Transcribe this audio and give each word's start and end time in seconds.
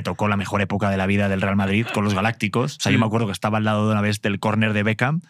me 0.00 0.02
tocó 0.02 0.28
la 0.28 0.38
mejor 0.38 0.62
época 0.62 0.88
de 0.88 0.96
la 0.96 1.04
vida 1.04 1.28
del 1.28 1.42
Real 1.42 1.56
Madrid 1.56 1.86
con 1.92 2.04
los 2.04 2.14
Galácticos. 2.14 2.78
O 2.78 2.80
sea, 2.80 2.90
yo 2.90 2.98
me 2.98 3.04
acuerdo 3.04 3.26
que 3.26 3.32
estaba 3.32 3.58
al 3.58 3.64
lado 3.64 3.84
de 3.84 3.92
una 3.92 4.00
vez 4.00 4.22
del 4.22 4.40
córner 4.40 4.72
de 4.72 4.82
Beckham 4.82 5.20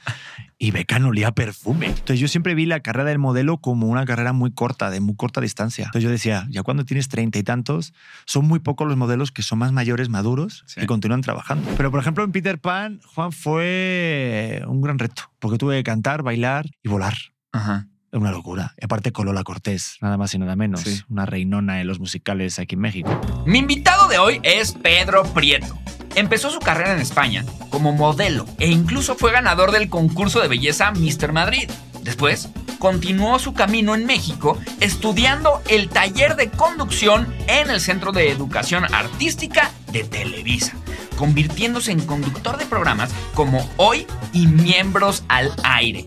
y 0.58 0.70
Beckham 0.70 1.06
olía 1.06 1.32
perfume. 1.32 1.86
Entonces 1.86 2.20
yo 2.20 2.28
siempre 2.28 2.54
vi 2.54 2.66
la 2.66 2.78
carrera 2.78 3.08
del 3.08 3.18
modelo 3.18 3.56
como 3.56 3.88
una 3.88 4.04
carrera 4.04 4.32
muy 4.32 4.52
corta, 4.52 4.88
de 4.90 5.00
muy 5.00 5.16
corta 5.16 5.40
distancia. 5.40 5.86
Entonces 5.86 6.04
yo 6.04 6.10
decía, 6.10 6.46
ya 6.50 6.62
cuando 6.62 6.84
tienes 6.84 7.08
treinta 7.08 7.40
y 7.40 7.42
tantos, 7.42 7.92
son 8.26 8.46
muy 8.46 8.60
pocos 8.60 8.86
los 8.86 8.96
modelos 8.96 9.32
que 9.32 9.42
son 9.42 9.58
más 9.58 9.72
mayores, 9.72 10.08
maduros 10.08 10.64
y 10.76 10.86
continúan 10.86 11.20
trabajando. 11.20 11.68
Pero 11.76 11.90
por 11.90 11.98
ejemplo 11.98 12.22
en 12.22 12.30
Peter 12.30 12.60
Pan, 12.60 13.00
Juan 13.12 13.32
fue 13.32 14.62
un 14.68 14.82
gran 14.82 15.00
reto, 15.00 15.32
porque 15.40 15.58
tuve 15.58 15.78
que 15.78 15.82
cantar, 15.82 16.22
bailar 16.22 16.66
y 16.84 16.88
volar. 16.88 17.14
Ajá. 17.50 17.88
Una 18.12 18.32
locura. 18.32 18.74
Y 18.80 18.84
aparte 18.84 19.12
con 19.12 19.26
Lola 19.26 19.44
Cortés, 19.44 19.98
nada 20.00 20.16
más 20.16 20.34
y 20.34 20.38
nada 20.38 20.56
menos. 20.56 20.80
Sí. 20.80 21.00
Una 21.08 21.26
reinona 21.26 21.80
en 21.80 21.86
los 21.86 22.00
musicales 22.00 22.58
aquí 22.58 22.74
en 22.74 22.80
México. 22.80 23.20
Mi 23.46 23.58
invitado 23.58 24.08
de 24.08 24.18
hoy 24.18 24.40
es 24.42 24.72
Pedro 24.72 25.22
Prieto. 25.32 25.78
Empezó 26.16 26.50
su 26.50 26.58
carrera 26.58 26.92
en 26.92 27.00
España 27.00 27.44
como 27.70 27.92
modelo 27.92 28.46
e 28.58 28.68
incluso 28.68 29.14
fue 29.14 29.30
ganador 29.30 29.70
del 29.70 29.88
concurso 29.88 30.40
de 30.40 30.48
belleza 30.48 30.90
Mr. 30.90 31.32
Madrid. 31.32 31.70
Después, 32.02 32.48
continuó 32.80 33.38
su 33.38 33.54
camino 33.54 33.94
en 33.94 34.06
México 34.06 34.58
estudiando 34.80 35.62
el 35.68 35.88
taller 35.88 36.34
de 36.34 36.50
conducción 36.50 37.32
en 37.46 37.70
el 37.70 37.80
Centro 37.80 38.10
de 38.10 38.30
Educación 38.30 38.92
Artística 38.92 39.70
de 39.92 40.02
Televisa, 40.02 40.74
convirtiéndose 41.16 41.92
en 41.92 42.04
conductor 42.04 42.56
de 42.56 42.66
programas 42.66 43.12
como 43.34 43.70
Hoy 43.76 44.06
y 44.32 44.48
Miembros 44.48 45.22
al 45.28 45.52
Aire. 45.62 46.04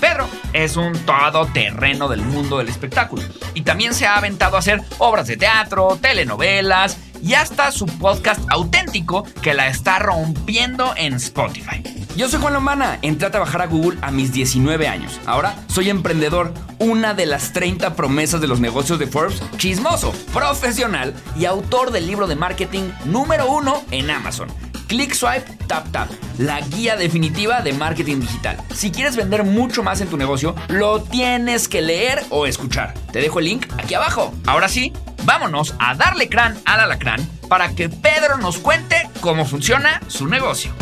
Pedro 0.00 0.28
es 0.52 0.76
un 0.76 0.92
todoterreno 1.04 2.08
del 2.08 2.22
mundo 2.22 2.58
del 2.58 2.68
espectáculo 2.68 3.22
y 3.54 3.62
también 3.62 3.94
se 3.94 4.06
ha 4.06 4.16
aventado 4.16 4.56
a 4.56 4.60
hacer 4.60 4.82
obras 4.98 5.26
de 5.26 5.36
teatro, 5.36 5.98
telenovelas 6.00 6.98
y 7.22 7.34
hasta 7.34 7.72
su 7.72 7.86
podcast 7.86 8.40
auténtico 8.48 9.24
que 9.42 9.54
la 9.54 9.68
está 9.68 9.98
rompiendo 9.98 10.94
en 10.96 11.14
Spotify. 11.14 11.82
Yo 12.16 12.28
soy 12.28 12.40
Juan 12.40 12.54
Lombana, 12.54 12.98
entré 13.02 13.28
a 13.28 13.30
trabajar 13.30 13.62
a 13.62 13.66
Google 13.66 13.98
a 14.02 14.10
mis 14.10 14.32
19 14.32 14.88
años. 14.88 15.20
Ahora 15.26 15.54
soy 15.68 15.88
emprendedor, 15.88 16.52
una 16.78 17.14
de 17.14 17.26
las 17.26 17.52
30 17.52 17.94
promesas 17.94 18.40
de 18.40 18.48
los 18.48 18.60
negocios 18.60 18.98
de 18.98 19.06
Forbes, 19.06 19.42
chismoso, 19.56 20.12
profesional 20.32 21.14
y 21.36 21.44
autor 21.44 21.92
del 21.92 22.06
libro 22.06 22.26
de 22.26 22.36
marketing 22.36 22.90
número 23.04 23.50
uno 23.50 23.82
en 23.90 24.10
Amazon. 24.10 24.48
Click 24.88 25.12
Swipe 25.12 25.44
Tap 25.66 25.92
Tap, 25.92 26.08
la 26.38 26.60
guía 26.62 26.96
definitiva 26.96 27.60
de 27.60 27.74
marketing 27.74 28.20
digital. 28.20 28.56
Si 28.74 28.90
quieres 28.90 29.16
vender 29.16 29.44
mucho 29.44 29.82
más 29.82 30.00
en 30.00 30.08
tu 30.08 30.16
negocio, 30.16 30.54
lo 30.68 31.02
tienes 31.02 31.68
que 31.68 31.82
leer 31.82 32.24
o 32.30 32.46
escuchar. 32.46 32.94
Te 33.12 33.20
dejo 33.20 33.38
el 33.38 33.44
link 33.44 33.66
aquí 33.76 33.94
abajo. 33.94 34.34
Ahora 34.46 34.68
sí, 34.68 34.94
vámonos 35.24 35.74
a 35.78 35.94
darle 35.94 36.30
crán 36.30 36.58
al 36.64 36.80
alacrán 36.80 37.24
para 37.48 37.74
que 37.74 37.90
Pedro 37.90 38.38
nos 38.38 38.56
cuente 38.56 39.08
cómo 39.20 39.44
funciona 39.44 40.00
su 40.08 40.26
negocio. 40.26 40.72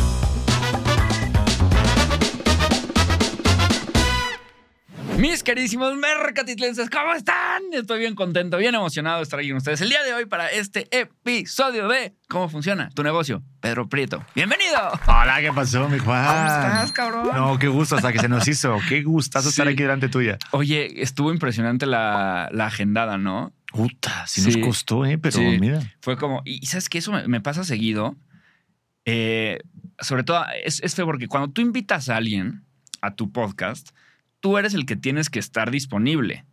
Mis 5.18 5.42
queridísimos 5.42 5.96
mercatitlenses, 5.96 6.90
¿cómo 6.90 7.14
están? 7.14 7.62
Estoy 7.72 8.00
bien 8.00 8.14
contento, 8.14 8.58
bien 8.58 8.74
emocionado 8.74 9.16
de 9.18 9.22
estar 9.22 9.38
aquí 9.38 9.48
con 9.48 9.56
ustedes 9.56 9.80
el 9.80 9.88
día 9.88 10.02
de 10.02 10.12
hoy 10.12 10.26
para 10.26 10.48
este 10.48 10.88
episodio 10.90 11.88
de 11.88 12.14
¿Cómo 12.28 12.50
funciona 12.50 12.90
tu 12.90 13.02
negocio? 13.02 13.42
Pedro 13.60 13.88
Prieto. 13.88 14.22
¡Bienvenido! 14.34 14.76
Hola, 15.06 15.38
¿qué 15.40 15.52
pasó, 15.54 15.88
mi 15.88 15.98
Juan? 15.98 16.26
¿Cómo 16.26 16.46
estás, 16.46 16.92
cabrón? 16.92 17.30
No, 17.34 17.58
qué 17.58 17.68
gusto, 17.68 17.96
hasta 17.96 18.12
que 18.12 18.18
se 18.18 18.28
nos 18.28 18.46
hizo. 18.46 18.76
Qué 18.90 19.02
gustazo 19.02 19.48
estar 19.48 19.66
aquí 19.66 19.82
delante 19.82 20.08
tuya. 20.10 20.36
Oye, 20.50 21.00
estuvo 21.02 21.32
impresionante 21.32 21.86
la, 21.86 22.48
la 22.52 22.66
agendada, 22.66 23.16
¿no? 23.16 23.54
Puta, 23.72 24.26
sí, 24.26 24.42
Sí. 24.42 24.58
nos 24.58 24.66
costó, 24.68 25.06
¿eh? 25.06 25.16
Pero 25.16 25.38
Sí. 25.38 25.56
mira. 25.58 25.80
Fue 26.02 26.16
como, 26.18 26.42
y 26.44 26.62
y 26.62 26.66
sabes 26.66 26.90
que 26.90 26.98
eso 26.98 27.10
me, 27.12 27.26
me 27.26 27.40
pasa 27.40 27.64
seguido. 27.64 28.16
Eh, 29.06 29.60
sobre 29.98 30.24
todo, 30.24 30.44
es, 30.62 30.82
es 30.82 30.94
feo 30.94 31.06
porque 31.06 31.26
cuando 31.26 31.48
tú 31.50 31.62
invitas 31.62 32.10
a 32.10 32.16
alguien 32.16 32.64
a 33.00 33.14
tu 33.14 33.32
podcast, 33.32 33.90
tú 34.46 34.58
eres 34.58 34.74
el 34.74 34.86
que 34.86 34.94
tienes 34.94 35.28
que 35.28 35.40
estar 35.40 35.72
disponible. 35.72 36.44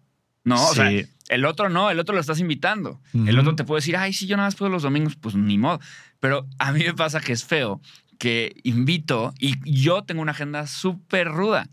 No, 0.44 0.56
o 0.68 0.74
sea, 0.74 0.90
el 1.30 1.46
otro 1.46 1.70
no, 1.70 1.92
el 1.92 2.00
otro 2.00 2.16
lo 2.16 2.22
estás 2.22 2.40
invitando. 2.40 3.00
El 3.14 3.38
otro 3.38 3.56
te 3.56 3.66
puede 3.66 3.82
decir, 3.82 3.96
ay, 3.96 4.14
sí, 4.14 4.26
yo 4.26 4.36
nada 4.36 4.48
más 4.48 4.56
puedo 4.56 4.72
los 4.72 4.82
domingos, 4.82 5.16
pues 5.16 5.36
ni 5.36 5.60
modo. 5.60 5.80
Pero 6.20 6.48
a 6.58 6.72
mí 6.72 6.80
me 6.84 6.96
pasa 6.96 7.22
que 7.22 7.34
es 7.34 7.46
feo 7.46 7.82
que 8.18 8.56
invito 8.64 9.32
y 9.38 9.60
yo 9.80 10.06
tengo 10.06 10.24
una 10.24 10.32
agenda 10.32 10.66
súper 10.66 11.28
ruda. 11.28 11.70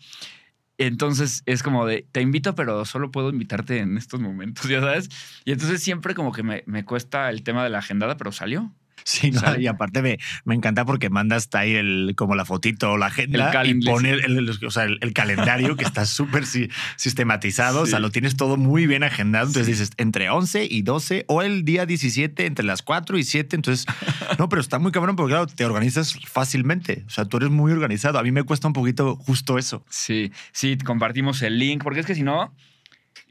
Entonces 0.76 1.42
es 1.46 1.62
como 1.62 1.86
de, 1.86 2.06
te 2.12 2.20
invito, 2.20 2.54
pero 2.54 2.84
solo 2.84 3.10
puedo 3.10 3.30
invitarte 3.30 3.78
en 3.78 3.96
estos 3.96 4.20
momentos, 4.20 4.68
ya 4.68 4.80
sabes. 4.82 5.08
Y 5.46 5.52
entonces 5.52 5.82
siempre 5.82 6.14
como 6.14 6.32
que 6.32 6.42
me, 6.42 6.64
me 6.66 6.84
cuesta 6.84 7.30
el 7.30 7.44
tema 7.44 7.64
de 7.64 7.70
la 7.70 7.78
agendada, 7.78 8.18
pero 8.18 8.30
salió. 8.30 8.74
Sí, 9.04 9.32
y 9.58 9.66
aparte 9.66 10.02
me, 10.02 10.18
me 10.44 10.54
encanta 10.54 10.84
porque 10.84 11.10
mandas 11.10 11.48
ahí 11.52 11.74
el, 11.74 12.14
como 12.16 12.34
la 12.34 12.44
fotito 12.44 12.92
o 12.92 12.96
la 12.98 13.06
agenda 13.06 13.50
El 13.62 13.68
y 13.68 13.84
pone 13.84 14.10
el, 14.10 14.20
el- 14.38 14.64
o 14.66 14.70
sea, 14.70 14.84
el- 14.84 15.12
calendario 15.12 15.76
que 15.76 15.84
está 15.84 16.06
súper 16.06 16.46
si- 16.46 16.68
sistematizado, 16.96 17.82
o 17.82 17.86
sea, 17.86 17.98
lo 17.98 18.10
tienes 18.10 18.36
todo 18.36 18.56
muy 18.56 18.86
bien 18.86 19.02
agendado, 19.02 19.46
entonces 19.48 19.66
dices 19.78 19.90
entre 19.96 20.30
11 20.30 20.66
y 20.70 20.82
12 20.82 21.24
o 21.28 21.42
el 21.42 21.64
día 21.64 21.86
17 21.86 22.46
entre 22.46 22.64
las 22.64 22.82
4 22.82 23.18
y 23.18 23.24
7, 23.24 23.56
entonces, 23.56 23.86
no, 24.38 24.48
pero 24.48 24.60
está 24.62 24.78
muy 24.78 24.92
cabrón 24.92 25.16
porque 25.16 25.32
claro, 25.32 25.46
te 25.46 25.64
organizas 25.64 26.16
fácilmente, 26.26 27.04
o 27.06 27.10
sea, 27.10 27.24
tú 27.24 27.38
eres 27.38 27.50
muy 27.50 27.72
organizado, 27.72 28.18
a 28.18 28.22
mí 28.22 28.32
me 28.32 28.42
cuesta 28.44 28.66
un 28.68 28.72
poquito 28.72 29.16
justo 29.16 29.58
eso. 29.58 29.84
Sí, 29.88 30.30
sí, 30.52 30.78
compartimos 30.78 31.42
el 31.42 31.58
link, 31.58 31.82
porque 31.82 32.00
es 32.00 32.06
que 32.06 32.14
si 32.14 32.22
no, 32.22 32.54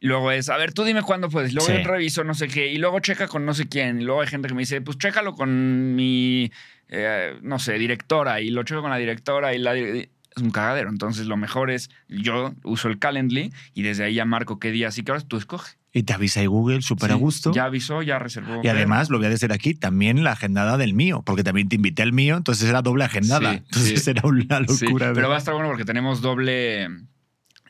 luego 0.01 0.31
es, 0.31 0.49
a 0.49 0.57
ver, 0.57 0.73
tú 0.73 0.83
dime 0.83 1.01
cuándo 1.01 1.29
puedes, 1.29 1.53
luego 1.53 1.67
Sí. 1.67 1.73
yo 1.81 1.83
reviso 1.89 2.23
no 2.23 2.33
sé 2.33 2.47
qué, 2.47 2.71
y 2.71 2.77
luego 2.77 2.99
checa 2.99 3.27
con 3.27 3.45
no 3.45 3.53
sé 3.53 3.67
quién, 3.67 4.01
y 4.01 4.05
luego 4.05 4.21
hay 4.21 4.27
gente 4.27 4.47
que 4.47 4.53
me 4.53 4.61
dice, 4.61 4.81
pues 4.81 4.97
chécalo 4.97 5.33
con 5.35 5.95
mi, 5.95 6.51
eh, 6.87 7.37
no 7.41 7.59
sé, 7.59 7.73
directora, 7.77 8.41
y 8.41 8.49
lo 8.49 8.63
checo 8.63 8.81
con 8.81 8.91
la 8.91 8.97
directora, 8.97 9.53
y 9.53 9.59
la... 9.59 9.75
Es 9.75 10.43
un 10.43 10.51
cagadero, 10.51 10.89
entonces 10.89 11.25
lo 11.25 11.37
mejor 11.37 11.71
es, 11.71 11.89
yo 12.07 12.53
uso 12.63 12.87
el 12.87 12.99
Calendly 12.99 13.51
y 13.73 13.81
desde 13.81 14.03
ahí 14.05 14.13
ya 14.13 14.25
marco 14.25 14.59
qué 14.59 14.71
día, 14.71 14.87
así 14.89 15.03
que 15.03 15.11
ahora 15.11 15.23
tú 15.23 15.37
escoge. 15.37 15.73
Y 15.91 16.03
te 16.03 16.13
avisa 16.13 16.39
ahí 16.39 16.45
Google 16.45 16.83
súper 16.83 17.11
a 17.11 17.15
gusto. 17.15 17.51
Ya 17.51 17.65
avisó, 17.65 18.03
ya 18.03 18.19
reservó. 18.19 18.61
Y 18.63 18.67
además, 18.67 19.09
lo 19.09 19.17
voy 19.17 19.25
a 19.25 19.29
decir 19.31 19.51
aquí, 19.51 19.73
también 19.73 20.23
la 20.23 20.33
agendada 20.33 20.77
del 20.77 20.93
mío, 20.93 21.23
porque 21.25 21.43
también 21.43 21.67
te 21.67 21.77
invité 21.77 22.03
al 22.03 22.13
mío, 22.13 22.37
entonces 22.37 22.69
era 22.69 22.83
doble 22.83 23.05
agendada. 23.05 23.53
Sí, 23.53 23.57
entonces 23.57 24.07
era 24.07 24.21
una 24.23 24.59
locura. 24.59 25.11
pero 25.15 25.29
va 25.29 25.35
a 25.35 25.39
estar 25.39 25.55
bueno 25.55 25.67
porque 25.67 25.83
tenemos 25.85 26.21
doble, 26.21 26.87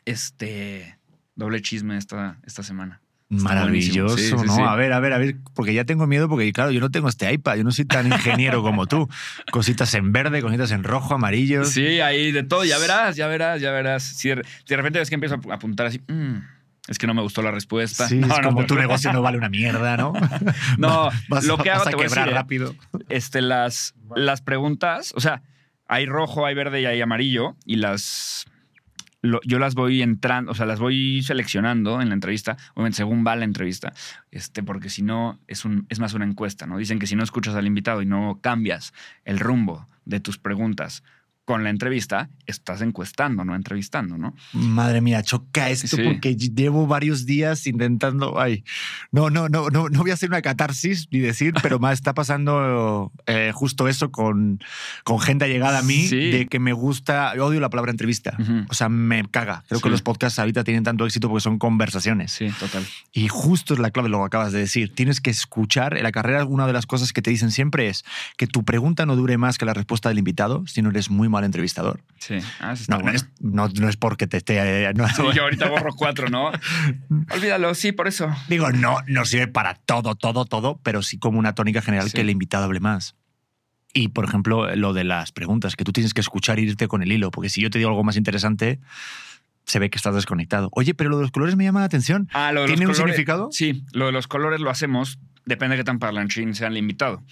este, 0.06 0.99
doble 1.40 1.62
chisme 1.62 1.98
esta, 1.98 2.38
esta 2.46 2.62
semana. 2.62 3.02
Maravilloso. 3.30 4.18
Sí, 4.18 4.32
¿no? 4.34 4.56
sí. 4.56 4.62
A 4.62 4.76
ver, 4.76 4.92
a 4.92 5.00
ver, 5.00 5.14
a 5.14 5.18
ver, 5.20 5.36
porque 5.54 5.74
ya 5.74 5.86
tengo 5.86 6.08
miedo, 6.08 6.28
porque 6.28 6.52
claro, 6.52 6.72
yo 6.72 6.80
no 6.80 6.90
tengo 6.90 7.10
este 7.10 7.32
iPad, 7.32 7.58
yo 7.58 7.64
no 7.64 7.72
soy 7.72 7.86
tan 7.86 8.08
ingeniero 8.08 8.62
como 8.64 8.88
tú. 8.88 9.08
Cositas 9.52 9.94
en 9.94 10.12
verde, 10.12 10.42
cositas 10.42 10.72
en 10.72 10.84
rojo, 10.84 11.14
amarillo. 11.14 11.64
Sí, 11.64 12.02
ahí 12.02 12.32
de 12.32 12.44
todo, 12.44 12.66
ya 12.66 12.80
verás, 12.80 13.16
ya 13.16 13.28
verás, 13.28 13.62
ya 13.62 13.72
verás. 13.72 14.04
Si 14.04 14.30
de, 14.30 14.44
repente 14.70 15.00
ves 15.00 15.10
que 15.10 15.16
empiezo 15.16 15.40
a 15.50 15.54
apuntar 15.54 15.86
así, 15.86 16.02
"Mm, 16.08 16.38
es 16.88 16.98
que 16.98 17.06
no 17.06 17.14
me 17.14 17.22
gustó 17.22 17.44
la 17.44 17.52
respuesta. 17.52 18.08
Sí, 18.08 18.16
No, 18.20 18.28
es 18.34 18.42
no, 18.42 18.50
como 18.50 18.66
tu 18.66 18.76
negocio 18.76 19.14
no 19.14 19.22
vale 19.22 19.38
una 19.38 19.50
mierda, 19.50 19.96
¿no? 19.96 20.14
No, 20.80 21.10
vas, 21.30 21.46
lo 21.46 21.58
que 21.60 21.70
vas 21.70 21.82
hago, 21.82 21.88
a 21.88 21.92
te 21.92 21.96
voy 21.98 22.06
a 22.06 22.08
quebrar 22.08 22.26
decir, 22.26 22.34
eh, 22.36 22.42
rápido. 22.42 22.76
Este, 23.10 23.42
las, 23.42 23.94
las 24.16 24.42
preguntas, 24.42 25.14
o 25.16 25.20
sea, 25.20 25.44
hay 25.88 26.08
rojo, 26.08 26.48
hay 26.48 26.56
verde 26.56 26.82
y 26.82 26.86
hay 26.86 27.00
amarillo, 27.00 27.56
y 27.64 27.76
las. 27.76 28.46
Lo- 29.22 29.42
yo 29.46 29.60
las 29.60 29.76
voy 29.76 30.02
entrando, 30.02 30.52
o 30.52 30.56
sea, 30.56 30.66
las 30.66 30.80
voy 30.80 31.22
seleccionando 31.24 32.02
en 32.02 32.10
la 32.10 32.14
entrevista, 32.16 32.58
obviamente 32.74 32.98
según 32.98 33.26
va 33.26 33.36
la 33.36 33.46
entrevista, 33.46 33.94
este, 34.32 34.64
porque 34.64 34.90
si 34.90 35.02
no, 35.02 35.40
es, 35.48 35.66
un, 35.66 35.86
es 35.90 36.00
más 36.00 36.14
una 36.14 36.26
encuesta, 36.26 36.66
¿no? 36.68 36.78
Dicen 36.78 37.00
que 37.00 37.08
si 37.08 37.16
no 37.16 37.24
escuchas 37.24 37.56
al 37.56 37.68
invitado 37.68 38.02
y 38.02 38.06
no 38.06 38.40
cambias 38.42 38.94
el 39.26 39.40
rumbo 39.40 39.88
de 40.06 40.20
tus 40.20 40.38
preguntas 40.38 41.04
con 41.50 41.64
la 41.64 41.72
entrevista, 41.72 42.30
estás 42.46 42.80
encuestando, 42.84 43.44
no 43.44 43.56
entrevistando, 43.56 44.20
¿no? 44.20 44.36
Madre 44.54 45.02
mía, 45.02 45.24
choca 45.24 45.72
esto 45.72 45.88
Sí. 45.98 46.04
porque 46.04 46.36
llevo 46.36 46.86
varios 46.86 47.26
días 47.26 47.66
intentando. 47.66 48.40
Ay, 48.40 48.64
no, 49.12 49.32
no, 49.32 49.50
no, 49.50 49.72
no, 49.72 49.90
no 49.90 50.00
voy 50.02 50.12
a 50.12 50.14
hacer 50.14 50.30
una 50.30 50.44
catarsis 50.44 51.08
ni 51.10 51.18
decir, 51.18 51.56
pero 51.64 51.80
me 51.80 51.92
está 51.92 52.14
pasando 52.14 53.12
eh, 53.26 53.52
justo 53.52 53.88
eso 53.88 54.12
con, 54.12 54.60
con 55.04 55.20
gente 55.20 55.46
allegada 55.46 55.80
a 55.80 55.82
mí 55.82 56.06
Sí. 56.08 56.30
de 56.30 56.46
que 56.46 56.60
me 56.60 56.72
gusta. 56.72 57.36
Yo 57.36 57.48
odio 57.48 57.60
la 57.60 57.72
palabra 57.72 57.90
entrevista. 57.90 58.38
Ujú. 58.38 58.66
O 58.70 58.74
sea, 58.76 58.88
me 58.88 59.26
caga. 59.28 59.64
Creo 59.70 59.80
que 59.82 59.88
Sí. 59.90 59.92
los 59.92 60.04
podcasts 60.04 60.38
ahorita 60.38 60.64
tienen 60.64 60.84
tanto 60.84 61.04
éxito 61.08 61.30
porque 61.30 61.42
son 61.42 61.58
conversaciones. 61.58 62.32
Sí, 62.32 62.50
total. 62.60 62.86
Y 63.12 63.28
justo 63.28 63.74
es 63.74 63.80
la 63.80 63.90
clave 63.90 64.10
lo 64.10 64.20
que 64.20 64.26
acabas 64.26 64.52
de 64.52 64.60
decir. 64.60 64.94
Tienes 64.94 65.20
que 65.20 65.32
escuchar. 65.32 65.98
En 65.98 66.04
la 66.04 66.12
carrera, 66.12 66.46
una 66.46 66.68
de 66.68 66.74
las 66.74 66.86
cosas 66.86 67.12
que 67.12 67.24
te 67.24 67.32
dicen 67.32 67.50
siempre 67.50 67.90
es 67.90 68.06
que 68.38 68.46
tu 68.46 68.64
pregunta 68.64 69.08
no 69.08 69.16
dure 69.16 69.40
más 69.40 69.58
que 69.58 69.66
la 69.66 69.74
respuesta 69.74 70.10
del 70.10 70.20
invitado 70.20 70.64
si 70.68 70.84
no 70.84 70.92
eres 70.92 71.10
muy 71.10 71.28
mal 71.28 71.39
entrevistador. 71.44 72.02
Sí. 72.20 72.36
Ah, 72.60 72.74
eso 72.74 72.84
está 72.84 72.98
No, 72.98 73.04
no, 73.04 73.12
es, 73.12 73.28
no, 73.40 73.68
no 73.70 73.90
es 73.90 73.98
porque 73.98 74.28
te 74.28 74.38
esté. 74.38 74.58
eh, 74.86 74.94
no- 74.94 75.08
Sí, 75.08 75.24
yo 75.36 75.44
ahorita 75.44 75.70
borro 75.70 75.94
cuatro, 75.96 76.30
¿no? 76.30 76.52
Olvídalo, 77.32 77.74
sí, 77.76 77.92
por 77.92 78.08
eso. 78.08 78.30
Digo, 78.48 78.72
no, 78.72 78.98
no 79.08 79.26
sirve 79.26 79.48
para 79.48 79.76
todo, 79.76 80.16
todo, 80.16 80.46
todo, 80.46 80.80
pero 80.84 81.02
sí 81.02 81.18
como 81.18 81.40
una 81.40 81.56
tónica 81.56 81.82
general 81.82 82.08
Sí. 82.10 82.14
que 82.16 82.22
el 82.22 82.30
invitado 82.30 82.66
hable 82.66 82.80
más. 82.80 83.16
Y, 83.94 84.10
por 84.10 84.26
ejemplo, 84.26 84.76
lo 84.76 84.94
de 84.94 85.04
las 85.04 85.32
preguntas, 85.32 85.76
que 85.76 85.84
tú 85.84 85.92
tienes 85.92 86.14
que 86.14 86.22
escuchar 86.22 86.60
e 86.60 86.64
irte 86.64 86.88
con 86.88 87.02
el 87.02 87.12
hilo, 87.12 87.32
porque 87.32 87.50
si 87.50 87.62
yo 87.62 87.70
te 87.70 87.80
digo 87.80 87.90
algo 87.90 88.04
más 88.04 88.18
interesante, 88.18 88.80
se 89.66 89.80
ve 89.80 89.90
que 89.90 89.98
estás 89.98 90.14
desconectado. 90.16 90.70
Oye, 90.74 90.94
pero 90.94 91.10
lo 91.10 91.18
de 91.18 91.24
los 91.24 91.32
colores 91.32 91.56
me 91.56 91.64
llama 91.64 91.80
la 91.80 91.86
atención. 91.88 92.28
Ah, 92.34 92.52
lo 92.52 92.62
de 92.62 92.68
¿Tiene 92.68 92.86
los 92.86 92.98
un 92.98 93.04
colores- 93.04 93.16
significado? 93.16 93.50
Sí, 93.52 93.84
lo 93.94 94.06
de 94.08 94.12
los 94.12 94.28
colores 94.28 94.60
lo 94.60 94.70
hacemos, 94.70 95.20
depende 95.46 95.76
de 95.76 95.82
qué 95.82 95.86
tan 95.86 95.98
parlanchín 96.00 96.54
sea 96.54 96.68
el 96.68 96.78
invitado. 96.78 97.24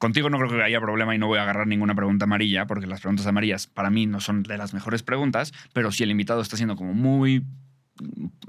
Contigo 0.00 0.30
no 0.30 0.38
creo 0.38 0.50
que 0.50 0.62
haya 0.62 0.80
problema 0.80 1.14
y 1.14 1.18
no 1.18 1.26
voy 1.26 1.38
a 1.38 1.42
agarrar 1.42 1.66
ninguna 1.66 1.94
pregunta 1.94 2.24
amarilla, 2.24 2.66
porque 2.66 2.86
las 2.86 3.00
preguntas 3.00 3.26
amarillas 3.26 3.66
para 3.66 3.90
mí 3.90 4.06
no 4.06 4.18
son 4.18 4.42
de 4.42 4.56
las 4.56 4.72
mejores 4.72 5.02
preguntas, 5.02 5.52
pero 5.74 5.92
si 5.92 6.02
el 6.02 6.10
invitado 6.10 6.40
está 6.40 6.56
siendo 6.56 6.74
como 6.74 6.94
muy 6.94 7.44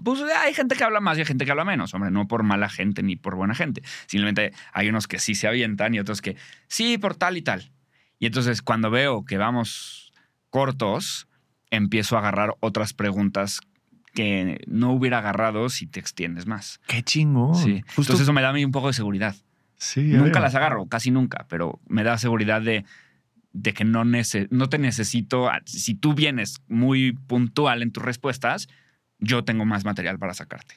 pues 0.01 0.21
hay 0.21 0.53
gente 0.53 0.77
que 0.77 0.83
habla 0.85 1.01
más 1.01 1.17
y 1.17 1.21
hay 1.21 1.25
gente 1.25 1.43
que 1.43 1.51
habla 1.51 1.65
menos, 1.65 1.93
hombre, 1.93 2.09
no 2.09 2.25
por 2.25 2.43
mala 2.43 2.69
gente 2.69 3.03
ni 3.03 3.17
por 3.17 3.35
buena 3.35 3.53
gente. 3.53 3.83
Simplemente 4.07 4.53
hay 4.71 4.87
unos 4.87 5.09
que 5.09 5.19
sí 5.19 5.35
se 5.35 5.45
avientan 5.45 5.93
y 5.93 5.99
otros 5.99 6.21
que 6.21 6.37
sí 6.69 6.97
por 6.97 7.15
tal 7.15 7.35
y 7.35 7.41
tal. 7.41 7.69
Y 8.17 8.27
entonces 8.27 8.61
cuando 8.61 8.89
veo 8.89 9.25
que 9.25 9.37
vamos 9.37 10.13
cortos, 10.49 11.27
empiezo 11.69 12.15
a 12.15 12.19
agarrar 12.19 12.55
otras 12.61 12.93
preguntas 12.93 13.59
que 14.13 14.61
no 14.67 14.93
hubiera 14.93 15.17
agarrado 15.17 15.67
si 15.67 15.85
te 15.85 15.99
extiendes 15.99 16.45
más. 16.45 16.79
Qué 16.87 17.03
chingo. 17.03 17.53
Sí. 17.55 17.83
Entonces 17.89 18.21
eso 18.21 18.31
me 18.31 18.41
da 18.41 18.49
a 18.49 18.53
mí 18.53 18.63
un 18.63 18.71
poco 18.71 18.87
de 18.87 18.93
seguridad. 18.93 19.35
Sí, 19.81 20.01
Nunca 20.03 20.39
las 20.39 20.53
agarro, 20.53 20.85
casi 20.85 21.09
nunca, 21.09 21.47
pero 21.49 21.79
me 21.87 22.03
da 22.03 22.19
seguridad 22.19 22.61
de, 22.61 22.85
de 23.51 23.73
que 23.73 23.83
no, 23.83 24.03
no 24.05 24.69
te 24.69 24.77
necesito. 24.77 25.49
Si 25.65 25.95
tú 25.95 26.13
vienes 26.13 26.61
muy 26.67 27.13
puntual 27.13 27.81
en 27.81 27.91
tus 27.91 28.03
respuestas, 28.03 28.69
yo 29.17 29.43
tengo 29.43 29.65
más 29.65 29.83
material 29.83 30.19
para 30.19 30.35
sacarte. 30.35 30.75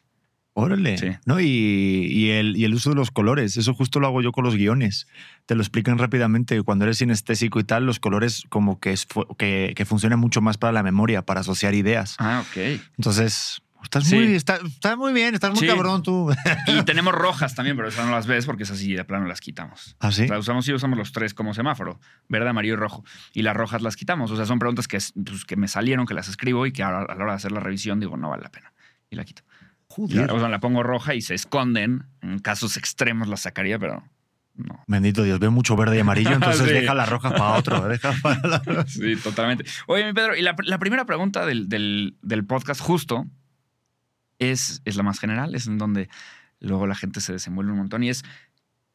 Órale. 0.54 0.96
Sí. 0.96 1.08
¿No? 1.26 1.38
Y, 1.38 2.06
y 2.08 2.30
el, 2.30 2.56
y 2.56 2.64
el 2.64 2.72
uso 2.72 2.90
de 2.90 2.96
los 2.96 3.10
colores. 3.10 3.58
Eso 3.58 3.74
justo 3.74 4.00
lo 4.00 4.06
hago 4.06 4.22
yo 4.22 4.32
con 4.32 4.42
los 4.42 4.56
guiones. 4.56 5.06
Te 5.44 5.54
lo 5.54 5.60
explican 5.60 5.98
rápidamente. 5.98 6.62
Cuando 6.62 6.86
eres 6.86 6.96
sinestésico 6.96 7.60
y 7.60 7.64
tal, 7.64 7.84
los 7.84 8.00
colores 8.00 8.44
como 8.48 8.80
que, 8.80 8.92
es, 8.92 9.06
que, 9.36 9.74
que 9.76 9.84
funcionan 9.84 10.18
mucho 10.18 10.40
más 10.40 10.56
para 10.56 10.72
la 10.72 10.82
memoria, 10.82 11.20
para 11.20 11.40
asociar 11.40 11.74
ideas. 11.74 12.16
Ah, 12.20 12.42
ok. 12.48 12.80
Entonces, 12.96 13.60
estás, 13.84 14.04
Sí. 14.04 14.16
muy, 14.16 14.34
está- 14.34 14.58
muy 14.96 15.12
bien, 15.12 15.34
estás 15.34 15.50
muy 15.50 15.60
Sí. 15.60 15.66
cabrón 15.66 16.02
tú. 16.02 16.30
Y 16.66 16.82
tenemos 16.84 17.14
rojas 17.14 17.54
también, 17.54 17.76
pero 17.76 17.88
esas 17.88 18.04
no 18.06 18.12
las 18.12 18.26
ves 18.26 18.46
porque 18.46 18.64
esas 18.64 18.78
sí 18.78 18.94
de 18.94 19.04
plano 19.04 19.26
las 19.26 19.40
quitamos. 19.40 19.96
¿Ah, 20.00 20.10
sí? 20.12 20.24
O 20.24 20.28
sea, 20.28 20.38
usamos, 20.38 20.64
sí 20.64 20.72
usamos 20.72 20.98
los 20.98 21.12
tres 21.12 21.34
como 21.34 21.54
semáforo, 21.54 22.00
verde, 22.28 22.48
amarillo 22.48 22.74
y 22.74 22.76
rojo. 22.76 23.04
Y 23.32 23.42
las 23.42 23.56
rojas 23.56 23.82
las 23.82 23.96
quitamos. 23.96 24.30
O 24.30 24.36
sea, 24.36 24.46
son 24.46 24.58
preguntas 24.58 24.88
que, 24.88 24.98
pues, 25.24 25.44
que 25.44 25.56
me 25.56 25.68
salieron, 25.68 26.06
que 26.06 26.14
las 26.14 26.28
escribo 26.28 26.66
y 26.66 26.72
que 26.72 26.82
a 26.82 26.90
la 26.90 26.98
hora 27.02 27.26
de 27.26 27.32
hacer 27.36 27.52
la 27.52 27.60
revisión 27.60 28.00
digo, 28.00 28.16
no 28.16 28.30
vale 28.30 28.42
la 28.42 28.50
pena. 28.50 28.72
Y 29.10 29.16
la 29.16 29.24
quito. 29.24 29.42
Y 30.08 30.14
la, 30.14 30.24
o 30.32 30.40
sea, 30.40 30.48
la 30.48 30.58
pongo 30.58 30.82
roja 30.82 31.14
y 31.14 31.20
se 31.22 31.34
esconden. 31.34 32.04
En 32.20 32.40
casos 32.40 32.76
extremos 32.76 33.28
las 33.28 33.42
sacaría, 33.42 33.78
pero 33.78 34.02
no. 34.56 34.82
Bendito 34.88 35.22
Dios, 35.22 35.38
veo 35.38 35.50
mucho 35.52 35.76
verde 35.76 35.96
y 35.96 36.00
amarillo, 36.00 36.30
entonces 36.34 36.66
Sí. 36.66 36.72
deja 36.72 36.94
las 36.94 37.08
rojas 37.08 37.32
para 37.32 37.52
otro. 37.52 37.86
Deja 37.88 38.12
para 38.22 38.40
la- 38.66 38.86
Sí, 38.88 39.14
totalmente. 39.16 39.64
Oye, 39.86 40.04
mi 40.06 40.12
Pedro, 40.12 40.34
y 40.36 40.42
la, 40.42 40.56
la 40.64 40.78
primera 40.78 41.04
pregunta 41.04 41.46
del, 41.46 41.68
del- 41.68 42.16
del 42.22 42.44
podcast 42.44 42.80
justo 42.80 43.26
es, 44.50 44.82
es 44.84 44.96
la 44.96 45.02
más 45.02 45.18
general, 45.18 45.54
es 45.54 45.66
en 45.66 45.78
donde 45.78 46.08
luego 46.60 46.86
la 46.86 46.94
gente 46.94 47.20
se 47.20 47.32
desenvuelve 47.32 47.72
un 47.72 47.78
montón 47.78 48.02
y 48.02 48.10
es, 48.10 48.24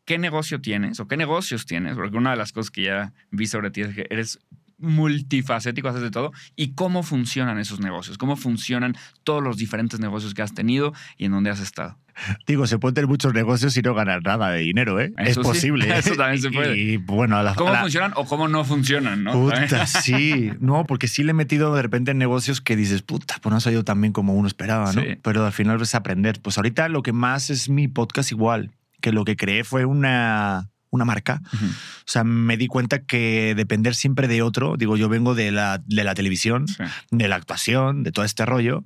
¿qué 0.06 0.18
negocio 0.18 0.62
tienes 0.62 1.00
o 1.00 1.08
qué 1.08 1.18
negocios 1.18 1.66
tienes? 1.66 1.96
Porque 1.96 2.18
una 2.18 2.32
de 2.32 2.38
las 2.38 2.52
cosas 2.52 2.72
que 2.72 2.84
ya 2.84 3.14
vi 3.32 3.48
sobre 3.48 3.72
ti 3.72 3.82
es 3.82 3.94
que 3.94 4.08
eres 4.10 4.40
multifacético, 4.80 5.90
haces 5.90 6.02
de 6.02 6.12
todo. 6.12 6.32
¿Y 6.56 6.74
cómo 6.74 7.04
funcionan 7.04 7.60
esos 7.60 7.80
negocios? 7.80 8.18
¿Cómo 8.18 8.36
funcionan 8.36 8.96
todos 9.24 9.44
los 9.44 9.58
diferentes 9.58 10.00
negocios 10.00 10.34
que 10.34 10.42
has 10.42 10.54
tenido 10.54 10.94
y 11.18 11.26
en 11.26 11.32
dónde 11.32 11.50
has 11.50 11.60
estado? 11.60 11.98
Digo, 12.46 12.68
se 12.68 12.78
pueden 12.80 12.96
tener 12.96 13.08
muchos 13.08 13.34
negocios 13.34 13.76
y 13.78 13.82
no 13.82 13.94
ganar 13.94 14.22
nada 14.24 14.52
de 14.52 14.60
dinero, 14.60 15.00
¿eh? 15.00 15.14
Eso 15.18 15.42
es 15.42 15.48
posible. 15.48 15.88
¿eh? 15.88 15.94
eso 16.00 16.16
también 16.16 16.42
se 16.42 16.52
puede. 16.52 16.78
Y 16.78 16.98
bueno, 16.98 17.38
a 17.38 17.44
la, 17.44 17.56
¿Cómo 17.56 17.70
a 17.70 17.74
la- 17.74 17.82
funcionan 17.82 18.12
o 18.16 18.26
cómo 18.26 18.48
no 18.48 18.66
funcionan? 18.66 19.24
¿no? 19.24 19.32
Puta, 19.32 19.86
sí. 19.86 20.52
No, 20.60 20.86
porque 20.86 21.08
sí 21.08 21.24
le 21.24 21.32
he 21.32 21.34
metido 21.34 21.74
de 21.74 21.82
repente 21.82 22.12
en 22.12 22.18
negocios 22.18 22.62
que 22.62 22.76
dices, 22.76 23.02
puta, 23.02 23.36
pues 23.42 23.52
no 23.52 23.58
ha 23.58 23.62
salido 23.62 23.84
tan 23.84 24.02
bien 24.02 24.12
como 24.12 24.34
uno 24.34 24.48
esperaba, 24.48 24.92
¿no? 24.94 25.02
Sí. 25.02 25.18
Pero 25.22 25.46
al 25.46 25.54
final 25.54 25.78
ves 25.78 25.96
a 25.96 26.00
aprender. 26.00 26.42
Pues 26.42 26.58
ahorita 26.58 26.90
lo 26.90 27.04
que 27.04 27.14
más 27.14 27.50
es 27.50 27.70
mi 27.70 27.88
podcast 27.88 28.32
igual, 28.32 28.72
que 29.02 29.12
lo 29.14 29.24
que 29.24 29.38
creé 29.38 29.64
fue 29.64 29.86
una, 29.86 30.70
una 30.92 31.06
marca. 31.06 31.42
Ujú. 31.54 31.66
O 31.66 31.72
sea, 32.06 32.24
me 32.24 32.58
di 32.58 32.68
cuenta 32.68 33.04
que 33.06 33.54
depender 33.56 33.96
siempre 33.96 34.28
de 34.28 34.42
otro, 34.42 34.76
digo, 34.78 34.98
yo 34.98 35.10
vengo 35.10 35.36
de 35.36 35.52
la, 35.52 35.82
de 35.86 36.04
la 36.04 36.16
televisión, 36.16 36.68
Sí. 36.68 36.84
de 37.12 37.28
la 37.28 37.36
actuación, 37.36 38.04
de 38.04 38.12
todo 38.12 38.26
este 38.26 38.46
rollo. 38.46 38.84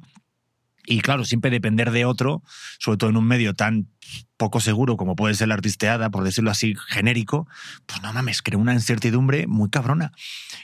Y 0.86 1.00
claro, 1.00 1.24
siempre 1.24 1.50
depender 1.50 1.92
de 1.92 2.04
otro, 2.04 2.44
sobre 2.78 2.98
todo 2.98 3.10
en 3.10 3.16
un 3.16 3.26
medio 3.26 3.54
tan 3.54 3.88
poco 4.36 4.60
seguro 4.60 4.98
como 4.98 5.16
puede 5.16 5.34
ser 5.34 5.48
la 5.48 5.54
artisteada, 5.54 6.10
por 6.10 6.26
decirlo 6.26 6.52
así, 6.52 6.76
genérico, 6.90 7.48
pues 7.86 8.02
no 8.02 8.12
mames, 8.12 8.42
creé 8.42 8.58
una 8.60 8.74
incertidumbre 8.74 9.48
muy 9.48 9.70
cabrona. 9.70 10.12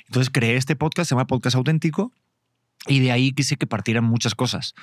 Entonces 0.07 0.29
creé 0.29 0.57
este 0.57 0.75
podcast, 0.75 1.07
se 1.07 1.15
llama 1.15 1.25
Podcast 1.27 1.55
Auténtico, 1.55 2.11
y 2.87 2.99
de 2.99 3.11
ahí 3.11 3.31
quise 3.33 3.57
que 3.57 3.67
partieran 3.67 4.03
muchas 4.05 4.35
cosas. 4.35 4.73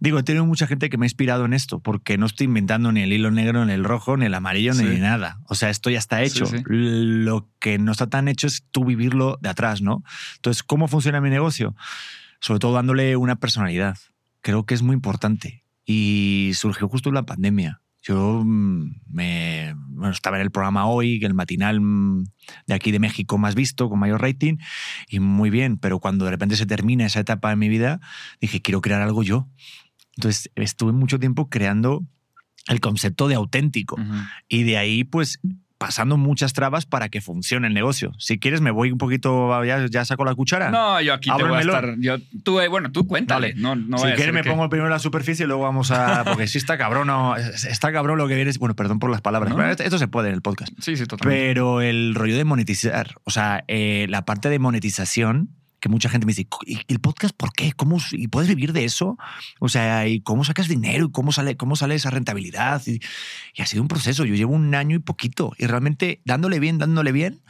Digo, 0.00 0.18
he 0.18 0.22
tenido 0.22 0.46
mucha 0.46 0.66
gente 0.66 0.88
que 0.88 0.96
me 0.98 1.04
ha 1.04 1.08
inspirado 1.08 1.44
en 1.44 1.52
esto, 1.52 1.80
porque 1.80 2.16
no 2.18 2.26
estoy 2.26 2.46
inventando 2.46 2.92
ni 2.92 3.02
el 3.02 3.12
hilo 3.12 3.30
negro, 3.30 3.64
ni 3.66 3.72
el 3.72 3.84
rojo, 3.84 4.16
ni 4.16 4.26
el 4.26 4.34
amarillo, 4.34 4.72
Sí. 4.72 4.84
ni 4.84 4.98
nada. 4.98 5.38
O 5.46 5.54
sea, 5.54 5.70
esto 5.70 5.90
ya 5.90 5.98
está 5.98 6.22
hecho. 6.22 6.46
Sí, 6.46 6.58
sí. 6.58 6.64
Lo 6.66 7.48
que 7.58 7.78
no 7.78 7.92
está 7.92 8.06
tan 8.08 8.28
hecho 8.28 8.46
es 8.46 8.64
tú 8.70 8.84
vivirlo 8.84 9.38
de 9.42 9.48
atrás, 9.50 9.82
¿no? 9.82 10.02
Entonces, 10.36 10.62
¿cómo 10.62 10.88
funciona 10.88 11.20
mi 11.20 11.30
negocio? 11.30 11.76
Sobre 12.40 12.58
todo 12.60 12.72
dándole 12.74 13.16
una 13.16 13.36
personalidad. 13.36 13.98
Creo 14.40 14.64
que 14.64 14.74
es 14.74 14.82
muy 14.82 14.94
importante. 14.94 15.64
Y 15.84 16.52
surgió 16.54 16.88
justo 16.88 17.10
en 17.10 17.14
la 17.14 17.22
pandemia. 17.24 17.80
Yo 18.06 18.42
mm, 18.44 19.00
me, 19.08 19.74
bueno, 19.88 20.12
estaba 20.12 20.36
en 20.36 20.42
el 20.42 20.50
programa 20.50 20.86
hoy, 20.86 21.24
el 21.24 21.34
matinal 21.34 21.80
mm, 21.80 22.24
de 22.66 22.74
aquí 22.74 22.92
de 22.92 23.00
México 23.00 23.36
más 23.38 23.54
visto, 23.54 23.88
con 23.88 23.98
mayor 23.98 24.22
rating, 24.22 24.58
y 25.08 25.18
muy 25.20 25.50
bien, 25.50 25.76
pero 25.76 25.98
cuando 25.98 26.24
de 26.24 26.30
repente 26.30 26.56
se 26.56 26.66
termina 26.66 27.06
esa 27.06 27.20
etapa 27.20 27.50
de 27.50 27.56
mi 27.56 27.68
vida, 27.68 28.00
dije, 28.40 28.62
quiero 28.62 28.80
crear 28.80 29.02
algo 29.02 29.22
yo. 29.22 29.48
Entonces 30.16 30.50
estuve 30.54 30.92
mucho 30.92 31.18
tiempo 31.18 31.48
creando 31.48 32.06
el 32.68 32.80
concepto 32.80 33.28
de 33.28 33.34
auténtico. 33.34 33.96
Y 34.48 34.62
de 34.62 34.78
ahí, 34.78 35.04
pues, 35.04 35.38
pasando 35.86 36.16
muchas 36.16 36.52
trabas 36.52 36.84
para 36.84 37.08
que 37.08 37.20
funcione 37.20 37.68
el 37.68 37.72
negocio. 37.74 38.10
Si 38.18 38.40
quieres, 38.40 38.60
me 38.60 38.72
voy 38.72 38.90
un 38.90 38.98
poquito, 38.98 39.64
ya, 39.64 39.86
ya 39.88 40.04
saco 40.04 40.24
la 40.24 40.34
cuchara. 40.34 40.68
No, 40.72 41.00
yo 41.00 41.14
aquí 41.14 41.30
te 41.30 41.44
voy 41.44 41.58
a 41.58 41.60
estar. 41.60 41.94
Yo, 42.00 42.16
tú, 42.42 42.58
eh, 42.58 42.66
bueno, 42.66 42.90
tú 42.90 43.06
cuéntale. 43.06 43.54
No, 43.54 43.76
no 43.76 43.98
si 43.98 44.06
quieres 44.14 44.34
me 44.34 44.42
que- 44.42 44.50
pongo 44.50 44.68
primero 44.68 44.88
en 44.88 44.92
la 44.92 44.98
superficie 44.98 45.44
y 45.44 45.46
luego 45.46 45.62
vamos 45.62 45.92
a... 45.92 46.24
Porque 46.26 46.48
sí 46.48 46.58
está 46.58 46.76
cabrón, 46.76 47.06
no, 47.06 47.36
está 47.36 47.92
cabrón 47.92 48.18
lo 48.18 48.26
que 48.26 48.34
vienes... 48.34 48.58
Bueno, 48.58 48.74
perdón 48.74 48.98
por 48.98 49.10
las 49.10 49.20
palabras. 49.20 49.50
No. 49.50 49.56
pero 49.56 49.70
esto, 49.70 49.84
esto 49.84 49.98
se 49.98 50.08
puede 50.08 50.28
en 50.30 50.34
el 50.34 50.42
podcast. 50.42 50.72
Sí, 50.80 50.96
sí, 50.96 51.06
totalmente. 51.06 51.40
Pero 51.46 51.80
el 51.80 52.16
rollo 52.16 52.36
de 52.36 52.44
monetizar, 52.44 53.14
o 53.22 53.30
sea, 53.30 53.62
eh, 53.68 54.06
la 54.08 54.24
parte 54.24 54.48
de 54.48 54.58
monetización, 54.58 55.50
que 55.86 55.90
mucha 55.92 56.08
gente 56.08 56.26
me 56.26 56.32
dice, 56.32 56.48
¿y 56.66 56.80
el 56.88 56.98
podcast 56.98 57.34
por 57.36 57.52
qué? 57.52 57.72
¿Cómo, 57.72 57.98
¿Y 58.12 58.26
puedes 58.28 58.48
vivir 58.48 58.72
de 58.72 58.84
eso? 58.84 59.16
O 59.60 59.68
sea, 59.68 60.08
¿y 60.08 60.20
cómo 60.20 60.44
sacas 60.44 60.66
dinero? 60.66 61.06
¿Y 61.06 61.12
cómo 61.12 61.30
sale, 61.30 61.56
cómo 61.56 61.76
sale 61.76 61.94
esa 61.94 62.10
rentabilidad? 62.10 62.82
Y, 62.86 63.00
y 63.54 63.62
ha 63.62 63.66
sido 63.66 63.82
un 63.82 63.88
proceso. 63.88 64.24
Yo 64.24 64.34
llevo 64.34 64.52
un 64.54 64.74
año 64.74 64.96
y 64.96 64.98
poquito. 64.98 65.52
Y 65.58 65.66
realmente 65.66 66.20
dándole 66.24 66.58
bien, 66.58 66.78
dándole 66.78 67.12
bien, 67.12 67.40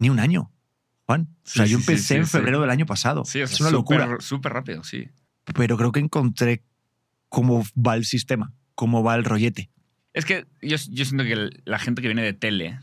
ni 0.00 0.10
un 0.10 0.18
año, 0.18 0.50
Juan. 1.06 1.28
O 1.44 1.48
sea, 1.48 1.66
Sí, 1.66 1.72
yo 1.72 1.78
sí, 1.78 1.82
empecé 1.82 2.14
sí, 2.14 2.14
en 2.14 2.26
febrero 2.26 2.60
del 2.60 2.70
año 2.70 2.86
pasado. 2.86 3.24
sí, 3.24 3.38
es 3.40 3.60
una 3.60 3.70
locura. 3.70 4.16
Súper 4.18 4.52
rápido, 4.52 4.82
sí. 4.82 5.08
Pero 5.54 5.76
creo 5.76 5.92
que 5.92 6.00
encontré 6.00 6.64
cómo 7.28 7.64
va 7.76 7.94
el 7.94 8.04
sistema, 8.04 8.52
cómo 8.74 9.04
va 9.04 9.14
el 9.14 9.24
rollete. 9.24 9.70
Es 10.12 10.24
que 10.24 10.46
yo, 10.60 10.76
yo 10.90 11.04
siento 11.04 11.22
que 11.22 11.50
la 11.64 11.78
gente 11.78 12.02
que 12.02 12.08
viene 12.08 12.22
de 12.22 12.32
tele, 12.32 12.80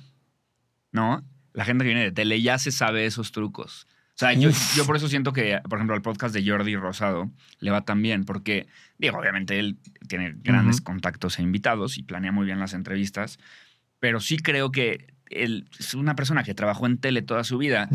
¿no? 0.94 1.26
La 1.52 1.66
gente 1.66 1.84
que 1.84 1.90
viene 1.90 2.04
de 2.04 2.12
tele 2.14 2.42
ya 2.42 2.58
se 2.58 2.72
sabe 2.72 3.06
esos 3.06 3.34
trucos. 3.34 3.86
O 4.18 4.20
sea, 4.20 4.34
yo, 4.34 4.50
yo 4.76 4.84
por 4.88 4.96
eso 4.96 5.08
siento 5.08 5.32
que, 5.32 5.60
por 5.70 5.78
ejemplo, 5.78 5.96
al 5.96 6.02
podcast 6.02 6.34
de 6.34 6.44
Jordi 6.44 6.76
Rosado 6.76 7.30
le 7.60 7.70
va 7.70 7.82
tan 7.82 8.02
bien, 8.02 8.26
porque, 8.26 8.66
digo, 8.98 9.20
obviamente 9.20 9.60
él 9.60 9.78
tiene 10.08 10.34
grandes 10.38 10.82
contactos 10.82 11.38
e 11.38 11.44
invitados 11.44 12.00
y 12.00 12.04
planea 12.04 12.32
muy 12.32 12.48
bien 12.48 12.60
las 12.60 12.74
entrevistas, 12.74 13.38
pero 14.00 14.20
sí 14.20 14.38
creo 14.38 14.72
que 14.72 15.14
él 15.30 15.70
es 15.78 15.94
una 15.94 16.16
persona 16.16 16.44
que 16.44 16.56
trabajó 16.56 16.88
en 16.88 16.98
tele 16.98 17.22
toda 17.22 17.44
su 17.44 17.60
vida. 17.60 17.90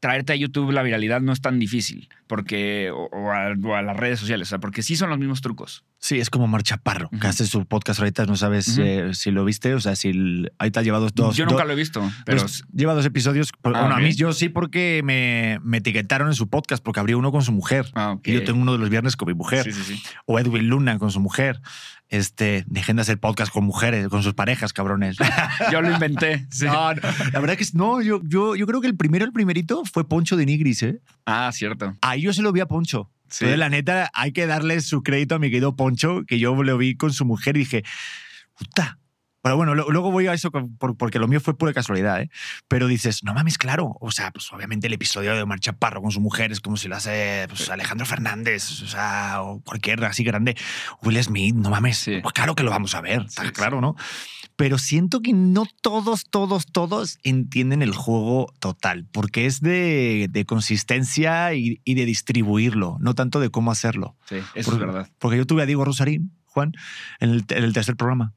Traerte 0.00 0.32
a 0.32 0.36
YouTube 0.36 0.70
la 0.70 0.82
viralidad 0.84 1.20
no 1.20 1.32
es 1.32 1.40
tan 1.40 1.58
difícil, 1.58 2.08
porque, 2.28 2.90
o, 2.92 3.08
o 3.12 3.32
a, 3.32 3.48
o 3.60 3.74
a 3.74 3.82
las 3.82 3.96
redes 3.96 4.20
sociales, 4.20 4.46
o 4.46 4.50
sea, 4.50 4.58
porque 4.60 4.82
sí 4.82 4.94
son 4.94 5.10
los 5.10 5.18
mismos 5.18 5.40
trucos. 5.40 5.84
Sí, 5.98 6.20
es 6.20 6.30
como 6.30 6.46
Mar 6.46 6.62
Chaparro, 6.62 7.10
que 7.20 7.26
hace 7.26 7.44
su 7.48 7.66
podcast 7.66 7.98
ahorita, 7.98 8.24
no 8.26 8.36
sabes 8.36 8.78
eh, 8.78 9.10
si 9.14 9.32
lo 9.32 9.44
viste, 9.44 9.74
o 9.74 9.80
sea, 9.80 9.96
si 9.96 10.10
el- 10.10 10.52
ahorita 10.58 10.82
lleva 10.82 11.00
dos, 11.00 11.12
dos, 11.16 11.36
yo 11.36 11.44
nunca 11.46 11.58
dos- 11.58 11.66
lo 11.66 11.72
he 11.72 11.76
visto, 11.76 12.08
pero 12.24 12.42
dos- 12.42 12.64
lleva 12.72 12.94
dos 12.94 13.04
episodios. 13.06 13.50
Ah, 13.64 13.70
bueno, 13.70 13.96
a 13.96 13.98
mí 13.98 14.12
yo 14.12 14.32
sí 14.32 14.48
porque 14.48 15.00
me, 15.02 15.58
me 15.64 15.78
etiquetaron 15.78 16.28
en 16.28 16.34
su 16.34 16.48
podcast, 16.48 16.80
porque 16.84 17.00
abrió 17.00 17.18
uno 17.18 17.32
con 17.32 17.42
su 17.42 17.50
mujer. 17.50 17.86
Ah, 17.94 18.12
ok. 18.12 18.28
Y 18.28 18.32
yo 18.34 18.44
tengo 18.44 18.60
uno 18.62 18.72
de 18.74 18.78
los 18.78 18.90
viernes 18.90 19.16
con 19.16 19.26
mi 19.26 19.34
mujer. 19.34 19.64
Sí, 19.64 19.72
sí, 19.72 19.82
sí. 19.96 20.02
O 20.26 20.38
Edwin 20.38 20.68
Luna 20.68 21.00
con 21.00 21.10
su 21.10 21.18
mujer. 21.18 21.60
Este, 22.10 22.64
dejen 22.66 22.96
de 22.96 23.02
hacer 23.02 23.18
podcast 23.20 23.52
con 23.52 23.64
mujeres, 23.64 24.08
con 24.08 24.22
sus 24.22 24.32
parejas, 24.34 24.72
cabrones. 24.72 25.16
Yo 25.72 25.82
lo 25.82 25.90
inventé. 25.92 26.46
sí. 26.50 26.64
No, 26.64 26.94
no, 26.94 27.00
la 27.32 27.40
verdad 27.40 27.56
que 27.56 27.62
es- 27.62 27.74
no, 27.74 28.00
yo, 28.00 28.20
yo, 28.24 28.56
yo 28.56 28.66
creo 28.66 28.80
que 28.80 28.86
el 28.86 28.96
primero, 28.96 29.24
el 29.26 29.32
primerito 29.32 29.84
fue 29.84 30.08
Poncho 30.08 30.36
de 30.36 30.46
Nigris, 30.46 30.82
¿eh? 30.84 31.00
Ah, 31.26 31.50
cierto. 31.52 31.96
Ahí 32.00 32.22
yo 32.22 32.32
se 32.32 32.40
lo 32.42 32.50
vi 32.52 32.60
a 32.60 32.66
Poncho. 32.66 33.10
Sí. 33.28 33.44
Entonces, 33.44 33.58
la 33.58 33.68
neta, 33.68 34.10
hay 34.14 34.32
que 34.32 34.46
darle 34.46 34.80
su 34.80 35.02
crédito 35.02 35.34
a 35.34 35.38
mi 35.38 35.50
querido 35.50 35.76
Poncho, 35.76 36.22
que 36.26 36.38
yo 36.38 36.54
lo 36.62 36.78
vi 36.78 36.96
con 36.96 37.12
su 37.12 37.26
mujer 37.26 37.56
y 37.56 37.60
dije, 37.60 37.84
puta, 38.58 38.98
Pero 39.40 39.56
bueno, 39.56 39.74
lo- 39.74 39.88
luego 39.90 40.10
voy 40.10 40.26
a 40.26 40.32
eso 40.34 40.50
porque 40.50 41.18
lo 41.18 41.28
mío 41.28 41.40
fue 41.40 41.56
pura 41.56 41.72
casualidad, 41.72 42.20
¿eh? 42.20 42.30
Pero 42.66 42.88
dices, 42.88 43.22
no 43.22 43.34
mames, 43.34 43.56
claro. 43.56 43.96
O 44.00 44.10
sea, 44.10 44.30
pues 44.32 44.52
obviamente 44.52 44.88
el 44.88 44.92
episodio 44.92 45.34
de 45.34 45.42
Omar 45.42 45.60
Chaparro 45.60 46.02
con 46.02 46.10
su 46.10 46.20
mujer 46.20 46.50
es 46.50 46.60
como 46.60 46.76
si 46.76 46.88
lo 46.88 46.96
hace 46.96 47.46
pues, 47.48 47.70
Alejandro 47.70 48.04
Fernández, 48.04 48.82
o 48.82 48.86
sea, 48.88 49.42
o 49.42 49.60
cualquier 49.62 50.04
así 50.04 50.24
grande. 50.24 50.56
Will 51.02 51.22
Smith, 51.22 51.54
no 51.54 51.70
mames. 51.70 51.98
Sí. 51.98 52.18
Pues 52.22 52.32
claro 52.34 52.54
que 52.56 52.62
lo 52.64 52.70
vamos 52.70 52.94
a 52.94 53.00
ver, 53.00 53.22
está 53.22 53.44
Sí, 53.44 53.50
claro, 53.50 53.80
¿no? 53.80 53.94
Pero 54.56 54.76
siento 54.76 55.20
que 55.22 55.32
no 55.32 55.66
todos, 55.82 56.24
todos, 56.28 56.66
todos 56.66 57.18
entienden 57.22 57.80
el 57.80 57.94
juego 57.94 58.52
total, 58.58 59.06
porque 59.12 59.46
es 59.46 59.60
de, 59.60 60.26
de 60.30 60.44
consistencia 60.46 61.54
y, 61.54 61.80
y 61.84 61.94
de 61.94 62.04
distribuirlo, 62.06 62.96
no 63.00 63.14
tanto 63.14 63.38
de 63.38 63.50
cómo 63.50 63.70
hacerlo. 63.70 64.16
Sí, 64.28 64.34
eso 64.56 64.70
Porque- 64.72 64.84
es 64.84 64.92
verdad. 64.92 65.08
Porque 65.20 65.36
yo 65.36 65.46
tuve 65.46 65.62
a 65.62 65.66
Diego 65.66 65.84
Rosarín, 65.84 66.32
Juan, 66.46 66.72
en 67.20 67.30
el, 67.30 67.44
en 67.50 67.62
el 67.64 67.72
tercer 67.72 67.94
programa. 67.96 68.34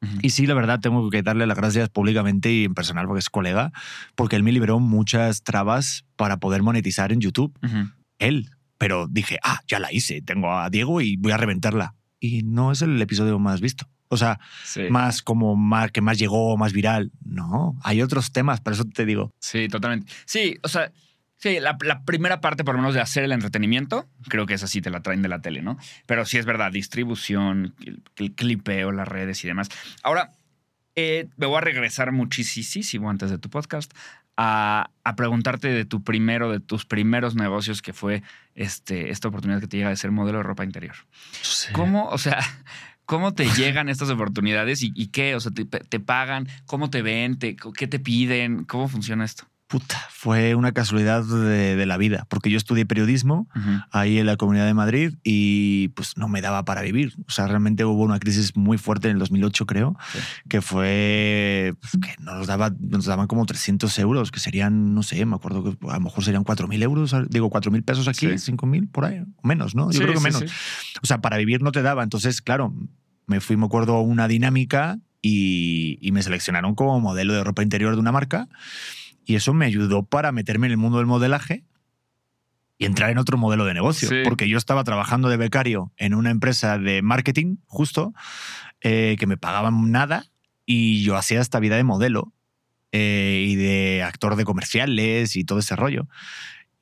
Ujú. 0.00 0.18
Y 0.22 0.30
sí, 0.30 0.46
la 0.46 0.54
verdad, 0.54 0.80
tengo 0.80 1.08
que 1.10 1.22
darle 1.22 1.46
las 1.46 1.56
gracias 1.56 1.88
públicamente 1.88 2.52
y 2.52 2.64
en 2.64 2.74
personal 2.74 3.06
porque 3.06 3.20
es 3.20 3.30
colega, 3.30 3.72
porque 4.14 4.36
él 4.36 4.42
me 4.42 4.52
liberó 4.52 4.78
muchas 4.78 5.42
trabas 5.42 6.04
para 6.16 6.36
poder 6.38 6.62
monetizar 6.62 7.12
en 7.12 7.20
YouTube. 7.20 7.56
Ujú. 7.62 7.90
Él. 8.18 8.50
Pero 8.78 9.08
dije, 9.10 9.38
ah, 9.42 9.60
ya 9.66 9.80
la 9.80 9.92
hice. 9.92 10.22
Tengo 10.22 10.52
a 10.56 10.70
Diego 10.70 11.00
y 11.00 11.16
voy 11.16 11.32
a 11.32 11.36
reventarla. 11.36 11.94
Y 12.20 12.42
no 12.44 12.70
es 12.70 12.80
el 12.82 13.00
episodio 13.02 13.38
más 13.40 13.60
visto. 13.60 13.88
O 14.08 14.16
sea, 14.16 14.38
Sí. 14.64 14.82
más 14.88 15.20
como 15.20 15.56
más 15.56 15.90
que 15.90 16.00
más 16.00 16.16
llegó, 16.18 16.56
más 16.56 16.72
viral. 16.72 17.10
No, 17.24 17.76
hay 17.82 18.00
otros 18.00 18.30
temas, 18.32 18.60
por 18.60 18.72
eso 18.72 18.84
te 18.84 19.04
digo. 19.04 19.34
Sí, 19.40 19.68
totalmente. 19.68 20.10
Sí, 20.26 20.56
o 20.62 20.68
sea, 20.68 20.92
sí, 21.38 21.58
la, 21.60 21.76
la 21.80 22.04
primera 22.04 22.40
parte, 22.40 22.64
por 22.64 22.74
lo 22.74 22.82
menos, 22.82 22.94
de 22.94 23.00
hacer 23.00 23.24
el 23.24 23.32
entretenimiento, 23.32 24.06
creo 24.28 24.44
que 24.46 24.54
esa 24.54 24.66
sí 24.66 24.80
te 24.82 24.90
la 24.90 25.00
traen 25.00 25.22
de 25.22 25.28
la 25.28 25.40
tele, 25.40 25.62
¿no? 25.62 25.78
Pero 26.06 26.24
sí 26.26 26.36
es 26.38 26.44
verdad, 26.44 26.70
distribución, 26.70 27.74
el, 27.84 28.02
el 28.16 28.34
clipeo, 28.34 28.92
las 28.92 29.08
redes 29.08 29.42
y 29.44 29.48
demás. 29.48 29.68
Ahora, 30.02 30.30
eh, 30.94 31.28
me 31.36 31.46
voy 31.46 31.56
a 31.58 31.60
regresar 31.62 32.12
muchísimo 32.12 33.08
antes 33.08 33.30
de 33.30 33.38
tu 33.38 33.48
podcast 33.50 33.92
a, 34.36 34.90
a 35.04 35.16
preguntarte 35.16 35.68
de 35.68 35.84
tu 35.84 36.02
primero, 36.04 36.50
de 36.50 36.60
tus 36.60 36.84
primeros 36.84 37.34
negocios, 37.34 37.82
que 37.82 37.92
fue 37.92 38.22
este, 38.54 39.10
esta 39.10 39.28
oportunidad 39.28 39.60
que 39.60 39.66
te 39.68 39.76
llega 39.78 39.88
de 39.90 39.96
ser 39.96 40.10
modelo 40.10 40.38
de 40.38 40.44
ropa 40.44 40.64
interior. 40.64 40.94
¿Cómo, 41.72 42.08
o 42.08 42.18
sea, 42.18 42.38
cómo 43.04 43.32
te 43.34 43.46
llegan 43.56 43.88
estas 43.88 44.10
oportunidades 44.10 44.82
y, 44.82 44.92
y 44.94 45.08
qué? 45.08 45.34
O 45.34 45.40
sea, 45.40 45.50
te, 45.52 45.64
te 45.64 46.00
pagan, 46.00 46.48
cómo 46.66 46.90
te 46.90 47.02
ven, 47.02 47.38
Te- 47.38 47.56
qué 47.76 47.86
te 47.86 47.98
piden, 47.98 48.64
cómo 48.64 48.88
funciona 48.88 49.24
esto? 49.24 49.44
Puta, 49.68 50.00
fue 50.10 50.54
una 50.54 50.72
casualidad 50.72 51.22
de, 51.24 51.76
de 51.76 51.84
la 51.86 51.98
vida, 51.98 52.26
porque 52.30 52.48
yo 52.48 52.56
estudié 52.56 52.86
periodismo 52.86 53.48
Ujú. 53.54 53.70
ahí 53.90 54.18
en 54.18 54.24
la 54.24 54.36
Comunidad 54.38 54.64
de 54.64 54.72
Madrid 54.72 55.14
y 55.22 55.88
pues 55.88 56.16
no 56.16 56.26
me 56.26 56.40
daba 56.40 56.64
para 56.64 56.80
vivir. 56.80 57.12
O 57.28 57.30
sea, 57.30 57.46
realmente 57.48 57.84
hubo 57.84 58.02
una 58.02 58.18
crisis 58.18 58.56
muy 58.56 58.78
fuerte 58.78 59.08
en 59.08 59.14
el 59.14 59.18
2008, 59.18 59.66
creo, 59.66 59.94
Sí. 60.12 60.18
que 60.48 60.62
fue 60.62 61.74
pues, 61.80 61.92
que 62.00 62.14
nos, 62.22 62.46
daba, 62.46 62.72
nos 62.80 63.04
daban 63.04 63.26
como 63.26 63.44
300 63.44 63.98
euros, 63.98 64.30
que 64.30 64.40
serían, 64.40 64.94
no 64.94 65.02
sé, 65.02 65.24
me 65.26 65.36
acuerdo 65.36 65.62
que 65.62 65.86
a 65.90 65.94
lo 65.94 66.00
mejor 66.00 66.24
serían 66.24 66.44
4.000 66.44 66.82
euros, 66.82 67.14
digo 67.28 67.50
4.000 67.50 67.82
pesos 67.84 68.08
aquí, 68.08 68.26
Sí. 68.38 68.52
5.000 68.52 68.90
por 68.90 69.04
ahí, 69.04 69.22
menos, 69.42 69.74
¿no? 69.74 69.90
Yo 69.90 69.98
Sí, 69.98 69.98
creo 69.98 70.14
que 70.14 70.20
menos. 70.20 70.44
O 71.02 71.06
sea, 71.06 71.20
para 71.20 71.36
vivir 71.36 71.60
no 71.60 71.72
te 71.72 71.82
daba. 71.82 72.02
Entonces, 72.02 72.40
claro, 72.40 72.72
me 73.26 73.40
fui, 73.40 73.58
me 73.58 73.66
acuerdo, 73.66 73.96
a 73.96 74.00
una 74.02 74.28
dinámica 74.28 74.98
y, 75.20 75.98
y 76.00 76.12
me 76.12 76.22
seleccionaron 76.22 76.74
como 76.74 76.98
modelo 77.00 77.34
de 77.34 77.44
ropa 77.44 77.62
interior 77.62 77.92
de 77.94 78.00
una 78.00 78.12
marca. 78.12 78.48
Y 79.28 79.36
eso 79.36 79.52
me 79.52 79.66
ayudó 79.66 80.04
para 80.04 80.32
meterme 80.32 80.68
en 80.68 80.70
el 80.70 80.76
mundo 80.78 80.96
del 80.96 81.06
modelaje 81.06 81.62
y 82.78 82.86
entrar 82.86 83.10
en 83.10 83.18
otro 83.18 83.36
modelo 83.36 83.66
de 83.66 83.74
negocio. 83.74 84.08
Sí. 84.08 84.22
Porque 84.24 84.48
yo 84.48 84.56
estaba 84.56 84.84
trabajando 84.84 85.28
de 85.28 85.36
becario 85.36 85.92
en 85.98 86.14
una 86.14 86.30
empresa 86.30 86.78
de 86.78 87.02
marketing, 87.02 87.56
justo, 87.66 88.14
eh, 88.80 89.16
que 89.18 89.26
me 89.26 89.36
pagaban 89.36 89.90
nada 89.90 90.24
y 90.64 91.02
yo 91.02 91.14
hacía 91.14 91.42
esta 91.42 91.60
vida 91.60 91.76
de 91.76 91.84
modelo 91.84 92.32
eh, 92.90 93.44
y 93.46 93.56
de 93.56 94.02
actor 94.02 94.34
de 94.34 94.46
comerciales 94.46 95.36
y 95.36 95.44
todo 95.44 95.58
ese 95.58 95.76
rollo. 95.76 96.08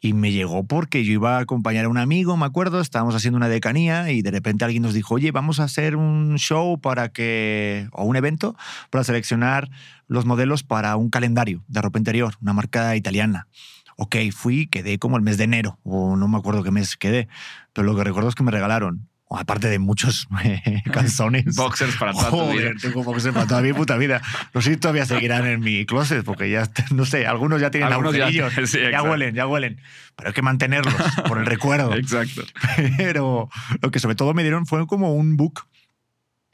Y 0.00 0.12
me 0.12 0.30
llegó 0.30 0.64
porque 0.64 1.04
yo 1.04 1.12
iba 1.12 1.38
a 1.38 1.40
acompañar 1.40 1.86
a 1.86 1.88
un 1.88 1.96
amigo, 1.96 2.36
me 2.36 2.44
acuerdo, 2.44 2.80
estábamos 2.80 3.14
haciendo 3.14 3.38
una 3.38 3.48
decanía 3.48 4.10
y 4.10 4.22
de 4.22 4.30
repente 4.30 4.64
alguien 4.64 4.82
nos 4.82 4.94
dijo, 4.94 5.14
oye, 5.14 5.32
vamos 5.32 5.58
a 5.58 5.64
hacer 5.64 5.96
un 5.96 6.36
show 6.36 6.78
para 6.80 7.08
que, 7.08 7.88
o 7.92 8.04
un 8.04 8.16
evento, 8.16 8.56
para 8.90 9.04
seleccionar 9.04 9.70
los 10.06 10.26
modelos 10.26 10.62
para 10.62 10.96
un 10.96 11.08
calendario 11.08 11.64
de 11.66 11.80
ropa 11.80 11.98
interior, 11.98 12.34
una 12.42 12.52
marca 12.52 12.94
italiana. 12.94 13.48
Ok, 13.96 14.16
fui, 14.32 14.66
quedé 14.66 14.98
como 14.98 15.16
el 15.16 15.22
mes 15.22 15.38
de 15.38 15.44
enero, 15.44 15.78
o 15.82 16.16
no 16.16 16.28
me 16.28 16.36
acuerdo 16.36 16.62
qué 16.62 16.70
mes 16.70 16.96
quedé, 16.98 17.28
pero 17.72 17.86
lo 17.86 17.96
que 17.96 18.04
recuerdo 18.04 18.28
es 18.28 18.34
que 18.34 18.42
me 18.42 18.50
regalaron, 18.50 19.08
aparte 19.30 19.68
de 19.68 19.78
muchos 19.78 20.28
eh, 20.44 20.82
calzones. 20.92 21.56
Boxers 21.56 21.96
para 21.96 22.12
toda 22.12 22.30
tu 22.30 22.36
vida. 22.36 22.46
Joder, 22.52 22.76
tengo 22.80 23.02
boxers 23.02 23.34
para 23.34 23.46
toda 23.46 23.60
mi 23.62 23.72
puta 23.72 23.96
vida. 23.96 24.22
No 24.54 24.60
sé 24.62 24.70
si 24.70 24.76
todavía 24.76 25.04
seguirán 25.04 25.46
en 25.46 25.60
mi 25.60 25.84
closet, 25.84 26.24
porque 26.24 26.48
ya, 26.50 26.70
no 26.92 27.04
sé, 27.04 27.26
algunos 27.26 27.60
ya 27.60 27.70
tienen 27.70 27.88
Algunos 27.92 28.14
ya- 28.14 28.26
agujerillos. 28.26 28.70
sí, 28.70 28.78
ya 28.90 29.02
huelen, 29.02 29.34
ya 29.34 29.46
huelen. 29.46 29.80
Pero 30.16 30.28
hay 30.28 30.34
que 30.34 30.42
mantenerlos 30.42 30.94
por 31.26 31.38
el 31.38 31.46
recuerdo. 31.46 31.94
Exacto. 31.94 32.42
Pero 32.96 33.48
lo 33.82 33.90
que 33.90 33.98
sobre 33.98 34.14
todo 34.14 34.32
me 34.34 34.42
dieron 34.42 34.64
fue 34.66 34.86
como 34.86 35.14
un 35.14 35.36
book. 35.36 35.66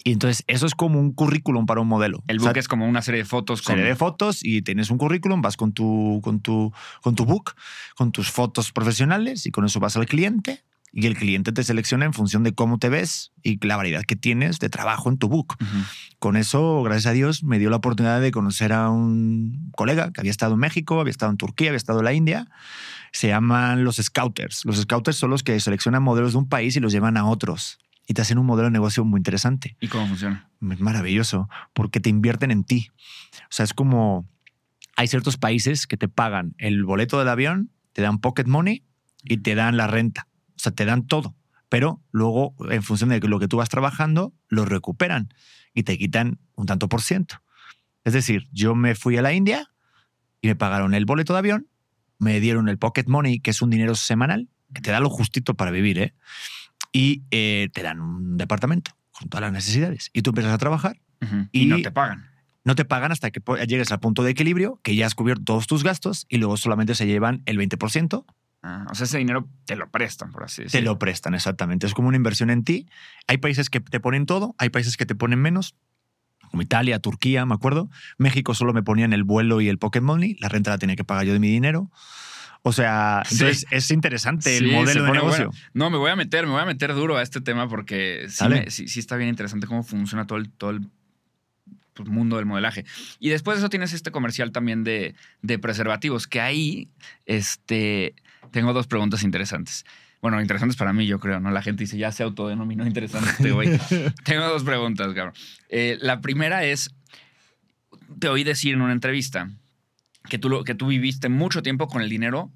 Y 0.05 0.11
entonces 0.13 0.43
eso 0.49 0.67
es 0.67 0.75
como 0.75 0.99
un 0.99 1.13
currículum 1.13 1.65
para 1.65 1.81
un 1.81 1.87
modelo. 1.87 2.25
El 2.27 2.39
O 2.39 2.41
sea, 2.41 2.51
book 2.51 2.59
es 2.59 2.67
como 2.67 2.89
una 2.89 3.03
serie 3.03 3.19
de 3.21 3.25
fotos 3.25 3.63
con. 3.63 3.75
serie 3.77 3.89
de 3.91 3.95
fotos 3.97 4.41
y 4.45 4.63
tienes 4.63 4.91
un 4.91 4.99
currículum, 4.99 5.41
vas 5.43 5.57
con 5.57 5.73
tu, 5.73 6.21
con, 6.25 6.41
tu, 6.41 6.73
con 7.03 7.15
tu 7.15 7.25
book, 7.25 7.53
con 7.95 8.11
tus 8.11 8.29
fotos 8.31 8.73
profesionales 8.73 9.47
y 9.47 9.53
con 9.53 9.65
eso 9.65 9.79
vas 9.79 9.97
al 9.97 10.07
cliente 10.07 10.65
y 10.93 11.07
el 11.07 11.17
cliente 11.17 11.53
te 11.53 11.65
selecciona 11.65 12.05
en 12.05 12.13
función 12.13 12.43
de 12.43 12.53
cómo 12.53 12.79
te 12.79 12.91
ves 12.91 13.33
y 13.43 13.65
la 13.67 13.77
variedad 13.77 14.03
que 14.03 14.15
tienes 14.15 14.59
de 14.59 14.69
trabajo 14.69 15.09
en 15.09 15.17
tu 15.17 15.29
book. 15.29 15.57
Con 16.19 16.37
eso, 16.37 16.83
gracias 16.83 17.07
a 17.07 17.13
Dios, 17.13 17.43
me 17.43 17.59
dio 17.59 17.71
la 17.71 17.77
oportunidad 17.77 18.21
de 18.21 18.31
conocer 18.31 18.73
a 18.73 18.91
un 18.91 19.71
colega 19.75 20.13
que 20.13 20.21
había 20.21 20.31
estado 20.31 20.55
en 20.55 20.61
México, 20.61 21.01
había 21.01 21.11
estado 21.11 21.33
en 21.33 21.39
Turquía, 21.39 21.69
había 21.69 21.79
estado 21.79 22.01
en 22.01 22.05
la 22.05 22.13
India. 22.13 22.49
Se 23.13 23.29
llaman 23.29 23.85
los 23.85 23.97
scouters. 23.97 24.65
Los 24.65 24.77
scouters 24.77 25.17
son 25.17 25.31
los 25.31 25.43
que 25.43 25.59
seleccionan 25.61 26.03
modelos 26.03 26.33
de 26.33 26.39
un 26.39 26.49
país 26.49 26.77
y 26.77 26.81
los 26.81 26.93
llevan 26.93 27.17
a 27.17 27.25
otros. 27.25 27.79
Y 28.07 28.15
te 28.15 28.21
hacen 28.23 28.37
un 28.37 28.47
modelo 28.47 28.67
de 28.67 28.73
negocio 28.73 29.05
muy 29.05 29.19
interesante. 29.19 29.77
¿Y 29.81 29.89
cómo 29.89 30.07
funciona? 30.07 30.51
Es 30.71 30.81
maravilloso, 30.81 31.49
porque 31.73 32.01
te 32.01 32.11
invierten 32.11 32.51
en 32.51 32.65
ti. 32.65 32.91
O 33.45 33.47
sea, 33.51 33.65
es 33.65 33.73
como 33.73 34.29
hay 34.97 35.09
ciertos 35.09 35.39
países 35.39 35.87
que 35.87 35.97
te 35.97 36.09
pagan 36.09 36.55
el 36.59 36.85
boleto 36.85 37.19
del 37.19 37.29
avión, 37.29 37.71
te 37.93 38.03
dan 38.03 38.19
pocket 38.19 38.45
money 38.45 38.85
y 39.25 39.39
te 39.39 39.55
dan 39.55 39.77
la 39.77 39.87
renta. 39.87 40.29
Sea, 40.63 40.73
te 40.73 40.85
dan 40.85 41.07
todo. 41.07 41.35
Pero 41.69 42.01
luego, 42.13 42.55
en 42.71 42.83
función 42.83 43.11
de 43.11 43.19
lo 43.21 43.39
que 43.41 43.49
tú 43.49 43.57
vas 43.57 43.69
trabajando, 43.69 44.33
lo 44.49 44.65
recuperan 44.65 45.33
y 45.75 45.83
te 45.83 45.97
quitan 45.99 46.39
un 46.55 46.67
tanto 46.67 46.89
por 46.89 47.01
ciento. 47.03 47.43
Es 48.05 48.13
decir, 48.13 48.49
yo 48.53 48.75
me 48.75 48.95
fui 48.95 49.17
a 49.17 49.23
la 49.23 49.33
India 49.33 49.69
y 50.41 50.49
me 50.49 50.55
pagaron 50.57 50.93
el 50.95 51.05
boleto 51.05 51.33
de 51.33 51.39
avión, 51.41 51.67
me 52.19 52.39
dieron 52.41 52.69
el 52.69 52.79
pocket 52.79 53.05
money, 53.09 53.41
que 53.41 53.51
es 53.51 53.63
un 53.63 53.71
dinero 53.71 53.95
semanal, 53.95 54.49
que 54.75 54.81
te 54.83 54.91
da 54.91 55.01
lo 55.01 55.09
justito 55.11 55.55
para 55.55 55.71
vivir, 55.71 55.99
¿eh? 55.99 56.15
Y 56.93 57.23
eh, 57.31 57.71
te 57.73 57.83
dan 57.83 58.01
un 58.01 58.37
departamento 58.37 58.93
con 59.11 59.29
todas 59.29 59.43
las 59.43 59.53
necesidades. 59.53 60.11
Y 60.13 60.23
tú 60.23 60.31
empiezas 60.31 60.53
a 60.53 60.59
trabajar. 60.59 61.01
Y, 61.53 61.63
Y- 61.63 61.67
no 61.67 61.81
te 61.83 61.91
pagan. 61.91 62.29
no 62.65 62.75
te 62.75 62.85
pagan 62.85 63.13
hasta 63.13 63.31
que 63.31 63.41
llegues 63.67 63.91
al 63.93 64.01
punto 64.01 64.23
de 64.23 64.31
equilibrio, 64.31 64.79
que 64.83 64.95
ya 64.95 65.07
has 65.07 65.15
cubierto 65.15 65.43
todos 65.45 65.67
tus 65.67 65.83
gastos 65.85 66.27
y 66.29 66.37
luego 66.39 66.57
solamente 66.57 66.95
se 66.95 67.07
llevan 67.07 67.43
el 67.47 67.57
20%, 67.59 68.25
Ah, 68.65 68.87
o 68.91 68.95
sea, 68.95 69.05
ese 69.07 69.19
dinero 69.19 69.49
te 69.65 69.75
lo 69.75 69.91
prestan, 69.91 70.31
por 70.31 70.45
así 70.45 70.57
te 70.59 70.63
decirlo. 70.65 70.93
lo 70.93 70.99
prestan 70.99 71.35
exactamente. 71.35 71.87
Es 71.87 71.95
como 71.95 72.07
una 72.09 72.17
inversión 72.17 72.49
en 72.51 72.63
ti. 72.63 72.87
Hay 73.27 73.39
países 73.39 73.69
que 73.71 73.81
te 73.81 73.99
ponen 73.99 74.25
todo, 74.27 74.55
hay 74.59 74.71
países 74.71 74.97
que 74.97 75.05
te 75.05 75.15
ponen 75.17 75.41
menos, 75.41 75.75
como 76.51 76.63
Italia, 76.63 76.99
Turquía, 77.01 77.45
me 77.45 77.55
acuerdo. 77.55 77.91
México 78.19 78.55
solo 78.55 78.73
me 78.73 78.83
ponían 78.85 79.13
el 79.13 79.25
vuelo 79.25 79.61
y 79.61 79.69
el 79.69 79.79
pocket 79.79 80.01
money, 80.03 80.37
la 80.39 80.49
renta 80.49 80.71
la 80.71 80.79
tenía 80.79 80.95
que 80.97 81.03
pagar 81.05 81.25
yo 81.27 81.33
de 81.33 81.41
mi 81.41 81.49
dinero. 81.49 81.91
O 82.65 82.73
sea, 82.73 83.23
Sí. 83.27 83.35
entonces 83.35 83.67
es 83.73 83.91
interesante 83.91 84.57
Sí, 84.57 84.65
el 84.65 84.71
modelo 84.71 85.03
de 85.07 85.11
negocio. 85.13 85.47
bueno. 85.49 85.61
No, 85.75 85.91
me 85.91 85.97
voy 85.97 86.13
a 86.13 86.17
meter, 86.17 86.47
me 86.47 86.53
voy 86.53 86.63
a 86.63 86.67
meter 86.67 86.95
duro 86.95 87.17
a 87.17 87.23
este 87.23 87.41
tema 87.41 87.69
porque 87.69 88.27
sí, 88.29 88.47
me- 88.49 88.71
sí 88.71 89.01
está 89.01 89.17
bien 89.17 89.29
interesante 89.31 89.67
cómo 89.67 89.83
funciona 89.83 90.29
todo 90.29 90.39
el, 90.39 90.51
todo 90.53 90.71
el 90.71 90.87
pues, 91.95 92.09
mundo 92.09 92.37
del 92.37 92.47
modelaje. 92.47 92.85
Y 93.19 93.31
después 93.31 93.57
de 93.57 93.63
eso 93.63 93.69
tienes 93.71 93.93
este 93.93 94.13
comercial 94.13 94.53
también 94.53 94.85
de, 94.85 95.17
de 95.43 95.59
preservativos, 95.59 96.29
que 96.29 96.41
ahí 96.41 96.89
este, 97.27 98.15
tengo 98.53 98.73
dos 98.73 98.87
preguntas 98.87 99.23
interesantes. 99.25 99.85
Bueno, 100.21 100.41
interesantes 100.41 100.77
para 100.77 100.93
mí, 100.93 101.07
yo 101.07 101.19
creo, 101.19 101.41
¿no? 101.41 101.51
La 101.51 101.63
gente 101.63 101.83
dice, 101.83 101.99
ya 101.99 102.13
se 102.13 102.23
autodenominó 102.23 102.87
interesante 102.87 103.31
este 103.31 103.51
güey. 103.51 103.71
tengo 104.25 104.45
dos 104.49 104.63
preguntas, 104.63 105.13
cabrón. 105.15 105.35
Eh, 105.69 105.99
la 106.01 106.21
primera 106.21 106.65
es, 106.65 106.95
te 108.21 108.29
oí 108.29 108.45
decir 108.45 108.75
en 108.75 108.83
una 108.83 108.93
entrevista 108.93 109.51
que 110.29 110.39
tú, 110.39 110.49
lo- 110.49 110.63
que 110.65 110.75
tú 110.77 110.87
viviste 110.87 111.29
mucho 111.29 111.63
tiempo 111.63 111.89
con 111.89 112.03
el 112.03 112.09
dinero 112.09 112.53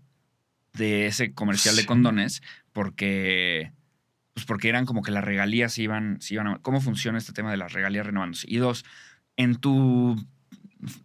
de 0.74 1.06
ese 1.06 1.32
comercial 1.32 1.74
de 1.74 1.86
condones 1.86 2.42
porque 2.72 3.72
pues 4.34 4.44
porque 4.44 4.68
eran 4.68 4.84
como 4.84 5.02
que 5.02 5.10
las 5.10 5.24
regalías 5.24 5.72
se 5.72 5.82
iban, 5.82 6.20
se 6.20 6.34
iban 6.34 6.46
a- 6.46 6.58
¿Cómo 6.58 6.80
funciona 6.82 7.16
este 7.16 7.32
tema 7.32 7.50
de 7.50 7.56
las 7.56 7.72
regalías 7.72 8.04
renovándose? 8.04 8.46
Y 8.50 8.58
dos, 8.58 8.84
en 9.38 9.54
tu 9.56 10.14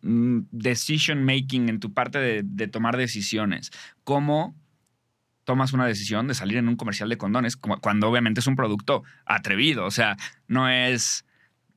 mm, 0.01 0.39
decision 0.51 1.23
making, 1.23 1.69
en 1.69 1.79
tu 1.79 1.93
parte 1.93 2.19
de, 2.19 2.41
de 2.43 2.67
tomar 2.67 2.97
decisiones, 2.97 3.71
¿cómo 4.03 4.53
tomas 5.43 5.73
una 5.73 5.85
decisión 5.85 6.27
de 6.27 6.33
salir 6.33 6.57
en 6.57 6.67
un 6.67 6.75
comercial 6.75 7.09
de 7.09 7.17
condones 7.17 7.57
cuando 7.57 8.09
obviamente 8.09 8.39
es 8.39 8.47
un 8.47 8.55
producto 8.55 9.03
atrevido? 9.25 9.85
O 9.85 9.91
sea, 9.91 10.17
no 10.47 10.69
es 10.69 11.25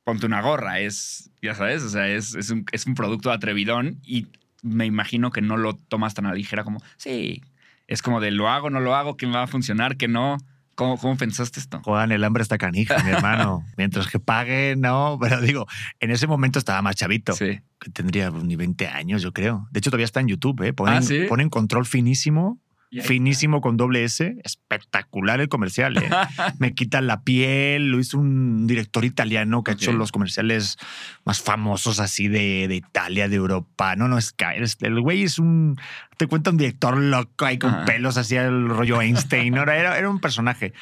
ponte 0.03 0.27
una 0.27 0.41
gorra, 0.41 0.79
es, 0.79 1.31
ya 1.41 1.55
sabes, 1.55 1.81
o 1.81 1.89
sea, 1.89 2.07
es, 2.07 2.35
es, 2.35 2.51
un, 2.51 2.65
es 2.71 2.85
un 2.85 2.93
producto 2.93 3.31
atrevidón 3.31 3.99
y 4.03 4.27
me 4.61 4.85
imagino 4.85 5.31
que 5.31 5.41
no 5.41 5.57
lo 5.57 5.75
tomas 5.75 6.13
tan 6.13 6.27
a 6.27 6.29
la 6.29 6.35
ligera 6.35 6.63
como, 6.63 6.79
sí, 6.97 7.41
es 7.87 8.01
como 8.03 8.21
de 8.21 8.31
lo 8.31 8.47
hago, 8.49 8.69
no 8.69 8.79
lo 8.79 8.95
hago, 8.95 9.17
que 9.17 9.25
me 9.25 9.33
va 9.33 9.43
a 9.43 9.47
funcionar, 9.47 9.97
que 9.97 10.07
no. 10.07 10.37
¿Cómo, 10.75 10.97
cómo 10.97 11.15
pensaste 11.15 11.59
esto? 11.61 11.81
Juan, 11.85 12.11
el 12.11 12.21
hambre 12.25 12.43
está 12.43 12.57
canija, 12.57 13.01
mi 13.01 13.11
hermano. 13.11 13.63
Mientras 13.77 14.07
que 14.07 14.19
pague, 14.19 14.75
no. 14.77 15.17
Pero 15.21 15.39
digo, 15.39 15.67
en 16.01 16.11
ese 16.11 16.27
momento 16.27 16.59
estaba 16.59 16.81
más 16.81 16.97
chavito. 16.97 17.31
Sí. 17.31 17.61
Que 17.79 17.89
tendría 17.91 18.29
ni 18.29 18.57
20 18.57 18.87
años, 18.89 19.21
yo 19.21 19.31
creo. 19.31 19.69
De 19.71 19.79
hecho, 19.79 19.89
todavía 19.89 20.03
está 20.05 20.19
en 20.19 20.27
YouTube, 20.27 20.61
¿eh? 20.63 20.73
Ponen, 20.73 20.95
Ah, 20.95 21.01
¿sí? 21.01 21.27
ponen 21.29 21.49
control 21.49 21.85
finísimo. 21.85 22.59
Finísimo 23.03 23.61
con 23.61 23.77
doble 23.77 24.03
S. 24.03 24.35
Espectacular 24.43 25.41
el 25.41 25.49
comercial, 25.49 25.97
¿eh? 25.97 26.09
Me 26.59 26.73
quitan 26.73 27.07
la 27.07 27.21
piel. 27.23 27.89
Lo 27.91 27.99
hizo 27.99 28.17
un 28.19 28.67
director 28.67 29.03
italiano 29.05 29.63
que 29.63 29.71
Ok. 29.71 29.75
ha 29.77 29.81
hecho 29.81 29.91
los 29.93 30.11
comerciales 30.11 30.77
más 31.25 31.41
famosos 31.41 31.99
así 31.99 32.27
de, 32.27 32.67
de 32.67 32.75
Italia, 32.75 33.27
de 33.29 33.35
Europa. 33.35 33.95
No, 33.95 34.07
no, 34.07 34.17
es 34.17 34.31
que 34.33 34.45
el 34.81 35.01
güey 35.01 35.23
es 35.23 35.39
un. 35.39 35.75
Te 36.17 36.27
cuenta 36.27 36.51
un 36.51 36.57
director 36.57 36.97
loco 36.97 37.45
ahí 37.45 37.57
con 37.59 37.71
Ajá. 37.73 37.85
pelos 37.85 38.17
así 38.17 38.35
el 38.35 38.69
rollo 38.69 39.01
Einstein. 39.01 39.55
Era, 39.55 39.77
era, 39.77 39.97
era 39.97 40.09
un 40.09 40.19
personaje. 40.19 40.73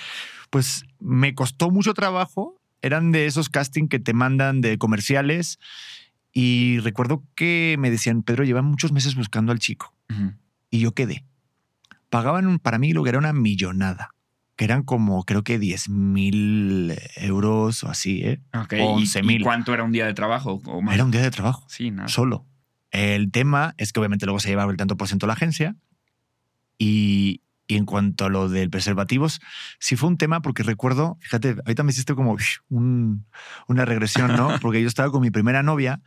Pues 0.50 0.86
me 1.00 1.34
costó 1.36 1.72
mucho 1.72 1.94
trabajo. 1.94 2.60
Eran 2.82 3.12
de 3.12 3.26
esos 3.28 3.50
casting 3.50 3.88
que 3.88 4.00
te 4.00 4.14
mandan 4.14 4.62
de 4.62 4.78
comerciales. 4.78 5.58
Y 6.32 6.80
recuerdo 6.80 7.24
que 7.36 7.76
me 7.80 7.92
decían, 7.92 8.24
Pedro, 8.24 8.44
llevan 8.44 8.66
muchos 8.66 8.92
meses 8.92 9.16
buscando 9.16 9.52
al 9.52 9.60
chico 9.60 9.94
y 10.70 10.80
yo 10.80 10.94
quedé. 10.94 11.24
Pagaban 12.14 12.60
para 12.60 12.78
mí 12.78 12.94
lo 12.94 13.02
que 13.04 13.10
era 13.10 13.18
una 13.18 13.34
millonada, 13.34 14.12
que 14.56 14.66
eran 14.66 14.84
como 14.84 15.24
creo 15.24 15.44
que 15.44 15.58
10 15.58 15.90
mil 15.90 16.94
euros 17.16 17.84
o 17.84 17.90
así, 17.90 18.22
¿eh? 18.24 18.40
Ok, 18.54 18.74
O 18.74 19.00
¿y- 19.00 19.04
11,000. 19.04 19.42
¿Y 19.42 19.44
cuánto 19.44 19.74
era 19.74 19.84
un 19.84 19.92
día 19.92 20.06
de 20.06 20.14
trabajo? 20.14 20.62
O 20.66 20.82
más? 20.82 20.94
Era 20.94 21.06
un 21.06 21.12
día 21.12 21.22
de 21.24 21.32
trabajo, 21.32 21.66
Sí, 21.70 21.90
nada. 21.90 22.08
solo. 22.10 22.46
El 22.92 23.32
tema 23.32 23.74
es 23.78 23.92
que 23.92 24.00
obviamente 24.00 24.28
luego 24.28 24.40
se 24.40 24.50
llevaba 24.50 24.72
el 24.72 24.78
tanto 24.78 24.96
por 24.96 25.08
ciento 25.08 25.26
la 25.26 25.34
agencia 25.34 25.76
y, 26.78 27.42
y 27.68 27.76
en 27.78 27.86
cuanto 27.86 28.26
a 28.26 28.30
lo 28.30 28.50
del 28.50 28.70
preservativos, 28.70 29.40
sí 29.80 29.96
fue 29.96 30.10
un 30.10 30.18
tema 30.18 30.42
porque 30.42 30.64
recuerdo, 30.64 31.18
fíjate, 31.22 31.56
ahorita 31.66 31.84
me 31.84 31.92
hiciste 31.92 32.14
como 32.16 32.38
un- 32.70 33.26
una 33.68 33.86
regresión, 33.86 34.36
¿no? 34.36 34.50
Porque 34.62 34.82
yo 34.82 34.88
estaba 34.88 35.12
con 35.12 35.22
mi 35.22 35.32
primera 35.32 35.64
novia 35.64 36.02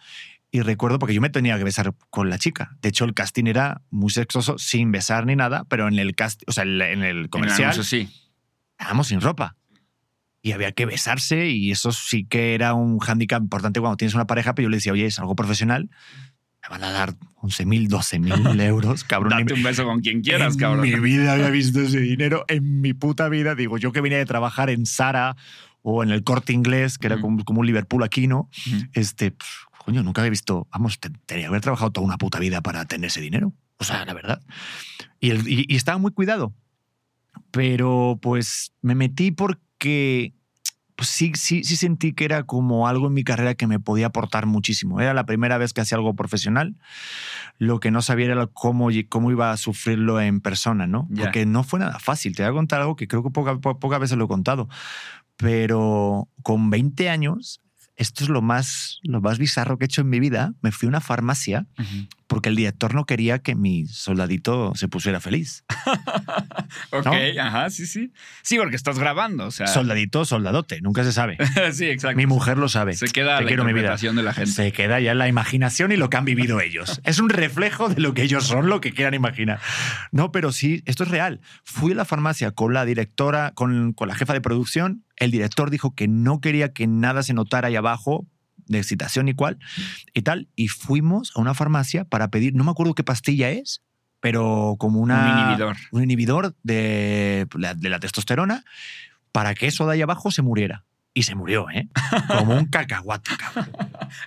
y 0.51 0.61
recuerdo 0.61 0.99
porque 0.99 1.15
yo 1.15 1.21
me 1.21 1.31
tenía 1.31 1.59
que 1.59 1.65
besar 1.65 1.95
con 2.11 2.31
la 2.31 2.39
chica. 2.39 2.77
De 2.81 2.89
hecho, 2.89 3.05
el 3.05 3.15
casting 3.15 3.47
era 3.47 3.83
muy 3.91 4.11
sexoso, 4.11 4.59
sin 4.59 4.91
besar 4.93 5.27
ni 5.27 5.37
nada, 5.37 5.65
pero 5.69 5.89
en 5.89 5.99
el 5.99 6.15
cast, 6.15 6.43
o 6.47 6.53
sea, 6.53 6.63
en 6.65 6.71
el- 6.71 6.83
en 6.83 7.03
el 7.03 7.11
En 7.11 7.17
el 7.25 7.31
comercial 7.31 7.85
sí. 7.85 8.09
estábamos 8.79 9.09
sin 9.09 9.21
ropa. 9.21 9.57
Y 10.43 10.53
había 10.53 10.71
que 10.73 10.87
besarse 10.87 11.49
y 11.49 11.73
eso 11.73 11.91
sí 11.91 12.25
que 12.25 12.55
era 12.55 12.73
un 12.75 12.99
hándicap 13.01 13.43
importante 13.43 13.81
cuando 13.81 13.97
tienes 13.97 14.15
una 14.15 14.27
pareja, 14.29 14.55
pero 14.55 14.67
yo 14.67 14.71
le 14.71 14.77
decía, 14.77 14.93
oye, 14.93 15.07
es 15.07 15.19
algo 15.19 15.35
profesional, 15.35 15.91
me 16.63 16.69
van 16.69 16.85
a 16.85 16.91
dar 16.93 17.15
11 17.37 17.67
mil, 17.67 17.89
12 17.89 18.21
mil 18.21 18.31
euros, 18.61 19.03
cabrón. 19.05 19.31
Date 19.31 19.55
un 19.55 19.63
beso 19.65 19.85
con 19.85 20.01
quien 20.01 20.23
quieras, 20.23 20.55
en 20.55 20.61
cabrón. 20.61 20.83
mi 20.83 20.95
vida 21.01 21.33
había 21.33 21.51
visto 21.51 21.81
ese 21.81 21.99
dinero, 22.01 22.45
en 22.49 22.81
mi 22.81 22.95
puta 22.95 23.29
vida. 23.29 23.57
Digo, 23.57 23.77
yo 23.79 23.91
que 23.93 24.01
venía 24.01 24.19
de 24.19 24.27
trabajar 24.27 24.71
en 24.71 24.87
Sara 24.87 25.37
o 25.83 26.03
en 26.05 26.11
el 26.11 26.23
corte 26.25 26.53
inglés, 26.53 26.99
que 26.99 27.07
era 27.09 27.21
como, 27.21 27.45
como 27.45 27.61
un 27.61 27.67
Liverpool 27.67 28.03
aquí, 28.05 28.27
¿no? 28.27 28.49
Ujú. 28.69 28.87
Este, 28.93 29.31
pues, 29.33 29.49
coño, 29.87 30.03
nunca 30.03 30.21
había 30.21 30.31
visto, 30.31 30.67
vamos, 30.71 30.99
te- 31.01 31.09
tenía 31.27 31.45
que 31.45 31.49
haber 31.49 31.61
trabajado 31.63 31.93
toda 31.93 32.05
una 32.07 32.19
puta 32.19 32.39
vida 32.39 32.61
para 32.61 32.85
tener 32.85 33.07
ese 33.09 33.21
dinero. 33.23 33.55
O 33.79 33.85
sea, 33.85 34.05
la 34.05 34.13
verdad. 34.15 34.43
Y, 35.21 35.31
el- 35.31 35.49
y- 35.49 35.65
y 35.69 35.77
estaba 35.77 35.97
muy 35.99 36.11
cuidado. 36.13 36.53
Pero 37.51 38.19
pues 38.21 38.73
me 38.83 38.95
metí 38.95 39.31
porque 39.31 40.35
pues 40.97 41.11
sí, 41.11 41.33
sí, 41.35 41.63
sí 41.63 41.77
sentí 41.77 42.15
que 42.15 42.25
era 42.25 42.45
como 42.45 42.89
algo 42.89 43.07
en 43.09 43.13
mi 43.13 43.23
carrera 43.23 43.55
que 43.55 43.67
me 43.67 43.79
podía 43.79 44.07
aportar 44.07 44.47
muchísimo. 44.47 44.99
Era 45.01 45.13
la 45.13 45.27
primera 45.27 45.59
vez 45.59 45.75
que 45.75 45.83
hacía 45.83 45.97
algo 45.99 46.15
profesional. 46.17 46.75
Lo 47.59 47.81
que 47.81 47.91
no 47.91 48.01
sabía 48.01 48.27
era 48.27 48.47
cómo, 48.47 48.89
cómo 49.11 49.31
iba 49.31 49.53
a 49.53 49.57
sufrirlo 49.59 50.21
en 50.23 50.41
persona, 50.41 50.87
¿no? 50.87 51.07
Ya. 51.11 51.25
Porque 51.25 51.45
no 51.45 51.65
fue 51.65 51.81
nada 51.81 51.99
fácil. 51.99 52.35
Te 52.35 52.43
voy 52.45 52.51
a 52.51 52.55
contar 52.55 52.81
algo 52.81 52.97
que 52.97 53.07
creo 53.09 53.23
que 53.23 53.29
poca- 53.31 53.59
po- 53.61 53.79
pocas 53.79 54.01
veces 54.01 54.17
lo 54.17 54.25
he 54.25 54.29
contado. 54.29 54.69
Pero 55.37 56.29
con 56.43 56.71
20 56.71 57.11
años, 57.11 57.61
esto 57.97 58.25
es 58.25 58.31
lo 58.31 58.43
más, 58.43 58.99
lo 59.03 59.21
más 59.21 59.39
bizarro 59.39 59.79
que 59.79 59.85
he 59.85 59.87
hecho 59.87 60.03
en 60.03 60.09
mi 60.09 60.21
vida. 60.21 60.53
Me 60.63 60.73
fui 60.73 60.87
a 60.87 60.91
una 60.91 61.01
farmacia. 61.01 61.67
Porque 62.27 62.49
el 62.49 62.57
director 62.57 62.95
no 62.95 63.05
quería 63.05 63.39
que 63.39 63.55
mi 63.55 63.87
soldadito 63.87 64.73
se 64.75 64.89
pusiera 64.89 65.21
feliz. 65.21 65.65
Ok, 66.91 67.07
¿No? 67.07 67.43
ajá, 67.43 67.71
sí, 67.71 67.87
sí. 67.87 68.13
Sí, 68.43 68.59
porque 68.59 68.77
estás 68.77 68.99
grabando, 68.99 69.47
o 69.47 69.51
sea. 69.51 69.67
Soldadito, 69.69 70.25
soldadote, 70.25 70.81
nunca 70.81 71.05
se 71.05 71.13
sabe. 71.13 71.39
sí, 71.73 71.87
exacto. 71.87 72.17
Mi 72.17 72.27
mujer 72.27 72.59
lo 72.59 72.69
sabe. 72.69 72.95
Se 72.95 73.07
queda 73.07 73.39
Te 73.39 73.45
la 73.45 73.49
quiero, 73.49 73.65
mi 73.65 73.73
vida. 73.73 73.83
interpretación 73.83 74.17
de 74.17 74.23
la 74.23 74.33
gente. 74.33 74.51
Se 74.51 74.73
queda 74.73 74.99
ya 75.01 75.15
la 75.15 75.29
imaginación 75.29 75.93
y 75.93 75.97
lo 75.97 76.11
que 76.11 76.17
han 76.17 76.25
vivido 76.25 76.61
ellos. 76.61 77.01
Es 77.05 77.21
un 77.21 77.29
reflejo 77.29 77.89
de 77.89 78.01
lo 78.01 78.15
que 78.15 78.23
ellos 78.23 78.45
son, 78.47 78.69
lo 78.69 78.81
que 78.81 78.93
quieran 78.93 79.15
imaginar. 79.15 79.61
No, 80.11 80.33
pero 80.33 80.51
sí, 80.53 80.83
esto 80.87 81.05
es 81.05 81.11
real. 81.11 81.41
Fui 81.65 81.93
a 81.93 81.95
la 81.95 82.05
farmacia 82.05 82.51
con 82.51 82.75
la 82.75 82.85
directora, 82.85 83.53
con, 83.55 83.93
con 83.93 84.09
la 84.09 84.15
jefa 84.15 84.33
de 84.33 84.41
producción. 84.41 85.05
El 85.17 85.31
director 85.31 85.71
dijo 85.71 85.95
que 85.95 86.09
no 86.09 86.41
quería 86.41 86.73
que 86.73 86.87
nada 86.87 87.23
se 87.23 87.33
notara 87.33 87.69
ahí 87.69 87.77
abajo 87.77 88.27
de 88.67 88.79
excitación 88.79 89.29
y 89.29 89.35
cual 89.35 89.59
y 90.15 90.23
tal. 90.23 90.49
Y 90.57 90.69
fuimos 90.69 91.33
a 91.35 91.41
una 91.41 91.55
farmacia 91.55 92.05
para 92.05 92.29
pedir, 92.31 92.55
no 92.55 92.65
me 92.65 92.71
acuerdo 92.71 92.95
qué 92.95 93.05
pastilla 93.05 93.51
es, 93.51 93.83
pero 94.21 94.77
como 94.79 95.01
una, 95.01 95.33
Un 95.33 95.39
inhibidor. 95.39 95.77
un 95.93 96.03
inhibidor 96.03 96.55
de 96.63 97.47
la, 97.55 97.75
de 97.75 97.89
la 97.89 98.01
testosterona 98.01 98.65
para 99.33 99.55
que 99.55 99.67
eso 99.67 99.87
de 99.87 99.95
ahí 99.95 100.03
abajo 100.03 100.31
se 100.31 100.43
muriera. 100.43 100.85
Y 101.19 101.23
se 101.23 101.35
murió, 101.35 101.71
¿eh? 101.71 101.89
Como 102.29 102.55
un 102.59 102.67
cacahuate, 102.71 103.31
cabrón. 103.39 103.71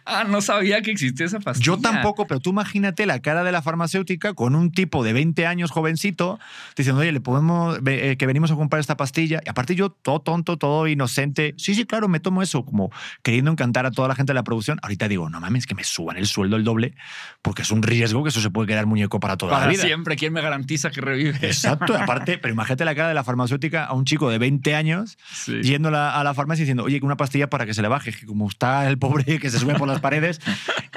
Ah, 0.05 0.23
no 0.27 0.41
sabía 0.41 0.81
que 0.81 0.89
existía 0.89 1.27
esa 1.27 1.39
pastilla. 1.39 1.63
Yo 1.67 1.77
tampoco, 1.77 2.25
pero 2.25 2.39
tú 2.39 2.49
imagínate 2.49 3.05
la 3.05 3.19
cara 3.19 3.43
de 3.43 3.51
la 3.51 3.61
farmacéutica 3.61 4.33
con 4.33 4.55
un 4.55 4.71
tipo 4.71 5.03
de 5.03 5.13
20 5.13 5.45
años 5.45 5.69
jovencito 5.69 6.39
diciendo, 6.75 7.01
oye, 7.01 7.11
le 7.11 7.21
podemos, 7.21 7.77
eh, 7.85 8.15
que 8.17 8.25
venimos 8.25 8.49
a 8.49 8.55
comprar 8.55 8.79
esta 8.79 8.97
pastilla. 8.97 9.39
Y 9.45 9.49
aparte 9.49 9.75
yo, 9.75 9.91
todo 9.91 10.19
tonto, 10.21 10.57
todo 10.57 10.87
inocente. 10.87 11.53
Sí, 11.57 11.75
sí, 11.75 11.85
claro, 11.85 12.07
me 12.07 12.19
tomo 12.19 12.41
eso, 12.41 12.65
como 12.65 12.91
queriendo 13.21 13.51
encantar 13.51 13.85
a 13.85 13.91
toda 13.91 14.07
la 14.07 14.15
gente 14.15 14.31
de 14.31 14.35
la 14.35 14.43
producción. 14.43 14.79
Ahorita 14.81 15.07
digo, 15.07 15.29
no 15.29 15.39
mames, 15.39 15.67
que 15.67 15.75
me 15.75 15.83
suban 15.83 16.17
el 16.17 16.25
sueldo 16.25 16.55
el 16.55 16.63
doble, 16.63 16.95
porque 17.43 17.61
es 17.61 17.69
un 17.69 17.83
riesgo 17.83 18.23
que 18.23 18.29
eso 18.29 18.41
se 18.41 18.49
puede 18.49 18.67
quedar 18.67 18.87
muñeco 18.87 19.19
para 19.19 19.37
toda 19.37 19.51
Para 19.51 19.65
la 19.67 19.71
vida. 19.71 19.83
siempre, 19.83 20.15
¿quién 20.15 20.33
me 20.33 20.41
garantiza 20.41 20.89
que 20.89 21.01
revive? 21.01 21.37
Exacto, 21.43 21.93
y 21.93 22.01
aparte, 22.01 22.39
pero 22.39 22.51
imagínate 22.51 22.83
la 22.83 22.95
cara 22.95 23.09
de 23.09 23.13
la 23.13 23.23
farmacéutica 23.23 23.85
a 23.85 23.93
un 23.93 24.05
chico 24.05 24.27
de 24.31 24.39
20 24.39 24.73
años 24.73 25.17
Sí. 25.31 25.61
yendo 25.61 25.89
a 25.89 25.91
la, 25.91 26.19
a 26.19 26.23
la 26.23 26.33
farmacia 26.33 26.63
diciendo, 26.63 26.78
oye, 26.83 26.99
que 26.99 27.05
una 27.05 27.17
pastilla 27.17 27.49
para 27.49 27.65
que 27.65 27.73
se 27.73 27.81
le 27.81 27.87
baje, 27.87 28.11
que 28.11 28.25
como 28.25 28.47
está 28.47 28.87
el 28.87 28.97
pobre 28.99 29.39
que 29.39 29.49
se 29.49 29.59
sube 29.59 29.75
por 29.75 29.87
las 29.87 29.99
paredes. 30.01 30.39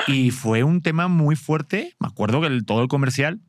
Y 0.06 0.30
fue 0.30 0.62
un 0.64 0.82
tema 0.82 1.08
muy 1.08 1.36
fuerte. 1.36 1.94
Me 2.00 2.08
acuerdo 2.08 2.40
que 2.40 2.46
el- 2.48 2.64
todo 2.64 2.82
el 2.82 2.88
comercial 2.88 3.40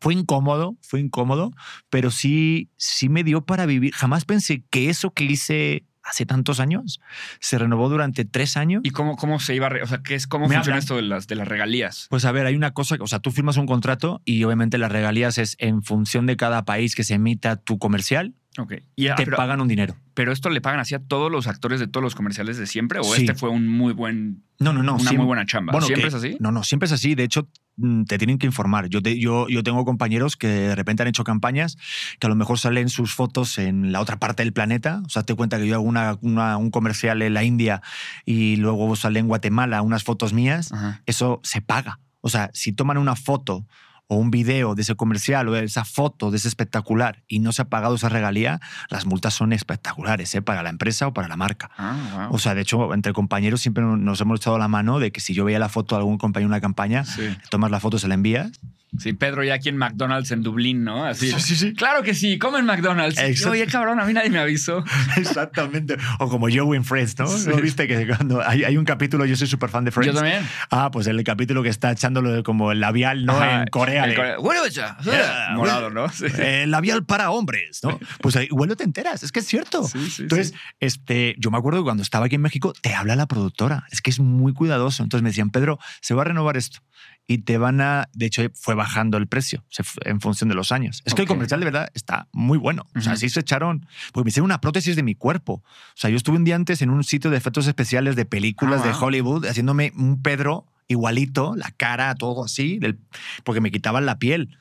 fue 0.00 0.14
incómodo, 0.14 0.76
fue 0.82 1.00
incómodo, 1.00 1.52
pero 1.90 2.10
sí, 2.10 2.70
sí 2.76 3.08
me 3.08 3.24
dio 3.24 3.44
para 3.46 3.64
vivir. 3.66 3.92
Jamás 3.94 4.24
pensé 4.24 4.62
que 4.70 4.90
eso 4.90 5.10
que 5.12 5.24
hice 5.24 5.84
hace 6.06 6.26
tantos 6.26 6.60
años 6.60 7.00
se 7.40 7.56
renovó 7.56 7.88
durante 7.88 8.26
tres 8.26 8.58
años. 8.58 8.82
¿Y 8.84 8.90
cómo, 8.90 9.16
cómo 9.16 9.40
se 9.40 9.54
iba 9.54 9.68
a 9.68 9.82
O 9.82 9.86
sea, 9.86 10.02
¿qué 10.02 10.14
es, 10.14 10.26
¿cómo 10.26 10.46
Me 10.48 10.56
funciona 10.56 10.74
hablan. 10.76 10.78
esto 10.80 10.96
de 10.96 11.02
las, 11.02 11.26
de 11.28 11.34
las 11.36 11.48
regalías? 11.48 12.08
Pues 12.10 12.26
a 12.26 12.32
ver, 12.32 12.44
hay 12.44 12.54
una 12.56 12.72
cosa, 12.72 12.96
o 13.00 13.06
sea, 13.06 13.20
tú 13.20 13.30
firmas 13.30 13.56
un 13.56 13.64
contrato 13.64 14.20
y 14.26 14.44
obviamente 14.44 14.76
las 14.76 14.92
regalías 14.92 15.38
es 15.38 15.56
en 15.58 15.82
función 15.82 16.26
de 16.26 16.36
cada 16.36 16.66
país 16.66 16.94
que 16.94 17.04
se 17.04 17.14
emita 17.14 17.56
tu 17.56 17.78
comercial, 17.78 18.34
Ok. 18.58 18.74
Y, 18.94 19.08
ah, 19.08 19.16
te 19.16 19.24
pero, 19.24 19.36
pagan 19.36 19.60
un 19.60 19.66
dinero. 19.68 19.96
pero 20.14 20.30
esto 20.32 20.48
le 20.48 20.60
pagan 20.60 20.78
así 20.80 20.94
a 20.94 21.00
todos 21.00 21.30
los 21.30 21.46
actores 21.48 21.80
de 21.80 21.88
todos 21.88 22.02
los 22.04 22.14
comerciales 22.14 22.56
de 22.56 22.66
siempre? 22.66 23.00
¿O 23.00 23.04
Sí. 23.04 23.22
este 23.22 23.34
fue 23.34 23.50
un 23.50 23.66
muy 23.68 23.92
buen, 23.92 24.44
No, 24.60 24.72
no, 24.72 24.82
no. 24.84 24.92
una 24.92 25.00
siempre- 25.00 25.18
muy 25.18 25.26
buena 25.26 25.44
chamba? 25.44 25.72
Bueno, 25.72 25.86
¿Siempre 25.86 26.02
que- 26.02 26.08
es 26.08 26.14
así? 26.14 26.36
No, 26.38 26.52
no, 26.52 26.62
siempre 26.62 26.86
es 26.86 26.92
así. 26.92 27.16
De 27.16 27.24
hecho, 27.24 27.48
mm, 27.76 28.04
te 28.04 28.16
tienen 28.16 28.38
que 28.38 28.46
informar. 28.46 28.88
Yo, 28.88 29.02
te- 29.02 29.18
yo, 29.18 29.48
yo 29.48 29.64
tengo 29.64 29.84
compañeros 29.84 30.36
que 30.36 30.46
de 30.46 30.74
repente 30.76 31.02
han 31.02 31.08
hecho 31.08 31.24
campañas 31.24 31.76
que 32.20 32.28
a 32.28 32.30
lo 32.30 32.36
mejor 32.36 32.60
salen 32.60 32.88
sus 32.90 33.12
fotos 33.12 33.58
en 33.58 33.90
la 33.90 34.00
otra 34.00 34.18
parte 34.20 34.44
del 34.44 34.52
planeta. 34.52 35.02
O 35.04 35.08
sea, 35.08 35.24
te 35.24 35.34
cuenta 35.34 35.58
que 35.58 35.66
yo 35.66 35.74
hago 35.74 35.84
una, 35.84 36.16
una- 36.20 36.56
un 36.56 36.70
comercial 36.70 37.22
en 37.22 37.34
la 37.34 37.42
India 37.42 37.82
y 38.24 38.54
luego 38.56 38.94
sale 38.94 39.18
en 39.18 39.26
Guatemala 39.26 39.82
unas 39.82 40.04
fotos 40.04 40.32
mías. 40.32 40.70
Ajá. 40.72 41.02
Eso 41.06 41.40
se 41.42 41.60
paga. 41.60 41.98
O 42.20 42.28
sea, 42.28 42.50
si 42.54 42.72
toman 42.72 42.98
una 42.98 43.16
foto 43.16 43.66
o 44.06 44.16
un 44.16 44.30
video 44.30 44.74
de 44.74 44.82
ese 44.82 44.94
comercial 44.94 45.48
o 45.48 45.52
de 45.52 45.64
esa 45.64 45.84
foto 45.84 46.30
de 46.30 46.36
ese 46.36 46.48
espectacular 46.48 47.22
y 47.26 47.38
no 47.38 47.52
se 47.52 47.62
ha 47.62 47.64
pagado 47.66 47.94
esa 47.94 48.08
regalía, 48.08 48.60
las 48.90 49.06
multas 49.06 49.34
son 49.34 49.52
espectaculares, 49.52 50.34
¿eh? 50.34 50.42
para 50.42 50.62
la 50.62 50.70
empresa 50.70 51.06
o 51.06 51.14
para 51.14 51.28
la 51.28 51.36
marca. 51.36 51.70
Ah, 51.76 52.26
wow. 52.28 52.36
O 52.36 52.38
sea, 52.38 52.54
de 52.54 52.62
hecho, 52.62 52.92
entre 52.94 53.12
compañeros 53.12 53.60
siempre 53.60 53.82
nos 53.84 54.20
hemos 54.20 54.40
echado 54.40 54.58
la 54.58 54.68
mano 54.68 54.98
de 54.98 55.12
que 55.12 55.20
si 55.20 55.34
yo 55.34 55.44
veía 55.44 55.58
la 55.58 55.68
foto 55.68 55.94
de 55.94 56.00
algún 56.00 56.18
compañero 56.18 56.46
en 56.46 56.52
una 56.52 56.60
campaña, 56.60 57.04
sí. 57.04 57.36
tomas 57.50 57.70
la 57.70 57.80
foto, 57.80 57.98
se 57.98 58.08
la 58.08 58.14
envías 58.14 58.52
Sí, 58.98 59.12
Pedro 59.12 59.42
ya 59.42 59.54
aquí 59.54 59.68
en 59.68 59.76
McDonald's 59.76 60.30
en 60.30 60.42
Dublín, 60.42 60.84
¿no? 60.84 61.04
Así. 61.04 61.30
Sí, 61.32 61.40
sí, 61.40 61.56
sí. 61.56 61.74
Claro 61.74 62.02
que 62.02 62.14
sí, 62.14 62.38
comen 62.38 62.64
McDonald's. 62.64 63.18
Exacto. 63.18 63.50
Oye, 63.50 63.66
cabrón, 63.66 64.00
a 64.00 64.04
mí 64.04 64.12
nadie 64.12 64.30
me 64.30 64.38
avisó. 64.38 64.84
Exactamente. 65.16 65.96
O 66.18 66.28
como 66.28 66.48
Joe 66.50 66.76
en 66.76 66.84
Friends, 66.84 67.18
¿no? 67.18 67.26
Sí. 67.26 67.48
¿No 67.48 67.56
viste 67.56 67.88
que 67.88 68.06
cuando 68.06 68.46
hay, 68.46 68.64
hay 68.64 68.76
un 68.76 68.84
capítulo, 68.84 69.24
yo 69.24 69.36
soy 69.36 69.48
súper 69.48 69.70
fan 69.70 69.84
de 69.84 69.90
Friends. 69.90 70.14
Yo 70.14 70.20
también. 70.20 70.46
Ah, 70.70 70.90
pues 70.92 71.06
el 71.06 71.22
capítulo 71.24 71.62
que 71.62 71.68
está 71.68 71.90
echándolo 71.90 72.42
como 72.42 72.72
el 72.72 72.80
labial, 72.80 73.24
¿no? 73.24 73.32
Ajá, 73.32 73.62
en 73.62 73.66
Corea. 73.68 74.06
de, 74.06 74.14
Corea. 74.14 74.38
Bueno, 74.38 74.66
ya. 74.66 74.96
Yeah, 75.04 75.50
Morado, 75.54 75.90
¿no? 75.90 76.08
Sí. 76.08 76.26
eh, 76.38 76.66
labial 76.68 77.04
para 77.04 77.30
hombres, 77.30 77.80
¿no? 77.82 77.98
Pues 78.20 78.36
ahí, 78.36 78.46
igual 78.46 78.68
no 78.68 78.76
te 78.76 78.84
enteras, 78.84 79.22
es 79.22 79.32
que 79.32 79.40
es 79.40 79.46
cierto. 79.46 79.84
Sí, 79.84 80.10
sí, 80.10 80.22
Entonces, 80.22 80.54
este, 80.80 81.34
yo 81.38 81.50
me 81.50 81.58
acuerdo 81.58 81.80
que 81.80 81.84
cuando 81.84 82.02
estaba 82.02 82.26
aquí 82.26 82.36
en 82.36 82.42
México, 82.42 82.72
te 82.80 82.94
habla 82.94 83.16
la 83.16 83.26
productora. 83.26 83.86
Es 83.90 84.00
que 84.00 84.10
es 84.10 84.20
muy 84.20 84.52
cuidadoso. 84.52 85.02
Entonces 85.02 85.22
me 85.22 85.30
decían, 85.30 85.50
Pedro, 85.50 85.78
se 86.00 86.14
va 86.14 86.22
a 86.22 86.26
renovar 86.26 86.56
esto. 86.56 86.80
Y 87.26 87.38
te 87.38 87.56
van 87.56 87.80
a. 87.80 88.08
De 88.12 88.26
hecho, 88.26 88.42
fue 88.54 88.74
bajando 88.74 89.16
el 89.16 89.26
precio 89.26 89.64
se 89.70 89.82
en 90.04 90.20
función 90.20 90.48
de 90.50 90.54
los 90.54 90.72
años. 90.72 91.00
Es 91.06 91.14
que 91.14 91.22
el 91.22 91.28
comercial 91.28 91.58
de 91.60 91.64
verdad 91.64 91.88
está 91.94 92.28
muy 92.32 92.58
bueno. 92.58 92.84
O 92.94 93.00
sea, 93.00 93.16
sí 93.16 93.30
se 93.30 93.40
echaron. 93.40 93.86
Porque 94.12 94.24
me 94.26 94.28
hicieron 94.28 94.44
una 94.44 94.60
prótesis 94.60 94.94
de 94.94 95.02
mi 95.02 95.14
cuerpo. 95.14 95.54
O 95.64 95.64
sea, 95.96 96.10
yo 96.10 96.16
estuve 96.16 96.36
un 96.36 96.44
día 96.44 96.54
antes 96.56 96.82
en 96.82 96.90
un 96.90 97.02
sitio 97.02 97.30
de 97.30 97.38
efectos 97.38 97.66
especiales 97.66 98.14
de 98.14 98.26
películas 98.26 98.82
Ah, 98.82 98.88
de 98.88 98.92
wow. 98.92 99.04
Hollywood 99.04 99.46
haciéndome 99.46 99.92
un 99.96 100.20
Pedro 100.20 100.66
igualito, 100.86 101.54
la 101.56 101.70
cara, 101.70 102.14
todo 102.14 102.44
así, 102.44 102.78
del- 102.78 102.98
porque 103.42 103.62
me 103.62 103.70
quitaban 103.70 104.04
la 104.04 104.18
piel. 104.18 104.58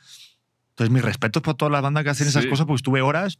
Entonces, 0.69 0.89
mis 0.93 1.03
respetos 1.03 1.43
por 1.43 1.55
toda 1.55 1.69
la 1.69 1.81
banda 1.81 2.01
que 2.03 2.11
hacen 2.11 2.27
esas 2.27 2.43
Sí. 2.45 2.49
cosas, 2.49 2.65
porque 2.65 2.77
estuve 2.77 3.01
horas 3.01 3.39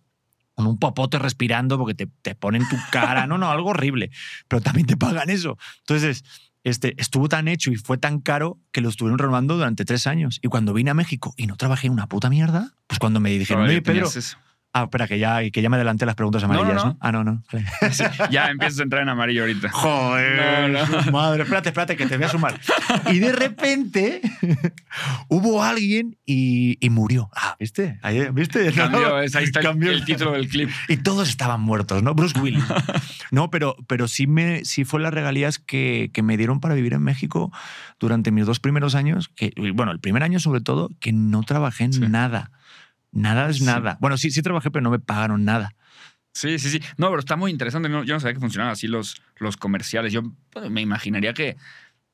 con 0.53 0.67
un 0.67 0.77
popote 0.77 1.17
respirando 1.17 1.77
porque 1.79 1.95
te, 1.95 2.07
te 2.21 2.35
ponen 2.35 2.67
tu 2.67 2.75
cara. 2.91 3.25
No, 3.25 3.37
no, 3.37 3.49
algo 3.49 3.69
horrible. 3.69 4.11
Pero 4.49 4.61
también 4.61 4.85
te 4.85 4.97
pagan 4.97 5.29
eso. 5.29 5.57
Entonces, 5.79 6.23
este, 6.63 6.93
estuvo 6.97 7.29
tan 7.29 7.47
hecho 7.47 7.71
y 7.71 7.75
fue 7.75 7.97
tan 7.97 8.19
caro 8.19 8.59
que 8.71 8.81
lo 8.81 8.89
estuvieron 8.89 9.19
renovando 9.19 9.55
durante 9.55 9.85
tres 9.85 10.07
años. 10.07 10.39
Y 10.41 10.47
cuando 10.47 10.73
vine 10.73 10.91
a 10.91 10.93
México 10.93 11.33
y 11.37 11.47
no 11.47 11.57
trabajé 11.57 11.89
una 11.89 12.07
puta 12.07 12.29
mierda, 12.29 12.73
pues 12.87 12.99
cuando 12.99 13.19
me 13.19 13.31
dijeron, 13.31 13.65
oye, 13.65 13.81
Pedro. 13.81 14.07
eso. 14.07 14.37
Ah, 14.75 14.83
espera, 14.85 15.07
que 15.07 15.19
ya, 15.19 15.47
que 15.51 15.61
ya 15.61 15.69
me 15.69 15.75
adelanté 15.75 16.03
las 16.07 16.15
preguntas 16.15 16.41
no, 16.41 16.49
amarillas, 16.51 16.83
¿no? 16.83 16.91
no. 16.93 16.97
Ah, 16.99 17.11
no, 17.11 17.23
no. 17.23 17.43
Vale. 17.53 17.65
Sí, 17.93 18.03
ya 18.31 18.47
empiezas 18.49 18.79
a 18.79 18.83
entrar 18.83 19.03
en 19.03 19.09
amarillo 19.09 19.43
ahorita. 19.43 19.69
Joder, 19.71 20.71
No, 20.71 20.87
no. 21.05 21.11
madre. 21.11 21.43
Espérate, 21.43 21.69
espérate, 21.69 21.95
que 21.95 22.07
te 22.07 22.17
voy 22.17 22.25
a 22.25 22.29
sumar. 22.29 22.59
Y 23.11 23.19
de 23.19 23.33
repente 23.33 24.19
hubo 25.27 25.63
alguien 25.63 26.17
y, 26.25 26.77
y 26.85 26.89
murió. 26.89 27.29
Ah, 27.35 27.55
¿viste? 27.59 27.99
Ahí, 28.01 28.27
¿Viste? 28.33 28.71
No, 28.71 28.75
Cambió, 28.75 29.19
es- 29.19 29.35
ahí 29.35 29.43
está 29.43 29.59
el, 29.59 29.65
cambió. 29.65 29.91
el 29.91 30.05
título 30.05 30.31
del 30.31 30.47
clip. 30.47 30.69
Y 30.87 30.97
todos 30.97 31.29
estaban 31.29 31.61
muertos, 31.61 32.01
¿no? 32.03 32.13
Bruce 32.15 32.39
Willis. 32.39 32.63
No, 33.31 33.49
pero, 33.51 33.75
pero 33.87 34.07
sí, 34.07 34.27
me, 34.27 34.65
sí 34.65 34.85
fue 34.85 34.99
las 35.01 35.13
regalías 35.13 35.59
que, 35.59 36.09
que 36.13 36.23
me 36.23 36.35
dieron 36.37 36.59
para 36.59 36.73
vivir 36.75 36.93
en 36.93 37.03
México 37.03 37.51
durante 37.99 38.31
mis 38.31 38.45
dos 38.45 38.59
primeros 38.59 38.95
años. 38.95 39.29
Que, 39.35 39.53
bueno, 39.73 39.91
el 39.91 39.99
primer 39.99 40.23
año 40.23 40.39
sobre 40.39 40.61
todo, 40.61 40.89
que 40.99 41.13
no 41.13 41.43
trabajé 41.43 41.83
en 41.85 41.93
Sí. 41.93 41.99
nada. 42.01 42.49
Nada 43.13 43.49
es 43.49 43.57
Sí. 43.59 43.63
nada. 43.65 43.97
Bueno, 44.01 44.17
sí, 44.17 44.29
sí 44.31 44.41
trabajé, 44.41 44.69
pero 44.71 44.83
no 44.83 44.89
me 44.91 44.99
pagaron 44.99 45.45
nada. 45.45 45.73
Sí, 46.33 46.57
sí, 46.59 46.69
sí. 46.69 46.79
No, 46.97 47.07
pero 47.09 47.19
está 47.19 47.35
muy 47.35 47.51
interesante. 47.51 47.87
No- 47.89 48.03
yo 48.03 48.15
no 48.15 48.19
sabía 48.19 48.33
que 48.33 48.39
funcionaban 48.39 48.73
así 48.73 48.87
los, 48.87 49.21
los 49.37 49.55
comerciales. 49.55 50.11
Yo 50.11 50.23
pues, 50.49 50.69
me 50.71 50.81
imaginaría 50.81 51.33
que 51.33 51.55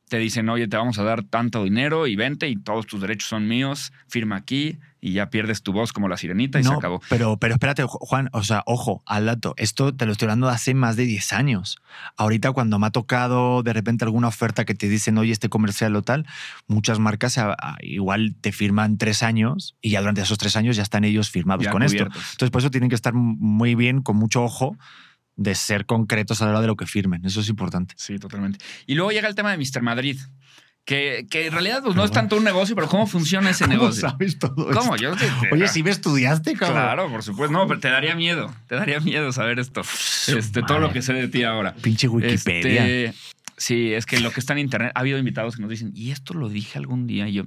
te 0.09 0.17
dicen, 0.17 0.49
oye, 0.49 0.67
te 0.67 0.75
vamos 0.75 0.99
a 0.99 1.03
dar 1.03 1.23
tanto 1.23 1.63
dinero 1.63 2.05
y 2.07 2.15
vente 2.15 2.49
y 2.49 2.55
todos 2.57 2.85
tus 2.85 2.99
derechos 3.01 3.29
son 3.29 3.47
míos, 3.47 3.93
firma 4.07 4.35
aquí 4.37 4.77
y 5.01 5.13
ya 5.13 5.29
pierdes 5.29 5.63
tu 5.63 5.71
voz 5.73 5.93
como 5.93 6.07
la 6.09 6.17
sirenita 6.17 6.59
y 6.59 6.63
se 6.63 6.69
no, 6.69 6.75
acabó. 6.77 7.01
Pero, 7.09 7.37
pero 7.37 7.53
espérate, 7.53 7.83
Ju- 7.83 7.97
Juan, 8.01 8.29
o 8.33 8.43
sea, 8.43 8.63
ojo, 8.65 9.01
al 9.05 9.25
dato. 9.27 9.53
Esto 9.57 9.95
te 9.95 10.05
lo 10.05 10.11
estoy 10.11 10.25
hablando 10.25 10.47
de 10.47 10.53
hace 10.53 10.73
más 10.73 10.95
de 10.95 11.05
10 11.05 11.33
años. 11.33 11.77
Ahorita, 12.17 12.51
cuando 12.51 12.79
me 12.79 12.87
ha 12.87 12.91
tocado 12.91 13.63
de 13.63 13.71
repente 13.73 14.03
alguna 14.05 14.27
oferta 14.27 14.65
que 14.65 14.75
te 14.75 14.89
dicen, 14.89 15.17
oye, 15.17 15.31
este 15.31 15.47
comercial 15.49 15.95
o 15.95 16.01
tal, 16.01 16.25
muchas 16.67 16.99
marcas 16.99 17.37
a- 17.37 17.53
a- 17.53 17.77
igual 17.81 18.35
te 18.41 18.51
firman 18.51 18.97
tres 18.97 19.23
años 19.23 19.75
y 19.81 19.91
ya 19.91 19.99
durante 20.01 20.21
esos 20.21 20.37
tres 20.37 20.55
años 20.55 20.75
ya 20.75 20.83
están 20.83 21.03
ellos 21.03 21.29
firmados 21.29 21.63
Ya 21.65 21.71
con 21.71 21.83
esto. 21.83 21.97
cubiertos. 21.97 22.21
Entonces, 22.31 22.51
por 22.51 22.59
eso 22.61 22.71
tienen 22.71 22.89
que 22.89 22.95
estar 22.95 23.13
muy 23.13 23.75
bien, 23.75 24.01
con 24.01 24.17
mucho 24.17 24.43
ojo, 24.43 24.75
de 25.37 25.55
ser 25.55 25.85
concretos 25.85 26.41
a 26.41 26.45
la 26.45 26.51
hora 26.51 26.61
de 26.61 26.67
lo 26.67 26.75
que 26.75 26.85
firmen. 26.85 27.23
Eso 27.25 27.39
es 27.39 27.47
importante. 27.47 27.93
Sí, 27.97 28.19
totalmente. 28.19 28.59
Y 28.85 28.95
luego 28.95 29.11
llega 29.11 29.29
el 29.29 29.35
tema 29.35 29.51
de 29.51 29.57
Mr. 29.57 29.81
Madrid, 29.81 30.19
que, 30.85 31.27
que 31.29 31.45
en 31.47 31.53
realidad 31.53 31.81
pues, 31.83 31.95
no 31.95 32.03
es 32.03 32.11
tanto 32.11 32.35
un 32.37 32.43
negocio, 32.43 32.75
pero 32.75 32.87
¿cómo 32.87 33.05
funciona 33.05 33.49
ese 33.51 33.63
¿Cómo 33.65 33.73
negocio? 33.77 34.09
sabes 34.09 34.39
todo 34.39 34.55
¿Cómo? 34.55 34.95
esto? 34.95 34.97
Yo 34.97 35.15
te- 35.15 35.29
te- 35.41 35.53
Oye, 35.53 35.67
si 35.67 35.83
me 35.83 35.91
estudiaste, 35.91 36.53
cabrón. 36.53 36.77
Claro, 36.81 37.09
por 37.09 37.21
supuesto. 37.23 37.51
No, 37.55 37.67
pero 37.67 37.79
te 37.79 37.89
daría 37.89 38.15
miedo. 38.15 38.53
Te 38.67 38.75
daría 38.75 38.99
miedo 38.99 39.31
saber 39.31 39.59
esto. 39.59 39.81
Este, 40.27 40.61
todo 40.63 40.79
lo 40.79 40.91
que 40.91 41.01
sé 41.01 41.13
de 41.13 41.27
ti 41.27 41.43
ahora. 41.43 41.75
Pinche 41.75 42.07
Wikipedia. 42.07 42.87
Este, 42.87 43.13
sí, 43.57 43.93
es 43.93 44.05
que 44.07 44.19
lo 44.19 44.31
que 44.31 44.39
está 44.39 44.53
en 44.53 44.59
internet, 44.59 44.91
ha 44.95 44.99
habido 45.01 45.17
invitados 45.19 45.55
que 45.55 45.61
nos 45.61 45.69
dicen, 45.69 45.91
y 45.93 46.09
esto 46.11 46.33
lo 46.33 46.49
dije 46.49 46.77
algún 46.79 47.05
día, 47.05 47.27
y 47.27 47.33
yo, 47.33 47.43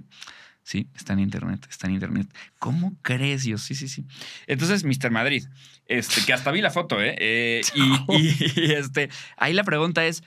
sí, 0.62 0.88
está 0.94 1.12
en 1.14 1.18
internet, 1.18 1.66
está 1.68 1.88
en 1.88 1.94
internet. 1.94 2.28
¿Cómo 2.60 2.94
crees? 3.02 3.42
Yo, 3.44 3.58
sí, 3.58 3.74
sí, 3.74 3.88
sí. 3.88 4.04
Entonces, 4.46 4.84
Mr. 4.84 5.10
Madrid, 5.10 5.46
este, 5.86 6.24
que 6.24 6.32
hasta 6.32 6.52
vi 6.52 6.60
la 6.60 6.70
foto, 6.70 7.02
¿eh? 7.02 7.16
Eh, 7.18 7.60
y, 7.74 7.82
y- 8.16 8.52
y, 8.56 8.72
este, 8.72 9.08
ahí 9.36 9.52
la 9.52 9.64
pregunta 9.64 10.04
es, 10.06 10.22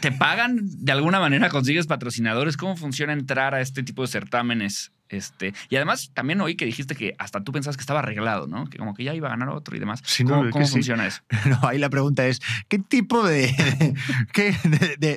¿te 0.00 0.12
pagan 0.12 0.58
de 0.62 0.92
alguna 0.92 1.20
manera? 1.20 1.48
¿Consigues 1.48 1.86
patrocinadores? 1.86 2.56
¿Cómo 2.56 2.76
funciona 2.76 3.12
entrar 3.12 3.54
a 3.54 3.60
este 3.60 3.82
tipo 3.82 4.02
de 4.02 4.08
certámenes? 4.08 4.92
Este, 5.08 5.54
y 5.68 5.74
además, 5.74 6.12
también 6.14 6.40
oí 6.40 6.54
que 6.54 6.64
dijiste 6.64 6.94
que 6.94 7.16
hasta 7.18 7.42
tú 7.42 7.50
pensabas 7.50 7.76
que 7.76 7.80
estaba 7.80 7.98
arreglado, 7.98 8.46
¿no? 8.46 8.66
Que 8.66 8.78
como 8.78 8.94
que 8.94 9.02
ya 9.02 9.12
iba 9.12 9.26
a 9.26 9.30
ganar 9.32 9.48
otro 9.48 9.74
y 9.76 9.80
demás. 9.80 10.00
Sí, 10.04 10.22
no, 10.22 10.48
¿Cómo, 10.50 10.64
sí. 10.66 10.72
funciona 10.72 11.04
eso? 11.06 11.22
No, 11.46 11.58
ahí 11.66 11.78
la 11.78 11.90
pregunta 11.90 12.24
es, 12.26 12.40
¿qué 12.68 12.78
tipo 12.78 13.26
de, 13.26 13.52
qué- 14.32 14.54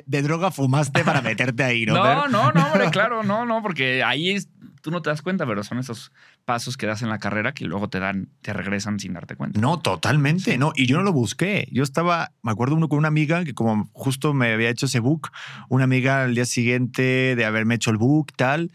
de, 0.04 0.22
droga 0.22 0.50
fumaste 0.50 1.04
para 1.04 1.22
meterte 1.22 1.62
ahí? 1.62 1.86
No, 1.86 1.94
No, 1.94 2.26
no, 2.26 2.50
no, 2.50 2.66
hombre, 2.66 2.90
claro, 2.92 3.22
no, 3.22 3.46
no, 3.46 3.62
porque 3.62 4.02
ahí 4.02 4.30
es- 4.32 4.48
tú 4.84 4.90
no 4.90 5.00
te 5.00 5.08
das 5.08 5.22
cuenta, 5.22 5.46
pero 5.46 5.64
son 5.64 5.78
esos 5.78 6.12
pasos 6.44 6.76
que 6.76 6.86
das 6.86 7.00
en 7.00 7.08
la 7.08 7.18
carrera 7.18 7.54
que 7.54 7.64
luego 7.64 7.88
te 7.88 8.00
dan, 8.00 8.28
te 8.42 8.52
regresan 8.52 9.00
sin 9.00 9.14
darte 9.14 9.34
cuenta. 9.34 9.58
No, 9.58 9.78
totalmente, 9.78 10.58
no. 10.58 10.72
Y 10.76 10.84
yo 10.84 10.98
no 10.98 11.02
lo 11.02 11.12
busqué. 11.14 11.66
Yo 11.72 11.82
estaba, 11.82 12.32
me 12.42 12.52
acuerdo 12.52 12.76
uno 12.76 12.90
con 12.90 12.98
una 12.98 13.08
amiga 13.08 13.44
que 13.44 13.54
como 13.54 13.88
justo 13.94 14.34
me 14.34 14.52
había 14.52 14.68
hecho 14.68 14.84
ese 14.84 15.00
book, 15.00 15.30
una 15.70 15.84
amiga 15.84 16.24
al 16.24 16.34
día 16.34 16.44
siguiente 16.44 17.34
de 17.34 17.44
haberme 17.46 17.76
hecho 17.76 17.90
el 17.90 17.96
book, 17.96 18.34
tal, 18.36 18.72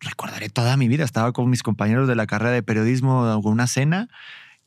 recordaré 0.00 0.48
toda 0.48 0.76
mi 0.76 0.88
vida. 0.88 1.04
Estaba 1.04 1.32
con 1.32 1.48
mis 1.48 1.62
compañeros 1.62 2.08
de 2.08 2.16
la 2.16 2.26
carrera 2.26 2.50
de 2.50 2.64
periodismo 2.64 3.40
con 3.40 3.52
una 3.52 3.68
cena 3.68 4.08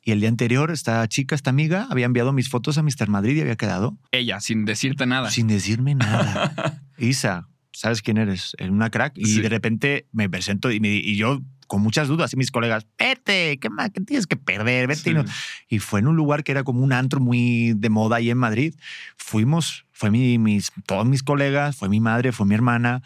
y 0.01 0.11
el 0.11 0.21
día 0.21 0.29
anterior 0.29 0.71
esta 0.71 1.05
chica, 1.09 1.35
esta 1.35 1.49
amiga, 1.49 1.87
había 1.91 2.05
enviado 2.05 2.31
mis 2.31 2.47
fotos 2.47 2.77
a 2.77 2.83
Mr. 2.83 3.09
Madrid 3.09 3.35
y 3.35 3.41
había 3.41 3.57
quedado 3.57 3.97
Ella, 4.11 4.39
sin 4.39 4.63
decirte 4.63 5.05
nada. 5.05 5.29
sin 5.29 5.47
decirme 5.47 5.93
nada. 5.93 6.81
Isa, 6.97 7.49
¿sabes 7.75 8.01
quién 8.01 8.17
eres? 8.17 8.55
En 8.57 8.71
una 8.73 8.89
crack. 8.89 9.13
Y 9.17 9.25
Sí. 9.25 9.41
de 9.41 9.49
repente 9.49 10.07
me 10.11 10.29
presento 10.29 10.71
y, 10.71 10.79
me- 10.79 10.89
y 10.95 11.15
yo 11.17 11.41
con 11.67 11.81
muchas 11.81 12.07
dudas 12.07 12.31
y 12.33 12.37
mis 12.37 12.51
colegas, 12.51 12.85
vete, 12.97 13.57
¿qué 13.59 13.69
más? 13.71 13.89
¿Qué 13.91 13.99
tienes 14.01 14.27
que 14.27 14.35
perder? 14.37 14.87
Vete. 14.87 15.01
Sí. 15.01 15.09
Y, 15.09 15.13
no- 15.15 15.25
y 15.67 15.79
fue 15.79 15.99
en 15.99 16.07
un 16.07 16.15
lugar 16.15 16.43
que 16.43 16.51
era 16.51 16.63
como 16.63 16.81
un 16.83 16.93
antro 16.93 17.19
muy 17.19 17.73
de 17.75 17.89
moda 17.89 18.17
ahí 18.17 18.29
en 18.29 18.37
Madrid. 18.37 18.75
Fuimos, 19.17 19.85
fue 19.91 20.11
mi, 20.11 20.37
mis, 20.37 20.71
todos 20.85 21.05
mis 21.07 21.23
colegas, 21.23 21.75
fue 21.75 21.89
mi 21.89 21.99
madre, 21.99 22.31
fue 22.31 22.45
mi 22.45 22.53
hermana. 22.55 23.01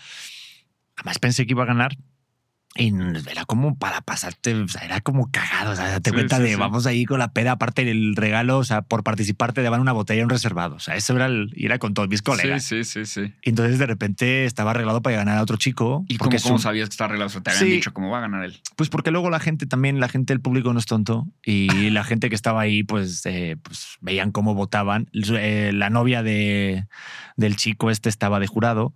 Además 0.97 1.19
pensé 1.19 1.45
que 1.45 1.53
iba 1.53 1.63
a 1.63 1.67
ganar. 1.67 1.95
Y 2.75 2.93
era 3.29 3.45
como 3.45 3.77
para 3.77 3.99
pasarte, 4.01 4.53
o 4.53 4.67
sea, 4.67 4.82
era 4.82 5.01
como 5.01 5.32
cagado, 5.32 5.71
o 5.71 5.75
sea, 5.75 5.89
date 5.89 6.12
Sí, 6.12 6.13
cuenta 6.13 6.38
sí, 6.38 6.43
de 6.43 6.49
sí. 6.49 6.55
vamos 6.55 6.86
ahí 6.86 7.03
con 7.03 7.17
la 7.17 7.34
peda, 7.34 7.53
aparte 7.53 7.84
del 7.84 8.15
regalo, 8.15 8.60
o 8.60 8.63
sea, 8.63 8.84
por 8.84 9.03
participar 9.03 9.53
te 9.53 9.63
daban 9.63 9.82
una 9.82 9.91
botella 9.91 10.21
y 10.21 10.23
un 10.23 10.29
reservado, 10.29 10.75
o 10.75 10.79
sea, 10.79 10.95
eso 10.95 11.15
era, 11.15 11.25
el, 11.25 11.51
y 11.55 11.65
era 11.65 11.79
con 11.79 11.95
todos 11.95 12.08
mis 12.08 12.21
colegas. 12.21 12.63
Sí, 12.63 12.84
sí, 12.84 13.05
sí, 13.05 13.23
sí. 13.25 13.34
Y 13.43 13.49
entonces 13.49 13.79
de 13.79 13.86
repente 13.88 14.45
estaba 14.45 14.71
arreglado 14.71 15.01
para 15.01 15.17
ganar 15.17 15.39
a 15.39 15.41
otro 15.41 15.58
chico. 15.58 16.05
¿Y 16.08 16.19
porque 16.19 16.39
cómo, 16.39 16.60
sabías 16.60 16.89
que 16.89 16.93
está 16.93 17.05
arreglado? 17.05 17.27
O 17.27 17.32
sea, 17.32 17.41
te 17.41 17.49
habían 17.49 17.65
dicho 17.65 17.91
cómo 17.91 18.12
va 18.12 18.19
a 18.19 18.21
ganar 18.21 18.45
él. 18.45 18.62
Pues 18.75 18.89
porque 18.89 19.10
luego 19.10 19.32
la 19.32 19.39
gente 19.39 19.65
también, 19.65 19.99
la 19.99 20.08
gente 20.08 20.34
del 20.34 20.41
público 20.41 20.71
no 20.71 20.79
es 20.79 20.86
tonto 20.86 21.27
y 21.43 21.89
la 21.89 22.03
gente 22.03 22.29
que 22.29 22.36
estaba 22.36 22.62
ahí, 22.62 22.84
pues, 22.84 23.25
eh, 23.25 23.58
pues 23.62 23.97
veían 23.99 24.32
cómo 24.32 24.53
votaban. 24.53 25.10
Eh, 25.13 25.71
la 25.73 25.89
novia 25.89 26.21
de, 26.21 26.86
del 27.36 27.55
chico 27.55 27.89
este 27.89 28.10
estaba 28.10 28.39
de 28.39 28.47
jurado. 28.47 28.93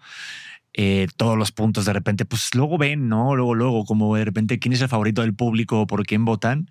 Eh, 0.75 1.07
todos 1.17 1.37
los 1.37 1.51
puntos 1.51 1.85
de 1.85 1.93
repente, 1.93 2.25
pues 2.25 2.49
luego 2.55 2.77
ven, 2.79 3.07
¿no? 3.07 3.35
Luego, 3.35 3.53
luego, 3.53 3.85
como 3.85 4.15
de 4.15 4.25
repente 4.25 4.57
quién 4.57 4.73
es 4.73 4.81
el 4.81 4.89
favorito 4.89 5.21
del 5.21 5.35
público, 5.35 5.85
por 5.85 6.03
quién 6.05 6.25
votan. 6.25 6.67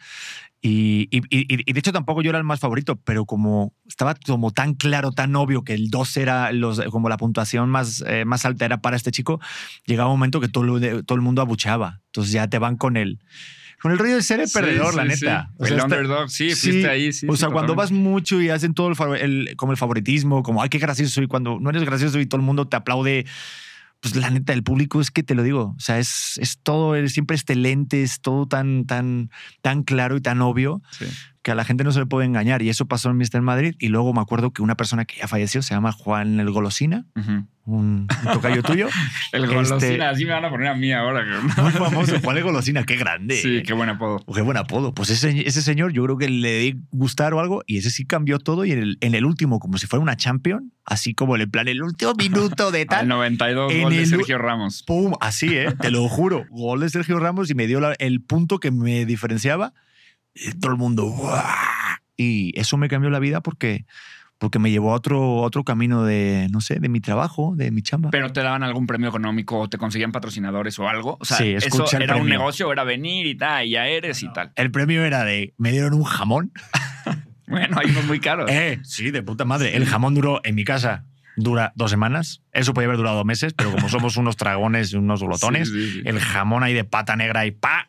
Y, 0.65 1.09
y- 1.11 1.19
y- 1.31 1.47
y 1.69 1.73
de 1.73 1.79
hecho 1.81 1.93
tampoco 1.93 2.23
yo 2.23 2.31
era 2.31 2.39
el 2.39 2.45
más 2.45 2.61
favorito, 2.61 2.97
pero 3.05 3.25
como 3.27 3.75
estaba 3.87 4.15
como 4.15 4.53
tan 4.53 4.75
claro, 4.75 5.11
tan 5.11 5.35
obvio 5.35 5.65
que 5.65 5.75
el 5.75 5.91
2 5.91 6.17
era 6.17 6.53
los, 6.53 6.81
como 6.91 7.09
la 7.09 7.17
puntuación 7.17 7.69
más, 7.69 8.05
eh, 8.07 8.25
más 8.25 8.45
alta 8.45 8.65
era 8.65 8.81
para 8.81 8.97
este 8.97 9.11
chico, 9.11 9.41
llegaba 9.87 10.11
un 10.11 10.19
momento 10.19 10.41
que 10.41 10.49
todo, 10.49 10.81
todo 11.05 11.17
el 11.17 11.23
mundo 11.23 11.43
abucheaba. 11.43 12.01
Entonces 12.07 12.33
ya 12.33 12.47
te 12.49 12.59
van 12.61 12.77
con 12.77 12.97
el, 12.97 13.19
con 13.81 13.91
el 13.91 13.99
rollo 13.99 14.15
de 14.17 14.23
ser 14.23 14.39
el 14.39 14.49
perdedor, 14.53 14.93
Sí, 14.93 14.97
la 14.97 15.03
sí, 15.03 15.09
neta. 15.25 15.49
sí. 15.51 15.55
O 15.59 15.67
sea, 15.67 15.67
el 15.67 15.73
está- 15.81 15.85
underdog, 15.85 16.31
sí, 16.31 16.51
sí, 16.55 16.71
fuiste 16.71 16.89
ahí. 16.89 17.13
Sí, 17.13 17.27
o 17.29 17.33
sí, 17.33 17.39
sea, 17.41 17.51
cuando 17.51 17.75
vas 17.75 17.91
mucho 17.91 18.41
y 18.41 18.49
hacen 18.49 18.75
todo 18.75 18.89
el, 19.15 19.21
el- 19.21 19.57
como 19.57 19.73
el 19.73 19.79
favoritismo, 19.79 20.45
como, 20.45 20.63
ay, 20.63 20.69
qué 20.69 20.79
gracioso 20.79 21.13
soy, 21.13 21.27
cuando 21.27 21.59
no 21.61 21.71
eres 21.71 21.83
gracioso 21.85 22.21
y 22.21 22.27
todo 22.27 22.41
el 22.41 22.47
mundo 22.47 22.69
te 22.69 22.77
aplaude, 22.77 23.27
pues 24.03 24.17
la 24.17 24.31
neta, 24.31 24.53
el 24.53 24.65
público 24.65 25.01
es 25.01 25.13
que 25.13 25.23
te 25.23 25.37
lo 25.37 25.45
digo, 25.45 25.75
o 25.77 25.81
sea, 25.81 26.01
es, 26.01 26.37
es 26.39 26.59
todo, 26.59 26.97
es 26.97 27.13
siempre 27.13 27.37
este 27.37 27.55
lente, 27.55 28.03
es 28.03 28.21
todo 28.21 28.47
tan, 28.47 28.85
tan, 28.85 29.31
tan 29.63 29.85
claro 29.85 30.17
y 30.17 30.21
tan 30.21 30.43
obvio, 30.43 30.83
Sí. 30.91 31.07
Que 31.43 31.51
a 31.51 31.55
la 31.57 31.65
gente 31.65 31.83
no 31.83 31.91
se 31.93 31.99
le 31.99 32.07
puede 32.07 32.25
engañar. 32.27 32.63
Y 32.63 32.69
eso 32.69 32.87
pasó 32.87 33.11
en 33.11 33.17
Mister 33.17 33.43
Madrid. 33.43 33.75
Y 33.81 33.89
luego 33.89 34.13
me 34.15 34.21
acuerdo 34.21 34.53
que 34.53 34.63
una 34.63 34.77
persona 34.77 35.05
que 35.05 35.17
ya 35.19 35.27
falleció 35.27 35.61
se 35.63 35.75
llama 35.75 35.91
Juan 35.93 36.39
el 36.39 36.51
Golosina, 36.51 37.05
un, 37.17 37.49
un 37.65 38.07
tocayo 38.33 38.63
tuyo. 38.63 38.89
El 39.33 39.45
Este- 39.45 39.55
golosina, 39.57 40.11
así 40.11 40.25
me 40.25 40.33
van 40.33 40.45
a 40.45 40.51
poner 40.51 40.69
a 40.69 40.75
mí 40.75 40.93
ahora. 40.93 41.25
que- 41.25 41.61
Muy 41.63 41.71
famoso, 41.73 42.19
Juan 42.23 42.37
el 42.37 42.43
Golosina, 42.45 42.85
qué 42.85 42.97
grande. 42.97 43.37
Sí, 43.37 43.63
qué 43.65 43.73
buen 43.73 43.89
apodo. 43.89 44.25
Qué 44.33 44.41
buen 44.43 44.57
apodo. 44.57 44.93
Pues 44.95 45.11
ese, 45.11 45.47
ese 45.49 45.63
señor 45.63 45.93
yo 45.93 46.05
creo 46.05 46.17
que 46.19 46.29
le 46.29 46.59
di 46.61 46.77
gustar 46.93 47.35
o 47.35 47.41
algo 47.41 47.63
y 47.67 47.79
ese 47.79 47.91
sí 47.91 48.05
cambió 48.05 48.39
todo 48.39 48.65
y 48.65 48.73
en 48.73 48.79
el, 48.79 48.99
en 49.01 49.15
el 49.15 49.25
último, 49.25 49.59
como 49.59 49.79
si 49.79 49.87
fuera 49.87 50.03
una 50.03 50.17
champion, 50.17 50.73
así 50.85 51.15
como 51.15 51.37
en 51.37 51.51
plan 51.51 51.67
el 51.69 51.83
último 51.83 52.15
minuto 52.15 52.71
de 52.71 52.81
Al 52.83 52.87
tal. 52.89 53.09
92 53.09 53.73
En 53.73 53.83
gol 53.83 53.93
de 53.93 53.99
el- 54.03 54.07
Sergio 54.09 54.39
Ramos. 54.39 54.83
¡Pum! 54.87 55.15
Así, 55.21 55.57
¿eh? 55.57 55.73
Te 55.81 55.91
lo 55.91 56.07
juro. 56.09 56.45
Gol 56.51 56.81
de 56.81 56.89
Sergio 56.91 57.19
Ramos 57.19 57.51
y 57.51 57.55
me 57.55 57.67
dio 57.67 57.81
la- 57.81 57.95
el 57.99 58.21
punto 58.21 58.59
que 58.61 58.71
me 58.71 59.05
diferenciaba. 59.07 59.73
Y 60.35 60.53
todo 60.59 60.73
el 60.73 60.79
mundo. 60.79 61.15
Y 62.17 62.59
eso 62.59 62.77
me 62.77 62.89
cambió 62.89 63.11
la 63.11 63.19
vida 63.19 63.41
porque, 63.41 63.85
porque 64.39 64.59
me 64.59 64.71
llevó 64.71 64.93
a 64.93 64.95
otro, 64.97 65.37
otro 65.37 65.65
camino 65.65 66.05
de, 66.05 66.49
no 66.51 66.61
sé, 66.61 66.79
de 66.81 66.89
mi 66.89 67.01
trabajo, 67.01 67.55
de 67.57 67.71
mi 67.71 67.83
chamba. 67.83 68.11
Pero 68.11 68.33
te 68.33 68.43
daban 68.43 68.63
algún 68.63 68.87
premio 68.87 69.09
económico 69.09 69.59
o 69.59 69.69
te 69.69 69.79
conseguían 69.79 70.13
patrocinadores 70.13 70.79
o 70.79 70.89
algo. 70.89 71.17
O 71.21 71.25
sea, 71.25 71.37
Sí, 71.39 71.53
eso 71.55 71.85
era 71.93 72.15
un 72.17 72.23
premio. 72.23 72.39
negocio, 72.39 72.73
era 72.73 72.85
venir 72.85 73.27
y 73.27 73.35
tal, 73.37 73.67
y 73.67 73.71
ya 73.71 73.87
eres 73.89 74.23
y 74.23 74.33
tal. 74.33 74.53
el 74.57 74.71
premio 74.71 75.05
era 75.05 75.25
de. 75.25 75.55
Me 75.59 75.71
dieron 75.73 75.95
un 75.95 76.05
jamón. 76.05 76.53
Bueno, 77.45 77.77
hay 77.79 77.91
unos 77.91 78.07
muy 78.07 78.19
caros. 78.19 78.51
Eh, 78.51 78.81
sí, 78.83 79.11
de 79.11 79.23
puta 79.23 79.45
madre. 79.45 79.77
El 79.77 79.85
jamón 79.85 80.15
duró 80.15 80.41
en 80.43 80.55
mi 80.55 80.65
casa. 80.65 81.05
Dura 81.37 81.73
dos 81.77 81.91
semanas. 81.91 82.43
Eso 82.53 82.75
podía 82.75 82.87
haber 82.89 82.99
durado 82.99 83.25
meses, 83.25 83.55
pero 83.55 83.71
como 83.73 83.89
somos 83.89 84.17
unos 84.19 84.37
dragones 84.37 84.93
y 84.93 84.97
unos 84.97 85.23
glotones, 85.23 85.69
Sí, 85.71 85.75
sí, 85.75 85.93
sí. 85.95 86.03
el 86.05 86.21
jamón 86.21 86.63
ahí 86.63 86.75
de 86.75 86.85
pata 86.85 87.17
negra 87.17 87.47
y 87.47 87.53
pa. 87.53 87.89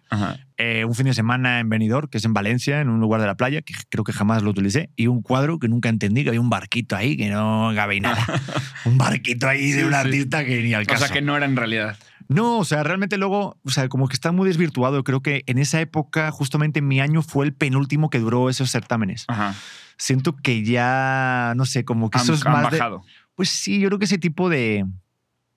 Eh, 0.57 0.85
un 0.85 0.93
fin 0.95 1.07
de 1.07 1.13
semana 1.13 1.59
en 1.59 1.67
Benidorm, 1.67 2.07
que 2.07 2.19
es 2.19 2.25
en 2.25 2.33
Valencia, 2.33 2.79
en 2.79 2.87
un 2.89 3.01
lugar 3.01 3.19
de 3.19 3.27
la 3.27 3.35
playa, 3.35 3.61
que 3.61 3.73
creo 3.89 4.03
que 4.05 4.13
jamás 4.13 4.43
lo 4.43 4.51
utilicé, 4.51 4.91
y 4.95 5.07
un 5.07 5.21
cuadro 5.21 5.59
que 5.59 5.67
nunca 5.67 5.89
entendí, 5.89 6.23
que 6.23 6.29
había 6.29 6.39
un 6.39 6.49
barquito 6.49 6.95
ahí 6.95 7.17
que 7.17 7.29
no 7.29 7.71
cabía 7.75 7.99
nada. 8.01 8.25
un 8.85 8.97
barquito 8.97 9.49
ahí 9.49 9.71
de 9.71 9.83
un 9.85 9.93
artista 9.93 10.45
que 10.45 10.61
ni 10.61 10.73
al 10.73 10.83
O 10.83 10.85
caso. 10.85 11.05
sea, 11.05 11.13
que 11.13 11.21
no 11.21 11.35
era 11.35 11.45
en 11.45 11.55
realidad. 11.57 11.97
No, 12.29 12.59
o 12.59 12.65
sea, 12.65 12.83
realmente 12.83 13.17
luego, 13.17 13.57
o 13.65 13.69
sea, 13.69 13.89
como 13.89 14.07
que 14.07 14.13
está 14.13 14.31
muy 14.31 14.47
desvirtuado. 14.47 15.03
Creo 15.03 15.21
que 15.21 15.43
en 15.47 15.57
esa 15.57 15.81
época, 15.81 16.31
justamente 16.31 16.81
mi 16.81 17.01
año 17.01 17.21
fue 17.21 17.45
el 17.45 17.53
penúltimo 17.53 18.09
que 18.09 18.19
duró 18.19 18.49
esos 18.49 18.71
certámenes. 18.71 19.25
Ajá. 19.27 19.53
Siento 19.97 20.35
que 20.35 20.63
ya, 20.63 21.53
no 21.55 21.65
sé, 21.65 21.83
como 21.85 22.09
que 22.09 22.17
Han, 22.19 22.23
eso 22.23 22.33
es 22.33 22.45
han 22.45 22.53
más 22.53 22.71
de- 22.71 22.77
bajado. 22.77 23.03
Pues 23.35 23.49
sí, 23.49 23.79
yo 23.79 23.89
creo 23.89 23.99
que 23.99 24.05
ese 24.05 24.17
tipo 24.17 24.49
de, 24.49 24.85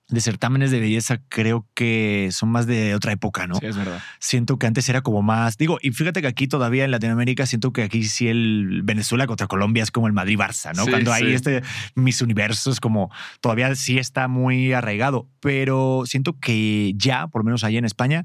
de 0.09 0.21
certámenes 0.21 0.71
de 0.71 0.79
belleza 0.79 1.21
creo 1.27 1.67
que 1.73 2.29
son 2.31 2.49
más 2.49 2.65
de 2.65 2.95
otra 2.95 3.11
época, 3.11 3.45
¿no? 3.45 3.55
Sí, 3.55 3.65
es 3.65 3.75
verdad. 3.75 4.01
Siento 4.19 4.57
que 4.57 4.65
antes 4.65 4.87
era 4.87 5.01
como 5.01 5.21
más. 5.21 5.57
Digo, 5.57 5.79
y 5.81 5.91
fíjate 5.91 6.21
que 6.21 6.27
aquí 6.27 6.47
todavía 6.47 6.85
en 6.85 6.91
Latinoamérica 6.91 7.45
siento 7.45 7.73
que 7.73 7.83
aquí 7.83 8.03
sí 8.05 8.29
el 8.29 8.83
Venezuela 8.83 9.27
contra 9.27 9.47
Colombia 9.47 9.83
es 9.83 9.91
como 9.91 10.07
el 10.07 10.13
Madrid-Barça, 10.13 10.73
¿no? 10.75 10.85
Sí, 10.85 10.91
Cuando 10.91 11.11
hay 11.11 11.33
este 11.33 11.61
mis 11.93 12.21
universos, 12.21 12.79
como 12.79 13.11
todavía 13.41 13.75
sí 13.75 13.99
está 13.99 14.29
muy 14.29 14.71
arraigado. 14.71 15.29
Pero 15.41 16.03
siento 16.05 16.39
que 16.39 16.93
ya, 16.95 17.27
por 17.27 17.41
lo 17.41 17.45
menos 17.45 17.65
allá 17.65 17.77
en 17.77 17.85
España, 17.85 18.23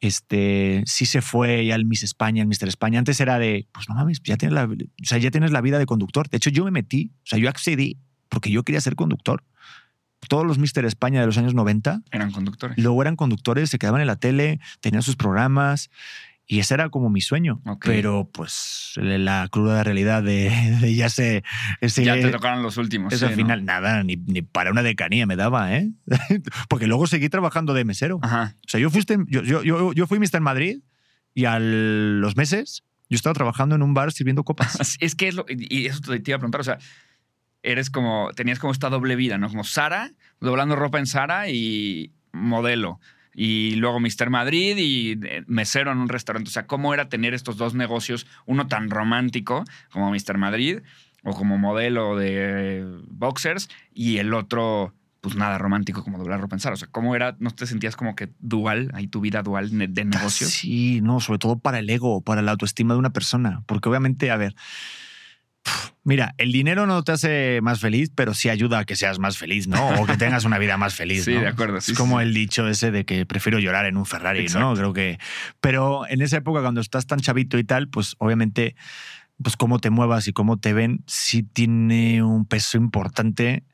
este 0.00 0.82
sí 0.86 1.04
se 1.04 1.20
fue 1.20 1.66
ya 1.66 1.74
el 1.74 1.84
Miss 1.84 2.04
España, 2.04 2.40
el 2.40 2.48
Mister 2.48 2.68
España. 2.68 2.98
Antes 2.98 3.20
era 3.20 3.38
de, 3.38 3.68
pues 3.72 3.88
no 3.88 3.94
mames, 3.94 4.22
ya 4.24 4.38
tienes 4.38 4.54
la, 4.54 4.64
o 4.64 4.76
sea, 5.02 5.18
ya 5.18 5.30
tienes 5.30 5.52
la 5.52 5.60
vida 5.60 5.78
de 5.78 5.84
conductor. 5.84 6.28
De 6.30 6.38
hecho, 6.38 6.48
yo 6.48 6.64
me 6.64 6.70
metí, 6.70 7.12
o 7.18 7.26
sea, 7.26 7.38
yo 7.38 7.50
accedí 7.50 7.98
porque 8.28 8.50
yo 8.50 8.62
quería 8.62 8.80
ser 8.80 8.94
conductor. 8.96 9.44
Todos 10.28 10.44
los 10.46 10.58
Mister 10.58 10.84
España 10.84 11.20
de 11.20 11.26
los 11.26 11.38
años 11.38 11.54
90 11.54 12.02
Eran 12.10 12.32
conductores. 12.32 12.76
luego 12.76 13.00
eran 13.02 13.14
conductores, 13.16 13.70
se 13.70 13.78
quedaban 13.78 14.00
en 14.00 14.08
la 14.08 14.16
tele, 14.16 14.58
tenían 14.80 15.02
sus 15.02 15.14
programas 15.16 15.90
y 16.50 16.58
ese 16.60 16.74
era 16.74 16.88
como 16.88 17.08
mi 17.08 17.20
sueño. 17.20 17.60
Ok. 17.66 17.84
Pero 17.86 18.28
pues 18.32 18.94
la 18.96 19.46
cruda 19.50 19.84
realidad 19.84 20.22
de, 20.22 20.50
de 20.80 20.94
ya 20.94 21.08
se... 21.08 21.44
Ese, 21.80 22.04
ya 22.04 22.14
te 22.14 22.30
tocaron 22.30 22.62
los 22.62 22.78
últimos. 22.78 23.12
eso 23.12 23.26
sí, 23.26 23.32
al 23.32 23.38
¿no? 23.38 23.44
final 23.44 23.64
nada, 23.64 24.02
ni, 24.02 24.16
ni 24.16 24.42
para 24.42 24.70
una 24.72 24.82
decanía 24.82 25.26
me 25.26 25.36
daba, 25.36 25.76
¿eh? 25.76 25.90
Porque 26.68 26.86
luego 26.86 27.06
seguí 27.06 27.28
trabajando 27.28 27.74
de 27.74 27.84
mesero. 27.84 28.18
Ajá. 28.22 28.56
O 28.66 28.68
sea, 28.68 28.80
yo, 28.80 28.90
fuiste, 28.90 29.18
yo, 29.28 29.42
yo, 29.42 29.62
yo, 29.62 29.92
yo 29.92 30.06
fui 30.06 30.18
Mister 30.18 30.40
Madrid 30.40 30.80
y 31.34 31.44
a 31.44 31.58
los 31.60 32.36
meses 32.36 32.82
yo 33.10 33.16
estaba 33.16 33.34
trabajando 33.34 33.74
en 33.74 33.82
un 33.82 33.94
bar 33.94 34.10
sirviendo 34.12 34.42
copas. 34.42 34.96
Es 35.00 35.14
que 35.14 35.28
es 35.28 35.34
lo. 35.34 35.46
Y 35.48 35.86
eso 35.86 36.00
te 36.00 36.16
iba 36.16 36.36
a 36.36 36.38
preguntar. 36.40 36.60
O 36.60 36.64
sea, 36.64 36.78
eres 37.62 37.90
como. 37.90 38.30
Tenías 38.34 38.58
como 38.58 38.72
esta 38.72 38.90
doble 38.90 39.16
vida, 39.16 39.38
¿no? 39.38 39.48
Como 39.48 39.64
Sara, 39.64 40.12
doblando 40.40 40.76
ropa 40.76 40.98
en 40.98 41.06
Sara 41.06 41.48
y 41.48 42.12
modelo. 42.32 43.00
Y 43.34 43.76
luego 43.76 44.00
Mister 44.00 44.30
Madrid 44.30 44.76
y 44.78 45.12
eh, 45.12 45.44
mesero 45.46 45.92
en 45.92 45.98
un 45.98 46.08
restaurante. 46.08 46.48
O 46.48 46.52
sea, 46.52 46.66
¿cómo 46.66 46.92
era 46.92 47.08
tener 47.08 47.34
estos 47.34 47.56
dos 47.56 47.74
negocios? 47.74 48.26
Uno 48.46 48.66
tan 48.66 48.90
romántico 48.90 49.64
como 49.92 50.10
Mister 50.10 50.38
Madrid 50.38 50.80
o 51.22 51.32
como 51.34 51.56
modelo 51.56 52.16
de 52.16 52.84
boxers 53.08 53.68
y 53.94 54.18
el 54.18 54.34
otro, 54.34 54.92
pues 55.20 55.36
nada 55.36 55.56
romántico 55.58 56.02
como 56.02 56.18
doblar 56.18 56.40
ropa 56.40 56.56
en 56.56 56.60
Sara. 56.60 56.74
O 56.74 56.76
sea, 56.76 56.88
¿cómo 56.88 57.14
era? 57.14 57.36
¿No 57.38 57.52
te 57.52 57.66
sentías 57.66 57.94
como 57.94 58.16
que 58.16 58.28
dual, 58.40 58.90
ahí 58.94 59.06
tu 59.06 59.20
vida 59.20 59.42
dual 59.42 59.70
de 59.70 60.04
negocios? 60.04 60.50
Sí, 60.50 61.00
no, 61.00 61.20
sobre 61.20 61.38
todo 61.38 61.60
para 61.60 61.78
el 61.78 61.88
ego, 61.90 62.20
para 62.20 62.42
la 62.42 62.52
autoestima 62.52 62.94
de 62.94 62.98
una 62.98 63.10
persona. 63.10 63.62
Porque 63.66 63.88
obviamente, 63.88 64.32
a 64.32 64.36
ver, 64.36 64.56
mira, 66.04 66.34
el 66.38 66.52
dinero 66.52 66.86
no 66.86 67.02
te 67.02 67.12
hace 67.12 67.60
más 67.62 67.80
feliz, 67.80 68.10
pero 68.14 68.34
sí 68.34 68.48
ayuda 68.48 68.80
a 68.80 68.84
que 68.84 68.96
seas 68.96 69.18
más 69.18 69.38
feliz, 69.38 69.68
¿no? 69.68 69.88
O 70.00 70.06
que 70.06 70.16
tengas 70.16 70.44
una 70.44 70.58
vida 70.58 70.76
más 70.76 70.94
feliz. 70.94 71.24
Sí, 71.28 71.34
¿no? 71.34 71.40
de 71.40 71.48
acuerdo, 71.48 71.80
sí, 71.80 71.92
es 71.92 71.98
como 71.98 72.18
sí. 72.18 72.24
el 72.24 72.32
dicho 72.32 72.68
ese 72.68 72.90
de 72.90 73.04
que 73.04 73.26
prefiero 73.26 73.58
llorar 73.58 73.86
en 73.86 73.96
un 73.96 74.06
Ferrari, 74.06 74.46
¿no? 74.46 74.74
Creo 74.74 74.92
que. 74.92 75.18
Pero 75.60 76.06
en 76.08 76.22
esa 76.22 76.38
época, 76.38 76.62
cuando 76.62 76.80
estás 76.80 77.06
tan 77.06 77.20
chavito 77.20 77.58
y 77.58 77.64
tal, 77.64 77.88
pues 77.88 78.14
obviamente, 78.18 78.76
pues 79.42 79.56
cómo 79.56 79.78
te 79.78 79.90
muevas 79.90 80.26
y 80.28 80.32
cómo 80.32 80.58
te 80.58 80.72
ven, 80.72 81.02
sí 81.06 81.42
tiene 81.42 82.22
un 82.22 82.46
peso 82.46 82.78
importante 82.78 83.64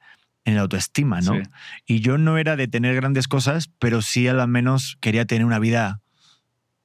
en 0.45 0.57
la 0.57 0.63
autoestima, 0.63 1.21
¿no? 1.21 1.35
Sí. 1.35 1.43
Y 1.87 2.01
yo 2.01 2.19
no 2.19 2.39
era 2.39 2.57
de 2.57 2.67
tener 2.67 2.95
grandes 2.95 3.29
cosas, 3.29 3.71
pero 3.79 4.03
sí 4.03 4.27
al 4.27 4.47
menos 4.49 4.97
quería 5.01 5.27
tener 5.27 5.45
una 5.45 5.59
vida 5.59 6.01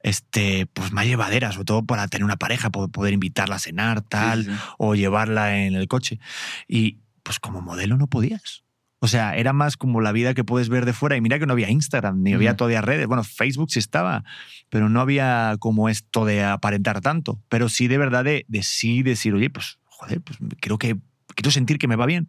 este, 0.01 0.65
pues 0.67 0.91
más 0.91 1.05
llevadera, 1.05 1.51
sobre 1.51 1.65
todo 1.65 1.83
para 1.85 2.07
tener 2.07 2.23
una 2.25 2.37
pareja, 2.37 2.69
po- 2.69 2.87
poder 2.89 3.13
invitarla 3.13 3.55
a 3.55 3.59
cenar, 3.59 4.01
tal, 4.01 4.45
Sí, 4.45 4.51
sí, 4.51 4.57
o 4.77 4.95
llevarla 4.95 5.57
en 5.57 5.75
el 5.75 5.87
coche. 5.87 6.19
Y 6.67 6.99
pues 7.23 7.39
como 7.39 7.61
modelo 7.61 7.97
no 7.97 8.07
podías. 8.07 8.63
O 9.01 9.07
sea, 9.07 9.37
era 9.37 9.53
más 9.53 9.77
como 9.77 10.01
la 10.01 10.11
vida 10.11 10.33
que 10.33 10.43
puedes 10.43 10.67
ver 10.67 10.85
de 10.85 10.91
fuera. 10.93 11.15
Y 11.15 11.21
mira 11.21 11.39
que 11.39 11.45
no 11.45 11.53
había 11.53 11.69
Instagram, 11.69 12.21
ni 12.21 12.33
había 12.33 12.57
todavía 12.57 12.81
redes. 12.81 13.07
Bueno, 13.07 13.23
Facebook 13.23 13.71
sí 13.71 13.79
estaba, 13.79 14.25
pero 14.69 14.89
no 14.89 14.99
había 14.99 15.55
como 15.59 15.87
esto 15.87 16.25
de 16.25 16.43
aparentar 16.43 16.99
tanto. 16.99 17.41
Pero 17.47 17.69
sí 17.69 17.87
de 17.87 17.97
verdad 17.97 18.25
de, 18.25 18.45
de 18.49 18.61
sí 18.63 19.01
decir, 19.03 19.33
oye, 19.33 19.49
pues 19.49 19.79
joder, 19.85 20.19
pues 20.21 20.37
creo 20.59 20.77
que 20.77 20.97
quiero 21.35 21.51
sentir 21.51 21.77
que 21.77 21.87
me 21.87 21.95
va 21.95 22.05
bien. 22.05 22.27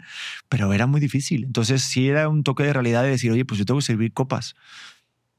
Pero 0.49 0.73
era 0.73 0.87
muy 0.87 1.01
difícil. 1.01 1.43
Entonces 1.45 1.83
sí 1.83 2.09
era 2.09 2.29
un 2.29 2.45
toque 2.45 2.63
de 2.63 2.73
realidad 2.73 3.03
de 3.03 3.11
decir, 3.11 3.33
oye, 3.33 3.45
pues 3.45 3.59
yo 3.59 3.65
tengo 3.65 3.81
que 3.81 3.87
servir 3.87 4.13
copas. 4.13 4.55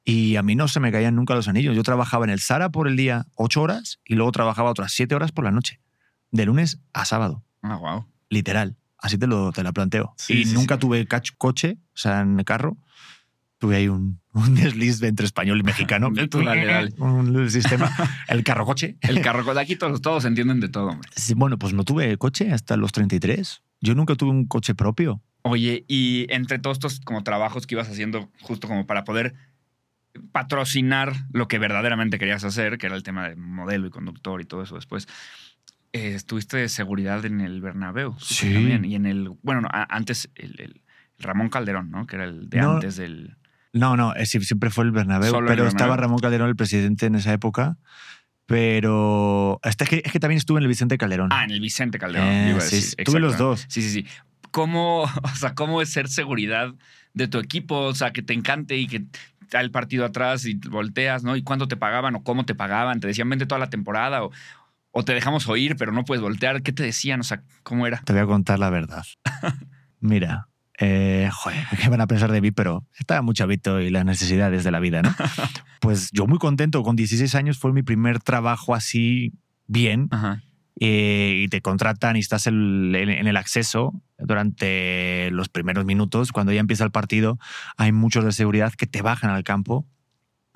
Y 0.04 0.36
a 0.36 0.42
mí 0.44 0.56
no 0.56 0.68
se 0.68 0.80
me 0.80 0.92
caían 0.92 1.16
nunca 1.16 1.36
los 1.36 1.48
anillos. 1.48 1.76
Yo 1.76 1.84
trabajaba 1.84 2.26
en 2.26 2.32
el 2.32 2.40
Sara 2.40 2.70
por 2.70 2.88
el 2.88 2.96
día 2.98 3.28
ocho 3.36 3.62
horas 3.62 4.00
y 4.06 4.16
luego 4.16 4.32
trabajaba 4.32 4.72
otras 4.72 4.92
siete 4.94 5.14
horas 5.16 5.32
por 5.32 5.44
la 5.46 5.52
noche. 5.52 5.80
De 6.32 6.46
lunes 6.46 6.80
a 6.94 7.06
sábado, 7.06 7.44
Ah, 7.62 7.76
wow. 7.76 8.06
literal. 8.30 8.78
Así 8.98 9.18
te 9.18 9.28
lo, 9.28 9.52
te 9.52 9.64
la 9.64 9.72
planteo. 9.74 10.14
Sí, 10.18 10.42
y 10.42 10.46
sí, 10.46 10.54
nunca 10.54 10.76
sí. 10.76 10.82
tuve 10.82 11.08
coche, 11.38 11.78
o 11.94 11.98
sea, 11.98 12.22
en 12.22 12.40
el 12.40 12.46
carro. 12.46 12.78
Tuve 13.58 13.76
ahí 13.76 13.88
un, 13.90 14.20
un 14.34 14.56
desliz 14.56 15.02
entre 15.04 15.26
español 15.26 15.60
y 15.60 15.64
mexicano. 15.64 16.10
Dale, 16.14 16.66
dale. 16.66 16.94
Un 16.98 17.50
sistema. 17.52 17.92
El 18.28 18.44
carro 18.44 18.66
coche. 18.66 18.98
El 19.02 19.22
carro 19.22 19.54
de 19.54 19.60
aquí 19.62 19.76
todos, 19.76 20.02
todos 20.02 20.26
entienden 20.26 20.60
de 20.60 20.70
todo, 20.70 20.88
hombre. 20.88 21.10
Bueno, 21.36 21.60
pues 21.60 21.74
no 21.74 21.84
tuve 21.84 22.18
coche 22.18 22.52
hasta 22.52 22.76
los 22.78 22.92
33. 22.92 23.62
Yo 23.82 23.94
nunca 23.94 24.16
tuve 24.16 24.32
un 24.32 24.46
coche 24.48 24.74
propio. 24.74 25.22
Oye, 25.44 25.86
y 25.88 26.26
entre 26.34 26.60
todos 26.60 26.78
estos 26.78 27.00
como 27.02 27.24
trabajos 27.24 27.68
que 27.68 27.76
ibas 27.76 27.90
haciendo 27.90 28.32
justo 28.42 28.68
como 28.68 28.86
para 28.88 29.04
poder 29.04 29.34
patrocinar 30.32 31.14
lo 31.32 31.48
que 31.48 31.60
verdaderamente 31.60 32.20
querías 32.20 32.44
hacer, 32.44 32.78
que 32.78 32.88
era 32.88 32.96
el 32.96 33.04
tema 33.04 33.30
de 33.30 33.36
modelo 33.36 33.88
y 33.88 33.90
conductor 33.90 34.42
y 34.42 34.46
todo 34.46 34.64
eso 34.64 34.76
después, 34.76 35.08
eh, 35.94 36.14
estuviste 36.16 36.58
de 36.58 36.70
seguridad 36.70 37.26
en 37.26 37.42
el 37.42 37.62
Bernabéu. 37.62 38.16
Sí. 38.20 38.54
También, 38.54 38.86
y 38.86 38.96
en 38.96 39.06
el, 39.06 39.30
bueno, 39.42 39.62
no, 39.62 39.70
antes 39.72 40.30
el, 40.36 40.60
el 40.60 40.82
Ramón 41.20 41.50
Calderón, 41.50 41.92
¿no? 41.92 42.08
Que 42.08 42.16
era 42.18 42.26
el 42.26 42.50
de 42.50 42.60
No. 42.60 42.74
antes 42.74 42.96
del... 42.96 43.38
No, 43.74 43.96
no, 43.96 44.14
eh, 44.16 44.26
sí, 44.26 44.40
siempre 44.42 44.70
fue 44.70 44.84
el 44.84 44.92
Bernabéu, 44.92 45.40
el 45.40 45.46
pero 45.46 45.66
estaba. 45.66 45.96
Ramón 45.96 46.20
Calderón, 46.20 46.50
el 46.50 46.58
presidente 46.58 47.06
en 47.06 47.16
esa 47.16 47.32
época. 47.32 47.78
Pero 48.46 49.62
hasta 49.64 49.86
es 49.86 49.90
que, 49.90 50.02
es 50.04 50.12
que 50.12 50.20
también 50.20 50.38
estuve 50.38 50.58
en 50.58 50.64
el 50.64 50.68
Vicente 50.68 50.98
Calderón. 50.98 51.30
Ah, 51.32 51.46
en 51.46 51.52
el 51.52 51.62
Vicente 51.62 51.98
Calderón. 51.98 52.28
Eh, 52.28 52.50
iba 52.50 52.58
a 52.58 52.62
sí, 52.62 52.76
decir. 52.76 52.96
sí, 52.98 53.04
tuve 53.06 53.22
los 53.22 53.38
dos. 53.38 53.66
Sí, 53.70 53.82
sí, 53.82 53.90
sí. 53.90 54.06
¿Cómo, 54.52 55.04
o 55.24 55.36
sea, 55.38 55.56
cómo 55.56 55.82
es 55.82 55.90
ser 55.90 56.10
seguridad 56.10 56.74
de 57.14 57.30
tu 57.30 57.40
equipo? 57.40 57.78
O 57.80 57.96
sea, 57.96 58.12
que 58.12 58.22
te 58.22 58.34
encante 58.34 58.76
y 58.76 58.88
que 58.88 59.06
está 59.52 59.60
el 59.60 59.70
partido 59.70 60.06
atrás 60.06 60.46
y 60.46 60.54
volteas, 60.56 61.24
¿no? 61.24 61.36
¿Y 61.36 61.44
cuándo 61.44 61.68
te 61.68 61.76
pagaban 61.76 62.16
o 62.16 62.24
cómo 62.24 62.46
te 62.46 62.56
pagaban? 62.56 63.02
¿Te 63.02 63.08
decían 63.08 63.30
vente 63.30 63.46
toda 63.46 63.60
la 63.60 63.70
temporada 63.70 64.24
o, 64.24 64.32
o 64.92 65.04
te 65.04 65.14
dejamos 65.14 65.50
oír 65.50 65.76
pero 65.78 65.92
no 65.92 66.06
puedes 66.06 66.22
voltear? 66.22 66.64
¿Qué 66.64 66.72
te 66.72 66.84
decían? 66.84 67.20
O 67.20 67.24
sea, 67.24 67.44
¿cómo 67.62 67.86
era? 67.86 68.02
Te 68.06 68.14
voy 68.14 68.22
a 68.22 68.26
contar 68.26 68.60
la 68.60 68.70
verdad. 68.70 69.04
Mira, 70.00 70.48
eh, 70.80 71.30
joder, 71.34 71.66
¿qué 71.82 71.90
van 71.90 72.00
a 72.00 72.08
pensar 72.08 72.32
de 72.32 72.40
mí? 72.40 72.52
Pero 72.52 72.88
estaba 72.98 73.22
muy 73.22 73.34
chavito 73.34 73.82
y 73.82 73.90
las 73.90 74.06
necesidades 74.06 74.64
de 74.64 74.72
la 74.72 74.80
vida, 74.80 75.02
¿no? 75.02 75.14
Pues 75.82 76.12
yo 76.12 76.28
muy 76.28 76.38
contento, 76.38 76.84
con 76.84 76.96
16 76.96 77.34
años 77.34 77.58
fue 77.58 77.74
mi 77.74 77.82
primer 77.82 78.20
trabajo 78.20 78.76
así 78.76 79.34
bien 79.66 80.08
Ajá. 80.12 80.44
Eh, 80.80 81.42
y 81.44 81.48
te 81.50 81.62
contratan 81.62 82.16
y 82.16 82.20
estás 82.20 82.48
en, 82.48 82.96
en 82.96 83.28
el 83.28 83.38
acceso 83.38 83.94
durante 84.18 85.30
los 85.32 85.50
primeros 85.50 85.86
minutos. 85.86 86.32
Cuando 86.32 86.52
ya 86.52 86.60
empieza 86.60 86.84
el 86.84 86.92
partido, 86.92 87.38
hay 87.78 87.92
muchos 87.92 88.26
de 88.26 88.32
seguridad 88.32 88.74
que 88.74 88.88
te 88.88 89.02
bajan 89.02 89.30
al 89.30 89.44
campo, 89.44 89.86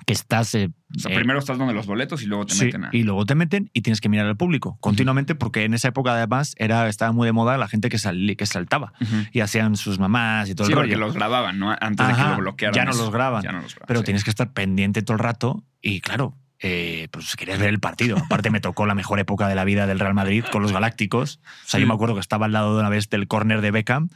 que 0.06 0.14
estás... 0.14 0.54
eh, 0.56 0.70
O 0.96 1.00
sea, 1.00 1.12
eh, 1.12 1.16
primero 1.16 1.40
estás 1.40 1.58
donde 1.58 1.74
los 1.74 1.88
boletos 1.88 2.22
y 2.22 2.26
luego 2.28 2.46
te 2.46 2.54
Sí, 2.54 2.66
meten 2.66 2.86
a. 2.86 2.90
Y 2.92 3.04
luego 3.04 3.26
te 3.26 3.34
meten 3.34 3.70
y 3.74 3.82
tienes 3.82 4.02
que 4.02 4.10
mirar 4.10 4.26
al 4.28 4.36
público 4.38 4.78
continuamente 4.82 5.36
porque 5.36 5.64
en 5.64 5.74
esa 5.74 5.88
época 5.88 6.12
además 6.14 6.54
era, 6.58 6.88
estaba 6.90 7.12
muy 7.12 7.26
de 7.26 7.32
moda 7.32 7.58
la 7.58 7.68
gente 7.68 7.90
que, 7.90 7.98
sal- 7.98 8.36
que 8.38 8.46
saltaba 8.46 8.94
y 9.32 9.40
hacían 9.40 9.76
sus 9.78 9.98
mamás 10.00 10.50
y 10.50 10.56
todo 10.56 10.68
Sí, 10.68 10.74
el 10.74 10.78
porque 10.78 10.94
rollo. 10.96 11.06
los 11.08 11.16
grababan, 11.16 11.60
¿no? 11.60 11.76
Antes 11.80 12.08
de 12.08 12.14
que 12.14 12.22
lo 12.22 12.38
bloquearan. 12.38 12.76
ya 12.76 12.86
no 12.86 12.92
los 12.94 13.10
graban. 13.12 13.42
Ya 13.44 13.52
no 13.52 13.62
los 13.62 13.74
graban. 13.74 13.88
Pero 13.88 14.00
sí. 14.02 14.06
tienes 14.06 14.24
que 14.24 14.30
estar 14.30 14.52
pendiente 14.54 15.02
todo 15.02 15.14
el 15.16 15.20
rato 15.24 15.64
y 15.82 16.02
claro, 16.02 16.36
eh, 16.68 17.08
pues 17.12 17.36
querías 17.36 17.60
ver 17.60 17.70
el 17.70 17.80
partido. 17.80 18.18
Aparte 18.18 18.50
me 18.50 18.60
tocó 18.60 18.88
la 18.88 18.96
mejor 18.96 19.20
época 19.20 19.48
de 19.48 19.54
la 19.54 19.64
vida 19.66 19.86
del 19.86 20.00
Real 20.00 20.16
Madrid 20.16 20.44
con 20.52 20.64
los 20.64 20.72
Galácticos. 20.72 21.40
O 21.66 21.70
sea, 21.70 21.80
yo 21.80 21.86
me 21.86 21.94
acuerdo 21.94 22.16
que 22.16 22.22
estaba 22.22 22.48
al 22.48 22.54
lado 22.54 22.74
de 22.74 22.80
una 22.80 22.90
vez 22.90 23.08
del 23.10 23.28
córner 23.28 23.62
de 23.62 23.70
Beckham 23.70 24.10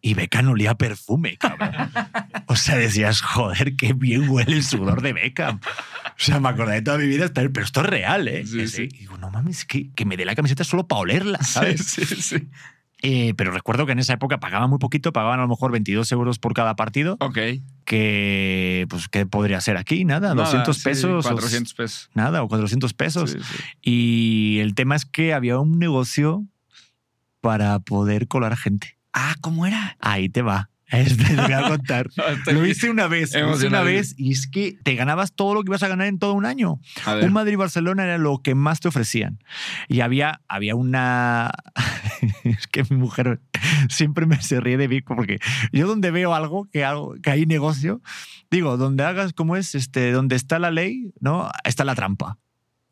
y 0.00 0.14
Beckham 0.14 0.48
olía 0.50 0.74
perfume, 0.76 1.36
cabrón. 1.36 1.72
O 2.46 2.54
sea, 2.54 2.76
decías, 2.76 3.20
joder, 3.22 3.74
qué 3.74 3.92
bien 3.92 4.28
huele 4.28 4.52
el 4.56 4.62
sudor 4.64 5.02
de 5.02 5.12
Beckham. 5.14 5.58
O 6.06 6.12
sea, 6.16 6.38
me 6.38 6.48
acordé 6.50 6.74
de 6.74 6.82
toda 6.82 6.98
mi 6.98 7.06
vida, 7.08 7.24
estar- 7.26 7.50
pero 7.52 7.66
esto 7.66 7.80
es 7.80 7.86
real, 7.86 8.28
¿eh? 8.28 8.46
Sí, 8.46 8.68
sí. 8.68 8.82
Y 8.92 8.98
digo, 8.98 9.18
no 9.18 9.30
mames, 9.30 9.64
que, 9.64 9.90
que 9.92 10.04
me 10.04 10.16
dé 10.16 10.24
la 10.24 10.36
camiseta 10.36 10.62
solo 10.62 10.86
para 10.86 11.00
olerla, 11.00 11.38
¿sabes? 11.42 11.84
Sí, 11.84 12.04
sí, 12.04 12.22
sí. 12.22 12.48
Eh, 13.02 13.32
pero 13.34 13.50
recuerdo 13.50 13.86
que 13.86 13.92
en 13.92 13.98
esa 13.98 14.12
época 14.12 14.38
pagaban 14.40 14.68
muy 14.68 14.78
poquito, 14.78 15.12
pagaban 15.12 15.38
a 15.40 15.42
lo 15.44 15.48
mejor 15.48 15.72
22 15.72 16.12
euros 16.12 16.38
por 16.38 16.52
cada 16.52 16.76
partido, 16.76 17.16
Ok. 17.20 17.38
Que, 17.90 18.86
pues, 18.88 19.08
¿qué 19.08 19.26
podría 19.26 19.60
ser 19.60 19.76
aquí? 19.76 20.04
Nada, 20.04 20.28
Nada, 20.32 20.44
200 20.44 20.76
sí, 20.76 20.84
pesos. 20.84 21.26
o- 21.26 21.28
400 21.28 21.74
pesos. 21.74 22.08
Nada, 22.14 22.40
o 22.44 22.46
400 22.48 22.94
pesos. 22.94 23.32
Sí, 23.32 23.38
sí. 23.40 23.62
Y 23.82 24.58
el 24.60 24.76
tema 24.76 24.94
es 24.94 25.04
que 25.04 25.34
había 25.34 25.58
un 25.58 25.76
negocio 25.80 26.46
para 27.40 27.80
poder 27.80 28.28
colar 28.28 28.56
gente. 28.56 28.96
Ah, 29.12 29.34
¿cómo 29.40 29.66
era? 29.66 29.96
Ahí 29.98 30.28
te 30.28 30.40
va. 30.42 30.70
Este 31.00 31.24
te 31.24 31.36
voy 31.36 31.52
a 31.52 31.68
contar. 31.68 32.10
Lo 32.52 32.66
hice 32.66 32.90
una 32.90 33.06
vez, 33.06 33.34
lo 33.34 33.54
hice 33.54 33.68
una 33.68 33.82
vez 33.82 34.14
y 34.18 34.32
es 34.32 34.48
que 34.48 34.76
te 34.82 34.94
ganabas 34.96 35.32
todo 35.32 35.54
lo 35.54 35.62
que 35.62 35.70
ibas 35.70 35.82
a 35.82 35.88
ganar 35.88 36.08
en 36.08 36.18
todo 36.18 36.34
un 36.34 36.44
año. 36.44 36.80
Un 37.06 37.32
Madrid-Barcelona 37.32 38.04
era 38.04 38.18
lo 38.18 38.38
que 38.42 38.54
más 38.54 38.80
te 38.80 38.88
ofrecían. 38.88 39.38
Y 39.88 40.00
había, 40.00 40.40
había 40.48 40.74
una... 40.74 41.52
es 42.44 42.66
que 42.66 42.84
mi 42.90 42.96
mujer 42.96 43.40
siempre 43.88 44.26
me 44.26 44.40
se 44.42 44.60
ríe 44.60 44.76
de 44.76 44.88
mí 44.88 45.00
porque 45.00 45.38
yo 45.72 45.86
donde 45.86 46.10
veo 46.10 46.34
algo, 46.34 46.68
que, 46.70 46.84
algo, 46.84 47.14
que 47.22 47.30
hay 47.30 47.46
negocio, 47.46 48.02
digo, 48.50 48.76
donde 48.76 49.04
hagas 49.04 49.32
como 49.32 49.56
es, 49.56 49.74
este, 49.74 50.10
donde 50.12 50.36
está 50.36 50.58
la 50.58 50.70
ley, 50.70 51.12
¿no? 51.20 51.50
Está 51.64 51.84
la 51.84 51.94
trampa. 51.94 52.38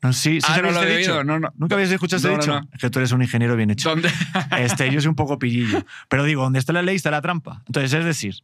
No, 0.02 0.12
sí, 0.12 0.40
sí 0.40 0.46
ah, 0.48 0.61
no 0.62 0.70
lo 0.70 0.82
he 0.82 0.98
dicho? 0.98 1.24
No, 1.24 1.40
no. 1.40 1.52
¿Nunca 1.56 1.74
habías 1.74 1.90
escuchado 1.90 2.18
ese 2.18 2.37
dicho? 2.37 2.61
Es 2.72 2.80
que 2.80 2.90
tú 2.90 3.00
eres 3.00 3.11
un 3.11 3.22
ingeniero 3.22 3.56
bien 3.56 3.70
hecho. 3.70 3.90
¿Dónde? 3.90 4.11
Este, 4.58 4.90
yo 4.92 5.00
soy 5.00 5.08
un 5.08 5.16
poco 5.16 5.38
pillillo. 5.38 5.84
Pero 6.08 6.24
digo, 6.24 6.42
donde 6.42 6.61
está 6.61 6.72
la 6.72 6.82
ley 6.82 6.96
está 6.96 7.11
la 7.11 7.20
trampa. 7.20 7.62
Entonces, 7.66 7.92
es 7.92 8.04
decir, 8.04 8.37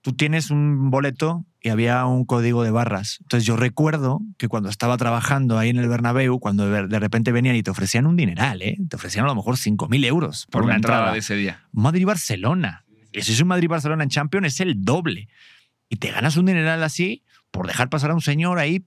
tú 0.00 0.14
tienes 0.14 0.50
un 0.50 0.90
boleto 0.90 1.44
y 1.60 1.68
había 1.68 2.06
un 2.06 2.24
código 2.24 2.62
de 2.62 2.70
barras. 2.70 3.18
Entonces, 3.22 3.46
yo 3.46 3.56
recuerdo 3.56 4.20
que 4.38 4.48
cuando 4.48 4.70
estaba 4.70 4.96
trabajando 4.96 5.58
ahí 5.58 5.68
en 5.68 5.76
el 5.76 5.88
Bernabéu, 5.88 6.40
cuando 6.40 6.68
de 6.68 6.98
repente 6.98 7.30
venían 7.30 7.56
y 7.56 7.62
te 7.62 7.70
ofrecían 7.70 8.06
un 8.06 8.16
dineral, 8.16 8.62
¿eh? 8.62 8.78
te 8.88 8.96
ofrecían 8.96 9.26
a 9.26 9.28
lo 9.28 9.34
mejor 9.34 9.56
5.000 9.56 10.04
euros 10.06 10.46
por, 10.50 10.62
una 10.62 10.76
entrada 10.76 10.98
entrada. 10.98 11.12
de 11.12 11.18
ese 11.18 11.36
día. 11.36 11.64
Madrid-Barcelona. 11.72 12.84
Y 13.12 13.20
si 13.20 13.32
es 13.32 13.40
un 13.40 13.48
Madrid-Barcelona 13.48 14.02
en 14.02 14.10
Champions, 14.10 14.46
es 14.46 14.60
el 14.60 14.82
doble. 14.82 15.28
Y 15.90 15.96
te 15.96 16.10
ganas 16.10 16.36
un 16.36 16.46
dineral 16.46 16.82
así 16.82 17.22
por 17.50 17.66
dejar 17.66 17.88
pasar 17.88 18.10
a 18.10 18.14
un 18.14 18.20
señor 18.20 18.58
ahí 18.58 18.84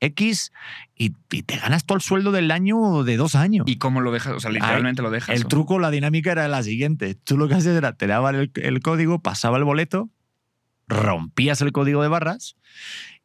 X 0.00 0.52
y, 0.96 1.14
y 1.30 1.42
te 1.42 1.56
ganas 1.56 1.84
todo 1.84 1.96
el 1.96 2.02
sueldo 2.02 2.32
del 2.32 2.50
año 2.50 2.78
o 2.78 3.04
de 3.04 3.16
dos 3.16 3.34
años. 3.34 3.64
¿Y 3.66 3.76
cómo 3.76 4.00
lo 4.00 4.12
dejas? 4.12 4.34
O 4.34 4.40
sea, 4.40 4.50
literalmente 4.50 5.02
lo 5.02 5.10
dejas. 5.10 5.34
El 5.34 5.46
¿o? 5.46 5.48
truco, 5.48 5.78
la 5.78 5.90
dinámica 5.90 6.32
era 6.32 6.46
la 6.48 6.62
siguiente. 6.62 7.14
Tú 7.14 7.36
lo 7.36 7.48
que 7.48 7.54
hacías 7.54 7.76
era, 7.76 7.92
te 7.92 8.06
daban 8.06 8.34
el, 8.34 8.50
el 8.54 8.80
código, 8.80 9.20
pasaba 9.20 9.58
el 9.58 9.64
boleto, 9.64 10.10
rompías 10.86 11.60
el 11.60 11.72
código 11.72 12.02
de 12.02 12.08
barras 12.08 12.56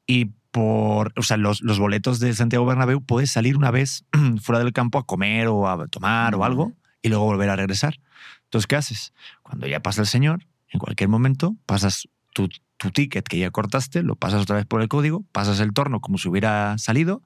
y 0.07 0.31
por, 0.53 1.13
o 1.17 1.23
sea, 1.23 1.37
los, 1.37 1.61
los 1.61 1.79
boletos 1.79 2.19
de 2.19 2.31
Santiago 2.33 2.63
Bernabéu 2.63 3.03
puedes 3.03 3.31
salir 3.31 3.57
una 3.57 3.71
vez 3.71 4.05
fuera 4.41 4.59
del 4.59 4.71
campo 4.71 4.99
a 4.99 5.05
comer 5.05 5.47
o 5.47 5.67
a 5.67 5.87
tomar 5.87 6.35
o 6.35 6.43
algo 6.43 6.73
y 7.01 7.09
luego 7.09 7.25
volver 7.25 7.49
a 7.49 7.55
regresar. 7.55 7.99
Entonces, 8.45 8.67
¿qué 8.67 8.75
haces? 8.75 9.13
Cuando 9.41 9.65
ya 9.65 9.79
pasa 9.81 10.01
el 10.01 10.07
señor, 10.07 10.45
en 10.69 10.79
cualquier 10.79 11.09
momento 11.09 11.55
pasas 11.65 12.07
tu, 12.33 12.49
tu 12.83 12.91
ticket 12.91 13.25
que 13.25 13.39
ya 13.39 13.49
cortaste, 13.49 14.03
lo 14.03 14.15
pasas 14.15 14.41
otra 14.41 14.57
vez 14.57 14.65
por 14.65 14.81
el 14.81 14.89
código, 14.89 15.23
pasas 15.31 15.61
el 15.61 15.73
torno 15.73 16.01
como 16.01 16.17
si 16.17 16.27
hubiera 16.27 16.77
salido 16.77 17.23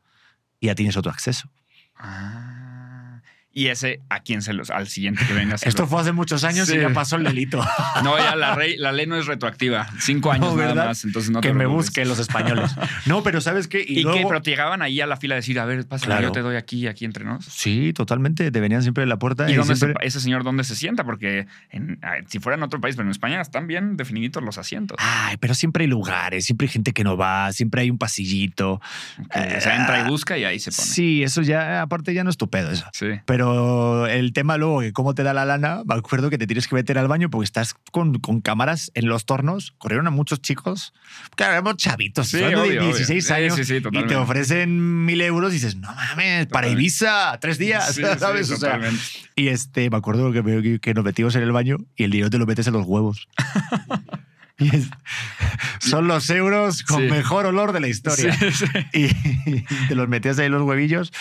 y 0.59 0.67
ya 0.67 0.75
tienes 0.75 0.95
otro 0.97 1.11
acceso. 1.11 1.49
Ah. 1.95 2.56
Y 3.57 3.69
ese, 3.69 4.01
¿a 4.09 4.19
quién 4.19 4.43
se 4.43 4.53
los? 4.53 4.69
Al 4.69 4.87
siguiente 4.87 5.25
que 5.27 5.33
venga. 5.33 5.57
se 5.57 5.67
Esto 5.67 5.87
fue 5.87 5.99
hace 6.01 6.11
muchos 6.11 6.43
años 6.43 6.67
Sí. 6.67 6.75
y 6.75 6.79
ya 6.81 6.89
pasó 6.89 7.15
el 7.15 7.23
delito. 7.23 7.59
No, 8.03 8.15
ya 8.19 8.35
la, 8.35 8.53
rey- 8.53 8.77
la 8.77 8.91
ley 8.91 9.07
no 9.07 9.15
es 9.15 9.25
retroactiva. 9.25 9.87
Cinco 9.99 10.31
años 10.31 10.49
No, 10.51 10.55
nada 10.55 10.67
¿verdad? 10.67 10.85
más. 10.89 11.03
Entonces 11.03 11.31
no 11.31 11.41
te 11.41 11.47
que 11.47 11.53
me 11.55 11.65
busquen 11.65 12.07
los 12.07 12.19
españoles. 12.19 12.75
No, 13.07 13.23
pero 13.23 13.41
¿sabes 13.41 13.67
qué? 13.67 13.83
¿Y, 13.85 14.03
luego- 14.03 14.19
qué? 14.19 14.25
Pero 14.27 14.41
te 14.43 14.51
llegaban 14.51 14.81
ahí 14.83 15.01
a 15.01 15.07
la 15.07 15.17
fila 15.17 15.33
a 15.33 15.37
decir, 15.37 15.59
a 15.59 15.65
ver, 15.65 15.87
pasa, 15.87 16.05
Claro. 16.05 16.21
yo 16.27 16.31
te 16.31 16.41
doy 16.41 16.55
aquí, 16.55 16.85
aquí 16.85 17.03
entre 17.05 17.25
nos. 17.25 17.45
Sí, 17.45 17.93
totalmente. 17.93 18.51
Te 18.51 18.59
venían 18.59 18.83
siempre 18.83 19.01
en 19.03 19.09
la 19.09 19.17
puerta. 19.17 19.49
¿Y 19.49 19.53
y 19.53 19.55
dónde 19.55 19.75
se- 19.75 19.93
ese 20.01 20.19
señor 20.19 20.43
dónde 20.43 20.63
se 20.63 20.75
sienta? 20.75 21.03
Porque 21.03 21.47
en- 21.71 21.99
si 22.27 22.37
fuera 22.39 22.57
en 22.57 22.63
otro 22.63 22.79
país, 22.79 22.95
pero 22.95 23.07
en 23.07 23.11
España 23.11 23.41
están 23.41 23.65
bien 23.65 23.97
definidos 23.97 24.43
los 24.43 24.59
asientos. 24.59 24.97
Ay, 25.01 25.37
pero 25.37 25.55
siempre 25.55 25.85
hay 25.85 25.89
lugares, 25.89 26.45
siempre 26.45 26.65
hay 26.67 26.71
gente 26.73 26.93
que 26.93 27.03
no 27.03 27.17
va, 27.17 27.51
siempre 27.53 27.81
hay 27.81 27.89
un 27.89 27.97
pasillito. 27.97 28.79
Que, 29.33 29.55
o 29.57 29.61
sea, 29.61 29.77
entra 29.77 30.01
y 30.01 30.07
busca 30.09 30.37
y 30.37 30.43
ahí 30.43 30.59
se 30.59 30.71
pone. 30.71 30.87
Sí, 30.87 31.23
eso 31.23 31.41
ya, 31.41 31.81
aparte 31.81 32.13
ya 32.13 32.23
no 32.23 32.29
es 32.29 32.37
tu 32.37 32.49
pedo 32.49 32.69
eso. 32.69 32.85
Sí. 32.93 33.07
Pero 33.25 33.46
el 34.07 34.33
tema 34.33 34.57
luego, 34.57 34.81
que 34.81 34.93
cómo 34.93 35.13
te 35.15 35.23
da 35.23 35.33
la 35.33 35.45
lana, 35.45 35.81
me 35.85 35.95
acuerdo 35.95 36.29
que 36.29 36.37
te 36.37 36.47
tienes 36.47 36.67
que 36.67 36.75
meter 36.75 36.97
al 36.97 37.07
baño 37.07 37.29
porque 37.29 37.45
estás 37.45 37.75
con, 37.91 38.19
con 38.19 38.41
cámaras 38.41 38.91
en 38.93 39.07
los 39.07 39.25
tornos. 39.25 39.73
Corrieron 39.77 40.07
a 40.07 40.09
muchos 40.11 40.41
chicos. 40.41 40.93
Claro, 41.35 41.53
éramos 41.53 41.77
chavitos, 41.77 42.27
Sí, 42.29 42.37
hablando 42.37 42.61
de 42.63 42.67
obvio, 42.69 42.81
obvio. 42.81 42.95
16 42.95 43.25
Sí, 43.25 43.33
años. 43.33 43.55
sí, 43.55 43.63
sí, 43.65 43.81
y 43.91 44.03
te 44.07 44.15
ofrecen 44.15 45.05
mil 45.05 45.21
euros 45.21 45.51
y 45.51 45.55
dices, 45.55 45.75
no 45.75 45.93
mames, 45.93 46.47
para. 46.47 46.67
Ibiza, 46.67 47.37
tres 47.39 47.57
días, 47.57 47.95
¿sabes? 48.19 48.51
o 48.51 48.57
sea. 48.57 48.79
Y 49.35 49.47
este, 49.49 49.89
me 49.89 49.97
acuerdo 49.97 50.31
que, 50.31 50.79
que 50.81 50.93
nos 50.93 51.03
metimos 51.03 51.35
en 51.35 51.43
el 51.43 51.51
baño 51.51 51.77
y 51.95 52.03
el 52.03 52.11
dinero 52.11 52.29
te 52.29 52.37
lo 52.37 52.45
metes 52.45 52.67
en 52.67 52.73
los 52.73 52.85
huevos. 52.85 53.27
Es- 54.57 54.89
son 55.79 56.07
los 56.07 56.29
euros 56.29 56.83
con 56.83 57.03
Sí. 57.03 57.09
mejor 57.11 57.45
olor 57.45 57.71
de 57.73 57.79
la 57.79 57.87
historia. 57.87 58.33
Sí, 58.37 58.51
sí. 58.51 58.65
Y 58.93 59.61
te 59.87 59.95
los 59.95 60.07
metías 60.07 60.39
ahí 60.39 60.47
en 60.47 60.51
los 60.53 60.63
huevillos 60.63 61.11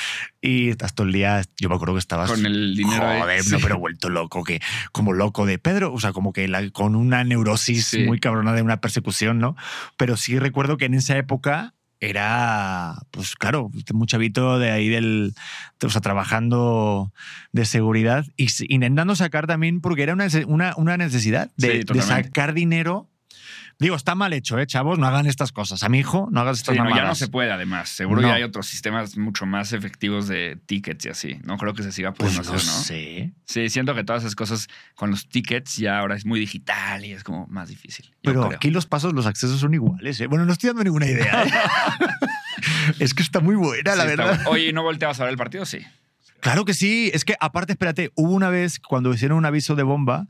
y 0.40 0.70
estás 0.70 0.94
todo 0.94 1.07
el 1.07 1.12
día. 1.12 1.42
Yo 1.59 1.68
me 1.68 1.75
acuerdo 1.75 1.94
que 1.94 2.01
estabas. 2.01 2.31
Con 2.31 2.44
el 2.46 2.75
dinero 2.75 3.07
ahí. 3.07 3.20
Joder, 3.20 3.42
Sí. 3.42 3.51
no, 3.53 3.59
pero 3.61 3.79
vuelto 3.79 4.09
loco, 4.09 4.42
que 4.44 4.61
como 4.92 5.12
loco 5.12 5.44
de 5.46 5.59
Pedro, 5.59 5.92
o 5.92 6.01
sea, 6.01 6.12
como 6.12 6.33
que 6.33 6.49
la- 6.49 6.70
con 6.70 6.96
una 6.96 7.25
neurosis 7.25 7.96
muy 8.07 8.18
cabrona 8.20 8.53
de 8.55 8.62
una 8.62 8.81
persecución, 8.81 9.38
¿no? 9.38 9.57
Pero 9.96 10.16
sí 10.16 10.38
recuerdo 10.38 10.77
que 10.79 10.87
en 10.87 10.94
esa 10.94 11.16
época 11.16 11.75
era, 12.01 12.94
pues 13.11 13.37
claro, 13.37 13.70
un 13.94 14.07
chavito 14.07 14.59
de 14.59 14.70
ahí 14.70 14.88
del, 14.88 15.35
o 15.83 15.88
sea, 15.90 16.01
trabajando 16.01 17.12
de 17.53 17.64
seguridad 17.64 18.27
y 18.37 18.49
intentando 18.68 19.16
sacar 19.16 19.46
también, 19.46 19.81
porque 19.81 20.03
era 20.03 20.12
una, 20.12 20.27
una, 20.46 20.75
una 20.77 20.96
necesidad 20.96 21.51
de, 21.57 21.83
Sí, 21.87 21.92
de 21.92 22.03
sacar 22.03 22.53
dinero. 22.55 23.09
Digo, 23.78 23.94
está 23.94 24.14
mal 24.14 24.32
hecho, 24.32 24.58
¿eh, 24.58 24.66
chavos? 24.66 24.98
No 24.98 25.06
hagan 25.06 25.26
estas 25.26 25.52
cosas. 25.52 25.82
A 25.82 25.90
mi 25.90 25.98
hijo, 25.98 26.28
no 26.30 26.40
hagas 26.40 26.58
estas 26.60 26.74
Sí, 26.74 26.78
no, 26.78 26.84
ya 26.84 26.90
no 26.90 26.96
mamadas. 26.96 27.18
se 27.18 27.28
puede, 27.28 27.52
además. 27.52 27.90
Seguro 27.90 28.22
No. 28.22 28.28
ya 28.28 28.34
hay 28.34 28.42
otros 28.42 28.66
sistemas 28.66 29.18
mucho 29.18 29.44
más 29.44 29.74
efectivos 29.74 30.28
de 30.28 30.58
tickets 30.64 31.04
y 31.04 31.08
así. 31.10 31.38
No 31.44 31.58
creo 31.58 31.74
que 31.74 31.82
se 31.82 31.92
siga 31.92 32.12
Pues 32.14 32.30
pudiendo 32.30 32.50
no 32.52 32.56
hacer, 32.56 32.66
¿no? 32.72 32.78
sé. 32.82 33.32
Sí, 33.44 33.68
siento 33.68 33.94
que 33.94 34.02
todas 34.02 34.22
esas 34.22 34.34
cosas 34.34 34.68
con 34.94 35.10
los 35.10 35.28
tickets 35.28 35.76
ya 35.76 35.98
ahora 35.98 36.16
es 36.16 36.24
muy 36.24 36.40
digital 36.40 37.04
y 37.04 37.12
es 37.12 37.22
como 37.22 37.46
más 37.48 37.68
difícil. 37.68 38.10
Pero 38.22 38.46
creo. 38.46 38.56
aquí 38.56 38.70
los 38.70 38.86
pasos, 38.86 39.12
los 39.12 39.26
accesos 39.26 39.60
son 39.60 39.74
iguales. 39.74 40.18
¿eh? 40.22 40.26
Bueno, 40.26 40.46
no 40.46 40.52
estoy 40.54 40.68
dando 40.68 40.82
ninguna 40.84 41.06
idea. 41.06 41.42
¿eh? 41.44 41.50
es 42.98 43.12
que 43.14 43.22
está 43.22 43.40
muy 43.40 43.56
buena, 43.56 43.94
la 43.94 44.04
Sí, 44.04 44.10
está 44.10 44.22
verdad. 44.24 44.34
bueno. 44.36 44.50
Oye, 44.50 44.68
¿y 44.68 44.72
no 44.72 44.82
volteabas 44.82 45.20
a 45.20 45.24
ver 45.24 45.32
el 45.32 45.38
partido? 45.38 45.66
Sí. 45.66 45.80
Claro 46.40 46.64
que 46.64 46.74
sí. 46.74 47.10
Es 47.12 47.24
que, 47.24 47.34
aparte, 47.40 47.72
espérate, 47.72 48.10
hubo 48.14 48.32
una 48.32 48.48
vez 48.50 48.78
cuando 48.78 49.12
hicieron 49.12 49.38
un 49.38 49.44
aviso 49.46 49.74
de 49.74 49.82
bomba 49.82 50.28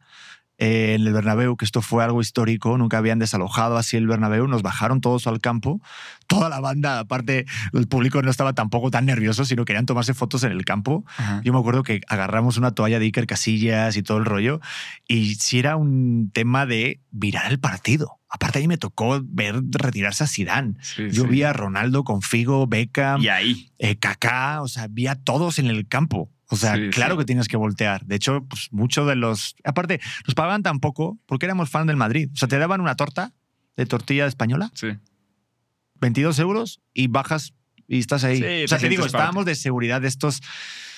eh, 0.58 0.94
en 0.94 1.06
el 1.06 1.12
Bernabéu, 1.12 1.56
que 1.56 1.64
esto 1.64 1.82
fue 1.82 2.02
algo 2.04 2.20
histórico, 2.20 2.76
nunca 2.78 2.98
habían 2.98 3.18
desalojado 3.18 3.76
así 3.76 3.96
el 3.96 4.06
Bernabéu, 4.06 4.46
nos 4.48 4.62
bajaron 4.62 5.00
todos 5.00 5.26
al 5.26 5.40
campo, 5.40 5.80
toda 6.26 6.48
la 6.48 6.60
banda, 6.60 6.98
aparte, 6.98 7.44
el 7.72 7.86
público 7.88 8.22
no 8.22 8.30
estaba 8.30 8.52
tampoco 8.54 8.90
tan 8.90 9.04
nervioso, 9.06 9.44
sino 9.44 9.64
querían 9.64 9.86
tomarse 9.86 10.14
fotos 10.14 10.42
en 10.44 10.52
el 10.52 10.64
campo. 10.64 11.04
Yo 11.44 11.52
me 11.52 11.58
acuerdo 11.58 11.82
que 11.82 12.00
agarramos 12.08 12.56
una 12.56 12.72
toalla 12.72 12.98
de 12.98 13.04
Iker 13.06 13.26
Casillas 13.26 13.96
y 13.96 14.02
todo 14.02 14.18
el 14.18 14.24
rollo, 14.24 14.60
y 15.06 15.34
sí 15.36 15.58
era 15.58 15.76
un 15.76 16.30
tema 16.32 16.66
de 16.66 17.00
virar 17.10 17.50
el 17.50 17.58
partido. 17.60 18.18
Aparte, 18.28 18.58
ahí 18.58 18.66
me 18.68 18.76
tocó 18.76 19.20
ver 19.24 19.54
retirarse 19.70 20.24
a 20.24 20.26
Zidane. 20.26 20.74
Sí, 20.80 21.04
Yo 21.10 21.22
sí. 21.22 21.28
vi 21.28 21.42
a 21.44 21.52
Ronaldo 21.52 22.02
con 22.02 22.22
Figo, 22.22 22.66
Beckham, 22.66 23.22
Y 23.22 23.28
ahí. 23.28 23.70
eh, 23.78 23.96
Kaká, 23.96 24.62
o 24.62 24.68
sea, 24.68 24.88
vi 24.90 25.06
a 25.06 25.14
todos 25.14 25.58
en 25.60 25.66
el 25.66 25.86
campo. 25.86 26.30
O 26.48 26.56
sea, 26.56 26.76
Sí, 26.76 26.90
claro 26.90 27.14
sí. 27.14 27.18
que 27.20 27.24
tienes 27.24 27.48
que 27.48 27.56
voltear. 27.56 28.04
De 28.06 28.14
hecho, 28.16 28.44
pues 28.48 28.68
muchos 28.70 29.06
de 29.08 29.16
los. 29.16 29.56
Aparte, 29.64 30.00
nos 30.26 30.34
pagaban 30.34 30.62
tan 30.62 30.78
poco 30.80 31.18
porque 31.26 31.46
éramos 31.46 31.70
fan 31.70 31.86
del 31.86 31.96
Madrid. 31.96 32.30
O 32.32 32.36
sea, 32.36 32.46
te 32.48 32.58
daban 32.58 32.80
una 32.80 32.94
torta 32.94 33.32
de 33.76 33.84
tortilla 33.86 34.26
española, 34.26 34.70
Sí. 34.74 34.88
22 36.00 36.38
euros, 36.38 36.80
y 36.94 37.08
bajas 37.08 37.52
y 37.88 37.98
estás 37.98 38.24
ahí. 38.24 38.36
Sí, 38.38 38.64
o 38.64 38.68
sea, 38.68 38.78
te 38.78 38.88
digo, 38.88 39.02
parte. 39.02 39.16
estábamos 39.16 39.44
de 39.46 39.54
seguridad 39.54 40.00
de 40.00 40.08
estos 40.08 40.40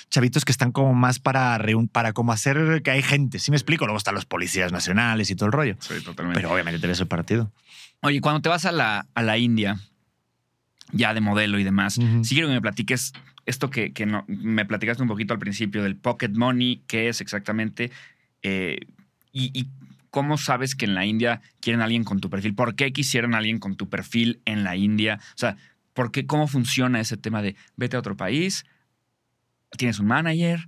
chavitos 0.09 0.43
que 0.43 0.51
están 0.51 0.71
como 0.71 0.93
más 0.93 1.19
para, 1.19 1.59
para 1.91 2.13
como 2.13 2.31
hacer 2.31 2.81
que 2.83 2.91
hay 2.91 3.01
gente. 3.03 3.39
¿Sí 3.39 3.51
me 3.51 3.57
explico? 3.57 3.85
Luego 3.85 3.97
están 3.97 4.15
los 4.15 4.25
policías 4.25 4.71
nacionales 4.71 5.29
y 5.29 5.35
todo 5.35 5.45
el 5.47 5.51
rollo. 5.53 5.77
Sí, 5.79 5.95
totalmente. 6.03 6.39
Pero 6.41 6.51
obviamente 6.53 6.79
te 6.79 6.87
ves 6.87 6.99
el 6.99 7.07
partido. 7.07 7.51
Oye, 8.01 8.19
cuando 8.21 8.41
te 8.41 8.49
vas 8.49 8.65
a 8.65 8.71
la, 8.71 9.07
a 9.13 9.21
la 9.21 9.37
India, 9.37 9.79
ya 10.91 11.13
de 11.13 11.21
modelo 11.21 11.59
y 11.59 11.63
demás, 11.63 11.93
sí 12.23 12.33
quiero 12.35 12.47
que 12.47 12.53
me 12.55 12.61
platiques 12.61 13.13
esto 13.49 13.69
que, 13.69 13.93
que 13.93 14.05
me 14.27 14.65
platicaste 14.65 15.01
un 15.01 15.09
poquito 15.09 15.33
al 15.33 15.39
principio 15.39 15.83
del 15.83 15.95
pocket 15.95 16.29
money, 16.29 16.83
qué 16.87 17.09
es 17.09 17.19
exactamente 17.19 17.91
eh, 18.43 18.79
y, 19.31 19.67
cómo 20.11 20.39
sabes 20.39 20.75
que 20.75 20.85
en 20.85 20.95
la 20.95 21.05
India 21.05 21.41
quieren 21.61 21.81
a 21.81 21.83
alguien 21.83 22.03
con 22.03 22.19
tu 22.19 22.31
perfil. 22.31 22.55
¿Por 22.55 22.75
qué 22.75 22.91
quisieran 22.91 23.35
a 23.35 23.37
alguien 23.37 23.59
con 23.59 23.75
tu 23.75 23.89
perfil 23.89 24.41
en 24.45 24.63
la 24.63 24.75
India? 24.75 25.19
O 25.21 25.37
sea, 25.37 25.55
¿por 25.93 26.11
qué, 26.11 26.25
¿cómo 26.25 26.47
funciona 26.47 26.99
ese 26.99 27.15
tema 27.15 27.43
de 27.43 27.55
vete 27.75 27.95
a 27.95 27.99
otro 27.99 28.17
país, 28.17 28.65
tienes 29.77 29.99
un 29.99 30.07
manager, 30.07 30.67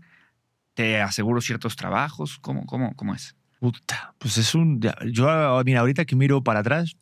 te 0.76 1.02
aseguro 1.02 1.42
ciertos 1.42 1.76
trabajos? 1.76 2.38
¿Cómo, 2.40 2.68
cómo, 2.68 2.96
cómo 2.96 3.16
es? 3.16 3.36
Puta, 3.60 4.14
pues 4.20 4.38
es 4.38 4.54
un. 4.54 4.80
Yo, 5.12 5.28
mira, 5.66 5.80
ahorita 5.80 6.06
que 6.06 6.16
miro 6.16 6.44
para 6.44 6.60
atrás, 6.60 6.96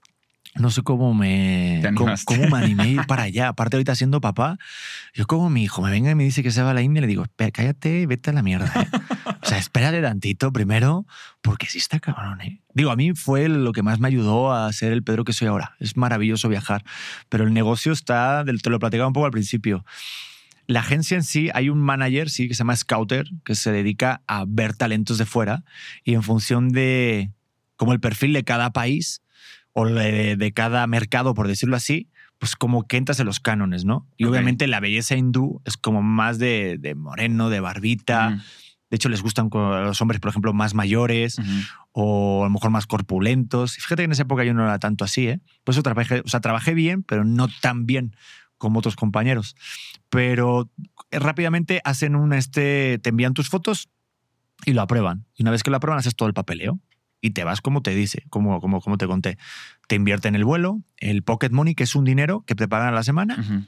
no 0.60 0.70
sé 0.70 0.82
cómo 0.84 1.14
me. 1.14 1.82
Cómo, 2.26 2.48
me 2.48 2.58
animé 2.58 2.84
a 2.84 2.88
ir 2.88 3.06
para 3.08 3.24
allá. 3.24 3.48
Aparte, 3.50 3.78
ahorita 3.78 3.96
siendo 3.96 4.22
papá, 4.22 4.58
yo, 5.14 5.26
como 5.26 5.50
mi 5.50 5.64
hijo 5.64 5.82
me 5.82 5.90
venga 5.90 6.12
y 6.12 6.16
me 6.16 6.24
dice 6.24 6.44
que 6.44 6.52
se 6.52 6.62
va 6.62 6.72
a 6.72 6.74
la 6.74 6.82
India, 6.82 7.02
le 7.02 7.08
digo, 7.08 7.24
"Espera, 7.24 7.52
cállate 7.52 8.06
vete 8.06 8.30
a 8.30 8.34
la 8.34 8.42
mierda. 8.42 8.72
¿eh". 8.76 8.88
o 9.42 9.46
sea, 9.46 9.58
espérate 9.58 10.02
tantito 10.02 10.52
primero, 10.52 11.06
porque 11.42 11.68
sí 11.68 11.78
está 11.78 12.00
cabrón, 12.00 12.42
¿eh? 12.42 12.62
Digo, 12.74 12.92
a 12.92 12.96
mí 12.96 13.14
fue 13.14 13.48
lo 13.50 13.72
que 13.72 13.84
más 13.84 14.00
me 14.00 14.08
ayudó 14.08 14.54
a 14.54 14.72
ser 14.74 14.92
el 14.92 15.04
Pedro 15.04 15.24
que 15.24 15.34
soy 15.34 15.48
ahora. 15.48 15.76
Es 15.80 15.98
maravilloso 15.98 16.50
viajar, 16.50 16.84
pero 17.30 17.46
el 17.46 17.54
negocio 17.54 17.92
está, 17.92 18.44
te 18.46 18.70
lo 18.70 18.80
platicaba 18.80 19.08
un 19.08 19.14
poco 19.14 19.26
al 19.26 19.32
principio. 19.32 19.86
La 20.68 20.82
agencia 20.82 21.18
en 21.18 21.24
sí, 21.24 21.50
hay 21.56 21.70
un 21.70 21.80
manager, 21.80 22.30
sí, 22.30 22.48
que 22.48 22.54
se 22.54 22.60
llama 22.60 22.76
Scouter, 22.76 23.26
que 23.44 23.56
se 23.56 23.72
dedica 23.72 24.22
a 24.28 24.46
ver 24.48 24.76
talentos 24.76 25.18
de 25.18 25.26
fuera 25.26 25.64
y 26.04 26.14
en 26.14 26.22
función 26.22 26.70
de 26.70 27.32
como 27.76 27.94
el 27.94 28.00
perfil 28.00 28.34
de 28.34 28.44
cada 28.44 28.72
país 28.72 29.24
o 29.74 29.86
de, 29.88 30.36
de 30.36 30.52
cada 30.52 30.86
mercado, 30.88 31.34
por 31.34 31.48
decirlo 31.48 31.76
así, 31.76 32.10
pues 32.40 32.56
como 32.56 32.88
que 32.88 32.98
entras 32.98 33.20
en 33.20 33.26
los 33.26 33.40
cánones, 33.40 33.86
¿no? 33.86 34.08
Y 34.18 34.24
obviamente 34.24 34.66
la 34.68 34.80
belleza 34.80 35.16
hindú 35.16 35.62
es 35.66 35.76
como 35.78 36.02
más 36.02 36.40
de, 36.40 36.78
de 36.80 36.96
moreno, 36.96 37.50
de 37.50 37.60
barbita. 37.60 38.42
De 38.90 38.96
hecho, 38.96 39.10
les 39.10 39.22
gustan 39.22 39.50
los 39.52 40.02
hombres, 40.02 40.20
por 40.22 40.30
ejemplo, 40.30 40.54
más 40.54 40.74
mayores 40.74 41.38
o 41.92 42.44
a 42.44 42.48
lo 42.48 42.50
mejor 42.50 42.72
más 42.72 42.88
corpulentos. 42.88 43.76
Fíjate 43.76 44.02
que 44.02 44.06
en 44.06 44.12
esa 44.14 44.24
época 44.24 44.46
yo 44.46 44.54
no 44.54 44.64
era 44.64 44.80
tanto 44.80 45.04
así, 45.04 45.28
¿eh? 45.28 45.42
Por 45.64 45.74
eso 45.74 45.84
trabajé, 45.84 46.22
o 46.22 46.28
sea, 46.28 46.40
trabajé 46.40 46.74
bien, 46.74 47.04
pero 47.04 47.26
no 47.26 47.50
tan 47.62 47.86
bien 47.86 48.16
como 48.58 48.80
otros 48.80 48.96
compañeros. 48.96 49.56
Pero 50.10 50.72
rápidamente 51.12 51.82
hacen 51.84 52.16
un, 52.16 52.32
este, 52.34 53.00
te 53.00 53.10
envían 53.10 53.34
tus 53.34 53.50
fotos 53.50 53.90
y 54.66 54.74
lo 54.74 54.82
aprueban. 54.82 55.26
Y 55.36 55.44
una 55.44 55.52
vez 55.52 55.62
que 55.62 55.72
lo 55.72 55.78
aprueban, 55.78 56.00
haces 56.00 56.16
todo 56.16 56.28
el 56.28 56.34
papeleo 56.34 56.80
y 57.22 57.32
te 57.32 57.44
vas 57.44 57.62
como 57.62 57.82
te 57.82 57.94
dice, 57.96 58.24
como, 58.30 58.60
como, 58.62 58.82
como 58.82 58.98
te 58.98 59.08
conté. 59.08 59.38
Te 59.88 59.96
invierten 59.96 60.36
el 60.36 60.46
vuelo, 60.46 60.82
el 60.98 61.24
pocket 61.24 61.50
money, 61.52 61.76
que 61.76 61.84
es 61.84 61.96
un 61.96 62.06
dinero 62.06 62.44
que 62.48 62.56
te 62.56 62.68
pagan 62.68 62.90
a 62.90 62.92
la 62.92 63.04
semana, 63.04 63.66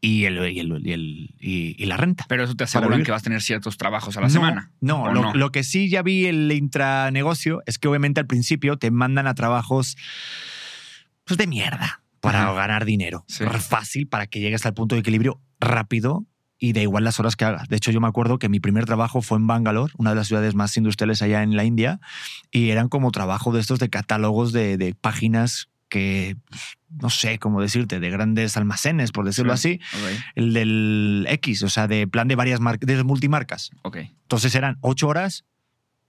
y, 0.00 0.24
el, 0.26 0.36
y, 0.52 0.60
el- 0.60 0.86
y 0.86 0.92
el- 0.92 1.34
y- 1.40 1.74
y 1.82 1.86
la 1.86 1.96
renta. 1.96 2.24
Pero 2.28 2.44
eso 2.44 2.54
te 2.54 2.64
aseguran 2.64 3.02
que 3.02 3.10
vas 3.10 3.22
a 3.22 3.24
tener 3.24 3.42
ciertos 3.42 3.76
trabajos 3.76 4.16
a 4.16 4.20
la 4.20 4.28
No, 4.28 4.32
semana. 4.32 4.70
No, 4.80 5.02
¿o 5.04 5.12
lo, 5.12 5.22
no? 5.22 5.34
lo 5.34 5.50
que 5.52 5.64
sí 5.64 5.88
ya 5.88 6.02
vi 6.02 6.26
el 6.26 6.50
intranegocio 6.52 7.62
es 7.66 7.78
que 7.78 7.88
obviamente 7.88 8.20
al 8.20 8.26
principio 8.26 8.76
te 8.78 8.90
mandan 8.90 9.26
a 9.26 9.34
trabajos 9.34 9.96
pues 11.24 11.36
de 11.38 11.46
mierda 11.46 12.02
para 12.20 12.44
Ajá. 12.44 12.52
ganar 12.52 12.84
dinero. 12.84 13.24
Sí. 13.28 13.44
Fácil 13.44 14.06
para 14.06 14.26
que 14.28 14.40
llegues 14.40 14.64
al 14.66 14.74
punto 14.74 14.94
de 14.94 15.00
equilibrio 15.00 15.40
rápido 15.60 16.26
y 16.64 16.74
da 16.74 16.80
igual 16.80 17.02
las 17.02 17.18
horas 17.18 17.34
que 17.34 17.44
hagas. 17.44 17.66
De 17.68 17.74
hecho, 17.76 17.90
yo 17.90 18.00
me 18.00 18.06
acuerdo 18.06 18.38
que 18.38 18.48
mi 18.48 18.60
primer 18.60 18.84
trabajo 18.84 19.20
fue 19.20 19.36
en 19.38 19.48
Bangalore, 19.48 19.92
una 19.98 20.10
de 20.10 20.16
las 20.16 20.28
ciudades 20.28 20.54
más 20.54 20.76
industriales 20.76 21.20
allá 21.20 21.42
en 21.42 21.56
la 21.56 21.64
India, 21.64 21.98
y 22.52 22.70
eran 22.70 22.88
como 22.88 23.10
trabajo 23.10 23.50
de 23.52 23.60
estos 23.60 23.80
de 23.80 23.90
catálogos 23.90 24.52
de, 24.52 24.76
de 24.76 24.94
páginas 24.94 25.68
que, 25.88 26.36
no 26.88 27.10
sé 27.10 27.40
cómo 27.40 27.60
decirte, 27.60 27.98
de 27.98 28.10
grandes 28.10 28.56
almacenes, 28.56 29.10
por 29.10 29.24
decirlo 29.24 29.56
Sí. 29.56 29.80
así. 29.82 30.14
El 30.36 30.52
del 30.54 31.26
X, 31.30 31.64
o 31.64 31.68
sea, 31.68 31.88
de 31.88 32.06
plan 32.06 32.28
de 32.28 32.36
varias 32.36 32.60
marcas, 32.60 32.86
de 32.86 33.02
multimarcas. 33.02 33.70
ok. 33.82 33.96
Entonces 34.22 34.54
eran 34.54 34.78
ocho 34.82 35.08
horas, 35.08 35.44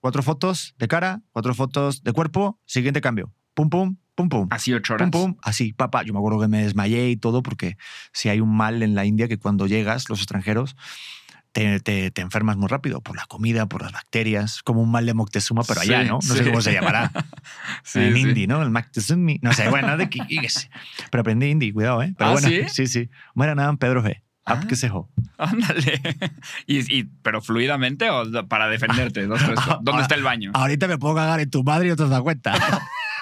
cuatro 0.02 0.22
fotos 0.22 0.76
de 0.78 0.88
cara, 0.88 1.22
cuatro 1.32 1.56
fotos 1.56 2.04
de 2.04 2.14
cuerpo, 2.14 2.60
siguiente 2.66 3.02
cambio. 3.02 3.34
Pum, 3.56 3.70
pum, 3.70 3.96
pum, 4.16 4.30
pum. 4.30 4.48
Así 4.52 4.74
ocho 4.74 4.94
horas. 4.96 5.10
Pum, 5.10 5.34
pum, 5.34 5.36
así, 5.44 5.74
papá. 5.74 6.04
Yo 6.04 6.14
me 6.14 6.20
acuerdo 6.20 6.40
que 6.40 6.48
me 6.48 6.64
desmayé 6.64 7.10
y 7.10 7.18
todo 7.18 7.44
porque 7.44 7.78
si 8.12 8.30
hay 8.30 8.40
un 8.40 8.56
mal 8.56 8.84
en 8.84 8.96
la 8.96 9.06
India 9.06 9.28
que 9.28 9.38
cuando 9.38 9.68
llegas, 9.68 10.10
los 10.10 10.20
extranjeros, 10.20 10.76
te, 11.52 11.80
te- 11.80 12.10
te 12.10 12.22
enfermas 12.22 12.58
muy 12.58 12.68
rápido 12.68 13.02
por 13.02 13.16
la 13.16 13.26
comida, 13.26 13.68
por 13.68 13.84
las 13.84 13.92
bacterias, 13.92 14.64
como 14.64 14.82
un 14.82 14.90
mal 14.92 15.06
de 15.06 15.14
Moctezuma, 15.14 15.64
pero 15.68 15.82
allá, 15.82 16.02
Sí, 16.02 16.08
¿no? 16.08 16.16
No 16.16 16.22
sí. 16.22 16.34
sé 16.38 16.44
cómo 16.46 16.62
se 16.62 16.74
llamará. 16.74 17.12
Sí, 17.84 18.00
en 18.00 18.18
hindi, 18.18 18.48
¿no? 18.48 18.62
El 18.64 18.72
Moctezuma. 18.72 19.34
No 19.42 19.54
sé, 19.54 19.70
bueno, 19.70 19.96
de 19.98 20.10
sé. 20.50 20.70
Pero 21.12 21.22
aprendí 21.22 21.48
hindi, 21.48 21.72
cuidado, 21.72 22.02
¿eh? 22.02 22.14
Pero 22.18 22.30
¿Ah, 22.30 22.34
bueno, 22.34 22.48
sí? 22.48 22.64
sí, 22.70 22.88
sí. 22.88 23.10
Bueno, 23.36 23.54
nada, 23.56 23.74
Pedro 23.76 24.04
G. 24.04 24.22
Ah. 24.46 24.56
Up 24.56 24.68
que 24.68 24.76
se. 24.76 24.92
Ándale. 25.38 26.02
Y, 26.68 26.80
y- 27.00 27.04
¿Pero 27.22 27.42
fluidamente 27.42 28.10
o 28.10 28.26
para 28.48 28.68
defenderte? 28.68 29.26
Dos, 29.28 29.40
tres, 29.46 29.60
Ah, 29.62 29.80
¿Dónde 29.82 30.00
ah, 30.02 30.04
está 30.04 30.16
el 30.16 30.24
baño? 30.24 30.52
Ahorita 30.54 30.88
me 30.88 30.98
puedo 30.98 31.16
cagar 31.16 31.40
en 31.40 31.50
tu 31.50 31.64
madre 31.64 31.88
y 31.88 31.90
no 31.92 31.96
te 31.96 32.08
das 32.08 32.22
cuenta. 32.22 32.54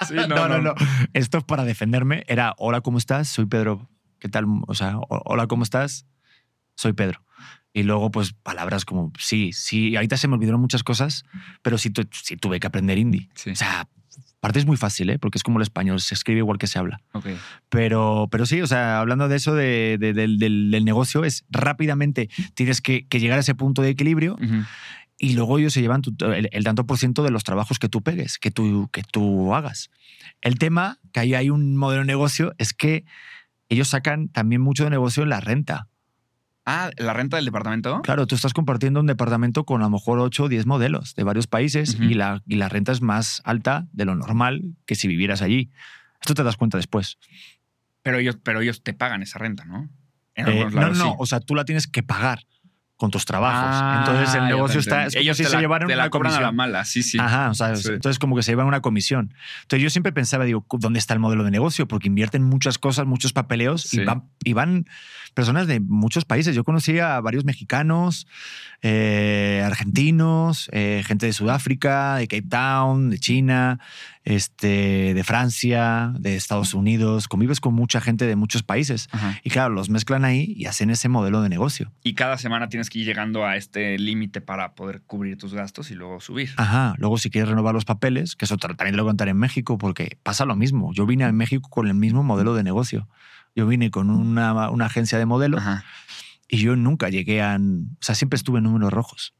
Sí, 0.07 0.15
no, 0.15 0.47
no, 0.47 0.59
no, 0.61 0.73
Esto 1.13 1.37
es 1.39 1.43
para 1.43 1.63
defenderme. 1.63 2.23
Era, 2.27 2.53
hola, 2.57 2.81
¿cómo 2.81 2.97
estás? 2.97 3.27
Soy 3.27 3.45
Pedro. 3.45 3.89
¿Qué 4.19 4.29
tal? 4.29 4.45
O 4.67 4.73
sea, 4.75 4.97
"Ho- 4.97 5.21
hola, 5.25 5.47
¿cómo 5.47 5.63
estás? 5.63 6.05
Soy 6.75 6.93
Pedro. 6.93 7.23
Y 7.73 7.83
luego, 7.83 8.11
pues, 8.11 8.33
palabras 8.33 8.85
como, 8.85 9.11
sí, 9.17 9.51
sí. 9.53 9.95
Ahorita 9.95 10.17
se 10.17 10.27
me 10.27 10.35
olvidaron 10.35 10.59
muchas 10.61 10.83
cosas, 10.83 11.23
pero 11.61 11.77
sí, 11.77 11.89
tu- 11.89 12.07
sí 12.11 12.35
tuve 12.37 12.59
que 12.59 12.67
aprender 12.67 12.97
hindi. 12.97 13.29
Sí. 13.35 13.51
O 13.51 13.55
sea, 13.55 13.87
parte 14.41 14.59
es 14.59 14.65
muy 14.65 14.75
fácil, 14.75 15.09
¿eh? 15.09 15.19
Porque 15.19 15.37
es 15.37 15.43
como 15.43 15.59
el 15.59 15.63
español, 15.63 16.01
se 16.01 16.13
escribe 16.15 16.39
igual 16.39 16.57
que 16.57 16.67
se 16.67 16.79
habla. 16.79 16.99
Pero, 17.69 18.27
pero 18.31 18.45
sí, 18.45 18.61
o 18.61 18.67
sea, 18.67 18.99
hablando 18.99 19.27
de 19.29 19.35
eso, 19.37 19.53
de- 19.55 19.97
de- 19.99 20.13
del, 20.13 20.37
del- 20.39 20.71
del 20.71 20.83
negocio, 20.85 21.23
es 21.23 21.45
rápidamente 21.49 22.29
tienes 22.55 22.81
que, 22.81 23.07
que 23.07 23.19
llegar 23.19 23.37
a 23.37 23.41
ese 23.41 23.55
punto 23.55 23.81
de 23.81 23.89
equilibrio. 23.89 24.37
Y 25.23 25.33
luego 25.33 25.59
ellos 25.59 25.73
se 25.73 25.81
llevan 25.81 26.01
tu- 26.01 26.15
el, 26.25 26.49
el 26.51 26.63
tanto 26.63 26.85
por 26.87 26.97
ciento 26.97 27.21
de 27.21 27.29
los 27.29 27.43
trabajos 27.43 27.77
que 27.77 27.87
tú 27.89 28.01
pegues, 28.01 28.39
que 28.39 28.49
tú, 28.49 28.89
que 28.91 29.03
tú 29.03 29.53
hagas. 29.53 29.89
El 30.41 30.57
tema, 30.57 30.97
que 31.13 31.19
ahí 31.19 31.35
hay 31.35 31.49
un 31.51 31.77
modelo 31.77 32.01
de 32.01 32.07
negocio, 32.07 32.53
es 32.57 32.73
que 32.73 33.05
ellos 33.69 33.87
sacan 33.89 34.29
también 34.29 34.61
mucho 34.61 34.83
de 34.83 34.89
negocio 34.89 35.21
en 35.23 35.29
la 35.29 35.39
renta. 35.39 35.87
Ah, 36.65 36.89
¿la 36.97 37.13
renta 37.13 37.37
del 37.37 37.45
departamento? 37.45 38.01
Claro, 38.01 38.25
tú 38.27 38.35
estás 38.35 38.53
compartiendo 38.53 38.99
un 38.99 39.07
departamento 39.07 39.63
con 39.63 39.81
a 39.81 39.85
lo 39.85 39.89
mejor 39.91 40.19
8 40.19 40.43
o 40.45 40.49
10 40.49 40.65
modelos 40.65 41.15
de 41.15 41.23
varios 41.23 41.47
países 41.47 41.95
y, 41.99 42.13
la, 42.15 42.41
y 42.47 42.55
la 42.55 42.69
renta 42.69 42.91
es 42.91 43.01
más 43.01 43.41
alta 43.45 43.87
de 43.93 44.05
lo 44.05 44.15
normal 44.15 44.75
que 44.85 44.95
si 44.95 45.07
vivieras 45.07 45.41
allí. 45.41 45.69
Esto 46.19 46.33
te 46.35 46.43
das 46.43 46.57
cuenta 46.57 46.77
después. 46.77 47.17
Pero 48.03 48.17
ellos, 48.19 48.37
pero 48.43 48.61
ellos 48.61 48.83
te 48.83 48.93
pagan 48.93 49.21
esa 49.23 49.39
renta, 49.39 49.65
¿no? 49.65 49.89
En 50.35 50.47
Eh, 50.47 50.63
algunos 50.63 50.73
no, 50.97 51.05
no, 51.05 51.11
sí. 51.11 51.15
o 51.19 51.25
sea, 51.25 51.39
tú 51.39 51.55
la 51.55 51.65
tienes 51.65 51.87
que 51.87 52.03
pagar 52.03 52.45
con 53.01 53.09
tus 53.09 53.25
trabajos. 53.25 53.71
Ah, 53.73 54.03
Entonces 54.05 54.35
el 54.35 54.45
negocio 54.45 54.79
está... 54.79 55.07
Es 55.07 55.15
ellos 55.15 55.35
si 55.35 55.41
te 55.43 55.49
se 55.49 55.55
la, 55.55 55.61
llevaran 55.61 55.87
te 55.87 55.95
la 55.95 56.03
una 56.03 56.09
cobran 56.11 56.31
a 56.33 56.35
la 56.35 56.39
comisión. 56.49 56.55
mala, 56.55 56.85
sí, 56.85 57.01
sí. 57.01 57.17
Ajá, 57.19 57.49
o 57.49 57.55
sea, 57.55 57.75
Sí. 57.75 57.89
entonces 57.89 58.19
como 58.19 58.35
que 58.35 58.43
se 58.43 58.51
llevan 58.51 58.67
una 58.67 58.81
comisión. 58.81 59.33
Entonces 59.63 59.81
yo 59.83 59.89
siempre 59.89 60.11
pensaba, 60.11 60.45
digo, 60.45 60.63
¿dónde 60.77 60.99
está 60.99 61.15
el 61.15 61.19
modelo 61.19 61.43
de 61.43 61.49
negocio? 61.49 61.87
Porque 61.87 62.07
invierten 62.09 62.43
muchas 62.43 62.77
cosas, 62.77 63.07
muchos 63.07 63.33
papeleos 63.33 63.81
Sí. 63.81 64.01
y, 64.01 64.05
van, 64.05 64.23
y 64.43 64.53
van 64.53 64.85
personas 65.33 65.65
de 65.65 65.79
muchos 65.79 66.25
países. 66.25 66.55
Yo 66.55 66.63
conocí 66.63 66.99
a 66.99 67.19
varios 67.21 67.43
mexicanos, 67.43 68.27
eh, 68.83 69.61
argentinos, 69.63 70.69
eh, 70.71 71.03
gente 71.05 71.27
de 71.27 71.33
Sudáfrica, 71.33 72.15
de 72.15 72.27
Cape 72.27 72.47
Town, 72.49 73.11
de 73.11 73.19
China, 73.19 73.79
este, 74.23 75.13
de 75.13 75.23
Francia, 75.23 76.13
de 76.17 76.35
Estados 76.35 76.73
Unidos. 76.73 77.27
Convives 77.27 77.59
con 77.59 77.75
mucha 77.75 78.01
gente 78.01 78.25
de 78.25 78.35
muchos 78.35 78.63
países. 78.63 79.07
Ajá. 79.11 79.39
Y 79.43 79.51
claro, 79.51 79.73
los 79.73 79.89
mezclan 79.89 80.25
ahí 80.25 80.53
y 80.57 80.65
hacen 80.65 80.89
ese 80.89 81.09
modelo 81.09 81.41
de 81.41 81.49
negocio. 81.49 81.91
Y 82.03 82.15
cada 82.15 82.37
semana 82.37 82.69
tienes 82.69 82.89
que 82.89 82.99
ir 82.99 83.05
llegando 83.05 83.45
a 83.45 83.55
este 83.55 83.99
límite 83.99 84.41
para 84.41 84.73
poder 84.73 85.01
cubrir 85.03 85.37
tus 85.37 85.53
gastos 85.53 85.91
y 85.91 85.95
luego 85.95 86.19
subir. 86.19 86.49
Ajá, 86.57 86.95
luego 86.97 87.17
si 87.17 87.29
quieres 87.29 87.49
renovar 87.49 87.75
los 87.75 87.85
papeles, 87.85 88.35
que 88.35 88.45
eso 88.45 88.57
también 88.57 88.91
te 88.91 88.97
lo 88.97 89.05
contaré 89.05 89.31
en 89.31 89.37
México, 89.37 89.77
porque 89.77 90.17
pasa 90.23 90.45
lo 90.45 90.55
mismo. 90.55 90.91
Yo 90.93 91.05
vine 91.05 91.23
a 91.25 91.31
México 91.31 91.69
con 91.69 91.87
el 91.87 91.93
mismo 91.93 92.23
modelo 92.23 92.55
de 92.55 92.63
negocio. 92.63 93.07
Yo 93.55 93.67
vine 93.67 93.91
con 93.91 94.09
una, 94.09 94.69
una 94.69 94.85
agencia 94.85 95.17
de 95.17 95.25
modelos 95.25 95.61
Ajá. 95.61 95.83
Y 96.51 96.57
yo 96.57 96.75
nunca 96.75 97.09
llegué 97.09 97.41
a... 97.41 97.57
O 97.57 98.03
sea, 98.03 98.13
siempre 98.13 98.35
estuve 98.35 98.57
en 98.57 98.65
números 98.65 98.91
rojos. 98.91 99.33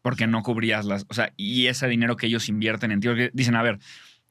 Porque 0.00 0.26
no 0.26 0.42
cubrías 0.42 0.86
las. 0.86 1.04
O 1.10 1.14
sea, 1.14 1.34
y 1.36 1.66
ese 1.66 1.86
dinero 1.86 2.16
que 2.16 2.26
ellos 2.26 2.48
invierten 2.48 2.90
en 2.90 3.00
ti. 3.00 3.08
Dicen, 3.34 3.54
a 3.54 3.62
ver, 3.62 3.78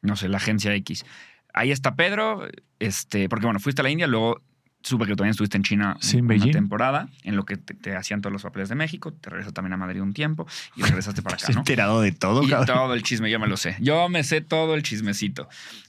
no 0.01 0.15
sé, 0.15 0.27
la 0.27 0.37
agencia 0.37 0.73
X. 0.73 1.05
Ahí 1.53 1.71
está 1.71 1.95
Pedro, 1.95 2.47
este, 2.79 3.29
porque 3.29 3.45
bueno, 3.45 3.59
fuiste 3.59 3.81
a 3.81 3.83
la 3.83 3.91
India, 3.91 4.07
luego 4.07 4.41
supe 4.83 5.05
que 5.05 5.15
también 5.15 5.31
estuviste 5.31 5.57
en 5.57 5.63
China 5.63 5.97
Sí, 5.99 6.17
en 6.17 6.25
una 6.25 6.33
Beijing. 6.33 6.51
temporada, 6.51 7.07
en 7.23 7.35
lo 7.35 7.45
que 7.45 7.57
te, 7.57 7.73
te 7.75 7.95
hacían 7.95 8.21
todos 8.21 8.33
los 8.33 8.41
papeles 8.41 8.67
de 8.69 8.75
México, 8.75 9.13
te 9.13 9.29
regresas 9.29 9.53
también 9.53 9.73
a 9.73 9.77
Madrid 9.77 10.01
un 10.01 10.13
tiempo 10.13 10.47
y 10.75 10.81
regresaste 10.83 11.21
para 11.21 11.35
acá, 11.35 11.47
¿no? 11.53 11.59
enterado 11.59 12.01
de 12.01 12.11
todo, 12.11 12.43
Y 12.43 12.49
cabrón. 12.49 12.75
todo 12.77 12.93
el 12.93 13.03
chisme, 13.03 13.29
yo 13.29 13.39
me 13.39 13.47
lo 13.47 13.57
sé. 13.57 13.77
Yo 13.79 14.09
me 14.09 14.23
sé 14.23 14.41
todo 14.41 14.73
el 14.75 14.83
chismecito. 14.83 15.47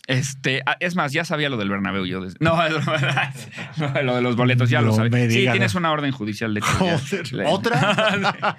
Este, 0.09 0.62
ah, 0.66 0.76
es 0.80 0.95
más, 0.97 1.12
ya 1.12 1.24
sabía 1.24 1.49
lo 1.49 1.57
del 1.57 1.68
Bernabéu 1.70 2.05
yo. 2.07 2.20
desde- 2.20 2.36
no, 2.40 2.57
no, 3.78 4.03
lo 4.03 4.16
de 4.16 4.22
los 4.22 4.36
boletos 4.36 4.68
ya 4.68 4.82
lo 4.82 4.93
sabía. 4.95 5.30
Sí, 5.30 5.47
tienes 5.51 5.74
una 5.74 5.90
orden 5.90 6.11
judicial 6.12 6.53
de. 6.55 6.61
Joder, 6.61 7.01
¿Otra? 7.47 8.57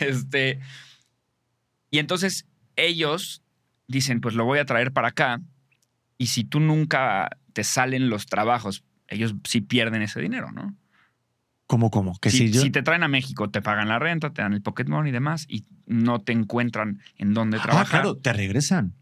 este, 0.00 0.60
y 1.90 1.98
entonces 1.98 2.46
ellos 2.76 3.42
dicen, 3.86 4.20
pues 4.20 4.34
lo 4.34 4.44
voy 4.44 4.58
a 4.58 4.64
traer 4.66 4.92
para 4.92 5.08
acá 5.08 5.40
y 6.16 6.26
si 6.28 6.44
tú 6.44 6.60
nunca 6.60 7.30
te 7.52 7.64
salen 7.64 8.08
los 8.10 8.26
trabajos, 8.26 8.84
ellos 9.08 9.34
sí 9.44 9.60
pierden 9.60 10.02
ese 10.02 10.20
dinero, 10.20 10.52
¿no? 10.52 10.74
¿Cómo, 11.66 11.90
cómo? 11.90 12.18
Que 12.20 12.30
si, 12.30 12.38
si 12.48 12.52
yo... 12.52 12.62
si 12.62 12.70
te 12.70 12.82
traen 12.82 13.02
a 13.02 13.08
México, 13.08 13.50
te 13.50 13.60
pagan 13.60 13.88
la 13.88 13.98
renta, 13.98 14.32
te 14.32 14.40
dan 14.42 14.54
el 14.54 14.62
pocket 14.62 14.86
money 14.86 15.10
y 15.10 15.12
demás 15.12 15.44
y 15.48 15.66
no 15.86 16.18
te 16.20 16.32
encuentran 16.32 17.00
en 17.16 17.34
dónde 17.34 17.58
Ah, 17.58 17.62
trabajar. 17.62 17.90
claro, 17.90 18.16
te 18.16 18.32
regresan. 18.32 18.94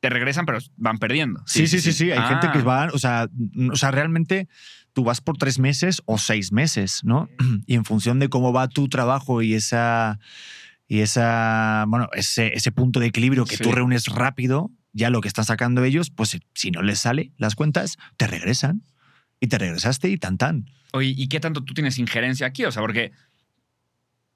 Te 0.00 0.10
regresan, 0.10 0.44
pero 0.46 0.58
van 0.76 0.98
perdiendo. 0.98 1.42
Sí, 1.46 1.66
sí, 1.68 1.80
sí, 1.80 1.92
sí. 1.92 2.10
Hay 2.10 2.18
Ah, 2.18 2.26
gente 2.28 2.50
que 2.52 2.62
va, 2.62 2.88
o 2.92 2.98
sea, 2.98 3.28
o 3.70 3.76
sea, 3.76 3.90
realmente 3.90 4.48
tú 4.92 5.04
vas 5.04 5.20
por 5.20 5.36
tres 5.38 5.58
meses 5.60 6.02
o 6.06 6.18
seis 6.18 6.50
meses, 6.52 7.00
¿no? 7.04 7.28
Y 7.66 7.74
en 7.74 7.84
función 7.84 8.18
de 8.18 8.28
cómo 8.28 8.52
va 8.52 8.68
tu 8.68 8.88
trabajo 8.88 9.42
y 9.42 9.54
esa, 9.54 10.18
y 10.88 11.00
esa, 11.00 11.84
bueno, 11.88 12.08
ese, 12.14 12.48
ese 12.54 12.72
punto 12.72 12.98
de 13.00 13.06
equilibrio 13.06 13.44
que 13.44 13.56
Sí. 13.56 13.62
tú 13.62 13.70
reúnes 13.72 14.06
rápido, 14.06 14.70
ya 14.92 15.10
lo 15.10 15.20
que 15.20 15.28
están 15.28 15.44
sacando 15.44 15.84
ellos, 15.84 16.10
pues 16.10 16.36
si 16.54 16.70
no 16.72 16.82
les 16.82 16.98
sale 17.00 17.32
las 17.36 17.54
cuentas, 17.54 17.96
te 18.16 18.26
regresan. 18.26 18.82
Y 19.40 19.46
te 19.46 19.58
regresaste 19.58 20.08
y 20.08 20.18
tan 20.18 20.38
tan. 20.38 20.66
Oye, 20.92 21.14
¿y 21.16 21.28
qué 21.28 21.40
tanto 21.40 21.62
tú 21.62 21.74
tienes 21.74 21.98
injerencia 21.98 22.46
aquí? 22.46 22.64
O 22.64 22.72
sea, 22.72 22.82
porque 22.82 23.12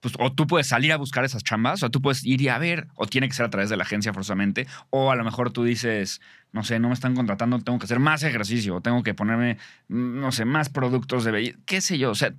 pues, 0.03 0.15
o 0.19 0.33
tú 0.33 0.49
puedes 0.49 0.67
salir 0.67 0.93
a 0.93 0.97
buscar 0.97 1.25
esas 1.25 1.45
chambas, 1.45 1.83
o 1.85 1.91
tú 1.91 2.03
puedes 2.03 2.25
ir 2.25 2.43
y 2.43 2.49
a 2.49 2.59
ver, 2.59 2.89
o 2.97 3.07
tiene 3.07 3.29
que 3.29 3.35
ser 3.35 3.47
a 3.47 3.51
través 3.51 3.71
de 3.71 3.77
la 3.77 3.85
agencia 3.85 4.13
forzosamente, 4.13 4.67
o 4.91 5.13
a 5.13 5.17
lo 5.17 5.23
mejor 5.23 5.53
tú 5.53 5.63
dices, 5.63 6.21
no 6.51 6.65
sé, 6.65 6.81
no 6.81 6.89
me 6.89 6.95
están 6.95 7.15
contratando, 7.15 7.57
tengo 7.61 7.79
que 7.79 7.85
hacer 7.85 8.01
más 8.01 8.25
ejercicio, 8.25 8.81
tengo 8.81 9.05
que 9.05 9.15
ponerme, 9.15 9.59
no 9.87 10.33
sé, 10.33 10.45
más 10.45 10.71
productos 10.71 11.23
de 11.23 11.31
belleza, 11.31 11.59
qué 11.67 11.81
sé 11.81 11.99
yo. 11.99 12.11
O 12.11 12.15
sea, 12.17 12.35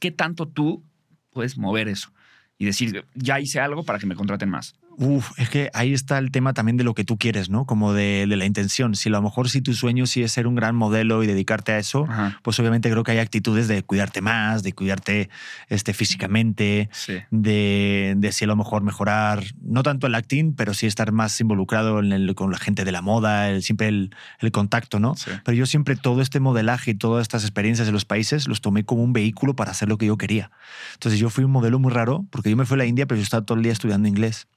¿qué 0.00 0.12
tanto 0.12 0.46
tú 0.46 0.84
puedes 1.30 1.58
mover 1.58 1.88
eso? 1.88 2.12
Y 2.56 2.66
decir, 2.66 3.04
ya 3.14 3.40
hice 3.40 3.58
algo 3.58 3.82
para 3.82 3.98
que 3.98 4.06
me 4.06 4.14
contraten 4.14 4.48
más. 4.48 4.76
Uf, 5.00 5.30
es 5.38 5.48
que 5.48 5.70
ahí 5.74 5.94
está 5.94 6.18
el 6.18 6.32
tema 6.32 6.54
también 6.54 6.76
de 6.76 6.82
lo 6.82 6.92
que 6.92 7.04
tú 7.04 7.18
quieres, 7.18 7.50
¿no? 7.50 7.66
Como 7.66 7.92
de, 7.92 8.26
de 8.28 8.36
la 8.36 8.44
intención. 8.46 8.96
Si 8.96 9.08
a 9.08 9.12
lo 9.12 9.22
mejor 9.22 9.48
si 9.48 9.62
tu 9.62 9.72
sueño 9.72 10.06
sí 10.06 10.24
es 10.24 10.32
ser 10.32 10.48
un 10.48 10.56
gran 10.56 10.74
modelo 10.74 11.22
y 11.22 11.28
dedicarte 11.28 11.70
a 11.70 11.78
eso, 11.78 12.04
Ajá. 12.08 12.40
pues 12.42 12.58
obviamente 12.58 12.90
creo 12.90 13.04
que 13.04 13.12
hay 13.12 13.18
actitudes 13.18 13.68
de 13.68 13.84
cuidarte 13.84 14.20
más, 14.22 14.64
de 14.64 14.72
cuidarte 14.72 15.30
este, 15.68 15.94
físicamente, 15.94 16.88
Sí. 16.92 17.14
de, 17.30 18.14
de 18.16 18.32
si 18.32 18.42
a 18.44 18.48
lo 18.48 18.56
mejor 18.56 18.82
mejorar, 18.82 19.44
no 19.62 19.84
tanto 19.84 20.08
el 20.08 20.16
acting, 20.16 20.54
pero 20.54 20.74
sí 20.74 20.86
estar 20.86 21.12
más 21.12 21.40
involucrado 21.40 22.00
en 22.00 22.10
el- 22.12 22.34
con 22.34 22.50
la 22.50 22.58
gente 22.58 22.84
de 22.84 22.90
la 22.90 23.00
moda, 23.00 23.50
el, 23.50 23.62
siempre 23.62 23.86
el, 23.86 24.10
el 24.40 24.50
contacto, 24.50 24.98
¿no? 24.98 25.14
Sí. 25.14 25.30
Pero 25.44 25.56
yo 25.56 25.66
siempre 25.66 25.94
todo 25.94 26.20
este 26.22 26.40
modelaje 26.40 26.90
y 26.90 26.94
todas 26.94 27.22
estas 27.22 27.44
experiencias 27.44 27.86
de 27.86 27.92
los 27.92 28.04
países 28.04 28.48
los 28.48 28.60
tomé 28.60 28.82
como 28.84 29.04
un 29.04 29.12
vehículo 29.12 29.54
para 29.54 29.70
hacer 29.70 29.88
lo 29.88 29.96
que 29.96 30.06
yo 30.06 30.16
quería. 30.18 30.50
Entonces 30.94 31.20
yo 31.20 31.30
fui 31.30 31.44
un 31.44 31.52
modelo 31.52 31.78
muy 31.78 31.92
raro 31.92 32.26
porque 32.30 32.50
yo 32.50 32.56
me 32.56 32.66
fui 32.66 32.74
a 32.74 32.78
la 32.78 32.86
India, 32.86 33.06
pero 33.06 33.18
yo 33.18 33.22
estaba 33.22 33.44
todo 33.46 33.56
el 33.58 33.62
día 33.62 33.72
estudiando 33.72 34.08
inglés. 34.08 34.48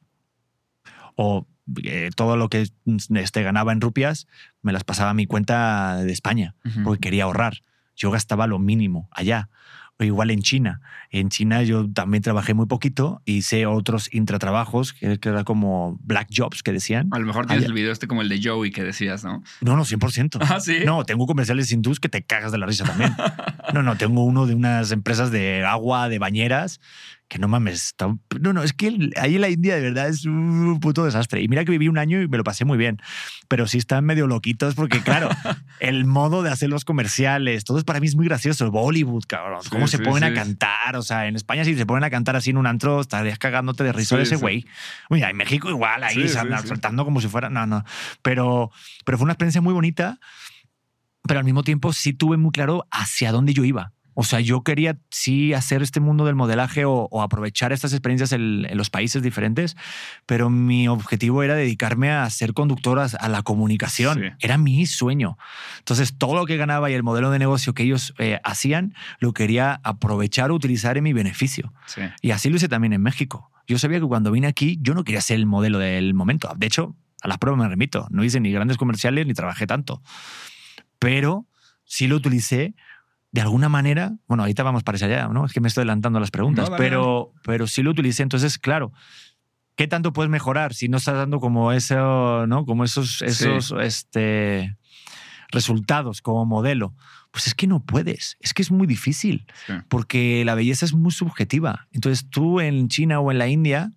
O 1.15 1.47
eh, 1.83 2.09
todo 2.15 2.37
lo 2.37 2.49
que 2.49 2.67
este, 3.15 3.43
ganaba 3.43 3.71
en 3.71 3.81
rupias 3.81 4.27
me 4.61 4.73
las 4.73 4.83
pasaba 4.83 5.11
a 5.11 5.13
mi 5.13 5.25
cuenta 5.25 5.97
de 5.97 6.11
España 6.11 6.55
Ujú. 6.65 6.83
porque 6.83 6.99
quería 7.01 7.23
ahorrar. 7.25 7.61
Yo 7.95 8.11
gastaba 8.11 8.47
lo 8.47 8.59
mínimo 8.59 9.07
allá. 9.11 9.49
O 9.99 10.03
igual 10.03 10.31
en 10.31 10.41
China. 10.41 10.81
En 11.11 11.29
China 11.29 11.61
yo 11.61 11.87
también 11.91 12.23
trabajé 12.23 12.55
muy 12.55 12.65
poquito 12.65 13.21
hice 13.25 13.67
otros 13.67 14.11
intratrabajos 14.11 14.93
que, 14.93 15.19
que 15.19 15.29
era 15.29 15.43
como 15.43 15.99
black 16.01 16.29
jobs 16.35 16.63
que 16.63 16.71
decían. 16.71 17.09
A 17.11 17.19
lo 17.19 17.27
mejor 17.27 17.45
tienes 17.45 17.65
Allá. 17.65 17.67
el 17.67 17.73
video 17.73 17.91
este 17.91 18.07
como 18.07 18.23
el 18.23 18.29
de 18.29 18.41
Joey 18.43 18.71
que 18.71 18.83
decías, 18.83 19.23
¿no? 19.23 19.43
No, 19.61 19.75
no, 19.75 19.83
100%. 19.83 20.39
Ah, 20.49 20.59
sí. 20.59 20.77
No, 20.85 21.03
tengo 21.03 21.27
comerciales 21.27 21.71
hindús 21.71 21.99
que 21.99 22.09
te 22.09 22.23
cagas 22.23 22.51
de 22.51 22.57
la 22.57 22.65
risa 22.65 22.83
también. 22.83 23.13
No, 23.73 23.83
no, 23.83 23.95
tengo 23.95 24.25
uno 24.25 24.47
de 24.47 24.55
unas 24.55 24.91
empresas 24.91 25.31
de 25.31 25.63
agua, 25.63 26.09
de 26.09 26.19
bañeras, 26.19 26.81
que 27.31 27.39
no 27.39 27.47
mames. 27.47 27.85
está- 27.85 28.13
No, 28.41 28.51
no, 28.51 28.61
es 28.61 28.73
que 28.73 28.87
ahí 29.15 29.35
en 29.35 29.41
la 29.41 29.47
India 29.47 29.75
de 29.75 29.81
verdad 29.81 30.09
es 30.09 30.25
un 30.25 30.81
puto 30.81 31.05
desastre. 31.05 31.41
Y 31.41 31.47
mira 31.47 31.63
que 31.63 31.71
viví 31.71 31.87
un 31.87 31.97
año 31.97 32.21
y 32.21 32.27
me 32.27 32.35
lo 32.37 32.43
pasé 32.43 32.65
muy 32.65 32.77
bien. 32.77 33.01
Pero 33.47 33.67
sí 33.67 33.77
están 33.77 34.03
medio 34.03 34.27
loquitos 34.27 34.75
porque, 34.75 34.99
claro, 34.99 35.29
el 35.79 36.03
modo 36.03 36.43
de 36.43 36.49
hacer 36.49 36.69
los 36.69 36.83
comerciales, 36.83 37.63
todo 37.63 37.77
es 37.77 37.85
para 37.85 38.01
mí 38.01 38.07
es 38.07 38.17
muy 38.17 38.25
gracioso. 38.25 38.65
El 38.65 38.71
Bollywood, 38.71 39.23
cabrón. 39.29 39.61
Sí, 39.63 39.69
Cómo 39.69 39.87
se 39.87 39.95
sí, 39.95 40.03
ponen 40.03 40.33
sí. 40.33 40.37
a 40.37 40.43
cantar. 40.43 40.97
O 40.97 41.03
sea, 41.03 41.27
en 41.27 41.37
España 41.37 41.63
si 41.63 41.73
se 41.77 41.85
ponen 41.85 42.03
a 42.03 42.09
cantar 42.09 42.35
así 42.35 42.49
en 42.49 42.57
un 42.57 42.67
antro, 42.67 42.99
estarías 42.99 43.39
cagándote 43.39 43.85
de 43.85 43.93
risa 43.93 44.17
de 44.17 44.23
ese 44.23 44.35
güey. 44.35 44.65
Mira, 45.09 45.29
en 45.29 45.37
México 45.37 45.69
igual, 45.69 46.03
ahí 46.03 46.27
se 46.27 46.37
andan 46.37 46.67
soltando 46.67 47.05
como 47.05 47.21
si 47.21 47.29
fuera. 47.29 47.49
No, 47.49 47.65
no. 47.65 47.85
Pero, 48.21 48.71
pero 49.05 49.17
fue 49.17 49.23
una 49.23 49.33
experiencia 49.33 49.61
muy 49.61 49.73
bonita 49.73 50.19
pero 51.23 51.39
al 51.39 51.45
mismo 51.45 51.63
tiempo 51.63 51.93
sí 51.93 52.13
tuve 52.13 52.35
muy 52.35 52.51
claro 52.51 52.87
hacia 52.91 53.31
dónde 53.31 53.53
yo 53.53 53.63
iba. 53.63 53.93
O 54.13 54.23
sea, 54.23 54.39
yo 54.39 54.61
quería 54.63 54.97
sí 55.09 55.53
hacer 55.53 55.81
este 55.81 55.99
mundo 55.99 56.25
del 56.25 56.35
modelaje 56.35 56.85
o, 56.85 57.07
o 57.11 57.21
aprovechar 57.21 57.71
estas 57.71 57.93
experiencias 57.93 58.31
en, 58.31 58.65
en 58.69 58.77
los 58.77 58.89
países 58.89 59.21
diferentes, 59.23 59.77
pero 60.25 60.49
mi 60.49 60.87
objetivo 60.87 61.43
era 61.43 61.55
dedicarme 61.55 62.11
a 62.11 62.29
ser 62.29 62.53
conductora 62.53 63.07
a 63.19 63.29
la 63.29 63.41
comunicación. 63.41 64.19
Sí. 64.19 64.25
Era 64.39 64.57
mi 64.57 64.85
sueño. 64.85 65.37
Entonces, 65.79 66.17
todo 66.17 66.35
lo 66.35 66.45
que 66.45 66.57
ganaba 66.57 66.89
y 66.91 66.93
el 66.93 67.03
modelo 67.03 67.31
de 67.31 67.39
negocio 67.39 67.73
que 67.73 67.83
ellos 67.83 68.13
eh, 68.17 68.39
hacían, 68.43 68.93
lo 69.19 69.33
quería 69.33 69.79
aprovechar 69.83 70.51
o 70.51 70.55
utilizar 70.55 70.97
en 70.97 71.03
mi 71.03 71.13
beneficio. 71.13 71.73
Sí. 71.85 72.01
Y 72.21 72.31
así 72.31 72.49
lo 72.49 72.57
hice 72.57 72.67
también 72.67 72.93
en 72.93 73.01
México. 73.01 73.51
Yo 73.67 73.79
sabía 73.79 73.99
que 73.99 74.05
cuando 74.05 74.31
vine 74.31 74.47
aquí, 74.47 74.77
yo 74.81 74.93
no 74.93 75.03
quería 75.03 75.21
ser 75.21 75.37
el 75.37 75.45
modelo 75.45 75.79
del 75.79 76.13
momento. 76.13 76.53
De 76.57 76.67
hecho, 76.67 76.95
a 77.21 77.27
las 77.27 77.37
pruebas 77.37 77.61
me 77.61 77.69
remito. 77.69 78.07
No 78.09 78.23
hice 78.23 78.39
ni 78.39 78.51
grandes 78.51 78.77
comerciales 78.77 79.25
ni 79.25 79.33
trabajé 79.33 79.67
tanto. 79.67 80.01
Pero 80.99 81.47
sí 81.85 82.07
lo 82.07 82.15
utilicé 82.17 82.75
de 83.31 83.41
alguna 83.41 83.69
manera. 83.69 84.13
Bueno, 84.27 84.43
ahorita 84.43 84.63
vamos 84.63 84.83
para 84.83 84.97
allá, 84.97 85.27
¿no? 85.27 85.45
Es 85.45 85.53
que 85.53 85.61
me 85.61 85.67
estoy 85.67 85.81
adelantando 85.81 86.17
a 86.17 86.19
las 86.21 86.31
preguntas. 86.31 86.65
No, 86.65 86.71
dale, 86.71 86.83
pero, 86.83 87.33
pero 87.43 87.67
sí 87.67 87.81
lo 87.81 87.91
utilicé. 87.91 88.23
Entonces, 88.23 88.57
claro. 88.57 88.91
¿Qué 89.75 89.87
tanto 89.87 90.11
puedes 90.13 90.29
mejorar 90.29 90.73
si 90.73 90.89
no 90.89 90.97
estás 90.97 91.15
dando 91.15 91.39
como 91.39 91.71
eso, 91.71 92.45
¿no? 92.45 92.65
Como 92.65 92.83
esos, 92.83 93.21
esos 93.21 93.73
este, 93.81 94.75
resultados 95.49 96.21
como 96.21 96.45
modelo? 96.45 96.93
Pues 97.31 97.47
es 97.47 97.55
que 97.55 97.67
no 97.67 97.83
puedes. 97.83 98.35
Es 98.41 98.53
que 98.53 98.61
es 98.61 98.69
muy 98.71 98.85
difícil 98.85 99.47
Sí. 99.65 99.73
porque 99.87 100.43
la 100.45 100.55
belleza 100.55 100.85
es 100.85 100.93
muy 100.93 101.11
subjetiva. 101.11 101.87
Entonces 101.93 102.29
tú 102.29 102.59
en 102.59 102.89
China 102.89 103.21
o 103.21 103.31
en 103.31 103.37
la 103.37 103.47
India, 103.47 103.93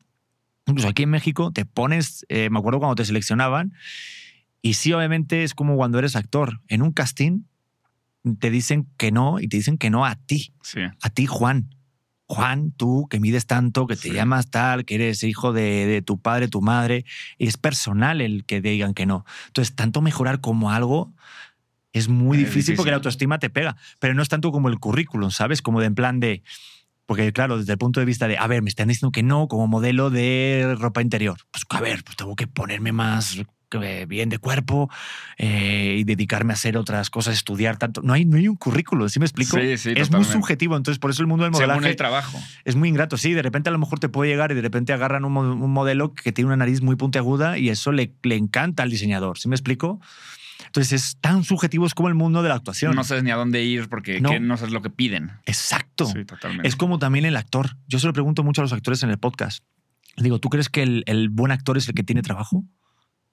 incluso 0.67 0.89
aquí 0.89 1.03
en 1.03 1.11
México, 1.11 1.51
te 1.53 1.65
pones, 1.67 2.25
eh, 2.29 2.49
me 2.51 2.59
acuerdo 2.61 2.79
cuando 2.79 2.95
te 2.95 3.05
seleccionaban, 3.05 3.75
y 4.63 4.75
sí, 4.75 4.93
obviamente 4.93 5.43
es 5.43 5.55
como 5.55 5.77
cuando 5.77 5.99
eres 5.99 6.15
actor. 6.17 6.61
En 6.69 6.81
un 6.83 6.93
casting 6.93 7.41
te 8.39 8.51
dicen 8.51 8.89
que 8.97 9.13
no 9.13 9.39
y 9.41 9.49
te 9.49 9.57
dicen 9.59 9.79
que 9.79 9.91
no 9.91 10.05
a 10.05 10.17
ti, 10.17 10.53
Sí. 10.63 10.81
a 11.03 11.11
ti 11.11 11.27
Juan. 11.27 11.71
Juan, 12.27 12.73
tú 12.73 13.07
que 13.11 13.21
mides 13.21 13.47
tanto, 13.47 13.87
que 13.87 13.97
te 13.97 14.09
Sí. 14.09 14.15
llamas 14.15 14.51
tal, 14.51 14.87
que 14.87 14.95
eres 14.95 15.23
hijo 15.23 15.53
de, 15.53 15.85
de 15.87 16.01
tu 16.01 16.19
padre, 16.19 16.49
tu 16.49 16.63
madre, 16.63 17.05
es 17.39 17.59
personal 17.59 18.23
el 18.23 18.47
que 18.47 18.63
digan 18.63 18.95
que 18.95 19.05
no. 19.05 19.27
Entonces, 19.49 19.75
tanto 19.77 20.01
mejorar 20.01 20.41
como 20.41 20.71
algo 20.71 21.13
es 21.93 22.09
muy 22.09 22.39
Es 22.39 22.45
difícil, 22.45 22.77
porque 22.77 22.89
difícil. 22.89 22.91
la 22.93 22.97
autoestima 22.97 23.39
te 23.39 23.51
pega, 23.51 23.77
pero 23.99 24.15
no 24.15 24.23
es 24.23 24.29
tanto 24.31 24.51
como 24.53 24.69
el 24.71 24.79
currículum, 24.81 25.31
¿sabes? 25.31 25.61
Como 25.63 25.81
de 25.81 25.87
en 25.87 25.95
plan 25.95 26.19
de... 26.19 26.43
Porque 27.07 27.31
claro, 27.35 27.59
desde 27.59 27.73
el 27.73 27.79
punto 27.79 28.01
de 28.01 28.07
vista 28.07 28.27
de, 28.27 28.39
a 28.39 28.47
ver, 28.47 28.63
me 28.63 28.71
están 28.71 28.89
diciendo 28.89 29.13
que 29.13 29.23
no 29.23 29.47
como 29.47 29.67
modelo 29.69 30.09
de 30.09 30.75
ropa 30.79 31.03
interior. 31.03 31.39
Pues 31.53 31.65
a 31.69 31.81
ver, 31.83 32.03
pues 32.03 32.17
tengo 32.17 32.35
que 32.35 32.47
ponerme 32.47 32.93
más 32.93 33.37
bien 33.79 34.29
de 34.29 34.39
cuerpo 34.39 34.91
eh, 35.39 35.97
y 35.99 36.05
dedicarme 36.05 36.53
a 36.53 36.55
hacer 36.55 36.77
otras 36.77 37.11
cosas, 37.11 37.35
estudiar 37.35 37.77
tanto. 37.77 38.03
No 38.03 38.13
hay, 38.13 38.25
no 38.25 38.37
hay 38.37 38.49
un 38.49 38.57
currículum, 38.57 39.09
¿sí 39.09 39.19
me 39.19 39.27
explico? 39.27 39.59
Sí, 39.59 39.77
sí, 39.79 39.93
es 39.97 40.11
muy 40.11 40.25
subjetivo, 40.25 40.77
entonces 40.77 40.99
por 40.99 41.11
eso 41.11 41.23
el 41.23 41.29
mundo 41.29 41.45
del 41.45 41.55
Según 41.55 41.69
modelaje 41.69 41.91
el 41.91 41.97
trabajo. 41.97 42.39
es 42.65 42.77
muy 42.77 42.89
ingrato. 42.89 43.17
Sí, 43.17 43.33
de 43.33 43.43
repente 43.43 43.69
a 43.69 43.73
lo 43.73 43.79
mejor 43.79 43.99
te 43.99 44.09
puede 44.09 44.31
llegar 44.31 44.51
y 44.53 44.55
de 44.55 44.63
repente 44.63 44.93
agarran 44.93 45.25
un, 45.25 45.33
mo- 45.33 45.41
un 45.55 45.73
modelo 45.73 46.15
que 46.15 46.33
tiene 46.33 46.47
una 46.47 46.57
nariz 46.57 46.83
muy 46.83 46.97
puntiaguda 46.97 47.59
y 47.59 47.69
eso 47.69 47.93
le, 47.93 48.13
le 48.23 48.37
encanta 48.37 48.83
al 48.83 48.91
diseñador. 48.91 49.39
¿Sí 49.39 49.49
me 49.49 49.55
explico? 49.55 50.01
Entonces 50.67 50.93
es 50.93 51.17
tan 51.21 51.45
subjetivo 51.45 51.87
es 51.87 51.95
como 51.95 52.09
el 52.09 52.15
mundo 52.15 52.43
de 52.43 52.49
la 52.49 52.57
actuación. 52.57 52.95
No 52.97 53.05
sabes 53.05 53.23
ni 53.23 53.31
a 53.31 53.37
dónde 53.37 53.63
ir 53.63 53.89
porque 53.89 54.21
No. 54.21 54.39
no 54.41 54.57
sabes 54.57 54.73
lo 54.73 54.83
que 54.83 54.91
piden. 54.91 55.33
Exacto. 55.47 56.07
Sí, 56.07 56.25
totalmente. 56.25 56.67
Es 56.67 56.75
como 56.75 56.99
también 56.99 57.25
el 57.27 57.37
actor. 57.37 57.77
Yo 57.87 57.99
se 57.99 58.07
lo 58.07 58.13
pregunto 58.13 58.43
mucho 58.43 58.61
a 58.61 58.65
los 58.65 58.73
actores 58.73 59.03
en 59.03 59.11
el 59.11 59.19
podcast. 59.19 59.63
Digo, 60.17 60.39
¿tú 60.41 60.49
crees 60.49 60.69
que 60.69 60.83
el, 60.83 61.03
el 61.07 61.29
buen 61.29 61.53
actor 61.53 61.77
es 61.77 61.89
el 61.89 61.95
que 61.95 62.03
tiene 62.03 62.23
trabajo? 62.23 62.65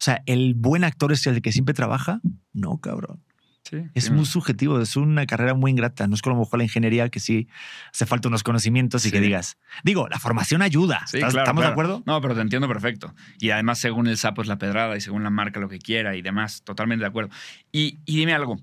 O 0.01 0.03
sea, 0.03 0.23
¿el 0.25 0.55
buen 0.55 0.83
actor 0.83 1.11
es 1.11 1.27
el 1.27 1.43
que 1.43 1.51
siempre 1.51 1.75
trabaja? 1.75 2.21
No, 2.53 2.79
cabrón. 2.79 3.21
Sí, 3.63 3.77
Es 3.93 4.05
sí, 4.05 4.11
muy 4.11 4.25
subjetivo, 4.25 4.81
es 4.81 4.95
una 4.95 5.27
carrera 5.27 5.53
muy 5.53 5.69
ingrata. 5.69 6.07
No 6.07 6.15
es 6.15 6.23
como 6.23 6.35
a 6.35 6.39
lo 6.39 6.45
mejor 6.45 6.57
la 6.57 6.63
ingeniería 6.63 7.07
que 7.09 7.19
sí 7.19 7.47
hace 7.93 8.07
falta 8.07 8.27
unos 8.27 8.41
conocimientos 8.41 9.05
y 9.05 9.09
Sí. 9.09 9.11
que 9.13 9.21
digas. 9.21 9.57
Digo, 9.83 10.09
la 10.09 10.17
formación 10.17 10.63
ayuda. 10.63 11.05
Sí, 11.05 11.17
¿Estás- 11.17 11.33
claro, 11.33 11.43
¿Estamos 11.43 11.61
claro. 11.61 11.69
de 11.69 11.73
acuerdo? 11.73 12.03
No, 12.07 12.19
pero 12.19 12.33
te 12.33 12.41
entiendo 12.41 12.67
perfecto. 12.67 13.13
Y 13.39 13.51
además, 13.51 13.77
según 13.77 14.07
el 14.07 14.17
sapo 14.17 14.41
es 14.41 14.47
la 14.47 14.57
pedrada 14.57 14.97
y 14.97 15.01
según 15.01 15.23
la 15.23 15.29
marca 15.29 15.59
lo 15.59 15.69
que 15.69 15.77
quiera 15.77 16.15
y 16.15 16.23
demás, 16.23 16.63
totalmente 16.63 17.03
de 17.03 17.07
acuerdo. 17.09 17.29
Y, 17.71 17.99
y 18.07 18.17
dime 18.17 18.33
algo. 18.33 18.59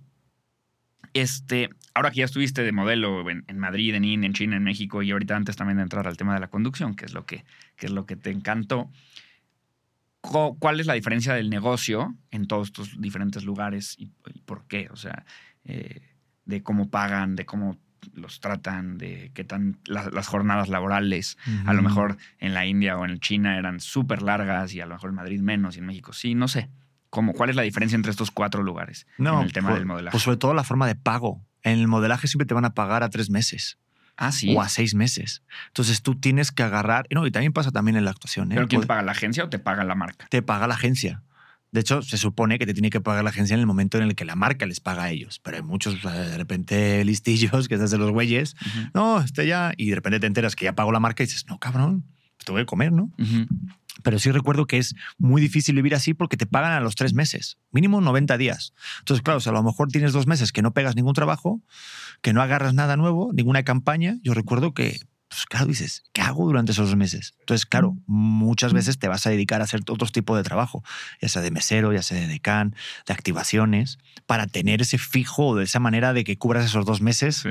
Este, 1.14 1.70
ahora 1.94 2.10
que 2.10 2.18
ya 2.18 2.24
estuviste 2.24 2.62
de 2.62 2.72
modelo 2.72 3.28
en, 3.30 3.44
en 3.46 3.58
Madrid, 3.58 3.94
en 3.94 4.04
India, 4.04 4.26
en 4.26 4.34
China, 4.34 4.56
en 4.56 4.64
México 4.64 5.02
y 5.02 5.10
ahorita 5.12 5.36
antes 5.36 5.56
también 5.56 5.76
de 5.78 5.84
entrar 5.84 6.06
al 6.06 6.16
tema 6.16 6.34
de 6.34 6.40
la 6.40 6.48
conducción, 6.48 6.94
que 6.94 7.04
es 7.06 7.14
lo 7.14 7.24
que, 7.24 7.44
que, 7.76 7.86
es 7.86 7.92
lo 7.92 8.04
que 8.04 8.16
te 8.16 8.30
encantó, 8.30 8.90
¿cuál 10.58 10.80
es 10.80 10.86
la 10.86 10.94
diferencia 10.94 11.34
del 11.34 11.50
negocio 11.50 12.14
en 12.30 12.46
todos 12.46 12.68
estos 12.68 13.00
diferentes 13.00 13.44
lugares 13.44 13.94
y, 13.98 14.12
y 14.34 14.40
por 14.42 14.66
qué? 14.66 14.88
O 14.90 14.96
sea, 14.96 15.24
eh, 15.64 16.00
de 16.44 16.62
cómo 16.62 16.90
pagan, 16.90 17.36
de 17.36 17.44
cómo 17.46 17.78
los 18.14 18.40
tratan, 18.40 18.96
de 18.98 19.30
qué 19.34 19.44
tan 19.44 19.78
la- 19.86 20.08
las 20.10 20.28
jornadas 20.28 20.68
laborales. 20.68 21.36
A 21.66 21.72
lo 21.74 21.82
mejor 21.82 22.16
en 22.38 22.54
la 22.54 22.64
India 22.66 22.96
o 22.96 23.04
en 23.04 23.18
China 23.20 23.58
eran 23.58 23.80
súper 23.80 24.22
largas 24.22 24.72
y 24.74 24.80
a 24.80 24.86
lo 24.86 24.94
mejor 24.94 25.10
en 25.10 25.16
Madrid 25.16 25.40
menos 25.40 25.76
y 25.76 25.80
en 25.80 25.86
México 25.86 26.12
sí, 26.12 26.34
no 26.34 26.48
sé. 26.48 26.70
¿Cómo, 27.10 27.32
¿Cuál 27.32 27.50
es 27.50 27.56
la 27.56 27.62
diferencia 27.62 27.96
entre 27.96 28.10
estos 28.10 28.30
cuatro 28.30 28.62
lugares 28.62 29.06
No, 29.18 29.40
en 29.40 29.46
el 29.46 29.52
tema 29.52 29.72
del 29.74 29.86
modelaje? 29.86 30.12
Pues 30.12 30.22
sobre 30.24 30.36
todo 30.36 30.52
la 30.54 30.62
forma 30.64 30.86
de 30.86 30.94
pago. 30.94 31.42
En 31.62 31.78
el 31.78 31.88
modelaje 31.88 32.28
siempre 32.28 32.46
te 32.46 32.54
van 32.54 32.64
a 32.66 32.74
pagar 32.74 33.02
a 33.02 33.08
tres 33.10 33.30
meses 33.30 33.78
ah, 34.18 34.32
sí. 34.32 34.54
o 34.54 34.60
a 34.60 34.68
seis 34.68 34.94
meses. 34.94 35.42
Entonces 35.68 36.02
tú 36.02 36.14
tienes 36.16 36.52
que 36.52 36.62
agarrar. 36.62 37.06
y 37.08 37.14
No, 37.14 37.26
y 37.26 37.30
también 37.30 37.52
pasa 37.52 37.70
también 37.70 37.96
en 37.96 38.04
la 38.04 38.10
actuación. 38.10 38.52
¿eh? 38.52 38.56
¿Pero 38.56 38.68
quién 38.68 38.82
te 38.82 38.86
paga? 38.86 39.02
¿La 39.02 39.12
agencia 39.12 39.44
o 39.44 39.48
te 39.48 39.58
paga 39.58 39.84
la 39.84 39.94
marca? 39.94 40.26
te 40.28 40.42
paga 40.42 40.66
la 40.66 40.74
agencia. 40.74 41.22
De 41.70 41.80
hecho, 41.80 42.00
se 42.00 42.16
supone 42.16 42.58
que 42.58 42.64
te 42.64 42.72
tiene 42.72 42.88
que 42.88 43.00
pagar 43.00 43.22
la 43.22 43.30
agencia 43.30 43.52
en 43.52 43.60
el 43.60 43.66
momento 43.66 43.98
en 43.98 44.04
el 44.04 44.14
que 44.14 44.24
la 44.24 44.36
marca 44.36 44.64
les 44.64 44.80
paga 44.80 45.04
a 45.04 45.10
ellos. 45.10 45.38
Pero 45.42 45.58
hay 45.58 45.62
muchos 45.62 46.02
de 46.02 46.36
repente 46.38 47.04
listillos 47.06 47.68
que 47.68 47.74
estás 47.74 47.90
de 47.90 47.98
los 47.98 48.10
güeyes. 48.10 48.54
Ujú. 48.54 48.90
No, 48.94 49.20
este 49.20 49.46
ya. 49.46 49.72
Y 49.76 49.90
de 49.90 49.94
repente 49.96 50.20
te 50.20 50.26
enteras 50.26 50.56
que 50.56 50.64
ya 50.64 50.74
pagó 50.74 50.92
la 50.92 51.00
marca 51.00 51.22
y 51.22 51.26
dices, 51.26 51.44
no, 51.46 51.58
cabrón, 51.58 52.04
te 52.42 52.52
voy 52.52 52.62
a 52.62 52.64
comer, 52.66 52.92
¿no? 52.92 53.10
Ujú. 53.18 53.46
Pero 54.02 54.18
sí 54.18 54.30
recuerdo 54.30 54.66
que 54.66 54.78
es 54.78 54.94
muy 55.18 55.40
difícil 55.40 55.76
vivir 55.76 55.94
así 55.94 56.14
porque 56.14 56.36
te 56.36 56.46
pagan 56.46 56.72
a 56.72 56.80
los 56.80 56.94
tres 56.94 57.14
meses, 57.14 57.58
mínimo 57.72 58.00
90 58.00 58.38
días. 58.38 58.72
Entonces, 59.00 59.22
claro, 59.22 59.40
si 59.40 59.48
a 59.48 59.52
lo 59.52 59.62
mejor 59.62 59.88
tienes 59.88 60.12
dos 60.12 60.26
meses 60.26 60.52
que 60.52 60.62
no 60.62 60.72
pegas 60.72 60.96
ningún 60.96 61.14
trabajo, 61.14 61.60
que 62.22 62.32
no 62.32 62.42
agarras 62.42 62.74
nada 62.74 62.96
nuevo, 62.96 63.30
ninguna 63.32 63.62
campaña. 63.62 64.16
Yo 64.22 64.34
recuerdo 64.34 64.72
que, 64.72 65.00
pues 65.28 65.44
claro, 65.46 65.66
dices, 65.66 66.04
¿qué 66.12 66.20
hago 66.22 66.46
durante 66.46 66.72
esos 66.72 66.88
dos 66.88 66.96
meses? 66.96 67.34
Entonces, 67.40 67.66
claro, 67.66 67.96
muchas 68.06 68.72
veces 68.72 68.98
te 68.98 69.08
vas 69.08 69.26
a 69.26 69.30
dedicar 69.30 69.60
a 69.60 69.64
hacer 69.64 69.80
otros 69.88 70.12
tipos 70.12 70.36
de 70.36 70.42
trabajo, 70.42 70.82
ya 71.20 71.28
sea 71.28 71.42
de 71.42 71.50
mesero, 71.50 71.92
ya 71.92 72.02
sea 72.02 72.18
de 72.18 72.26
decán, 72.26 72.74
de 73.06 73.14
activaciones, 73.14 73.98
para 74.26 74.46
tener 74.46 74.82
ese 74.82 74.98
fijo 74.98 75.56
de 75.56 75.64
esa 75.64 75.80
manera 75.80 76.12
de 76.12 76.24
que 76.24 76.38
cubras 76.38 76.64
esos 76.64 76.86
dos 76.86 77.00
meses 77.00 77.36
Sí. 77.36 77.50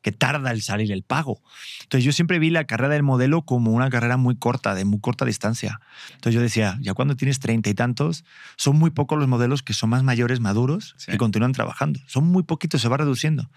Que 0.00 0.12
tarda 0.12 0.50
el 0.52 0.62
salir 0.62 0.92
el 0.92 1.02
pago. 1.02 1.42
Entonces 1.82 2.04
yo 2.04 2.12
siempre 2.12 2.38
vi 2.38 2.50
la 2.50 2.64
carrera 2.64 2.94
del 2.94 3.02
modelo 3.02 3.42
como 3.42 3.72
una 3.72 3.90
carrera 3.90 4.16
muy 4.16 4.36
corta, 4.36 4.74
de 4.74 4.84
muy 4.84 5.00
corta 5.00 5.24
distancia. 5.24 5.80
Entonces 6.14 6.34
yo 6.34 6.40
decía, 6.40 6.78
ya 6.80 6.94
cuando 6.94 7.16
tienes 7.16 7.40
treinta 7.40 7.68
y 7.70 7.74
tantos, 7.74 8.24
son 8.56 8.76
muy 8.78 8.90
pocos 8.90 9.18
los 9.18 9.26
modelos 9.28 9.62
que 9.62 9.74
son 9.74 9.90
más 9.90 10.02
mayores, 10.04 10.40
maduros 10.40 10.94
Sí. 10.98 11.12
y 11.12 11.16
continúan 11.16 11.52
trabajando. 11.52 12.00
Son 12.06 12.24
muy 12.26 12.44
poquitos, 12.44 12.80
se 12.80 12.88
va 12.88 12.96
reduciendo. 12.96 13.50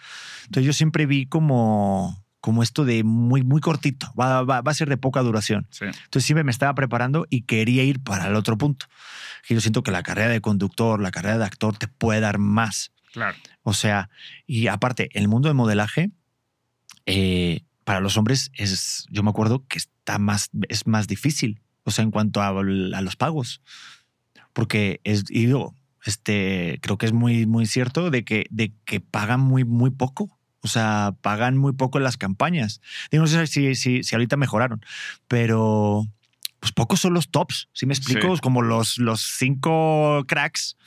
Entonces 0.46 0.66
yo 0.66 0.74
siempre 0.74 1.06
vi 1.06 1.28
como, 1.28 2.26
como 2.40 2.64
esto 2.64 2.86
de 2.86 3.04
muy, 3.04 3.44
muy 3.44 3.62
cortito, 3.62 4.12
va, 4.20 4.42
va, 4.44 4.62
va 4.62 4.72
a 4.72 4.74
ser 4.76 4.90
de 4.90 4.98
poca 4.98 5.22
duración. 5.22 5.68
Sí. 5.70 5.86
Entonces 5.86 6.26
siempre 6.26 6.44
me 6.44 6.52
estaba 6.52 6.74
preparando 6.74 7.28
y 7.30 7.44
quería 7.44 7.84
ir 7.84 8.02
para 8.02 8.28
el 8.28 8.36
otro 8.36 8.58
punto. 8.58 8.88
Que 9.48 9.54
yo 9.54 9.62
siento 9.62 9.84
que 9.84 9.92
la 9.92 10.02
carrera 10.02 10.30
de 10.32 10.42
conductor, 10.42 11.00
la 11.02 11.12
carrera 11.12 11.38
de 11.38 11.46
actor 11.46 11.78
te 11.78 11.88
puede 11.88 12.20
dar 12.20 12.40
más. 12.40 12.92
Claro. 13.14 13.38
O 13.64 13.74
sea, 13.74 14.10
y 14.48 14.68
aparte, 14.68 15.10
el 15.14 15.28
mundo 15.28 15.50
del 15.50 15.56
modelaje, 15.56 16.12
eh, 17.06 17.64
para 17.84 18.00
los 18.00 18.18
hombres 18.18 18.52
es, 18.56 19.06
yo 19.10 19.24
me 19.24 19.30
acuerdo 19.30 19.66
que 19.68 19.78
está 19.78 20.20
más, 20.20 20.50
es 20.70 20.88
más 20.88 21.08
difícil. 21.08 21.62
O 21.84 21.92
sea, 21.92 22.04
en 22.04 22.12
cuanto 22.12 22.42
a, 22.42 22.50
a 22.50 22.54
los 23.02 23.16
pagos. 23.16 23.62
Porque 24.54 25.02
es, 25.04 25.24
y 25.30 25.46
digo, 25.48 25.76
este, 26.06 26.80
creo 26.82 26.98
que 26.98 27.06
es 27.06 27.14
muy, 27.14 27.46
muy 27.46 27.66
cierto 27.66 28.10
de 28.10 28.24
que, 28.24 28.46
de 28.50 28.74
que 28.86 29.00
pagan 29.00 29.40
muy, 29.40 29.64
muy 29.64 29.90
poco. 29.90 30.38
O 30.62 30.68
sea, 30.68 31.16
pagan 31.22 31.58
muy 31.58 31.74
poco 31.74 31.98
en 31.98 32.04
las 32.04 32.18
campañas. 32.18 32.82
Digo, 33.10 33.24
no 33.24 33.28
sé 33.28 33.48
si, 33.48 33.74
si, 33.76 34.04
si 34.04 34.16
ahorita 34.16 34.38
mejoraron, 34.38 34.86
pero 35.28 36.06
pues 36.60 36.72
pocos 36.72 37.02
son 37.02 37.16
los 37.16 37.30
tops. 37.30 37.68
Si 37.74 37.86
me 37.88 37.94
explico, 37.94 38.36
Sí. 38.36 38.42
Como 38.42 38.62
los, 38.62 39.00
los 39.00 39.22
cinco 39.22 40.24
cracks. 40.28 40.78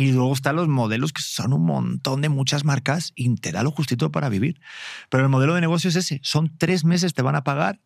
Y 0.00 0.12
luego 0.12 0.32
están 0.32 0.56
los 0.56 0.66
modelos 0.68 1.12
que 1.12 1.20
son 1.22 1.52
un 1.52 1.64
montón 1.66 2.22
de 2.22 2.28
muchas 2.30 2.64
marcas 2.64 3.12
y 3.14 3.34
te 3.36 3.52
da 3.52 3.62
lo 3.62 3.70
justito 3.70 4.10
para 4.10 4.28
vivir. 4.30 4.58
Pero 5.10 5.22
el 5.24 5.28
modelo 5.28 5.54
de 5.54 5.60
negocio 5.60 5.90
es 5.90 5.96
ese. 5.96 6.20
Son 6.22 6.56
tres 6.56 6.84
meses 6.86 7.12
te 7.12 7.20
van 7.20 7.34
a 7.36 7.44
pagar 7.44 7.80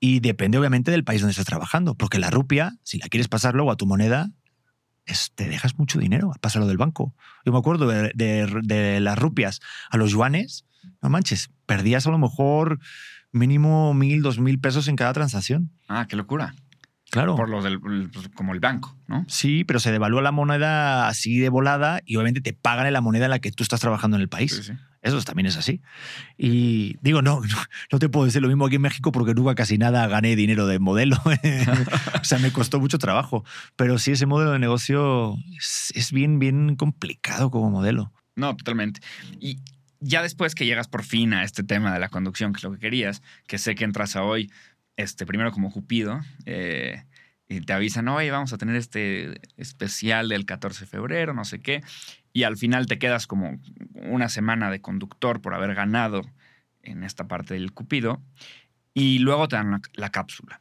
y 0.00 0.18
depende 0.20 0.58
obviamente 0.58 0.90
del 0.90 1.04
país 1.04 1.20
donde 1.20 1.30
estés 1.32 1.46
trabajando. 1.46 1.94
Porque 1.94 2.18
la 2.18 2.30
rupia, 2.30 2.72
si 2.82 2.98
la 2.98 3.06
quieres 3.08 3.28
pasar 3.28 3.54
luego 3.54 3.70
a 3.70 3.76
tu 3.76 3.86
moneda, 3.86 4.30
es- 5.06 5.30
te 5.34 5.48
dejas 5.48 5.78
mucho 5.78 6.00
dinero. 6.00 6.32
Pásalo 6.40 6.66
del 6.66 6.78
banco. 6.78 7.14
Yo 7.44 7.52
me 7.52 7.58
acuerdo 7.58 7.86
de, 7.86 8.10
de- 8.14 8.60
de 8.64 8.98
las 9.00 9.16
rupias 9.18 9.60
a 9.90 9.96
los 9.98 10.10
yuanes. 10.10 10.64
No 11.00 11.10
manches, 11.10 11.50
perdías 11.66 12.06
a 12.06 12.10
lo 12.10 12.18
mejor 12.18 12.80
mínimo 13.30 13.94
mil, 13.94 14.22
dos 14.22 14.40
mil 14.40 14.58
pesos 14.58 14.88
en 14.88 14.96
cada 14.96 15.12
transacción. 15.12 15.70
Ah, 15.86 16.06
qué 16.08 16.16
locura. 16.16 16.54
Claro. 17.10 17.34
Por 17.34 17.48
los 17.48 17.64
del, 17.64 17.80
pues, 17.80 18.28
como 18.34 18.54
el 18.54 18.60
banco, 18.60 18.96
¿no? 19.08 19.24
Sí, 19.28 19.64
pero 19.64 19.80
se 19.80 19.90
devalúa 19.90 20.22
la 20.22 20.30
moneda 20.30 21.08
así 21.08 21.38
de 21.38 21.48
volada 21.48 22.00
y 22.04 22.16
obviamente 22.16 22.40
te 22.40 22.52
pagan 22.52 22.86
en 22.86 22.92
la 22.92 23.00
moneda 23.00 23.24
en 23.24 23.30
la 23.30 23.40
que 23.40 23.50
tú 23.50 23.64
estás 23.64 23.80
trabajando 23.80 24.16
en 24.16 24.22
el 24.22 24.28
país. 24.28 24.54
Sí, 24.54 24.62
sí. 24.62 24.72
Eso 25.02 25.20
también 25.22 25.46
es 25.46 25.56
así. 25.56 25.80
Y 26.36 26.96
digo, 27.00 27.20
no, 27.22 27.40
no, 27.40 27.56
no 27.90 27.98
te 27.98 28.08
puedo 28.08 28.26
decir 28.26 28.42
lo 28.42 28.48
mismo 28.48 28.66
aquí 28.66 28.76
en 28.76 28.82
México 28.82 29.10
porque 29.10 29.34
nunca 29.34 29.54
casi 29.54 29.76
nada 29.76 30.06
gané 30.06 30.36
dinero 30.36 30.66
de 30.66 30.78
modelo. 30.78 31.16
o 32.20 32.24
sea, 32.24 32.38
me 32.38 32.52
costó 32.52 32.78
mucho 32.78 32.98
trabajo. 32.98 33.44
Pero 33.76 33.98
sí, 33.98 34.12
ese 34.12 34.26
modelo 34.26 34.52
de 34.52 34.58
negocio 34.58 35.36
es, 35.58 35.92
es 35.96 36.12
bien, 36.12 36.38
bien 36.38 36.76
complicado 36.76 37.50
como 37.50 37.70
modelo. 37.70 38.12
No, 38.36 38.56
totalmente. 38.56 39.00
Y 39.40 39.58
ya 40.00 40.22
después 40.22 40.54
que 40.54 40.64
llegas 40.64 40.88
por 40.88 41.04
fin 41.04 41.34
a 41.34 41.44
este 41.44 41.62
tema 41.62 41.92
de 41.92 42.00
la 42.00 42.08
conducción, 42.08 42.52
que 42.52 42.58
es 42.58 42.64
lo 42.64 42.72
que 42.72 42.78
querías, 42.78 43.22
que 43.46 43.58
sé 43.58 43.74
que 43.74 43.84
entras 43.84 44.16
a 44.16 44.22
hoy, 44.22 44.50
este, 45.00 45.26
primero 45.26 45.50
como 45.52 45.70
Cupido, 45.70 46.20
eh, 46.46 47.04
y 47.48 47.60
te 47.62 47.72
avisan, 47.72 48.08
oye, 48.08 48.30
vamos 48.30 48.52
a 48.52 48.58
tener 48.58 48.76
este 48.76 49.40
especial 49.56 50.28
del 50.28 50.46
14 50.46 50.80
de 50.80 50.86
febrero, 50.86 51.34
no 51.34 51.44
sé 51.44 51.60
qué, 51.60 51.82
y 52.32 52.44
al 52.44 52.56
final 52.56 52.86
te 52.86 52.98
quedas 52.98 53.26
como 53.26 53.60
una 53.94 54.28
semana 54.28 54.70
de 54.70 54.80
conductor 54.80 55.40
por 55.40 55.54
haber 55.54 55.74
ganado 55.74 56.22
en 56.82 57.02
esta 57.02 57.26
parte 57.26 57.54
del 57.54 57.72
Cupido, 57.72 58.22
y 58.94 59.18
luego 59.18 59.48
te 59.48 59.56
dan 59.56 59.70
la, 59.70 59.80
la 59.94 60.10
cápsula. 60.10 60.60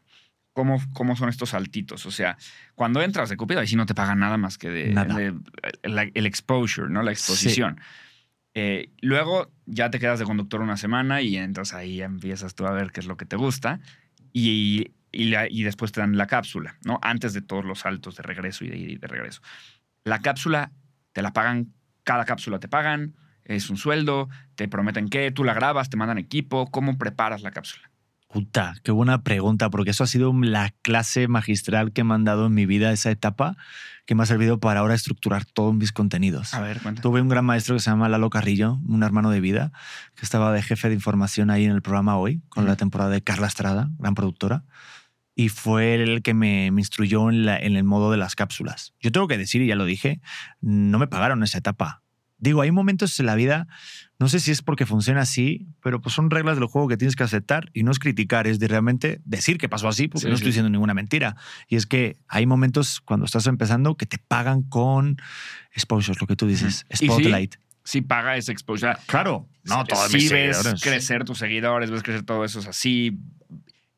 ¿Cómo, 0.54 0.82
¿Cómo 0.94 1.16
son 1.16 1.30
estos 1.30 1.50
saltitos? 1.52 2.06
O 2.06 2.12
sea, 2.12 2.38
cuando 2.76 3.02
entras 3.02 3.30
de 3.30 3.38
Cupido, 3.38 3.62
ahí 3.62 3.68
sí 3.68 3.76
no 3.76 3.86
te 3.86 3.96
pagan 3.96 4.20
nada 4.20 4.38
más 4.38 4.58
que 4.58 4.70
de, 4.70 5.34
el 5.84 6.26
exposure, 6.26 6.90
¿no? 6.90 7.04
La 7.04 7.12
exposición. 7.12 7.80
Eh, 8.56 8.92
luego 9.02 9.52
ya 9.68 9.90
te 9.92 10.00
quedas 10.00 10.20
de 10.20 10.26
conductor 10.26 10.62
una 10.62 10.76
semana 10.76 11.22
y 11.22 11.38
entonces 11.38 11.76
ahí 11.76 12.02
empiezas 12.02 12.56
tú 12.56 12.66
a 12.66 12.72
ver 12.72 12.92
qué 12.92 13.00
es 13.00 13.06
lo 13.06 13.16
que 13.16 13.26
te 13.26 13.36
gusta 13.36 13.80
y, 14.34 14.93
y, 15.11 15.63
después 15.63 15.91
te 15.91 16.01
dan 16.01 16.17
la 16.17 16.27
cápsula, 16.27 16.77
¿no? 16.86 16.99
Antes 17.01 17.34
de 17.34 17.41
todos 17.41 17.65
los 17.65 17.80
saltos 17.80 18.15
de 18.15 18.23
regreso 18.23 18.65
y 18.65 18.69
de 18.69 18.97
de 18.97 19.07
regreso. 19.07 19.41
La 20.03 20.19
cápsula 20.19 20.71
te 21.13 21.21
la 21.21 21.34
pagan, 21.34 21.73
cada 22.03 22.25
cápsula 22.25 22.59
te 22.59 22.67
pagan, 22.67 23.15
es 23.43 23.69
un 23.69 23.77
sueldo, 23.77 24.30
te 24.55 24.67
prometen 24.67 25.09
que 25.09 25.32
tú 25.32 25.43
la 25.43 25.53
grabas, 25.53 25.89
te 25.89 25.97
mandan 25.97 26.17
equipo, 26.17 26.69
¿cómo 26.71 26.97
preparas 26.97 27.41
la 27.41 27.51
cápsula? 27.51 27.89
Puta, 28.32 28.75
qué 28.84 28.91
buena 28.91 29.23
pregunta, 29.23 29.71
porque 29.71 29.89
eso 29.89 30.03
ha 30.03 30.07
sido 30.07 30.32
la 30.39 30.69
clase 30.84 31.27
magistral 31.27 31.91
que 31.93 32.03
me 32.03 32.13
han 32.13 32.25
dado 32.25 32.45
en 32.45 32.53
mi 32.53 32.67
vida, 32.67 32.91
esa 32.91 33.09
etapa, 33.09 33.57
que 34.05 34.13
me 34.13 34.21
ha 34.21 34.25
servido 34.27 34.59
para 34.59 34.82
ahora 34.82 34.93
estructurar 34.93 35.45
todos 35.45 35.73
mis 35.73 35.91
contenidos. 35.91 36.53
A 36.53 36.59
ver, 36.61 36.80
cuenta. 36.80 37.01
Tuve 37.01 37.21
un 37.21 37.30
gran 37.30 37.43
maestro 37.43 37.75
que 37.75 37.80
se 37.82 37.89
llama 37.89 38.07
Lalo 38.07 38.30
Carrillo, 38.30 38.80
un 38.88 39.01
hermano 39.01 39.32
de 39.32 39.41
vida, 39.41 39.71
que 40.15 40.25
estaba 40.25 40.53
de 40.53 40.61
jefe 40.61 40.89
de 40.89 40.93
información 40.93 41.49
ahí 41.49 41.65
en 41.65 41.71
el 41.71 41.82
programa 41.82 42.17
hoy, 42.17 42.43
con 42.49 42.65
la 42.67 42.75
temporada 42.75 43.09
de 43.09 43.23
Carla 43.23 43.47
Estrada, 43.47 43.89
gran 43.97 44.13
productora. 44.13 44.63
Y 45.34 45.49
fue 45.49 45.95
el 45.95 46.21
que 46.21 46.36
me, 46.36 46.69
me 46.69 46.82
instruyó 46.82 47.32
en, 47.32 47.45
la- 47.47 47.57
en 47.57 47.77
el 47.77 47.84
modo 47.84 48.11
de 48.11 48.17
las 48.17 48.36
cápsulas. 48.36 48.93
Yo 48.99 49.11
tengo 49.11 49.27
que 49.27 49.39
decir, 49.39 49.63
y 49.63 49.67
ya 49.67 49.75
lo 49.75 49.86
dije, 49.86 50.21
no 50.61 50.99
me 50.99 51.07
pagaron 51.07 51.41
esa 51.43 51.57
etapa. 51.57 52.03
Digo, 52.38 52.61
hay 52.61 52.71
momentos 52.71 53.19
en 53.19 53.25
la 53.25 53.36
vida, 53.36 53.67
no 54.20 54.28
sé 54.28 54.39
si 54.41 54.51
es 54.51 54.61
porque 54.61 54.86
funciona 54.86 55.22
así, 55.22 55.67
pero 55.82 56.01
pues 56.01 56.13
son 56.13 56.30
reglas 56.30 56.57
del 56.57 56.65
juego 56.65 56.88
que 56.89 56.97
tienes 56.97 57.15
que 57.15 57.24
aceptar 57.24 57.70
y 57.74 57.84
no 57.84 57.91
es 57.91 57.99
criticar, 57.99 58.47
es 58.47 58.59
de 58.59 58.67
realmente 58.67 59.22
decir 59.24 59.57
que 59.57 59.70
pasó 59.70 59.88
así, 59.88 60.07
porque 60.09 60.24
Sí, 60.26 60.28
no 60.28 60.36
sí. 60.36 60.41
estoy 60.41 60.49
diciendo 60.49 60.70
ninguna 60.70 60.93
mentira. 60.93 61.38
Y 61.67 61.78
es 61.78 61.86
que 61.86 62.17
hay 62.28 62.45
momentos 62.45 62.99
cuando 62.99 63.26
estás 63.26 63.47
empezando 63.47 63.95
que 63.95 64.05
te 64.05 64.17
pagan 64.17 64.63
con 64.63 65.17
exposures, 65.74 66.20
lo 66.20 66.28
que 66.28 66.36
tú 66.36 66.47
dices, 66.47 66.86
sí, 66.91 67.05
spotlight. 67.07 67.55
Sí 67.86 68.01
paga 68.01 68.36
ese 68.36 68.51
exposure. 68.51 68.93
Claro, 69.07 69.47
no 69.63 69.84
todos 69.86 70.13
mis 70.13 70.30
ves 70.30 70.57
seguidores. 70.57 70.84
crecer 70.84 71.24
tus 71.24 71.38
seguidores, 71.39 71.89
ves 71.89 72.03
crecer 72.03 72.24
todo 72.24 72.43
eso, 72.43 72.59
es 72.59 72.67
así. 72.67 73.17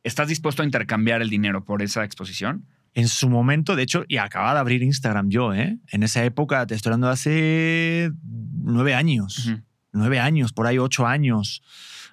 ¿Estás 0.04 0.28
dispuesto 0.28 0.62
a 0.62 0.66
intercambiar 0.66 1.22
el 1.22 1.30
dinero 1.30 1.66
por 1.66 1.82
esa 1.82 2.04
exposición? 2.04 2.66
En 2.94 3.08
su 3.08 3.30
momento, 3.30 3.76
de 3.76 3.84
hecho, 3.84 4.04
y 4.08 4.18
acababa 4.18 4.54
de 4.54 4.60
abrir 4.60 4.84
Instagram 4.84 5.30
yo, 5.30 5.54
¿eh? 5.54 5.78
En 5.92 6.04
esa 6.04 6.24
época, 6.26 6.66
te 6.68 6.76
estoy 6.76 6.90
hablando 6.92 7.08
de 7.08 7.14
hace 7.14 8.12
nueve 8.24 8.94
años. 8.94 9.52
Nueve 9.94 10.20
años, 10.20 10.54
por 10.54 10.68
ahí 10.68 10.78
ocho 10.78 11.06
años. 11.08 11.62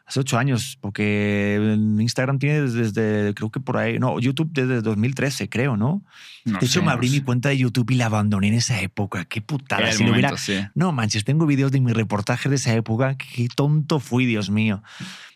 Hace 0.06 0.20
ocho 0.20 0.38
años, 0.38 0.78
porque 0.80 1.76
Instagram 2.00 2.38
tiene 2.38 2.62
desde, 2.62 3.34
creo 3.34 3.50
que 3.50 3.60
por 3.60 3.76
ahí, 3.76 3.98
no, 3.98 4.18
YouTube 4.18 4.48
desde 4.54 4.80
2013, 4.80 5.50
creo, 5.50 5.76
¿no? 5.76 6.02
No 6.46 6.58
de 6.58 6.64
hecho, 6.64 6.74
sé, 6.74 6.80
me 6.80 6.86
no 6.86 6.92
abrí 6.92 7.10
mi 7.10 7.18
sé. 7.18 7.24
cuenta 7.24 7.50
de 7.50 7.58
YouTube 7.58 7.90
y 7.90 7.96
la 7.96 8.06
abandoné 8.06 8.48
en 8.48 8.54
esa 8.54 8.80
época. 8.80 9.26
Qué 9.26 9.42
putada. 9.42 9.92
Si 9.92 10.04
hubiera- 10.04 10.30
momento, 10.30 10.36
sí. 10.38 10.54
No 10.74 10.92
manches, 10.92 11.24
tengo 11.24 11.44
videos 11.44 11.72
de 11.72 11.80
mi 11.82 11.92
reportaje 11.92 12.48
de 12.48 12.56
esa 12.56 12.72
época. 12.74 13.16
Qué 13.18 13.48
tonto 13.54 14.00
fui, 14.00 14.24
Dios 14.24 14.48
mío. 14.48 14.82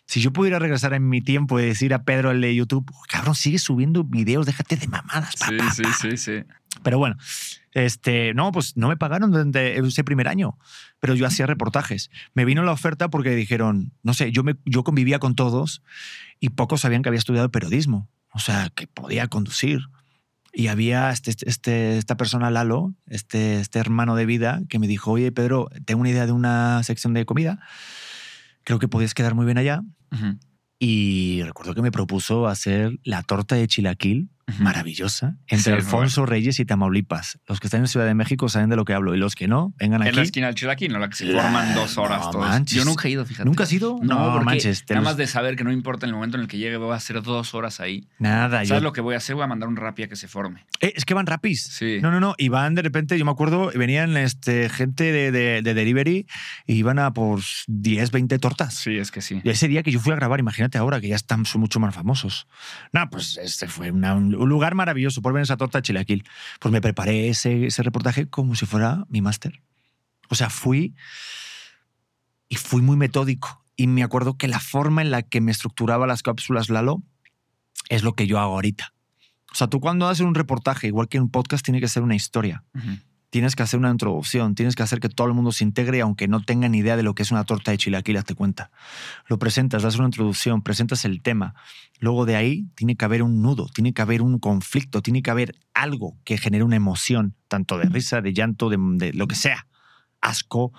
Si 0.06 0.22
yo 0.22 0.32
pudiera 0.32 0.58
regresar 0.58 0.94
en 0.94 1.06
mi 1.06 1.20
tiempo 1.20 1.60
y 1.60 1.64
decir 1.66 1.92
a 1.92 2.04
Pedro 2.04 2.30
el 2.30 2.40
de 2.40 2.54
YouTube, 2.54 2.90
cabrón, 3.08 3.34
sigue 3.34 3.58
subiendo 3.58 4.04
videos, 4.04 4.46
déjate 4.46 4.76
de 4.76 4.88
mamadas. 4.88 5.36
pa, 5.36 5.48
Sí, 5.48 5.56
pa, 5.58 5.70
sí, 5.70 5.82
pa". 5.82 5.92
sí, 5.92 6.16
sí. 6.16 6.32
Pero 6.82 6.98
bueno, 6.98 7.16
este, 7.72 8.34
no, 8.34 8.52
pues 8.52 8.76
no 8.76 8.88
me 8.88 8.96
pagaron 8.96 9.30
durante 9.30 9.78
ese 9.78 10.04
primer 10.04 10.28
año, 10.28 10.58
pero 11.00 11.14
yo 11.14 11.26
hacía 11.26 11.46
reportajes. 11.46 12.10
Me 12.34 12.44
vino 12.44 12.62
la 12.62 12.72
oferta 12.72 13.08
porque 13.08 13.30
dijeron, 13.34 13.92
no 14.02 14.14
sé, 14.14 14.30
yo, 14.32 14.42
me, 14.42 14.56
yo 14.64 14.84
convivía 14.84 15.18
con 15.18 15.34
todos 15.34 15.82
y 16.40 16.50
pocos 16.50 16.82
sabían 16.82 17.02
que 17.02 17.08
había 17.08 17.18
estudiado 17.18 17.50
periodismo, 17.50 18.08
o 18.32 18.38
sea, 18.38 18.70
que 18.74 18.86
podía 18.86 19.28
conducir. 19.28 19.80
Y 20.54 20.66
había 20.68 21.10
este, 21.10 21.30
este- 21.46 21.96
esta 21.96 22.18
persona, 22.18 22.50
Lalo, 22.50 22.94
este, 23.06 23.58
este 23.60 23.78
hermano 23.78 24.16
de 24.16 24.26
vida, 24.26 24.60
que 24.68 24.78
me 24.78 24.86
dijo, 24.86 25.12
oye, 25.12 25.32
Pedro, 25.32 25.70
tengo 25.86 26.02
una 26.02 26.10
idea 26.10 26.26
de 26.26 26.32
una 26.32 26.82
sección 26.82 27.14
de 27.14 27.24
comida, 27.24 27.58
creo 28.64 28.78
que 28.78 28.86
podías 28.86 29.14
quedar 29.14 29.34
muy 29.34 29.46
bien 29.46 29.56
allá. 29.56 29.80
Y 30.78 31.42
recuerdo 31.44 31.74
que 31.74 31.80
me 31.82 31.90
propuso 31.92 32.48
hacer 32.48 32.98
la 33.04 33.22
torta 33.22 33.54
de 33.54 33.66
chilaquil. 33.68 34.28
Maravillosa 34.58 35.36
Sí, 35.48 35.54
entre 35.56 35.72
muy 35.72 35.80
Alfonso 35.82 36.26
Reyes 36.26 36.58
y 36.60 36.64
Tamaulipas. 36.64 37.38
Los 37.48 37.60
que 37.60 37.66
están 37.66 37.80
en 37.80 37.88
Ciudad 37.88 38.06
de 38.06 38.14
México 38.14 38.48
saben 38.48 38.70
de 38.70 38.76
lo 38.76 38.84
que 38.84 38.94
hablo 38.94 39.14
y 39.14 39.18
los 39.18 39.34
que 39.34 39.48
no, 39.48 39.74
vengan 39.78 40.02
En 40.02 40.08
aquí. 40.08 40.16
la 40.16 40.22
esquina 40.22 40.46
del 40.46 40.54
Chilaquil, 40.56 40.92
¿no? 40.92 40.98
La 40.98 41.08
que 41.08 41.16
se 41.16 41.32
forman 41.32 41.74
dos 41.74 41.98
horas 41.98 42.20
no 42.26 42.30
todos. 42.30 42.48
manches. 42.48 42.76
Yo 42.76 42.84
nunca 42.84 43.08
he 43.08 43.10
ido, 43.12 43.24
fíjate. 43.24 43.44
¿Nunca 43.44 43.64
has 43.64 43.72
ido? 43.72 43.98
No, 44.02 44.14
No, 44.26 44.32
porque 44.32 44.44
manches, 44.44 44.84
Nada 44.88 45.02
más 45.02 45.16
de 45.16 45.26
saber 45.26 45.56
que 45.56 45.64
no 45.64 45.72
importa 45.72 46.06
en 46.06 46.10
el 46.10 46.14
momento 46.14 46.36
en 46.36 46.42
el 46.42 46.48
que 46.48 46.58
llegue, 46.58 46.76
voy 46.76 46.92
a 46.92 46.96
hacer 46.96 47.22
dos 47.22 47.54
horas 47.54 47.80
ahí. 47.80 48.08
Nada, 48.18 48.62
yo- 48.62 48.68
¿Sabes 48.68 48.82
lo 48.82 48.92
que 48.92 49.00
voy 49.00 49.14
a 49.14 49.18
hacer? 49.18 49.34
Voy 49.34 49.44
a 49.44 49.46
mandar 49.46 49.68
un 49.68 49.76
rapi 49.76 50.02
a 50.04 50.08
que 50.08 50.16
se 50.16 50.28
forme. 50.28 50.64
Eh, 50.80 50.92
es 50.96 51.04
que 51.04 51.14
van 51.14 51.26
rapis. 51.26 51.62
Sí. 51.62 51.98
No, 52.00 52.10
no, 52.10 52.20
no. 52.20 52.34
Y 52.38 52.48
van 52.48 52.74
de 52.74 52.82
repente, 52.82 53.18
yo 53.18 53.24
me 53.24 53.30
acuerdo, 53.30 53.70
venían 53.74 54.16
este, 54.16 54.68
gente 54.68 55.12
de, 55.12 55.30
de- 55.32 55.62
de 55.62 55.74
delivery 55.74 56.26
y 56.66 56.74
iban 56.74 56.98
a 56.98 57.12
por 57.12 57.40
10, 57.68 58.10
20 58.10 58.38
tortas. 58.38 58.74
Sí, 58.74 58.96
es 58.98 59.10
que 59.10 59.20
sí. 59.20 59.40
Y 59.44 59.50
ese 59.50 59.68
día 59.68 59.82
que 59.82 59.90
yo 59.92 60.00
fui 60.00 60.12
a 60.12 60.16
grabar, 60.16 60.40
imagínate 60.40 60.78
ahora 60.78 61.00
que 61.00 61.08
ya 61.08 61.16
están 61.16 61.44
son 61.46 61.60
mucho 61.60 61.80
más 61.80 61.94
famosos. 61.94 62.46
No, 62.92 63.08
pues 63.10 63.38
este 63.42 63.68
fue 63.68 63.90
una- 63.90 64.14
un 64.14 64.41
un 64.42 64.48
lugar 64.48 64.74
maravilloso 64.74 65.22
por 65.22 65.32
ver 65.32 65.42
esa 65.42 65.56
torta 65.56 65.78
de 65.78 65.82
chilaquil. 65.82 66.24
Pues 66.60 66.72
me 66.72 66.80
preparé 66.80 67.28
ese, 67.28 67.66
ese 67.66 67.82
reportaje 67.82 68.28
como 68.28 68.54
si 68.54 68.66
fuera 68.66 69.04
mi 69.08 69.20
máster. 69.20 69.62
O 70.28 70.34
sea, 70.34 70.50
fui 70.50 70.94
y 72.48 72.56
fui 72.56 72.82
muy 72.82 72.96
metódico. 72.96 73.64
Y 73.76 73.86
me 73.86 74.02
acuerdo 74.02 74.36
que 74.36 74.48
la 74.48 74.60
forma 74.60 75.02
en 75.02 75.10
la 75.10 75.22
que 75.22 75.40
me 75.40 75.50
estructuraba 75.50 76.06
las 76.06 76.22
cápsulas 76.22 76.68
Lalo 76.68 77.02
es 77.88 78.02
lo 78.02 78.14
que 78.14 78.26
yo 78.26 78.38
hago 78.38 78.54
ahorita. 78.54 78.92
O 79.50 79.54
sea, 79.54 79.66
tú 79.66 79.80
cuando 79.80 80.08
haces 80.08 80.24
un 80.24 80.34
reportaje, 80.34 80.86
igual 80.86 81.08
que 81.08 81.20
un 81.20 81.30
podcast, 81.30 81.64
tiene 81.64 81.80
que 81.80 81.88
ser 81.88 82.02
una 82.02 82.14
historia 82.14 82.64
Ujú. 82.74 82.98
Tienes 83.32 83.56
que 83.56 83.62
hacer 83.62 83.80
una 83.80 83.90
introducción, 83.90 84.54
tienes 84.54 84.76
que 84.76 84.82
hacer 84.82 85.00
que 85.00 85.08
todo 85.08 85.26
el 85.26 85.32
mundo 85.32 85.52
se 85.52 85.64
integre, 85.64 86.02
aunque 86.02 86.28
no 86.28 86.42
tengan 86.42 86.74
idea 86.74 86.98
de 86.98 87.02
lo 87.02 87.14
que 87.14 87.22
es 87.22 87.30
una 87.30 87.44
torta 87.44 87.70
de 87.70 87.78
chilaquil, 87.78 88.18
hazte 88.18 88.34
cuenta. 88.34 88.70
Lo 89.26 89.38
presentas, 89.38 89.82
das 89.82 89.96
una 89.96 90.04
introducción, 90.04 90.60
presentas 90.60 91.06
el 91.06 91.22
tema. 91.22 91.54
Luego 91.98 92.26
de 92.26 92.36
ahí 92.36 92.66
tiene 92.74 92.94
que 92.94 93.06
haber 93.06 93.22
un 93.22 93.40
nudo, 93.40 93.68
tiene 93.72 93.94
que 93.94 94.02
haber 94.02 94.20
un 94.20 94.38
conflicto, 94.38 95.00
tiene 95.00 95.22
que 95.22 95.30
haber 95.30 95.54
algo 95.72 96.18
que 96.24 96.36
genere 96.36 96.62
una 96.62 96.76
emoción, 96.76 97.34
tanto 97.48 97.78
de 97.78 97.86
risa, 97.86 98.20
de 98.20 98.34
llanto, 98.34 98.68
de, 98.68 98.76
de 98.78 99.14
lo 99.14 99.26
que 99.26 99.34
sea. 99.34 99.66
Asco, 100.20 100.74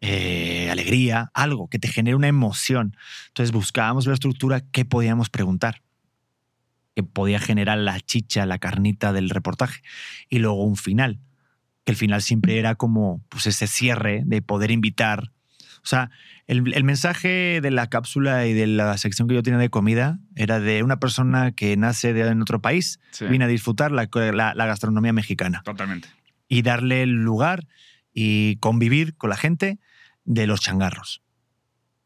eh, 0.00 0.70
alegría, 0.70 1.30
algo 1.34 1.68
que 1.68 1.78
te 1.78 1.88
genere 1.88 2.16
una 2.16 2.28
emoción. 2.28 2.96
Entonces 3.26 3.52
buscábamos 3.52 4.06
la 4.06 4.14
estructura 4.14 4.62
que 4.62 4.86
podíamos 4.86 5.28
preguntar 5.28 5.82
que 6.96 7.02
podía 7.02 7.38
generar 7.38 7.78
la 7.78 8.00
chicha, 8.00 8.46
la 8.46 8.58
carnita 8.58 9.12
del 9.12 9.28
reportaje. 9.28 9.82
Y 10.30 10.38
luego 10.38 10.64
un 10.64 10.76
final 10.76 11.20
que 11.88 11.92
el 11.92 11.96
final 11.96 12.20
siempre 12.20 12.58
era 12.58 12.74
como 12.74 13.24
pues 13.30 13.46
ese 13.46 13.66
cierre 13.66 14.20
de 14.26 14.42
poder 14.42 14.70
invitar. 14.70 15.32
O 15.82 15.86
sea, 15.88 16.10
el, 16.46 16.74
el 16.74 16.84
mensaje 16.84 17.60
de 17.62 17.70
la 17.70 17.86
cápsula 17.86 18.46
y 18.46 18.52
de 18.52 18.66
la 18.66 18.98
sección 18.98 19.26
que 19.26 19.34
yo 19.34 19.42
tenía 19.42 19.58
de 19.58 19.70
comida 19.70 20.18
era 20.36 20.60
de 20.60 20.82
una 20.82 20.98
persona 21.00 21.52
que 21.52 21.74
nace 21.78 22.12
de, 22.12 22.26
en 22.28 22.42
otro 22.42 22.60
país, 22.60 23.00
Sí. 23.10 23.24
viene 23.24 23.46
a 23.46 23.48
disfrutar 23.48 23.90
la, 23.90 24.06
la- 24.34 24.52
la 24.54 24.66
gastronomía 24.66 25.14
mexicana 25.14 25.62
Totalmente. 25.64 26.08
y 26.46 26.60
darle 26.60 27.02
el 27.04 27.12
lugar 27.24 27.66
y 28.12 28.56
convivir 28.56 29.16
con 29.16 29.30
la 29.30 29.36
gente 29.38 29.78
de 30.26 30.46
los 30.46 30.60
changarros. 30.60 31.22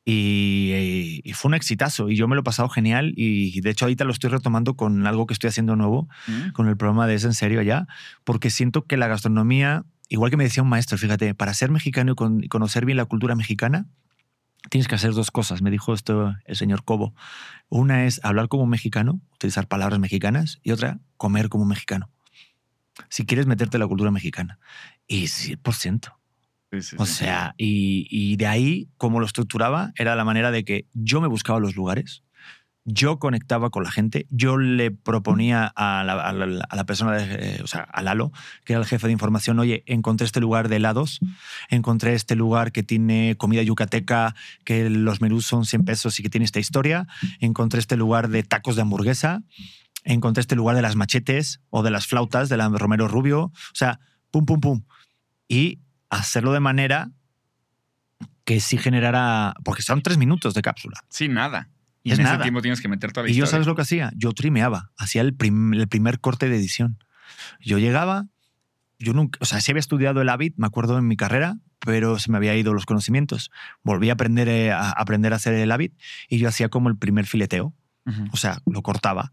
Y, 0.05 1.21
y 1.25 1.33
fue 1.35 1.49
un 1.51 1.55
exitazo 1.55 2.11
y 2.11 2.17
yo 2.17 2.27
me 2.27 2.35
lo 2.35 2.41
he 2.41 2.45
pasado 2.45 2.69
genial 2.69 3.13
y 3.17 3.61
de 3.61 3.71
hecho 3.71 3.85
ahorita 3.85 4.05
lo 4.05 4.13
estoy 4.13 4.31
retomando 4.31 4.75
con 4.75 5.07
algo 5.07 5.27
que 5.27 5.35
estoy 5.35 5.49
haciendo 5.49 5.77
nuevo 5.77 6.09
Mm. 6.27 6.51
con 6.53 6.69
el 6.69 6.77
programa 6.77 7.07
de 7.07 7.15
Es 7.15 7.25
en 7.25 7.35
Serio 7.35 7.63
ya, 7.63 7.87
porque 8.25 8.51
siento 8.51 8.85
que 8.85 8.97
la 8.97 9.07
gastronomía, 9.07 9.85
igual 10.09 10.31
que 10.31 10.37
me 10.37 10.45
decía 10.45 10.63
un 10.63 10.69
maestro, 10.69 10.99
fíjate, 10.99 11.35
para 11.35 11.55
ser 11.55 11.71
mexicano 11.71 12.13
y, 12.13 12.15
con- 12.17 12.43
y 12.43 12.49
conocer 12.49 12.85
bien 12.85 12.97
la 12.97 13.05
cultura 13.05 13.35
mexicana, 13.37 13.87
tienes 14.71 14.89
que 14.89 14.95
hacer 14.97 15.13
dos 15.13 15.31
cosas, 15.31 15.63
me 15.63 15.71
dijo 15.71 15.95
esto 15.95 16.35
el 16.47 16.57
señor 16.57 16.83
Cobo. 16.85 17.15
Una 17.69 18.05
es 18.07 18.21
hablar 18.25 18.49
como 18.49 18.65
un 18.65 18.71
mexicano, 18.71 19.21
utilizar 19.35 19.67
palabras 19.69 19.99
mexicanas, 20.01 20.59
y 20.63 20.73
otra, 20.73 20.99
comer 21.17 21.49
como 21.49 21.63
un 21.63 21.69
mexicano. 21.71 22.11
Si 23.09 23.25
quieres 23.25 23.47
meterte 23.47 23.77
en 23.77 23.81
la 23.81 23.87
cultura 23.87 24.11
mexicana. 24.11 24.59
Y 25.07 25.27
100%. 25.29 26.13
Sí, 26.73 26.81
sí, 26.83 26.97
O 26.99 27.05
sí. 27.07 27.15
sea, 27.15 27.55
y, 27.59 28.07
y 28.11 28.37
de 28.37 28.47
ahí, 28.47 28.89
como 28.97 29.21
lo 29.21 29.27
estructuraba, 29.27 29.93
era 29.97 30.17
la 30.17 30.25
manera 30.25 30.51
de 30.51 30.65
que 30.65 30.87
yo 30.95 31.21
me 31.21 31.29
buscaba 31.29 31.61
los 31.61 31.77
lugares, 31.77 32.23
yo 32.85 33.19
conectaba 33.21 33.71
con 33.71 33.85
la 33.85 33.93
gente, 33.93 34.27
yo 34.31 34.57
le 34.57 34.91
proponía 34.91 35.67
a 35.77 36.03
la, 36.03 36.15
a 36.15 36.33
la- 36.33 36.65
a 36.69 36.75
la 36.77 36.85
persona, 36.85 37.13
de, 37.13 37.57
eh, 37.59 37.61
o 37.63 37.67
sea, 37.69 37.83
a 37.83 38.03
Lalo, 38.03 38.33
que 38.65 38.73
era 38.73 38.81
el 38.81 38.87
jefe 38.89 39.07
de 39.07 39.13
información, 39.13 39.59
oye, 39.61 39.85
encontré 39.87 40.25
este 40.25 40.41
lugar 40.41 40.69
de 40.69 40.77
helados, 40.77 41.21
encontré 41.69 42.15
este 42.15 42.35
lugar 42.35 42.73
que 42.73 42.83
tiene 42.83 43.37
comida 43.37 43.63
yucateca, 43.63 44.35
que 44.65 44.91
los 44.91 45.21
menús 45.21 45.47
son 45.47 45.65
100 45.65 45.85
pesos 45.85 46.19
y 46.19 46.25
que 46.25 46.31
tiene 46.31 46.45
esta 46.45 46.59
historia, 46.59 47.07
encontré 47.39 47.79
este 47.79 47.97
lugar 47.97 48.31
de 48.31 48.43
tacos 48.43 48.75
de 48.75 48.83
hamburguesa, 48.83 49.45
encontré 50.03 50.41
este 50.41 50.57
lugar 50.57 50.75
de 50.75 50.83
las 50.83 50.97
machetes 50.97 51.61
o 51.71 51.85
de 51.85 51.91
las 51.93 52.07
flautas 52.09 52.49
de 52.49 52.57
la 52.57 52.69
Romero 52.69 53.07
Rubio, 53.07 53.43
o 53.45 53.53
sea, 53.75 54.01
pum, 54.33 54.45
pum, 54.45 54.61
pum. 54.61 54.83
Y 55.47 55.79
hacerlo 56.21 56.53
de 56.53 56.61
manera 56.61 57.11
que 58.45 58.61
sí 58.61 58.77
generara, 58.77 59.55
porque 59.65 59.83
son 59.83 60.03
tres 60.03 60.19
minutos 60.19 60.55
de 60.55 60.63
cápsula. 60.63 61.01
Sí, 61.09 61.29
nada. 61.29 61.69
Y 62.03 62.11
Es 62.13 62.19
en 62.19 62.27
ese 62.27 62.39
tiempo 62.39 62.61
tienes 62.61 62.81
que 62.81 62.89
meter 62.89 63.13
toda 63.13 63.25
la 63.27 63.31
Y 63.33 63.35
yo 63.35 63.47
sabes 63.47 63.67
lo 63.67 63.77
que 63.77 63.83
hacía, 63.83 64.13
yo 64.17 64.33
trimeaba, 64.33 64.91
hacía 64.97 65.23
el, 65.23 65.35
prim- 65.35 65.75
el 65.75 65.87
primer 65.89 66.19
corte 66.21 66.49
de 66.49 66.57
edición. 66.57 66.99
Yo 67.61 67.79
llegaba, 67.79 68.27
yo 68.99 69.13
nunca, 69.13 69.39
o 69.41 69.45
sea, 69.45 69.61
sí 69.61 69.71
había 69.71 69.81
estudiado 69.81 70.21
el 70.21 70.29
Avid, 70.29 70.55
me 70.57 70.67
acuerdo 70.67 70.99
en 70.99 71.07
mi 71.07 71.17
carrera, 71.17 71.57
pero 71.79 72.19
se 72.19 72.31
me 72.33 72.37
había 72.39 72.57
ido 72.57 72.75
los 72.75 72.87
conocimientos. 72.87 73.51
Volví 73.85 74.11
a 74.11 74.15
aprender, 74.15 74.49
eh, 74.49 74.73
a 74.73 74.91
aprender 74.91 75.33
a 75.33 75.37
hacer 75.37 75.55
el 75.55 75.71
Avid 75.71 75.93
y 76.29 76.39
yo 76.39 76.49
hacía 76.49 76.69
como 76.69 76.89
el 76.89 76.97
primer 76.99 77.27
fileteo, 77.27 77.73
o 78.33 78.37
sea, 78.37 78.61
lo 78.67 78.83
cortaba, 78.83 79.33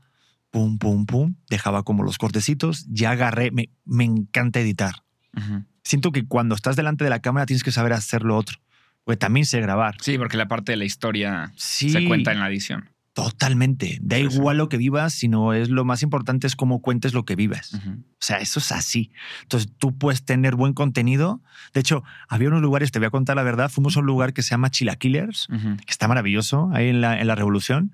pum, 0.52 0.78
pum, 0.78 1.08
pum, 1.08 1.36
dejaba 1.50 1.82
como 1.82 2.04
los 2.04 2.20
cortecitos, 2.20 2.86
ya 2.88 3.12
agarré, 3.12 3.50
me, 3.50 3.72
me 3.86 4.04
encanta 4.04 4.60
editar. 4.60 4.94
Ujú. 5.36 5.66
Siento 5.90 6.12
que 6.12 6.28
cuando 6.28 6.54
estás 6.54 6.76
delante 6.76 7.04
de 7.04 7.10
la 7.10 7.20
cámara 7.20 7.48
tienes 7.48 7.64
que 7.64 7.72
saber 7.72 7.94
hacer 7.94 8.22
lo 8.22 8.38
otro, 8.38 8.60
porque 9.06 9.18
también 9.18 9.48
sé 9.48 9.60
grabar. 9.60 9.96
Sí, 10.02 10.20
porque 10.20 10.38
la 10.38 10.48
parte 10.48 10.72
de 10.72 10.76
la 10.78 10.86
historia 10.86 11.52
Sí, 11.56 11.90
se 11.90 12.06
cuenta 12.06 12.32
en 12.32 12.40
la 12.40 12.48
edición. 12.48 12.90
Totalmente. 13.14 13.98
Da 14.04 14.18
Sí, 14.18 14.28
sí. 14.30 14.36
igual 14.38 14.58
lo 14.58 14.70
que 14.70 14.78
vivas, 14.78 15.14
sino 15.16 15.52
es 15.54 15.70
lo 15.70 15.84
más 15.86 16.04
importante 16.04 16.46
es 16.46 16.56
cómo 16.56 16.80
cuentes 16.82 17.14
lo 17.14 17.26
que 17.26 17.36
vives. 17.36 17.74
Ujú. 17.74 17.90
O 17.90 18.04
sea, 18.20 18.38
eso 18.38 18.60
es 18.60 18.72
así. 18.72 19.12
Entonces 19.42 19.72
tú 19.80 19.98
puedes 19.98 20.24
tener 20.24 20.54
buen 20.56 20.74
contenido. 20.74 21.42
De 21.74 21.80
hecho, 21.82 22.04
había 22.28 22.50
unos 22.50 22.62
lugares, 22.62 22.92
te 22.92 23.00
voy 23.00 23.08
a 23.08 23.10
contar 23.10 23.36
la 23.36 23.44
verdad, 23.44 23.70
fuimos 23.72 23.98
a 23.98 24.02
un 24.02 24.06
lugar 24.06 24.32
que 24.34 24.44
se 24.44 24.52
llama 24.52 24.70
Chilaquilers, 24.70 25.48
Ujú. 25.50 25.78
que 25.78 25.90
está 25.92 26.08
maravilloso 26.08 26.70
ahí 26.72 26.90
en 26.90 27.02
la, 27.02 27.20
en 27.20 27.26
la 27.28 27.34
Revolución. 27.34 27.94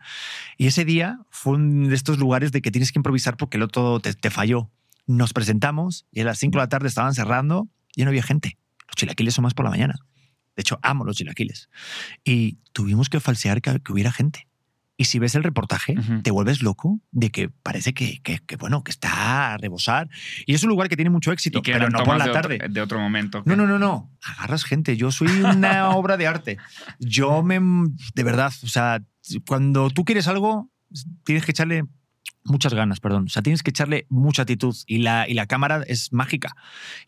Y 0.58 0.68
ese 0.68 0.84
día 0.84 1.20
fue 1.30 1.54
un 1.54 1.88
de 1.88 1.96
estos 1.96 2.20
lugares 2.20 2.52
de 2.52 2.62
que 2.62 2.72
tienes 2.72 2.92
que 2.92 3.00
improvisar 3.00 3.38
porque 3.38 3.56
el 3.58 3.64
otro 3.64 4.02
te, 4.02 4.14
te 4.14 4.30
falló. 4.30 4.70
Nos 5.08 5.34
presentamos 5.34 6.06
y 6.12 6.22
a 6.22 6.26
las 6.26 6.38
5 6.40 6.52
de 6.58 6.64
la 6.64 6.70
tarde 6.70 6.88
estaban 6.88 7.14
cerrando 7.16 7.70
y 7.96 8.04
no 8.04 8.10
había 8.10 8.24
gente. 8.24 8.58
Los 8.88 8.96
chilaquiles 8.96 9.34
son 9.34 9.44
más 9.44 9.54
por 9.54 9.66
la 9.66 9.72
mañana. 9.72 9.96
De 10.56 10.62
hecho, 10.62 10.80
amo 10.84 11.04
los 11.06 11.18
chilaquiles. 11.18 11.70
Y 12.24 12.60
tuvimos 12.72 13.10
que 13.10 13.20
falsear 13.20 13.62
que, 13.62 13.80
que 13.82 13.92
hubiera 13.92 14.12
gente. 14.12 14.48
Y 14.98 15.06
si 15.06 15.20
ves 15.20 15.36
el 15.36 15.44
reportaje, 15.44 15.94
te 16.24 16.32
vuelves 16.32 16.62
loco 16.64 17.02
de 17.12 17.30
que 17.30 17.50
parece 17.50 17.94
que, 17.94 18.22
que- 18.22 18.40
que, 18.40 18.56
bueno, 18.56 18.82
que 18.82 18.92
está 18.92 19.54
a 19.54 19.58
rebosar. 19.58 20.08
Y 20.46 20.54
es 20.54 20.64
un 20.64 20.70
lugar 20.70 20.88
que 20.88 20.96
tiene 20.96 21.10
mucho 21.10 21.34
éxito, 21.34 21.62
que 21.62 21.74
pero 21.74 21.90
no 21.90 22.00
por 22.06 22.18
la 22.18 22.24
de 22.24 22.30
otro- 22.30 22.42
tarde. 22.42 22.60
de 22.70 22.82
otro 22.82 23.02
momento. 23.02 23.44
No, 23.46 23.58
no, 23.58 23.68
no, 23.68 23.78
no. 23.78 24.10
Agarras 24.24 24.64
gente. 24.64 24.96
Yo 24.96 25.12
soy 25.12 25.28
una 25.28 25.90
obra 25.98 26.16
de 26.16 26.28
arte. 26.28 26.58
Yo 27.00 27.44
me. 27.44 27.60
De 28.14 28.24
verdad, 28.24 28.54
o 28.64 28.68
sea, 28.70 29.04
cuando 29.46 29.90
tú 29.90 30.06
quieres 30.06 30.30
algo, 30.30 30.72
tienes 31.26 31.44
que 31.44 31.52
echarle 31.52 31.84
Muchas 32.48 32.74
ganas, 32.76 33.00
perdón. 33.00 33.26
O 33.26 33.30
sea, 33.30 33.42
tienes 33.42 33.64
que 33.64 33.72
echarle 33.72 34.06
mucha 34.08 34.44
actitud 34.44 34.76
y 34.86 35.00
la, 35.00 35.28
y 35.28 35.34
la 35.34 35.48
cámara 35.48 35.82
es 35.88 36.14
mágica, 36.14 36.56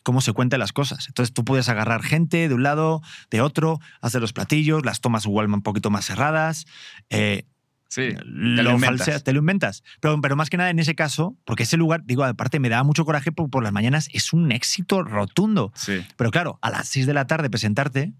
cómo 0.02 0.20
se 0.20 0.32
cuentan 0.32 0.58
las 0.58 0.72
cosas. 0.72 1.06
Entonces 1.08 1.32
tú 1.32 1.44
puedes 1.44 1.68
agarrar 1.68 2.02
gente 2.02 2.48
de 2.48 2.54
un 2.54 2.64
lado, 2.64 3.00
de 3.30 3.40
otro, 3.40 3.78
hacer 4.00 4.20
los 4.20 4.32
platillos, 4.32 4.84
las 4.84 5.00
tomas 5.00 5.24
igual 5.26 5.46
un 5.52 5.62
poquito 5.62 5.90
más 5.90 6.04
cerradas. 6.06 6.66
eh, 7.10 7.44
Sí. 7.90 8.10
lo 8.22 8.62
lo 8.64 8.78
falseas, 8.78 9.24
te 9.24 9.32
lo 9.32 9.38
inventas. 9.38 9.82
Pero, 10.00 10.20
pero 10.20 10.36
más 10.36 10.50
que 10.50 10.58
nada 10.58 10.68
en 10.68 10.78
ese 10.78 10.94
caso, 10.94 11.38
porque 11.46 11.62
ese 11.62 11.78
lugar, 11.78 12.02
digo, 12.04 12.22
aparte 12.22 12.60
me 12.60 12.68
daba 12.68 12.82
mucho 12.82 13.06
coraje 13.06 13.32
por, 13.32 13.48
por 13.48 13.62
las 13.62 13.72
mañanas, 13.72 14.10
es 14.12 14.34
un 14.34 14.52
éxito 14.52 15.02
rotundo. 15.04 15.72
Sí. 15.74 16.04
Pero 16.16 16.30
claro, 16.30 16.58
a 16.60 16.68
las 16.68 16.86
6 16.88 17.06
de 17.06 17.14
la 17.14 17.26
tarde 17.26 17.48
presentarte, 17.48 18.12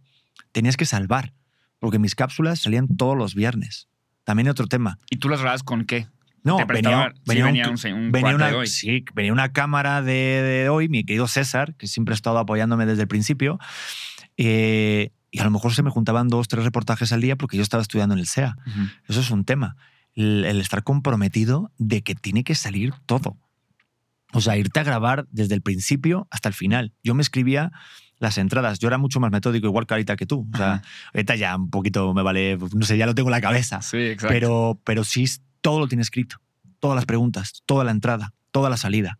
tenías 0.52 0.78
que 0.78 0.86
salvar, 0.86 1.34
porque 1.80 1.98
mis 1.98 2.14
cápsulas 2.14 2.60
salían 2.60 2.88
todos 2.96 3.14
los 3.14 3.34
viernes. 3.34 3.88
También 4.24 4.48
otro 4.48 4.68
tema. 4.68 4.98
¿Y 5.10 5.18
tú 5.18 5.28
las 5.28 5.42
grabas 5.42 5.62
con 5.62 5.84
qué? 5.84 6.06
No, 6.44 6.58
sí, 6.58 6.64
venía, 6.68 7.12
venía 7.26 7.46
un, 7.46 7.94
un 7.94 8.12
venía 8.12 8.34
una, 8.34 8.48
de 8.48 8.54
hoy. 8.54 8.66
sí, 8.66 9.04
venía 9.14 9.32
una 9.32 9.52
cámara 9.52 10.02
de, 10.02 10.12
de 10.12 10.68
hoy, 10.68 10.88
mi 10.88 11.04
querido 11.04 11.26
César, 11.28 11.74
que 11.76 11.86
siempre 11.86 12.12
ha 12.12 12.16
estado 12.16 12.38
apoyándome 12.38 12.86
desde 12.86 13.02
el 13.02 13.08
principio. 13.08 13.58
eh, 14.36 15.10
y 15.30 15.40
a 15.40 15.44
lo 15.44 15.50
mejor 15.50 15.74
se 15.74 15.82
me 15.82 15.90
juntaban 15.90 16.28
dos, 16.28 16.48
tres 16.48 16.64
reportajes 16.64 17.12
al 17.12 17.20
día 17.20 17.36
porque 17.36 17.58
yo 17.58 17.62
estaba 17.62 17.82
estudiando 17.82 18.14
en 18.14 18.20
el 18.20 18.26
SEA. 18.26 18.56
Eso 19.08 19.20
es 19.20 19.30
un 19.30 19.44
tema. 19.44 19.76
El, 20.14 20.44
el 20.46 20.58
estar 20.60 20.82
comprometido 20.84 21.70
de 21.76 22.02
que 22.02 22.14
tiene 22.14 22.44
que 22.44 22.54
salir 22.54 22.94
todo. 23.04 23.36
O 24.32 24.40
sea, 24.40 24.56
irte 24.56 24.80
a 24.80 24.84
grabar 24.84 25.26
desde 25.30 25.54
el 25.54 25.60
principio 25.60 26.26
hasta 26.30 26.48
el 26.48 26.54
final. 26.54 26.94
Yo 27.04 27.14
me 27.14 27.20
escribía 27.20 27.72
las 28.18 28.38
entradas. 28.38 28.78
Yo 28.78 28.88
era 28.88 28.96
mucho 28.96 29.20
más 29.20 29.30
metódico, 29.30 29.66
igual 29.66 29.86
que 29.86 29.94
ahorita 29.94 30.16
que 30.16 30.24
tú. 30.24 30.48
O 30.52 30.56
sea, 30.56 30.72
Ajá. 30.76 30.82
ahorita 31.12 31.36
ya 31.36 31.54
un 31.56 31.68
poquito 31.68 32.14
me 32.14 32.22
vale, 32.22 32.56
no 32.74 32.86
sé, 32.86 32.96
ya 32.96 33.04
lo 33.04 33.14
tengo 33.14 33.28
en 33.28 33.32
la 33.32 33.40
cabeza. 33.42 33.82
Sí, 33.82 33.98
exacto. 33.98 34.32
Pero, 34.32 34.80
pero 34.82 35.04
sí, 35.04 35.26
todo 35.60 35.78
lo 35.80 35.88
tiene 35.88 36.02
escrito. 36.02 36.36
Todas 36.80 36.94
las 36.96 37.06
preguntas, 37.06 37.62
toda 37.66 37.84
la 37.84 37.90
entrada, 37.90 38.34
toda 38.52 38.70
la 38.70 38.76
salida. 38.76 39.18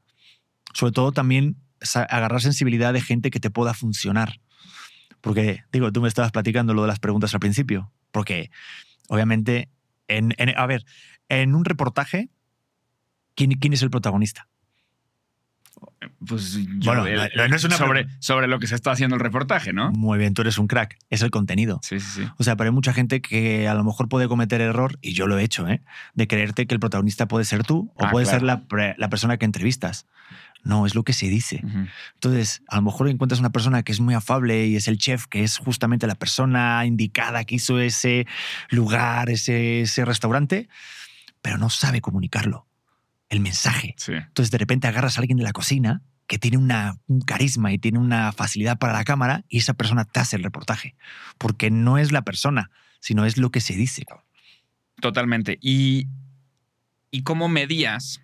Sobre 0.75 0.93
todo 0.93 1.13
también 1.13 1.57
agarrar 1.95 2.41
sensibilidad 2.41 2.93
de 2.93 3.01
gente 3.01 3.31
que 3.31 3.41
te 3.41 3.51
pueda 3.51 3.75
funcionar. 3.75 4.41
Porque, 5.21 5.63
digo, 5.73 5.91
tú 5.93 6.01
me 6.01 6.09
estabas 6.09 6.31
platicando 6.33 6.75
lo 6.75 6.83
de 6.83 6.89
las 6.89 7.01
preguntas 7.01 7.35
al 7.35 7.41
principio. 7.41 7.93
Porque, 8.13 8.51
obviamente, 9.09 9.69
en, 10.07 10.35
en- 10.39 10.57
a 10.57 10.67
ver, 10.67 10.85
en 11.29 11.55
un 11.55 11.65
reportaje, 11.65 12.31
¿quién, 13.35 13.53
quién 13.53 13.73
es 13.73 13.83
el 13.83 13.91
protagonista? 13.91 14.49
Pues 16.27 16.55
yo, 16.55 16.93
Bueno, 16.93 17.07
el- 17.07 17.31
no- 17.37 17.49
no 17.49 17.57
es 17.57 17.65
una 17.65 17.77
sobre, 17.77 18.07
sobre 18.21 18.47
lo 18.49 18.59
que 18.59 18.67
se 18.67 18.75
está 18.75 18.91
haciendo 18.91 19.17
el 19.17 19.21
reportaje, 19.21 19.73
¿no? 19.73 19.91
Muy 19.93 20.19
bien, 20.19 20.35
tú 20.35 20.43
eres 20.43 20.59
un 20.59 20.67
crack. 20.67 20.99
Es 21.11 21.23
el 21.23 21.31
contenido. 21.31 21.81
Sí, 21.83 22.01
sí, 22.01 22.23
sí. 22.23 22.29
O 22.39 22.45
sea, 22.45 22.57
pero 22.57 22.69
hay 22.71 22.75
mucha 22.75 22.93
gente 22.93 23.21
que 23.21 23.69
a 23.69 23.75
lo 23.75 23.85
mejor 23.85 24.09
puede 24.09 24.29
cometer 24.29 24.61
error, 24.61 24.99
y 25.03 25.13
yo 25.15 25.27
lo 25.27 25.39
he 25.39 25.43
hecho, 25.45 25.69
¿eh? 25.69 25.83
de 26.15 26.27
creerte 26.27 26.67
que 26.67 26.75
el 26.75 26.81
protagonista 26.81 27.27
puede 27.29 27.45
ser 27.45 27.65
tú 27.65 27.93
o 27.95 28.05
Ah, 28.07 28.11
puede 28.11 28.27
claro. 28.27 28.39
ser 28.41 28.77
la, 28.79 28.95
la 28.97 29.09
persona 29.11 29.37
que 29.37 29.45
entrevistas. 29.45 30.07
No, 30.65 30.87
es 30.87 30.97
lo 30.97 31.05
que 31.05 31.13
se 31.13 31.29
dice. 31.29 31.63
Entonces, 32.15 32.63
a 32.69 32.77
lo 32.77 32.83
mejor 32.83 33.09
encuentras 33.09 33.39
una 33.39 33.51
persona 33.51 33.85
que 33.85 33.93
es 33.93 34.01
muy 34.01 34.15
afable 34.15 34.67
y 34.67 34.75
es 34.75 34.89
el 34.89 34.99
chef, 34.99 35.27
que 35.27 35.45
es 35.45 35.57
justamente 35.57 36.07
la 36.09 36.17
persona 36.17 36.85
indicada 36.85 37.45
que 37.45 37.55
hizo 37.55 37.79
ese 37.81 38.27
lugar, 38.69 39.31
ese, 39.31 39.83
ese 39.83 40.05
restaurante, 40.05 40.69
pero 41.43 41.59
no 41.59 41.71
sabe 41.71 42.01
comunicarlo, 42.01 42.67
el 43.29 43.41
mensaje. 43.41 43.95
Sí. 43.97 44.13
Entonces, 44.13 44.51
de 44.51 44.59
repente 44.59 44.87
agarras 44.87 45.19
a 45.19 45.21
alguien 45.21 45.39
de 45.39 45.45
la 45.45 45.53
cocina 45.53 46.03
que 46.27 46.39
tiene 46.39 46.59
una, 46.59 46.99
un 47.07 47.21
carisma 47.21 47.73
y 47.73 47.79
tiene 47.79 47.99
una 47.99 48.33
facilidad 48.33 48.79
para 48.79 48.93
la 48.93 49.05
cámara 49.05 49.45
y 49.49 49.59
esa 49.59 49.75
persona 49.75 50.05
te 50.05 50.21
hace 50.21 50.37
el 50.37 50.43
reportaje, 50.43 50.95
porque 51.39 51.71
no 51.71 51.99
es 51.99 52.13
la 52.13 52.23
persona, 52.23 52.71
sino 53.01 53.25
es 53.25 53.39
lo 53.39 53.51
que 53.51 53.61
se 53.61 53.75
dice. 53.75 54.05
Totalmente. 55.01 55.59
¿Y, 55.63 56.07
y 57.11 57.23
cómo 57.23 57.49
medías? 57.49 58.21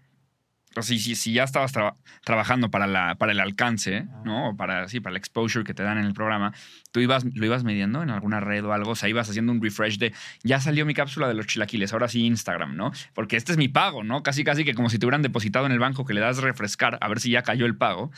O 0.77 0.83
sea, 0.83 0.97
si, 0.99 1.15
si 1.15 1.33
ya 1.33 1.45
estabas 1.45 1.73
traba- 1.73 1.97
trabajando 2.25 2.71
para, 2.71 2.87
la, 2.87 3.15
para 3.15 3.33
el 3.33 3.41
alcance, 3.41 4.07
¿no? 4.25 4.51
O 4.51 4.57
para, 4.57 4.89
sí, 4.89 5.01
para 5.01 5.13
el 5.13 5.17
exposure 5.19 5.65
que 5.65 5.75
te 5.75 5.83
dan 5.83 5.99
en 5.99 6.05
el 6.05 6.15
programa, 6.15 6.53
¿tú 6.93 7.01
ibas, 7.01 7.25
lo 7.25 7.47
ibas 7.47 7.65
midiendo 7.65 8.03
en 8.03 8.11
alguna 8.11 8.41
red 8.41 8.65
o 8.65 8.73
algo? 8.73 8.91
O 8.93 8.97
sea, 8.97 9.09
ibas 9.09 9.29
haciendo 9.31 9.53
un 9.53 9.63
refresh 9.63 9.99
de, 9.99 10.13
ya 10.43 10.61
salió 10.61 10.85
mi 10.87 10.95
cápsula 10.95 11.29
de 11.29 11.35
los 11.35 11.47
chilaquiles, 11.47 11.93
ahora 11.93 12.09
sí 12.09 12.25
Instagram, 12.27 12.77
¿no? 12.77 12.93
Porque 13.15 13.37
este 13.37 13.53
es 13.53 13.59
mi 13.59 13.69
pago, 13.69 14.03
¿no? 14.05 14.23
Casi, 14.23 14.43
casi 14.45 14.65
que 14.65 14.75
como 14.75 14.91
si 14.91 14.99
te 14.99 15.07
hubieran 15.07 15.23
depositado 15.23 15.67
en 15.67 15.73
el 15.73 15.79
banco 15.79 16.05
que 16.05 16.15
le 16.15 16.21
das 16.21 16.39
refrescar 16.39 16.99
a 17.01 17.09
ver 17.09 17.21
si 17.21 17.31
ya 17.31 17.43
cayó 17.43 17.67
el 17.67 17.77
pago. 17.77 18.11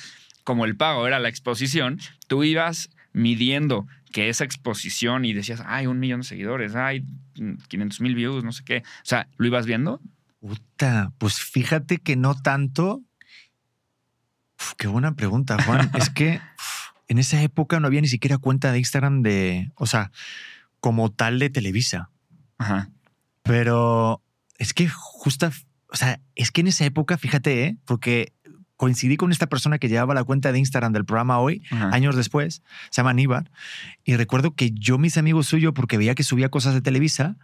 Como 0.45 0.65
el 0.65 0.77
pago 0.77 1.07
era 1.07 1.19
la 1.19 1.29
exposición, 1.29 1.99
tú 2.29 2.45
ibas 2.45 2.91
midiendo 3.13 3.87
que 4.13 4.29
esa 4.29 4.45
exposición 4.45 5.25
y 5.25 5.33
decías, 5.33 5.63
ay, 5.67 5.87
un 5.89 5.99
millón 5.99 6.21
de 6.21 6.27
seguidores, 6.27 6.75
ay, 6.75 7.05
500 7.69 8.01
mil 8.01 8.15
views, 8.15 8.45
no 8.45 8.53
sé 8.53 8.63
qué. 8.65 8.79
O 8.79 9.05
sea, 9.05 9.27
¿lo 9.37 9.47
ibas 9.47 9.67
viendo? 9.67 10.01
Puta, 10.41 11.12
pues 11.18 11.41
fíjate 11.41 11.99
que 11.99 12.16
no 12.16 12.34
tanto. 12.41 13.03
Uf, 14.59 14.74
qué 14.76 14.87
buena 14.87 15.14
pregunta, 15.14 15.62
Juan. 15.62 15.91
es 15.95 16.11
que 16.11 16.41
uf, 16.59 16.87
en 17.09 17.18
esa 17.18 17.43
época 17.43 17.80
no 17.80 17.87
había 17.87 18.01
ni 18.01 18.09
siquiera 18.09 18.39
cuenta 18.39 18.72
de 18.72 18.78
Instagram 18.78 19.22
de, 19.22 19.72
o 19.76 19.87
sea, 19.87 20.11
como 20.80 21.11
tal 21.11 21.39
de 21.39 21.51
Televisa. 21.51 22.11
Ajá. 22.59 22.91
Pero 23.43 24.22
es 24.59 24.74
que 24.74 24.89
justa, 24.89 25.53
o 25.89 25.97
sea, 25.97 26.20
es 26.34 26.51
que 26.51 26.62
en 26.62 26.68
esa 26.68 26.84
época, 26.84 27.16
fíjate, 27.16 27.64
¿eh? 27.64 27.78
porque 27.84 28.32
coincidí 28.76 29.16
con 29.16 29.32
esta 29.32 29.47
persona 29.47 29.78
que 29.78 29.89
llevaba 29.89 30.14
la 30.14 30.24
cuenta 30.24 30.53
de 30.53 30.59
Instagram 30.59 30.93
del 30.93 31.05
programa 31.05 31.39
hoy, 31.39 31.62
años 31.70 32.14
después, 32.14 32.62
se 32.91 33.01
llama 33.01 33.11
Aníbal, 33.11 33.51
y 34.05 34.16
recuerdo 34.16 34.55
que 34.55 34.70
yo, 34.72 34.99
mis 34.99 35.16
amigos 35.16 35.47
suyos, 35.47 35.72
porque 35.74 35.97
veía 35.97 36.14
que 36.14 36.24
subía 36.24 36.51
cosas 36.51 36.74
de 36.74 36.82
Televisa, 36.82 37.37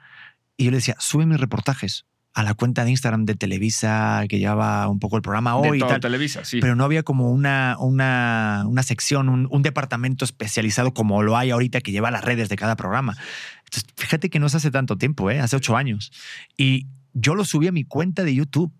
y 0.56 0.64
yo 0.64 0.70
le 0.70 0.76
decía, 0.78 0.96
sube 0.98 1.24
mis 1.24 1.40
reportajes 1.40 2.04
a 2.34 2.42
la 2.42 2.54
cuenta 2.54 2.84
de 2.84 2.90
Instagram 2.90 3.26
de 3.26 3.34
Televisa 3.34 4.24
que 4.28 4.38
llevaba 4.38 4.88
un 4.88 4.98
poco 4.98 5.16
el 5.16 5.22
programa 5.22 5.60
de 5.60 5.70
hoy 5.70 5.76
y 5.76 5.80
todo 5.80 5.90
tal. 5.90 6.00
Televisa, 6.00 6.44
sí. 6.44 6.60
Pero 6.60 6.74
no 6.74 6.84
había 6.84 7.02
como 7.02 7.30
una, 7.30 7.76
una, 7.78 8.64
una 8.66 8.82
sección, 8.82 9.28
un, 9.28 9.48
un 9.50 9.62
departamento 9.62 10.24
especializado 10.24 10.94
como 10.94 11.22
lo 11.22 11.36
hay 11.36 11.50
ahorita 11.50 11.80
que 11.80 11.92
lleva 11.92 12.10
las 12.10 12.24
redes 12.24 12.48
de 12.48 12.56
cada 12.56 12.76
programa. 12.76 13.16
Entonces, 13.64 13.84
fíjate 13.96 14.30
que 14.30 14.38
no 14.38 14.46
es 14.46 14.54
hace 14.54 14.70
tanto 14.70 14.96
tiempo, 14.96 15.30
¿eh? 15.30 15.40
hace 15.40 15.56
ocho 15.56 15.76
años. 15.76 16.10
Y 16.56 16.86
yo 17.12 17.34
lo 17.34 17.44
subí 17.44 17.68
a 17.68 17.72
mi 17.72 17.84
cuenta 17.84 18.24
de 18.24 18.34
YouTube. 18.34 18.72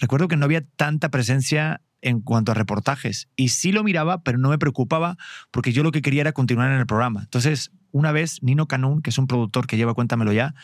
Recuerdo 0.00 0.26
que 0.26 0.36
no 0.36 0.46
había 0.46 0.66
tanta 0.76 1.10
presencia 1.10 1.80
en 2.02 2.20
cuanto 2.20 2.52
a 2.52 2.54
reportajes. 2.54 3.28
Y 3.36 3.48
sí 3.48 3.70
lo 3.72 3.84
miraba, 3.84 4.22
pero 4.22 4.36
no 4.36 4.50
me 4.50 4.58
preocupaba 4.58 5.16
porque 5.52 5.72
yo 5.72 5.84
lo 5.84 5.92
que 5.92 6.02
quería 6.02 6.22
era 6.22 6.32
continuar 6.32 6.72
en 6.72 6.78
el 6.78 6.86
programa. 6.86 7.22
Entonces, 7.22 7.70
una 7.94 8.10
vez, 8.10 8.42
Nino 8.42 8.66
Canún, 8.66 9.02
que 9.02 9.10
es 9.10 9.18
un 9.18 9.28
productor 9.28 9.68
que 9.68 9.76
lleva 9.76 9.94
Cuéntamelo 9.94 10.32
ya, 10.32 10.56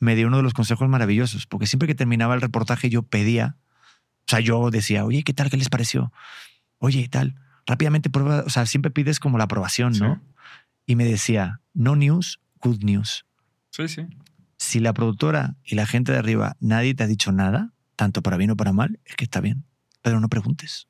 me 0.00 0.14
dio 0.14 0.26
uno 0.26 0.36
de 0.36 0.42
los 0.42 0.52
consejos 0.52 0.86
maravillosos, 0.86 1.46
porque 1.46 1.66
siempre 1.66 1.88
que 1.88 1.94
terminaba 1.94 2.34
el 2.34 2.42
reportaje 2.42 2.90
yo 2.90 3.02
pedía, 3.02 3.56
o 4.26 4.30
sea, 4.30 4.40
yo 4.40 4.70
decía, 4.70 5.06
oye, 5.06 5.22
¿qué 5.22 5.32
tal? 5.32 5.48
¿Qué 5.48 5.56
les 5.56 5.70
pareció? 5.70 6.12
Oye, 6.78 7.00
¿y 7.00 7.08
tal? 7.08 7.36
Rápidamente 7.66 8.10
prueba, 8.10 8.44
o 8.46 8.50
sea, 8.50 8.66
siempre 8.66 8.90
pides 8.90 9.18
como 9.18 9.38
la 9.38 9.44
aprobación, 9.44 9.94
¿no? 9.98 10.20
Y 10.84 10.96
me 10.96 11.06
decía, 11.06 11.62
no 11.72 11.96
news, 11.96 12.38
good 12.60 12.84
news. 12.84 13.24
Sí, 13.70 13.88
sí. 13.88 14.02
Si 14.58 14.78
la 14.78 14.92
productora 14.92 15.56
y 15.64 15.76
la 15.76 15.86
gente 15.86 16.12
de 16.12 16.18
arriba 16.18 16.58
nadie 16.60 16.94
te 16.94 17.02
ha 17.02 17.06
dicho 17.06 17.32
nada, 17.32 17.72
tanto 17.96 18.20
para 18.20 18.36
bien 18.36 18.50
o 18.50 18.56
para 18.56 18.74
mal, 18.74 19.00
es 19.06 19.16
que 19.16 19.24
está 19.24 19.40
bien, 19.40 19.64
pero 20.02 20.20
no 20.20 20.28
preguntes. 20.28 20.86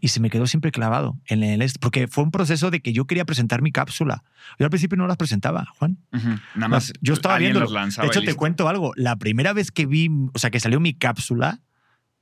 Y 0.00 0.08
se 0.08 0.20
me 0.20 0.30
quedó 0.30 0.46
siempre 0.46 0.72
clavado 0.72 1.18
en 1.26 1.42
el 1.42 1.62
est- 1.62 1.78
porque 1.80 2.08
fue 2.08 2.24
un 2.24 2.30
proceso 2.30 2.70
de 2.70 2.80
que 2.80 2.92
yo 2.92 3.06
quería 3.06 3.24
presentar 3.24 3.62
mi 3.62 3.70
cápsula. 3.72 4.24
Yo 4.58 4.66
al 4.66 4.70
principio 4.70 4.96
no 4.98 5.06
las 5.06 5.16
presentaba, 5.16 5.66
Juan. 5.78 5.98
Nada 6.54 6.68
más. 6.68 6.92
yo 7.00 7.14
estaba 7.14 7.34
viendo. 7.38 7.60
De 8.02 8.08
hecho, 8.08 8.20
te 8.26 8.34
cuento 8.36 8.68
algo. 8.68 8.92
La 8.96 9.16
primera 9.16 9.52
vez 9.52 9.70
que 9.70 9.86
vi, 9.86 10.08
o 10.34 10.38
sea, 10.38 10.50
que 10.50 10.60
salió 10.60 10.80
mi 10.80 10.94
cápsula, 10.94 11.60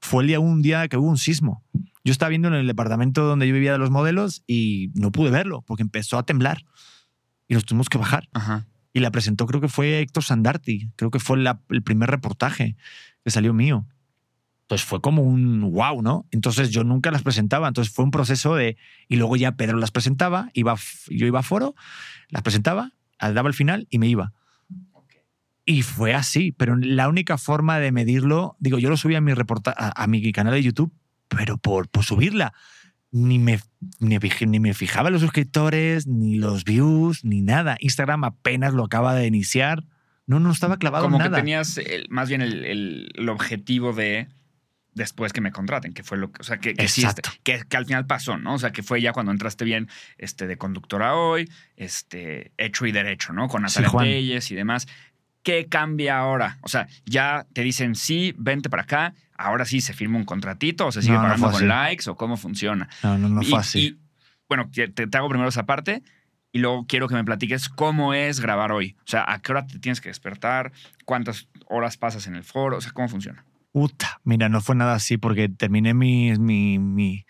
fue 0.01 0.23
el 0.23 0.29
día 0.29 0.41
un 0.41 0.63
día 0.63 0.87
que 0.89 0.97
hubo 0.97 1.09
un 1.09 1.19
sismo. 1.19 1.65
Yo 2.05 2.13
estaba 2.13 2.29
viendo 2.29 2.49
en 2.49 2.55
el 2.55 2.67
departamento 2.67 3.25
donde 3.25 3.49
yo 3.49 3.55
vivía 3.55 3.73
de 3.73 3.79
los 3.79 3.91
modelos 3.91 4.43
y 4.47 4.91
no 4.95 5.11
pude 5.11 5.31
verlo 5.31 5.63
porque 5.67 5.83
empezó 5.83 6.17
a 6.19 6.23
temblar 6.25 6.65
y 7.49 7.55
nos 7.55 7.65
tuvimos 7.65 7.89
que 7.89 7.99
bajar. 7.99 8.29
Ajá. 8.33 8.67
Y 8.93 9.01
la 9.01 9.11
presentó, 9.11 9.47
creo 9.47 9.61
que 9.61 9.69
fue 9.69 10.01
Héctor 10.01 10.23
Sandarti. 10.25 10.91
Creo 10.97 11.11
que 11.11 11.19
fue 11.19 11.39
la- 11.39 11.61
el 11.71 11.83
primer 11.83 12.09
reportaje 12.11 12.77
que 13.25 13.31
salió 13.31 13.53
mío. 13.53 13.87
Entonces 14.69 14.87
fue 14.87 15.01
como 15.01 15.23
un 15.23 15.63
wow, 15.73 16.03
¿no? 16.03 16.27
Entonces 16.31 16.69
yo 16.71 16.85
nunca 16.85 17.11
las 17.11 17.23
presentaba. 17.23 17.69
Entonces 17.69 17.93
fue 17.95 18.05
un 18.05 18.11
proceso 18.11 18.55
de. 18.55 18.77
Y 19.09 19.17
luego 19.17 19.35
ya 19.37 19.53
Pedro 19.53 19.79
las 19.79 19.91
presentaba, 19.91 20.51
iba, 20.53 20.77
yo 21.09 21.27
iba 21.27 21.41
a 21.41 21.43
foro, 21.43 21.75
las 22.29 22.43
presentaba, 22.43 22.93
daba 23.19 23.49
el 23.49 23.55
final 23.55 23.87
y 23.89 23.99
me 23.99 24.09
iba. 24.09 24.35
Y 25.65 25.83
fue 25.83 26.15
así, 26.15 26.53
pero 26.53 26.77
la 26.77 27.09
única 27.09 27.37
forma 27.39 27.79
de 27.79 27.93
medirlo, 27.93 28.57
digo, 28.59 28.79
yo 28.79 28.89
lo 28.91 28.97
subí 28.97 29.15
a 29.15 29.21
mi, 29.21 29.35
reporta 29.35 29.75
a, 29.77 30.03
a 30.03 30.07
mi 30.07 30.33
canal 30.33 30.55
de 30.55 30.63
YouTube, 30.63 30.93
pero 31.29 31.59
por, 31.59 31.89
por 31.89 32.05
subirla. 32.05 32.53
Ni 33.11 33.39
me, 33.39 33.61
ni, 34.01 34.19
ni 34.19 34.61
me 34.61 34.75
fijaba 34.75 35.09
en 35.09 35.15
los 35.15 35.23
suscriptores, 35.23 36.07
ni 36.07 36.37
los 36.37 36.65
views, 36.65 37.25
ni 37.25 37.41
nada. 37.41 37.77
Instagram 37.81 38.25
apenas 38.25 38.75
lo 38.75 38.85
acaba 38.85 39.15
de 39.15 39.27
iniciar. 39.27 39.85
No, 40.27 40.41
no 40.41 40.51
estaba 40.51 40.77
clavado 40.77 41.05
Como 41.05 41.17
en 41.17 41.23
que 41.23 41.29
nada. 41.31 41.39
tenías 41.43 41.79
el- 41.79 42.07
más 42.11 42.29
bien 42.29 42.43
el, 42.43 42.65
el- 42.67 43.09
el 43.15 43.29
objetivo 43.31 43.95
de 43.95 44.29
después 44.99 45.33
que 45.33 45.41
me 45.41 45.51
contraten, 45.53 45.95
que 45.95 46.03
fue 46.03 46.19
lo 46.19 46.31
que, 46.31 46.43
o 46.43 46.45
sea, 46.45 46.59
que, 46.59 46.75
que, 46.75 46.89
sí, 46.89 47.01
Exacto. 47.01 47.31
este, 47.31 47.41
que, 47.43 47.63
que 47.67 47.77
al 47.79 47.87
final 47.87 48.07
pasó, 48.07 48.37
¿no? 48.37 48.55
O 48.55 48.59
sea, 48.59 48.71
que 48.73 48.83
fue 48.83 49.01
ya 49.01 49.13
cuando 49.15 49.33
entraste 49.33 49.65
bien 49.65 49.89
este, 50.19 50.47
de 50.47 50.59
conductora 50.59 51.15
hoy, 51.15 51.51
este, 51.77 52.53
hecho 52.59 52.85
y 52.85 52.93
derecho, 52.93 53.33
¿no? 53.33 53.49
Con 53.49 53.63
Natalia. 53.63 53.91
Telles 53.99 54.51
y 54.51 54.55
demás. 54.55 54.87
¿qué 55.45 55.67
cambia 55.67 56.19
ahora? 56.19 56.59
O 56.61 56.69
sea, 56.69 56.89
ya 57.07 57.47
te 57.55 57.63
dicen, 57.63 57.95
sí, 57.95 58.35
vente 58.37 58.69
para 58.69 58.83
acá, 58.83 59.15
ahora 59.35 59.65
sí 59.65 59.81
se 59.81 59.95
firma 59.95 60.19
un 60.19 60.27
contratito 60.27 60.87
o 60.89 60.93
se 60.93 61.01
sigue 61.01 61.15
No, 61.15 61.23
pagando 61.23 61.51
con 61.51 61.67
likes 61.67 62.11
o 62.11 62.17
cómo 62.17 62.37
funciona. 62.37 62.87
No, 63.03 63.17
no, 63.17 63.31
no 63.31 63.41
Y- 63.43 63.55
así. 63.55 63.79
y, 63.81 63.99
bueno, 64.47 64.69
te, 64.71 64.89
te 64.89 65.17
hago 65.17 65.29
primero 65.31 65.49
esa 65.49 65.65
parte 65.65 66.03
y 66.53 66.59
luego 66.59 66.87
quiero 66.87 67.09
que 67.09 67.15
me 67.15 67.25
platiques 67.25 67.71
cómo 67.71 68.13
es 68.13 68.41
grabar 68.41 68.73
hoy. 68.73 68.97
O 69.01 69.07
sea, 69.09 69.25
a 69.27 69.39
qué 69.41 69.53
hora 69.53 69.67
te 69.67 69.79
tienes 69.79 70.03
que 70.03 70.11
despertar, 70.11 70.71
cuántas 71.07 71.49
horas 71.67 71.97
pasas 71.97 72.27
en 72.27 72.35
el 72.35 72.45
foro, 72.45 72.77
o 72.77 72.81
sea, 72.83 72.93
cómo 72.93 73.09
funciona. 73.09 73.45
Puta, 73.79 74.21
mira, 74.25 74.49
no 74.49 74.61
fue 74.61 74.75
nada 74.75 74.95
así 74.95 75.19
porque 75.19 75.49
terminé 75.49 75.95
mi, 75.95 76.37
mi, 76.37 76.81
mi, 76.81 77.25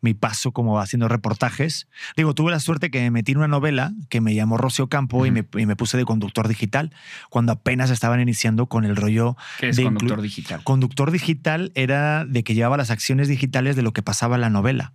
mi 0.00 0.12
paso 0.12 0.50
como 0.50 0.80
haciendo 0.80 1.06
reportajes. 1.06 1.86
Digo, 2.16 2.34
tuve 2.34 2.50
la 2.50 2.58
suerte 2.58 2.90
que 2.90 2.98
me 3.02 3.12
metí 3.12 3.30
en 3.30 3.38
una 3.38 3.46
novela 3.46 3.92
que 4.08 4.20
me 4.20 4.34
llamó 4.34 4.56
Rocio 4.56 4.88
Campo 4.88 5.24
y, 5.24 5.30
me, 5.30 5.46
y 5.56 5.66
me 5.66 5.76
puse 5.76 5.96
de 5.96 6.04
conductor 6.04 6.48
digital 6.48 6.92
cuando 7.30 7.52
apenas 7.52 7.90
estaban 7.90 8.20
iniciando 8.20 8.66
con 8.66 8.84
el 8.84 8.96
rollo 8.96 9.36
¿Qué 9.60 9.68
es 9.68 9.76
de 9.76 9.84
conductor 9.84 10.20
digital? 10.20 10.64
Conductor 10.64 11.12
digital 11.12 11.70
era 11.76 12.24
de 12.24 12.42
que 12.42 12.54
llevaba 12.54 12.76
las 12.76 12.90
acciones 12.90 13.28
digitales 13.28 13.76
de 13.76 13.82
lo 13.82 13.92
que 13.92 14.02
pasaba 14.02 14.34
en 14.34 14.40
la 14.40 14.50
novela. 14.50 14.94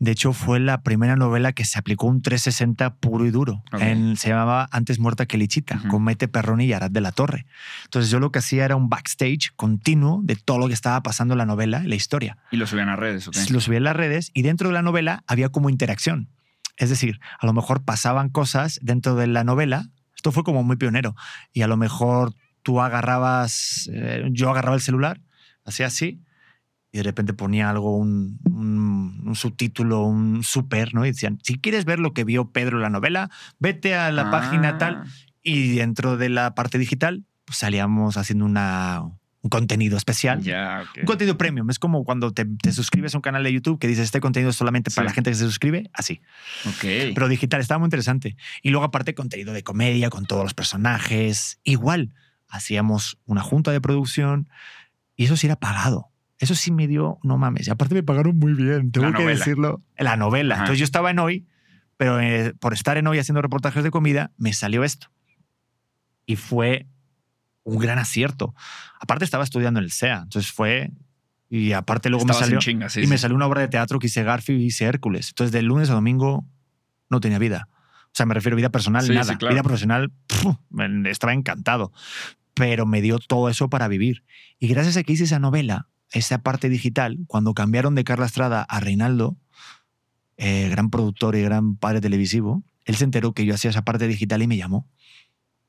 De 0.00 0.12
hecho, 0.12 0.32
fue 0.32 0.60
la 0.60 0.82
primera 0.82 1.16
novela 1.16 1.52
que 1.52 1.64
se 1.64 1.76
aplicó 1.76 2.06
un 2.06 2.22
360 2.22 2.94
puro 2.96 3.26
y 3.26 3.30
duro. 3.32 3.64
En- 3.80 4.16
se 4.16 4.28
llamaba 4.28 4.68
Antes 4.70 5.00
muerta 5.00 5.26
que 5.26 5.36
Lichita, 5.38 5.76
Ujú. 5.78 5.88
con 5.88 6.04
Mete 6.04 6.28
Perroni 6.28 6.66
y 6.66 6.72
Arad 6.72 6.90
de 6.92 7.00
la 7.00 7.10
Torre. 7.10 7.46
Entonces 7.84 8.08
yo 8.10 8.20
lo 8.20 8.30
que 8.30 8.38
hacía 8.38 8.64
era 8.64 8.76
un 8.76 8.88
backstage 8.88 9.50
continuo 9.56 10.20
de 10.22 10.36
todo 10.36 10.58
lo 10.58 10.68
que 10.68 10.74
estaba 10.74 11.02
pasando 11.02 11.34
en 11.34 11.38
la 11.38 11.46
novela, 11.46 11.82
la 11.84 11.96
historia. 11.96 12.38
Y 12.52 12.58
lo 12.58 12.66
subían 12.68 12.88
a 12.90 12.94
redes, 12.96 13.26
¿ok? 13.26 13.36
Lo 13.50 13.60
subía 13.60 13.78
en 13.78 13.84
las 13.84 13.96
redes 13.96 14.30
y 14.34 14.42
dentro 14.42 14.68
de 14.68 14.74
la 14.74 14.82
novela 14.82 15.24
había 15.26 15.48
como 15.48 15.68
interacción. 15.68 16.28
Es 16.76 16.90
decir, 16.90 17.18
a 17.40 17.44
lo 17.46 17.52
mejor 17.52 17.82
pasaban 17.84 18.28
cosas 18.28 18.78
dentro 18.82 19.16
de 19.16 19.26
la 19.26 19.42
novela. 19.42 19.88
Esto 20.14 20.30
fue 20.30 20.44
como 20.44 20.62
muy 20.62 20.76
pionero. 20.76 21.16
Y 21.52 21.62
a 21.62 21.66
lo 21.66 21.76
mejor 21.76 22.34
tú 22.62 22.80
agarrabas, 22.80 23.90
eh, 23.92 24.28
yo 24.30 24.50
agarraba 24.50 24.76
el 24.76 24.82
celular, 24.82 25.20
hacía 25.64 25.86
así, 25.86 26.20
y 26.92 26.98
de 26.98 27.02
repente 27.04 27.34
ponía 27.34 27.68
algo, 27.70 27.96
un, 27.96 28.38
un- 28.44 29.22
un 29.26 29.34
subtítulo, 29.34 30.02
un 30.04 30.42
super, 30.42 30.94
¿no? 30.94 31.04
Y 31.04 31.10
decían, 31.10 31.38
si 31.42 31.58
quieres 31.58 31.84
ver 31.84 31.98
lo 31.98 32.14
que 32.14 32.24
vio 32.24 32.50
Pedro 32.50 32.76
en 32.78 32.82
la 32.82 32.90
novela, 32.90 33.30
vete 33.58 33.94
a 33.94 34.10
la 34.10 34.22
Ah, 34.28 34.30
página 34.30 34.78
tal. 34.78 35.04
Y 35.42 35.76
dentro 35.76 36.16
de 36.16 36.28
la 36.30 36.54
parte 36.54 36.78
digital, 36.78 37.24
pues 37.44 37.58
salíamos 37.58 38.16
haciendo 38.16 38.44
una, 38.46 39.02
un 39.02 39.50
contenido 39.50 39.96
especial. 39.96 40.38
Ok. 40.40 40.98
Un 41.00 41.04
contenido 41.04 41.36
premium. 41.38 41.68
Es 41.70 41.78
como 41.78 42.04
cuando 42.04 42.32
te, 42.32 42.44
te 42.44 42.72
suscribes 42.72 43.14
a 43.14 43.18
un 43.18 43.22
canal 43.22 43.44
de 43.44 43.52
YouTube 43.52 43.78
que 43.78 43.86
dices 43.86 44.04
este 44.04 44.20
contenido 44.20 44.50
es 44.50 44.56
solamente 44.56 44.90
para 44.90 45.06
la 45.08 45.12
gente 45.12 45.30
que 45.30 45.36
se 45.36 45.44
suscribe. 45.44 45.90
Así. 45.92 46.20
Ok. 46.66 47.12
Pero 47.14 47.28
digital 47.28 47.60
estaba 47.60 47.78
muy 47.78 47.86
interesante. 47.86 48.36
Y 48.62 48.70
luego, 48.70 48.84
aparte, 48.86 49.14
contenido 49.14 49.52
de 49.52 49.62
comedia 49.62 50.10
con 50.10 50.24
todos 50.26 50.42
los 50.42 50.54
personajes. 50.54 51.60
Igual, 51.64 52.12
hacíamos 52.48 53.18
una 53.26 53.42
junta 53.42 53.70
de 53.72 53.80
producción 53.80 54.48
y 55.16 55.24
eso 55.26 55.36
sí 55.36 55.46
era 55.46 55.56
pagado. 55.56 56.10
Eso 56.38 56.54
sí 56.54 56.70
me 56.70 56.86
dio, 56.86 57.18
no 57.22 57.36
mames. 57.36 57.66
Y 57.66 57.70
aparte 57.70 57.94
me 57.94 58.02
pagaron 58.02 58.38
muy 58.38 58.54
bien, 58.54 58.92
tengo 58.92 59.12
que 59.12 59.24
decirlo. 59.24 59.82
La 59.96 60.16
novela. 60.16 60.54
Ajá. 60.54 60.64
Entonces 60.64 60.78
yo 60.78 60.84
estaba 60.84 61.10
en 61.10 61.18
hoy, 61.18 61.46
pero 61.96 62.20
eh, 62.20 62.54
por 62.60 62.72
estar 62.74 62.96
en 62.96 63.06
hoy 63.08 63.18
haciendo 63.18 63.42
reportajes 63.42 63.82
de 63.82 63.90
comida, 63.90 64.30
me 64.36 64.52
salió 64.52 64.84
esto. 64.84 65.08
Y 66.26 66.36
fue 66.36 66.86
un 67.64 67.78
gran 67.78 67.98
acierto. 67.98 68.54
Aparte 69.00 69.24
estaba 69.24 69.44
estudiando 69.44 69.80
en 69.80 69.84
el 69.84 69.90
SEA, 69.90 70.20
entonces 70.24 70.52
fue... 70.52 70.92
Y 71.50 71.72
aparte 71.72 72.10
luego 72.10 72.26
Estabas 72.26 72.42
me 72.42 72.60
salió... 72.60 72.88
sí, 72.90 73.00
y 73.00 73.06
me 73.06 73.16
salió 73.16 73.34
una 73.34 73.46
obra 73.46 73.62
de 73.62 73.68
teatro 73.68 73.98
que 73.98 74.08
hice 74.08 74.22
Garfield 74.22 74.60
y 74.60 74.66
hice 74.66 74.84
Hércules. 74.84 75.30
Entonces, 75.30 75.50
de 75.50 75.62
lunes 75.62 75.88
a 75.88 75.94
domingo 75.94 76.46
no 77.08 77.20
tenía 77.20 77.38
vida. 77.38 77.68
O 78.06 78.10
sea, 78.12 78.26
me 78.26 78.34
refiero 78.34 78.54
a 78.54 78.58
vida 78.58 78.68
personal, 78.68 79.02
Sí, 79.04 79.14
nada. 79.14 79.38
claro. 79.38 79.54
Vida 79.54 79.62
profesional, 79.62 80.12
estaba 81.06 81.32
encantado. 81.32 81.90
Pero 82.52 82.84
me 82.84 83.00
dio 83.00 83.18
todo 83.18 83.48
eso 83.48 83.70
para 83.70 83.88
vivir. 83.88 84.24
Y 84.58 84.68
gracias 84.68 84.98
a 84.98 85.02
que 85.02 85.14
hice 85.14 85.24
esa 85.24 85.38
novela, 85.38 85.88
esa 86.12 86.38
parte 86.38 86.68
digital, 86.68 87.18
cuando 87.26 87.54
cambiaron 87.54 87.94
de 87.94 88.04
Carla 88.04 88.26
Estrada 88.26 88.62
a 88.62 88.80
Reinaldo, 88.80 89.36
eh, 90.36 90.68
gran 90.70 90.90
productor 90.90 91.36
y 91.36 91.42
gran 91.42 91.76
padre 91.76 92.00
televisivo, 92.00 92.62
él 92.84 92.96
se 92.96 93.04
enteró 93.04 93.32
que 93.32 93.44
yo 93.44 93.54
hacía 93.54 93.70
esa 93.70 93.82
parte 93.82 94.06
digital 94.06 94.42
y 94.42 94.46
me 94.46 94.56
llamó. 94.56 94.88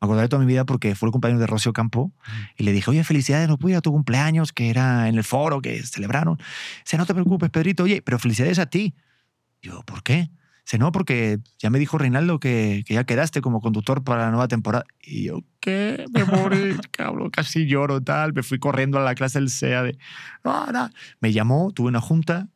Me 0.02 0.06
acordaré 0.06 0.30
toda 0.30 0.40
mi 0.40 0.46
vida 0.46 0.66
porque 0.66 0.96
fue 0.96 1.08
el 1.08 1.12
cumpleaños 1.12 1.42
de 1.42 1.48
Rocio 1.48 1.74
Campo 1.74 2.14
y 2.58 2.64
le 2.64 2.72
dije, 2.72 2.90
oye, 2.90 3.04
felicidades, 3.04 3.50
no 3.50 3.58
pude 3.58 3.74
ir 3.74 3.78
a 3.78 3.82
tu 3.82 3.92
cumpleaños, 3.92 4.54
que 4.54 4.70
era 4.70 5.10
en 5.10 5.18
el 5.18 5.26
foro, 5.26 5.62
que 5.62 5.84
celebraron. 5.84 6.38
Dice, 6.86 6.98
no 6.98 7.06
te 7.06 7.14
preocupes, 7.14 7.50
Pedrito, 7.50 7.84
oye, 7.84 8.02
pero 8.02 8.18
felicidades 8.18 8.60
a 8.60 8.68
ti. 8.68 8.96
Yo, 9.62 9.84
¿por 9.84 10.04
qué? 10.04 10.30
Dice, 10.70 10.78
no, 10.78 10.92
porque 10.92 11.40
ya 11.58 11.72
me 11.72 11.80
dijo 11.80 11.98
Reinaldo 11.98 12.40
que, 12.40 12.84
que 12.86 12.94
ya 12.94 13.04
quedaste 13.04 13.42
como 13.42 13.60
conductor 13.60 14.04
para 14.04 14.26
la 14.26 14.30
nueva 14.30 14.48
temporada. 14.48 14.86
Y 15.02 15.24
yo, 15.24 15.40
¿qué? 15.60 16.06
Me 16.14 16.24
morí, 16.26 16.76
cabrón, 16.92 17.32
casi 17.32 17.66
lloro, 17.66 18.02
tal. 18.02 18.34
Me 18.34 18.44
fui 18.44 18.60
corriendo 18.60 19.00
a 19.00 19.02
la 19.02 19.16
clase 19.16 19.40
del 19.40 19.50
SEA 19.50 19.82
de, 19.82 19.98
no, 20.44 20.68
no. 20.68 20.92
Me 21.22 21.34
llamó, 21.34 21.72
tuve 21.72 21.88
una 21.88 22.02
junta, 22.02 22.50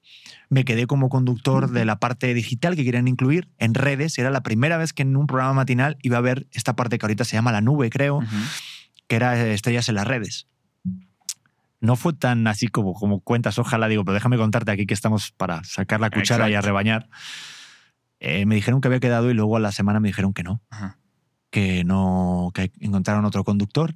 me 0.48 0.64
quedé 0.64 0.86
como 0.86 1.10
conductor 1.10 1.72
de 1.72 1.86
la 1.86 1.98
parte 1.98 2.32
digital 2.36 2.76
que 2.76 2.86
querían 2.86 3.08
incluir 3.08 3.50
en 3.58 3.74
redes. 3.74 4.16
Era 4.20 4.30
la 4.30 4.44
primera 4.44 4.78
vez 4.78 4.94
que 4.94 5.02
en 5.02 5.18
un 5.18 5.26
programa 5.26 5.54
matinal 5.54 5.98
iba 6.04 6.20
a 6.20 6.22
ver 6.22 6.46
esta 6.52 6.76
parte 6.76 7.00
que 7.00 7.08
ahorita 7.08 7.26
se 7.26 7.36
llama 7.36 7.52
La 7.52 7.62
Nube, 7.62 7.90
creo 7.90 8.20
que 9.08 9.16
era 9.16 9.44
Estrellas 9.48 9.90
en 9.90 9.96
las 9.96 10.06
redes. 10.06 10.46
No 11.82 11.96
fue 11.96 12.14
tan 12.14 12.46
así 12.46 12.68
como, 12.68 12.94
como 12.94 13.22
cuentas, 13.22 13.58
ojalá 13.58 13.88
digo, 13.88 14.06
pero 14.06 14.14
déjame 14.14 14.38
contarte 14.38 14.70
aquí 14.70 14.86
que 14.86 14.94
estamos 14.94 15.32
para 15.32 15.64
sacar 15.64 16.00
la 16.00 16.12
cuchara 16.12 16.44
y 16.48 16.54
a 16.54 16.58
Exacto. 16.58 16.68
rebañar. 16.68 17.10
Eh, 18.26 18.46
me 18.46 18.56
dijeron 18.56 18.80
que 18.80 18.88
había 18.88 19.02
quedado 19.02 19.30
y 19.30 19.34
luego 19.34 19.58
a 19.58 19.60
la 19.60 19.74
semana 19.74 20.00
me 20.00 20.08
dijeron 20.08 20.34
que 20.34 20.44
no, 20.44 20.62
Ajá. 20.70 20.98
que 21.50 21.84
no, 21.84 22.52
que 22.54 22.72
encontraron 22.80 23.26
otro 23.26 23.44
conductor. 23.44 23.96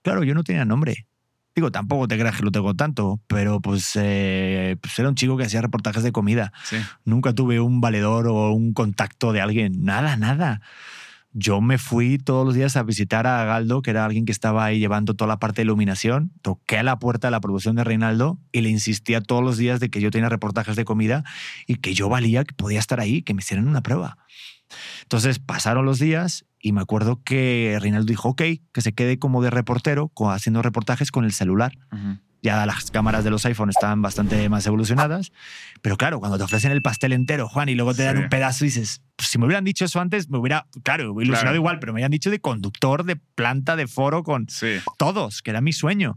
Claro, 0.00 0.24
yo 0.24 0.34
no 0.34 0.44
tenía 0.44 0.64
nombre. 0.64 1.06
Digo, 1.54 1.70
tampoco 1.70 2.08
te 2.08 2.18
creas 2.18 2.36
que 2.36 2.42
lo 2.42 2.50
tengo 2.50 2.74
tanto, 2.74 3.20
pero 3.26 3.60
pues, 3.60 3.92
eh, 3.96 4.76
pues 4.80 4.98
era 4.98 5.10
un 5.10 5.14
chico 5.14 5.36
que 5.36 5.44
hacía 5.44 5.60
reportajes 5.60 6.02
de 6.02 6.10
comida. 6.10 6.54
Sí. 6.64 6.78
Nunca 7.04 7.34
tuve 7.34 7.60
un 7.60 7.82
valedor 7.82 8.28
o 8.28 8.50
un 8.52 8.72
contacto 8.72 9.32
de 9.32 9.42
alguien. 9.42 9.84
Nada, 9.84 10.16
nada. 10.16 10.62
Yo 11.32 11.60
me 11.60 11.78
fui 11.78 12.18
todos 12.18 12.46
los 12.46 12.54
días 12.54 12.76
a 12.76 12.82
visitar 12.82 13.26
a 13.26 13.44
Galdo, 13.44 13.82
que 13.82 13.90
era 13.90 14.04
alguien 14.04 14.24
que 14.24 14.32
estaba 14.32 14.64
ahí 14.64 14.78
llevando 14.78 15.14
toda 15.14 15.28
la 15.28 15.38
parte 15.38 15.56
de 15.56 15.64
iluminación. 15.64 16.32
Toqué 16.42 16.78
a 16.78 16.82
la 16.82 16.98
puerta 16.98 17.26
de 17.28 17.32
la 17.32 17.40
producción 17.40 17.76
de 17.76 17.84
Reinaldo 17.84 18.38
y 18.52 18.62
le 18.62 18.70
insistía 18.70 19.20
todos 19.20 19.42
los 19.42 19.58
días 19.58 19.80
de 19.80 19.90
que 19.90 20.00
yo 20.00 20.10
tenía 20.10 20.28
reportajes 20.28 20.76
de 20.76 20.84
comida 20.84 21.24
y 21.66 21.76
que 21.76 21.94
yo 21.94 22.08
valía, 22.08 22.44
que 22.44 22.54
podía 22.54 22.78
estar 22.78 23.00
ahí, 23.00 23.22
que 23.22 23.34
me 23.34 23.40
hicieran 23.40 23.68
una 23.68 23.82
prueba. 23.82 24.16
Entonces 25.02 25.38
pasaron 25.38 25.84
los 25.84 25.98
días 25.98 26.46
y 26.60 26.72
me 26.72 26.80
acuerdo 26.80 27.22
que 27.22 27.78
Reinaldo 27.80 28.06
dijo, 28.06 28.30
ok, 28.30 28.42
que 28.72 28.80
se 28.80 28.92
quede 28.92 29.18
como 29.18 29.42
de 29.42 29.50
reportero, 29.50 30.10
haciendo 30.30 30.62
reportajes 30.62 31.10
con 31.10 31.24
el 31.24 31.32
celular 31.32 31.72
Ujú. 31.92 32.18
Ya 32.46 32.64
las 32.64 32.90
cámaras 32.90 33.22
de 33.24 33.30
los 33.30 33.44
iPhone 33.44 33.68
estaban 33.70 34.00
bastante 34.00 34.48
más 34.48 34.66
evolucionadas. 34.66 35.32
Pero 35.82 35.96
claro, 35.96 36.18
cuando 36.20 36.38
te 36.38 36.44
ofrecen 36.44 36.72
el 36.72 36.80
pastel 36.80 37.12
entero, 37.12 37.48
Juan, 37.48 37.68
y 37.68 37.74
luego 37.74 37.92
te 37.94 38.04
dan 38.04 38.16
Sí. 38.16 38.22
un 38.22 38.28
pedazo, 38.30 38.64
dices, 38.64 39.02
pues 39.16 39.28
si 39.28 39.38
me 39.38 39.44
hubieran 39.46 39.64
dicho 39.64 39.84
eso 39.84 40.00
antes, 40.00 40.30
me 40.30 40.38
hubiera, 40.38 40.66
claro, 40.82 41.04
ilusionado 41.20 41.42
Claro. 41.42 41.56
igual, 41.56 41.78
pero 41.80 41.92
me 41.92 41.98
habían 42.00 42.10
dicho 42.12 42.30
de 42.30 42.40
conductor, 42.40 43.04
de 43.04 43.16
planta, 43.16 43.76
de 43.76 43.86
foro 43.86 44.22
con 44.22 44.48
Sí. 44.48 44.76
todos, 44.96 45.42
que 45.42 45.50
era 45.50 45.60
mi 45.60 45.72
sueño. 45.72 46.16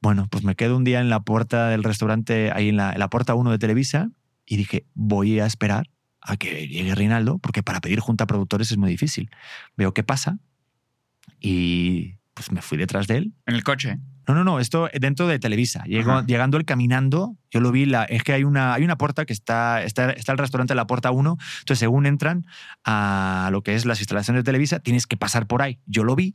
Bueno, 0.00 0.26
pues 0.30 0.44
me 0.44 0.54
quedo 0.54 0.76
un 0.76 0.84
día 0.84 1.00
en 1.00 1.08
la 1.08 1.20
puerta 1.20 1.68
del 1.70 1.82
restaurante, 1.82 2.52
ahí 2.52 2.68
en 2.68 2.76
la, 2.76 2.92
en 2.92 2.98
la 2.98 3.08
puerta 3.08 3.34
1 3.34 3.50
de 3.50 3.58
Televisa, 3.58 4.10
y 4.46 4.56
dije, 4.56 4.84
voy 4.94 5.40
a 5.40 5.46
esperar 5.46 5.88
a 6.20 6.36
que 6.36 6.68
llegue 6.68 6.94
Reinaldo, 6.94 7.38
porque 7.38 7.62
para 7.62 7.80
pedir 7.80 8.00
junta 8.00 8.24
a 8.24 8.26
productores 8.26 8.70
es 8.70 8.76
muy 8.76 8.90
difícil. 8.90 9.30
Veo 9.76 9.94
qué 9.94 10.02
pasa 10.02 10.38
y 11.40 12.16
pues 12.34 12.50
me 12.52 12.60
fui 12.62 12.76
detrás 12.78 13.06
de 13.06 13.16
él 13.18 13.32
En 13.46 13.54
el 13.54 13.62
coche. 13.64 13.98
No, 14.26 14.34
no, 14.34 14.44
no, 14.44 14.60
esto 14.60 14.88
dentro 14.92 15.26
de 15.26 15.38
Televisa. 15.38 15.84
Llegó, 15.84 16.22
llegando 16.22 16.56
él 16.56 16.64
caminando, 16.64 17.36
yo 17.50 17.60
lo 17.60 17.72
vi, 17.72 17.86
la, 17.86 18.04
es 18.04 18.22
que 18.22 18.32
hay 18.32 18.44
una, 18.44 18.74
hay 18.74 18.84
una 18.84 18.96
puerta 18.96 19.24
que 19.24 19.32
está, 19.32 19.82
está, 19.82 20.10
está 20.10 20.32
el 20.32 20.38
restaurante 20.38 20.74
la 20.74 20.86
puerta 20.86 21.10
1, 21.10 21.36
entonces 21.60 21.78
según 21.78 22.06
entran 22.06 22.46
a 22.84 23.48
lo 23.52 23.62
que 23.62 23.74
es 23.74 23.84
las 23.84 24.00
instalaciones 24.00 24.40
de 24.40 24.44
Televisa, 24.44 24.80
tienes 24.80 25.06
que 25.06 25.16
pasar 25.16 25.46
por 25.46 25.62
ahí. 25.62 25.78
Yo 25.86 26.04
lo 26.04 26.16
vi 26.16 26.34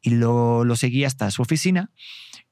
y 0.00 0.10
lo, 0.10 0.64
lo 0.64 0.76
seguí 0.76 1.04
hasta 1.04 1.30
su 1.30 1.42
oficina 1.42 1.90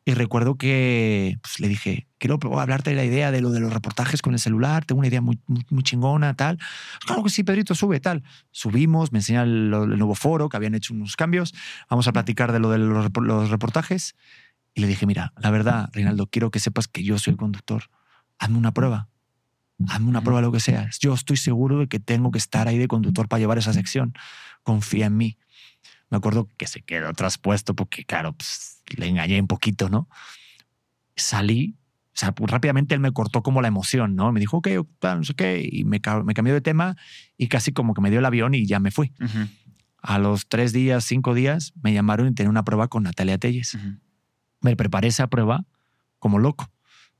y 0.09 0.15
recuerdo 0.15 0.57
que 0.57 1.37
pues, 1.43 1.59
le 1.59 1.67
dije, 1.67 2.07
quiero 2.19 2.39
hablarte 2.61 2.91
de 2.91 2.97
la 2.97 3.05
idea 3.05 3.33
de 3.33 3.41
lo 3.41 3.51
de 3.51 3.59
los 3.59 3.73
reportajes 3.73 4.23
con 4.23 4.35
el 4.35 4.39
celular, 4.39 4.85
tengo 4.85 5.01
una 5.01 5.09
idea 5.09 5.21
muy, 5.21 5.41
muy, 5.49 5.67
muy 5.69 5.83
chingona, 5.83 6.35
tal. 6.35 6.59
Claro 7.05 7.25
que 7.25 7.31
sí, 7.31 7.43
Pedrito, 7.43 7.75
sube, 7.75 7.99
tal. 7.99 8.23
Subimos, 8.53 9.11
me 9.11 9.19
enseña 9.19 9.43
el, 9.43 9.75
el 9.75 9.99
nuevo 9.99 10.15
foro, 10.15 10.49
que 10.49 10.57
habían 10.57 10.77
hecho 10.77 10.95
unos 10.95 11.17
cambios, 11.17 11.55
vamos 11.91 12.07
a 12.07 12.13
platicar 12.13 12.53
de 12.53 12.61
lo 12.61 12.71
de 12.71 12.79
los, 12.79 13.11
los 13.21 13.51
reportajes. 13.51 14.15
Y 14.77 14.83
le 14.83 14.89
dije, 14.89 15.07
mira, 15.07 15.33
la 15.39 15.51
verdad, 15.51 15.89
Reinaldo, 15.95 16.27
quiero 16.27 16.51
que 16.51 16.61
sepas 16.61 16.87
que 16.87 17.03
yo 17.03 17.19
soy 17.19 17.31
el 17.31 17.39
conductor. 17.39 17.85
Hazme 18.39 18.59
una 18.59 18.75
prueba. 18.75 19.09
Hazme 19.89 20.09
una 20.09 20.21
prueba, 20.21 20.43
lo 20.43 20.53
que 20.53 20.61
sea. 20.61 20.91
Yo 21.01 21.15
estoy 21.15 21.39
seguro 21.39 21.79
de 21.79 21.89
que 21.89 21.99
tengo 21.99 22.31
que 22.31 22.37
estar 22.37 22.69
ahí 22.69 22.77
de 22.77 22.87
conductor 22.87 23.27
para 23.27 23.41
llevar 23.41 23.57
esa 23.57 23.73
sección. 23.73 24.13
Confía 24.65 25.07
en 25.07 25.17
mí. 25.17 25.39
Me 26.11 26.19
acuerdo 26.19 26.47
que 26.59 26.67
se 26.67 26.83
quedó 26.83 27.11
traspuesto 27.15 27.75
porque, 27.75 28.05
claro, 28.05 28.35
pues, 28.35 28.83
le 28.99 29.07
engañé 29.09 29.41
un 29.41 29.47
poquito, 29.47 29.89
¿no? 29.89 30.11
Salí, 31.17 31.79
o 32.09 32.19
sea, 32.19 32.33
pues, 32.33 32.51
rápidamente 32.51 32.95
él 32.95 33.01
me 33.01 33.13
cortó 33.13 33.43
como 33.43 33.63
la 33.63 33.69
emoción, 33.69 34.15
¿no? 34.15 34.31
Me 34.31 34.41
dijo, 34.41 34.59
ok, 34.59 34.69
no 35.03 35.25
sé 35.25 35.33
qué, 35.33 35.67
y 35.73 35.85
me, 35.85 36.03
me 36.25 36.35
cambió 36.35 36.53
de 36.53 36.61
tema 36.61 36.97
y 37.39 37.49
casi 37.49 37.73
como 37.73 37.95
que 37.95 38.03
me 38.03 38.11
dio 38.11 38.19
el 38.19 38.27
avión 38.27 38.53
y 38.53 38.67
ya 38.67 38.79
me 38.79 38.91
fui. 38.91 39.15
A 40.03 40.19
los 40.19 40.49
tres 40.49 40.75
días, 40.75 41.03
cinco 41.05 41.33
días, 41.33 41.73
me 41.83 41.95
llamaron 41.95 42.29
y 42.29 42.35
tenía 42.35 42.51
una 42.51 42.63
prueba 42.63 42.89
con 42.89 43.05
Natalia 43.05 43.39
Telles. 43.39 43.75
Ujú. 43.75 44.06
Me 44.67 44.77
preparé 44.77 45.09
esa 45.09 45.29
prueba 45.29 45.65
como 46.19 46.39
loco. 46.39 46.71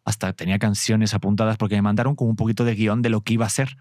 Hasta 0.05 0.33
tenía 0.35 0.59
canciones 0.59 1.15
apuntadas 1.15 1.57
porque 1.57 1.75
me 1.77 1.83
mandaron 1.83 2.15
como 2.15 2.31
un 2.31 2.37
poquito 2.37 2.65
de 2.65 2.75
guion 2.75 3.03
de 3.03 3.09
lo 3.11 3.23
que 3.23 3.35
iba 3.35 3.47
a 3.47 3.49
ser 3.49 3.77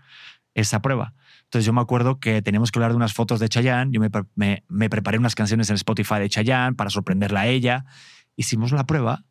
esa 0.53 0.81
prueba. 0.81 1.13
Entonces 1.43 1.65
yo 1.65 1.73
me 1.73 1.81
acuerdo 1.81 2.19
que 2.19 2.41
teníamos 2.41 2.71
que 2.71 2.79
hablar 2.79 2.91
de 2.91 2.97
unas 2.97 3.13
fotos 3.13 3.39
de 3.39 3.49
Chayanne. 3.49 3.91
Yo 3.91 3.99
me, 3.99 4.09
me- 4.35 4.63
me 4.67 4.89
preparé 4.89 5.17
unas 5.17 5.35
canciones 5.35 5.69
en 5.69 5.75
Spotify 5.75 6.15
de 6.19 6.29
Chayanne 6.29 6.75
para 6.75 6.89
sorprenderla 6.89 7.41
a 7.41 7.47
ella. 7.47 7.85
Hicimos 8.35 8.71
la 8.71 8.85
prueba 8.85 9.23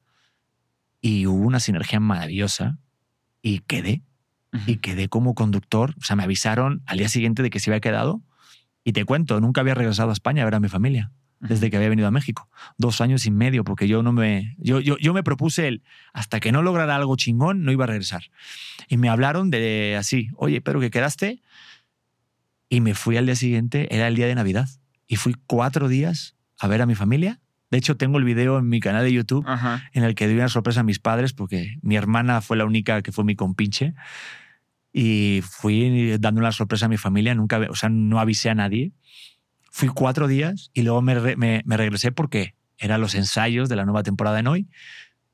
y 1.01 1.27
hubo 1.27 1.45
una 1.47 1.61
sinergia 1.61 2.01
maravillosa 2.01 2.79
y 3.43 3.61
quedé. 3.61 4.03
Y 4.67 4.77
quedé 4.77 5.09
como 5.09 5.35
conductor. 5.35 5.95
O 6.01 6.05
sea, 6.05 6.15
me 6.15 6.23
avisaron 6.23 6.83
al 6.87 6.99
día 6.99 7.09
siguiente 7.09 7.43
de 7.43 7.51
que 7.51 7.59
se 7.59 7.71
había 7.71 7.81
quedado. 7.81 8.23
Y 8.85 8.93
te 8.93 9.05
cuento, 9.05 9.41
nunca 9.41 9.63
había 9.63 9.75
regresado 9.75 10.11
a 10.11 10.13
España 10.13 10.43
a 10.43 10.45
ver 10.45 10.55
a 10.55 10.61
mi 10.61 10.69
familia 10.69 11.11
desde 11.49 11.71
que 11.71 11.77
había 11.77 11.89
venido 11.89 12.09
a 12.09 12.11
México. 12.11 12.49
Dos 12.79 13.01
años 13.01 13.27
y 13.27 13.31
medio, 13.31 13.65
porque 13.65 13.89
yo 13.89 14.03
no 14.03 14.13
me. 14.13 14.55
Yo, 14.59 14.81
yo, 14.81 14.97
yo 14.99 15.15
me 15.15 15.23
propuse 15.23 15.69
el. 15.69 15.83
Hasta 16.13 16.41
que 16.41 16.53
no 16.53 16.63
lograra 16.63 16.97
algo 16.97 17.17
chingón, 17.17 17.65
no 17.65 17.73
iba 17.73 17.85
a 17.85 17.87
regresar. 17.87 18.25
Y 18.89 18.97
me 18.97 19.09
hablaron 19.09 19.51
de 19.51 19.97
así, 19.99 20.31
oye, 20.37 20.61
Pedro, 20.61 20.81
que 20.81 20.91
quedaste. 20.91 21.43
Y 22.69 22.81
me 22.81 22.95
fui 22.95 23.17
al 23.17 23.27
día 23.27 23.37
siguiente, 23.37 23.95
era 23.95 24.09
el 24.09 24.17
día 24.17 24.27
de 24.27 24.35
Navidad. 24.35 24.69
Y 25.07 25.17
fui 25.17 25.35
cuatro 25.47 25.89
días 25.89 26.37
a 26.59 26.67
ver 26.67 26.83
a 26.83 26.87
mi 26.87 26.95
familia. 26.95 27.41
De 27.71 27.79
hecho, 27.79 27.97
tengo 27.97 28.19
el 28.19 28.25
video 28.25 28.59
en 28.59 28.69
mi 28.69 28.81
canal 28.81 29.05
de 29.05 29.13
YouTube 29.13 29.45
Ajá. 29.47 29.83
en 29.93 30.05
el 30.05 30.15
que 30.15 30.29
di 30.29 30.35
una 30.35 30.49
sorpresa 30.49 30.81
a 30.81 30.85
mis 30.85 31.01
padres 31.01 31.33
porque 31.33 31.77
mi 31.83 31.97
hermana 31.97 32.41
fue 32.41 32.57
la 32.57 32.65
única 32.65 33.03
que 33.03 33.11
fue 33.11 33.25
mi 33.25 33.35
compinche 33.35 33.95
y 34.93 35.41
fui 35.43 36.17
dando 36.19 36.41
una 36.41 36.53
sorpresa 36.53 36.87
a 36.87 36.89
mi 36.89 36.97
familia, 36.97 37.35
nunca, 37.35 37.59
o 37.69 37.75
sea, 37.75 37.89
no 37.89 38.21
avisé 38.21 38.49
a 38.49 38.55
nadie. 38.55 38.93
Fui 39.77 39.89
cuatro 39.89 40.29
días 40.29 40.71
y 40.73 40.83
luego 40.83 41.03
me, 41.03 41.17
re- 41.17 41.35
me- 41.37 41.63
me 41.67 41.77
regresé 41.77 42.13
porque 42.13 42.55
eran 42.79 43.01
los 43.01 43.17
ensayos 43.17 43.69
de 43.69 43.75
la 43.75 43.85
nueva 43.85 44.05
temporada 44.05 44.39
en 44.39 44.47
hoy, 44.47 44.69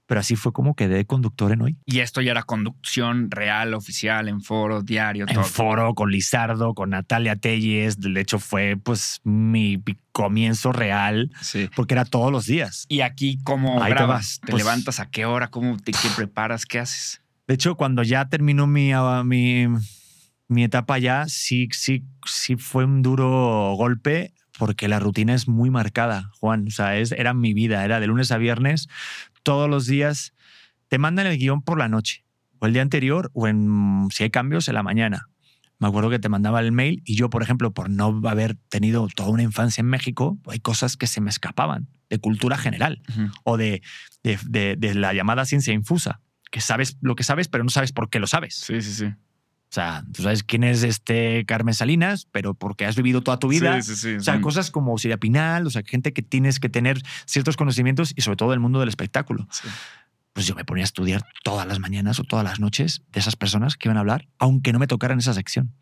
pero 0.06 0.20
así 0.20 0.34
fue 0.34 0.50
como 0.54 0.74
quedé 0.74 1.04
conductor 1.04 1.52
en 1.52 1.60
hoy. 1.60 1.76
Y 1.84 1.98
esto 2.00 2.22
ya 2.22 2.30
era 2.30 2.42
conducción 2.44 3.30
real, 3.30 3.74
oficial, 3.74 4.28
en 4.28 4.40
foro, 4.40 4.80
diario, 4.80 5.26
En 5.28 5.44
foro 5.44 5.94
con 5.94 6.10
Lizardo, 6.10 6.72
con 6.72 6.88
Natalia 6.88 7.36
Telles, 7.36 8.00
de 8.00 8.18
hecho 8.18 8.38
fue 8.38 8.78
pues 8.82 9.20
mi 9.24 9.82
comienzo 10.12 10.72
real 10.72 11.30
Sí. 11.42 11.68
porque 11.76 11.92
era 11.92 12.06
todos 12.06 12.32
los 12.32 12.46
días. 12.46 12.86
Y 12.88 13.02
aquí, 13.02 13.38
¿cómo 13.44 13.82
Ahí 13.82 13.90
te 13.90 13.96
grabas? 13.98 14.40
¿Te, 14.42 14.52
Pues- 14.52 14.64
levantas 14.64 15.00
a 15.00 15.10
qué 15.10 15.26
hora? 15.26 15.48
¿Cómo 15.48 15.76
te 15.76 15.92
qué 15.92 16.08
preparas? 16.16 16.64
¿Qué 16.64 16.78
haces? 16.78 17.20
De 17.46 17.52
hecho, 17.54 17.74
cuando 17.74 18.02
ya 18.02 18.26
terminó 18.26 18.66
mi, 18.66 18.92
ah, 18.94 19.22
mi, 19.22 19.66
mi 20.50 20.64
etapa 20.64 20.98
ya, 20.98 21.26
sí, 21.28 21.68
sí, 21.72 22.04
sí 22.26 22.56
fue 22.56 22.84
un 22.84 23.02
duro 23.02 23.74
golpe 23.76 24.34
porque 24.58 24.88
la 24.88 24.98
rutina 25.00 25.32
es 25.34 25.48
muy 25.48 25.70
marcada, 25.70 26.30
Juan. 26.38 26.66
O 26.66 26.70
sea, 26.70 26.98
es, 26.98 27.12
era 27.12 27.32
mi 27.32 27.54
vida, 27.54 27.84
era 27.84 27.98
de 28.00 28.06
lunes 28.06 28.30
a 28.32 28.36
viernes, 28.36 28.88
todos 29.42 29.70
los 29.70 29.86
días. 29.86 30.34
Te 30.88 30.98
mandan 30.98 31.26
el 31.26 31.38
guion 31.38 31.62
por 31.62 31.78
la 31.78 31.88
noche, 31.88 32.24
o 32.58 32.66
el 32.66 32.72
día 32.74 32.82
anterior, 32.82 33.30
o 33.32 33.46
en, 33.48 34.08
si 34.10 34.24
hay 34.24 34.30
cambios, 34.30 34.68
en 34.68 34.74
la 34.74 34.82
mañana. 34.82 35.28
Me 35.78 35.88
acuerdo 35.88 36.10
que 36.10 36.18
te 36.18 36.28
mandaba 36.28 36.60
el 36.60 36.72
mail 36.72 37.00
y 37.06 37.14
yo, 37.16 37.30
por 37.30 37.42
ejemplo, 37.42 37.72
por 37.72 37.88
no 37.88 38.20
haber 38.28 38.56
tenido 38.68 39.08
toda 39.14 39.30
una 39.30 39.42
infancia 39.42 39.80
en 39.80 39.86
México, 39.86 40.38
hay 40.46 40.58
cosas 40.60 40.98
que 40.98 41.06
se 41.06 41.22
me 41.22 41.30
escapaban 41.30 41.88
de 42.10 42.18
cultura 42.18 42.58
general 42.58 43.00
o 43.44 43.56
de, 43.56 43.80
de, 44.24 44.38
de- 44.46 44.76
de 44.76 44.94
la 44.94 45.14
llamada 45.14 45.46
ciencia 45.46 45.72
infusa, 45.72 46.20
que 46.50 46.60
sabes 46.60 46.98
lo 47.00 47.14
que 47.14 47.22
sabes, 47.24 47.48
pero 47.48 47.64
no 47.64 47.70
sabes 47.70 47.92
por 47.92 48.10
qué 48.10 48.18
lo 48.18 48.26
sabes. 48.26 48.56
Sí, 48.56 48.82
sí, 48.82 48.92
sí. 48.92 49.06
O 49.70 49.72
sea, 49.72 50.02
tú 50.12 50.22
sabes 50.24 50.42
quién 50.42 50.64
es 50.64 50.82
este 50.82 51.44
Carmen 51.46 51.74
Salinas, 51.74 52.26
pero 52.32 52.54
porque 52.54 52.86
has 52.86 52.96
vivido 52.96 53.20
toda 53.22 53.38
tu 53.38 53.46
vida. 53.46 53.80
Sí, 53.82 53.94
sí, 53.94 54.00
sí. 54.10 54.14
O 54.16 54.20
sea, 54.20 54.40
cosas 54.40 54.72
como 54.72 54.98
Siria 54.98 55.16
Pinal, 55.16 55.64
o 55.66 55.70
sea, 55.70 55.82
gente 55.86 56.12
que 56.12 56.22
tienes 56.22 56.58
que 56.58 56.68
tener 56.68 57.00
ciertos 57.24 57.56
conocimientos 57.56 58.12
y 58.16 58.22
sobre 58.22 58.36
todo 58.36 58.52
el 58.52 58.58
mundo 58.60 58.80
del 58.80 58.88
espectáculo. 58.88 59.46
sí. 59.50 59.68
Pues 60.32 60.46
yo 60.46 60.54
me 60.54 60.64
ponía 60.64 60.84
a 60.84 60.86
estudiar 60.86 61.24
todas 61.42 61.66
las 61.66 61.80
mañanas 61.80 62.20
o 62.20 62.22
todas 62.24 62.44
las 62.44 62.60
noches 62.60 63.02
de 63.12 63.18
esas 63.18 63.34
personas 63.34 63.76
que 63.76 63.88
iban 63.88 63.96
a 63.96 64.00
hablar, 64.00 64.28
aunque 64.38 64.72
no 64.72 64.78
me 64.78 64.86
tocaran 64.86 65.18
esa 65.18 65.34
sección. 65.34 65.74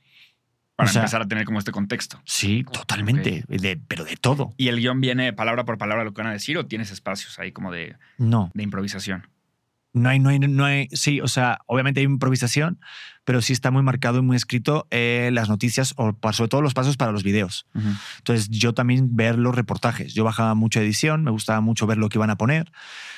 Para 0.74 0.88
o 0.88 0.92
sea- 0.92 1.02
empezar 1.02 1.20
a 1.20 1.26
tener 1.28 1.44
como 1.44 1.58
este 1.58 1.70
contexto. 1.70 2.18
Sí, 2.24 2.64
totalmente, 2.72 3.44
de- 3.46 3.78
pero 3.88 4.04
de 4.04 4.16
todo. 4.16 4.54
¿Y 4.56 4.68
el 4.68 4.76
guion 4.80 5.02
viene 5.02 5.34
palabra 5.34 5.64
por 5.66 5.76
palabra 5.76 6.02
lo 6.02 6.14
que 6.14 6.22
van 6.22 6.30
a 6.30 6.32
decir 6.32 6.56
o 6.56 6.64
tienes 6.66 6.90
espacios 6.90 7.38
ahí 7.38 7.52
como 7.52 7.70
de, 7.72 7.96
No, 8.16 8.50
de 8.54 8.62
improvisación? 8.62 9.26
No 9.98 10.08
hay, 10.08 10.18
no 10.18 10.30
hay, 10.30 10.38
no 10.38 10.64
hay, 10.64 10.88
sí, 10.92 11.20
o 11.20 11.28
sea, 11.28 11.58
obviamente 11.66 12.00
hay 12.00 12.06
improvisación, 12.06 12.80
pero 13.24 13.42
sí 13.42 13.52
está 13.52 13.70
muy 13.70 13.82
marcado 13.82 14.18
y 14.18 14.22
muy 14.22 14.36
escrito 14.36 14.86
eh, 14.90 15.28
las 15.34 15.50
noticias 15.50 15.92
o 15.96 16.16
sobre 16.32 16.48
todo 16.48 16.62
los 16.62 16.72
pasos 16.72 16.96
para 16.96 17.12
los 17.12 17.22
videos. 17.22 17.66
Entonces 18.16 18.48
yo 18.48 18.72
también 18.72 19.16
ver 19.16 19.38
los 19.38 19.54
reportajes. 19.54 20.14
Yo 20.14 20.24
bajaba 20.24 20.54
mucho 20.54 20.80
edición, 20.80 21.24
me 21.24 21.30
gustaba 21.30 21.60
mucho 21.60 21.86
ver 21.86 21.98
lo 21.98 22.08
que 22.08 22.16
iban 22.16 22.30
a 22.30 22.38
poner, 22.38 22.72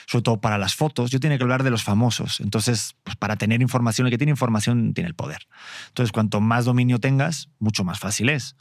sobre 0.07 0.23
todo 0.23 0.41
para 0.41 0.59
las 0.59 0.75
fotos. 0.75 1.13
Yo 1.13 1.21
tenía 1.21 1.39
que 1.39 1.45
hablar 1.45 1.63
de 1.63 1.71
los 1.71 1.85
famosos. 1.85 2.41
Entonces, 2.41 2.97
pues 3.05 3.17
para 3.17 3.37
tener 3.37 3.63
información, 3.63 4.09
el 4.09 4.11
que 4.11 4.19
tiene 4.19 4.33
información 4.33 4.95
tiene 4.95 5.07
el 5.07 5.15
poder. 5.15 5.47
Entonces, 5.89 6.11
cuanto 6.11 6.41
más 6.41 6.65
dominio 6.65 6.99
tengas, 6.99 7.49
mucho 7.61 7.85
más 7.85 8.01
fácil 8.01 8.31
es. 8.31 8.57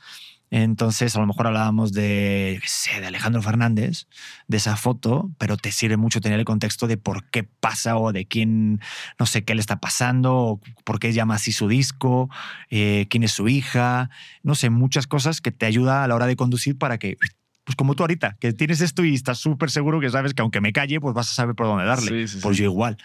Entonces, 0.52 1.16
a 1.16 1.20
lo 1.20 1.28
mejor 1.28 1.48
hablábamos 1.48 1.94
de, 1.94 2.60
qué 2.62 2.68
sé, 2.68 3.00
de 3.00 3.08
Alejandro 3.08 3.42
Fernández, 3.42 4.08
de 4.48 4.58
esa 4.58 4.76
foto, 4.76 5.30
pero 5.38 5.58
te 5.58 5.72
sirve 5.72 5.98
mucho 5.98 6.22
tener 6.22 6.40
el 6.40 6.46
contexto 6.46 6.88
de 6.88 6.98
por 6.98 7.26
qué 7.30 7.44
pasa 7.44 7.98
o 7.98 8.12
de 8.12 8.26
quién, 8.26 8.80
no 9.20 9.26
sé 9.26 9.44
qué 9.44 9.54
le 9.54 9.62
está 9.62 9.80
pasando, 9.80 10.36
o 10.36 10.62
por 10.84 11.00
qué 11.00 11.14
llama 11.14 11.36
así 11.36 11.52
su 11.52 11.68
disco, 11.68 12.30
eh, 12.72 13.06
quién 13.10 13.24
es 13.24 13.32
su 13.32 13.48
hija, 13.48 14.10
no 14.44 14.56
sé, 14.56 14.70
muchas 14.70 15.08
cosas 15.08 15.42
que 15.42 15.52
te 15.52 15.66
ayuda 15.66 16.04
a 16.04 16.08
la 16.08 16.16
hora 16.16 16.28
de 16.28 16.36
conducir 16.36 16.78
para 16.78 16.98
que, 16.98 17.18
pues 17.70 17.76
como 17.76 17.94
tú 17.94 18.02
ahorita, 18.02 18.36
que 18.40 18.52
tienes 18.52 18.82
esto 18.82 19.06
y 19.06 19.14
estás 19.14 19.38
súper 19.38 19.70
seguro 19.70 20.00
que 20.00 20.10
sabes 20.10 20.34
que 20.34 20.42
aunque 20.42 20.60
me 20.60 20.74
calle, 20.74 21.00
pues 21.00 21.14
vas 21.14 21.30
a 21.30 21.36
saber 21.36 21.54
por 21.54 21.68
dónde 21.68 21.86
darle. 21.86 22.26
Sí, 22.26 22.34
sí, 22.34 22.40
pues 22.42 22.58
sí. 22.58 22.64
yo 22.64 22.70
igual. 22.72 22.98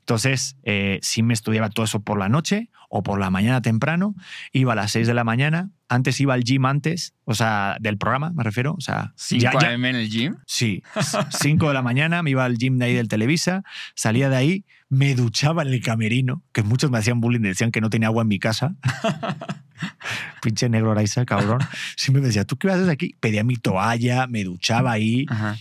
Entonces, 0.00 0.56
eh, 0.64 0.98
sí 1.02 1.22
me 1.22 1.34
estudiaba 1.34 1.70
todo 1.70 1.84
eso 1.84 2.00
por 2.00 2.18
la 2.18 2.28
noche 2.28 2.68
o 2.88 3.04
por 3.04 3.20
la 3.20 3.30
mañana 3.30 3.62
temprano, 3.62 4.16
iba 4.52 4.72
a 4.72 4.74
las 4.74 4.90
6 4.90 5.06
de 5.06 5.14
la 5.14 5.22
mañana, 5.22 5.70
antes 5.88 6.18
iba 6.20 6.34
al 6.34 6.42
gym 6.42 6.66
antes, 6.66 7.14
o 7.26 7.34
sea, 7.34 7.76
del 7.78 7.96
programa, 7.96 8.32
me 8.34 8.42
refiero, 8.42 8.74
o 8.76 8.80
sea, 8.80 9.12
5 9.14 9.60
ya- 9.60 9.72
en 9.72 9.84
el 9.84 10.08
gym. 10.10 10.34
Sí, 10.46 10.82
5 11.30 11.68
de 11.68 11.74
la 11.74 11.82
mañana 11.82 12.20
me 12.24 12.30
iba 12.30 12.44
al 12.44 12.58
gym 12.58 12.78
de 12.78 12.86
ahí 12.86 12.94
del 12.94 13.06
Televisa, 13.06 13.62
salía 13.94 14.28
de 14.30 14.36
ahí, 14.36 14.64
me 14.88 15.14
duchaba 15.14 15.62
en 15.62 15.68
el 15.68 15.80
camerino, 15.80 16.42
que 16.52 16.64
muchos 16.64 16.90
me 16.90 16.98
hacían 16.98 17.20
bullying, 17.20 17.42
decían 17.42 17.70
que 17.70 17.80
no 17.80 17.88
tenía 17.88 18.08
agua 18.08 18.22
en 18.22 18.28
mi 18.28 18.40
casa. 18.40 18.74
Pinche 20.42 20.68
negro 20.68 20.92
Araiza, 20.92 21.24
cabrón. 21.24 21.60
Siempre 21.96 22.20
me 22.22 22.28
decía, 22.28 22.44
¿tú 22.44 22.56
qué 22.56 22.70
haces 22.70 22.88
aquí? 22.88 23.14
Pedía 23.20 23.44
mi 23.44 23.56
toalla, 23.56 24.26
me 24.26 24.44
duchaba 24.44 24.92
ahí. 24.92 25.26
Ajá. 25.28 25.56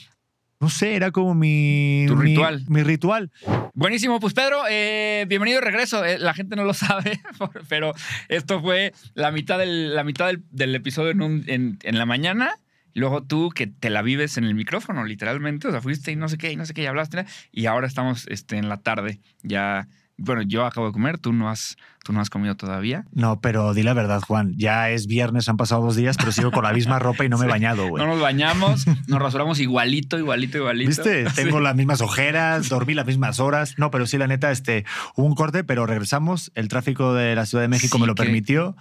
No 0.59 0.69
sé, 0.69 0.95
era 0.95 1.11
como 1.11 1.35
mi... 1.35 2.05
Tu 2.07 2.15
mi- 2.15 2.29
ritual. 2.31 2.63
Mi 2.67 2.81
ritual. 2.81 3.31
Buenísimo, 3.75 4.19
pues 4.19 4.33
Pedro, 4.33 4.63
eh, 4.67 5.25
bienvenido 5.27 5.59
de 5.59 5.65
regreso. 5.65 6.03
Eh, 6.03 6.17
la 6.17 6.33
gente 6.33 6.55
no 6.55 6.63
lo 6.63 6.73
sabe, 6.73 7.19
pero 7.69 7.93
esto 8.27 8.59
fue 8.59 8.91
la 9.13 9.31
mitad 9.31 9.59
del, 9.59 9.93
la 9.95 10.03
mitad 10.03 10.25
del, 10.25 10.43
del 10.49 10.73
episodio 10.73 11.11
en, 11.11 11.21
un- 11.21 11.43
en- 11.47 11.77
en 11.83 11.97
la 11.99 12.07
mañana. 12.07 12.55
Luego 12.95 13.21
tú 13.21 13.49
que 13.51 13.67
te 13.67 13.91
la 13.91 14.01
vives 14.01 14.37
en 14.37 14.45
el 14.45 14.55
micrófono, 14.55 15.03
literalmente. 15.03 15.67
O 15.67 15.71
sea, 15.71 15.81
fuiste 15.81 16.11
y 16.11 16.15
no 16.15 16.27
sé 16.27 16.39
qué, 16.39 16.51
y 16.51 16.55
no 16.55 16.65
sé 16.65 16.73
qué, 16.73 16.81
y 16.81 16.85
hablaste. 16.87 17.25
Y 17.51 17.67
ahora 17.67 17.85
estamos 17.85 18.25
este, 18.27 18.57
en 18.57 18.67
la 18.69 18.77
tarde. 18.77 19.19
Ya, 19.43 19.87
bueno, 20.17 20.41
yo 20.41 20.65
acabo 20.65 20.87
de 20.87 20.93
comer, 20.93 21.17
tú 21.19 21.31
no 21.31 21.49
has, 21.49 21.77
tú 22.03 22.11
no 22.11 22.19
has 22.21 22.29
comido 22.29 22.55
todavía. 22.55 23.05
No, 23.11 23.39
pero 23.39 23.73
di 23.73 23.83
la 23.83 23.93
verdad, 23.93 24.21
Juan. 24.21 24.53
Ya 24.57 24.89
es 24.89 25.05
viernes, 25.07 25.47
han 25.47 25.57
pasado 25.57 25.83
dos 25.83 25.95
días, 25.95 26.17
pero 26.17 26.31
sigo 26.31 26.51
con 26.51 26.63
la 26.63 26.73
misma 26.73 26.97
ropa 26.99 27.23
y 27.23 27.29
no 27.29 27.37
me 27.37 27.45
he 27.45 27.47
Sí. 27.47 27.51
bañado, 27.51 27.87
güey. 27.87 28.03
No 28.03 28.09
nos 28.09 28.19
bañamos, 28.21 28.85
nos 29.07 29.21
rasuramos 29.21 29.59
igualito, 29.59 30.17
igualito, 30.17 30.57
igualito. 30.57 30.89
¿Viste? 30.89 31.29
Sí. 31.29 31.35
Tengo 31.35 31.59
las 31.59 31.75
mismas 31.75 32.01
ojeras, 32.01 32.67
dormí 32.69 32.93
las 32.95 33.05
mismas 33.05 33.39
horas. 33.39 33.75
No, 33.77 33.91
pero 33.91 34.07
sí, 34.07 34.17
la 34.17 34.27
neta, 34.27 34.51
este, 34.51 34.85
hubo 35.15 35.25
un 35.27 35.35
corte, 35.35 35.63
pero 35.63 35.85
regresamos. 35.85 36.51
El 36.55 36.67
tráfico 36.67 37.13
de 37.13 37.35
la 37.35 37.45
Ciudad 37.45 37.63
de 37.63 37.67
México 37.67 37.97
Sí, 37.97 38.01
me 38.01 38.07
lo 38.07 38.15
permitió. 38.15 38.75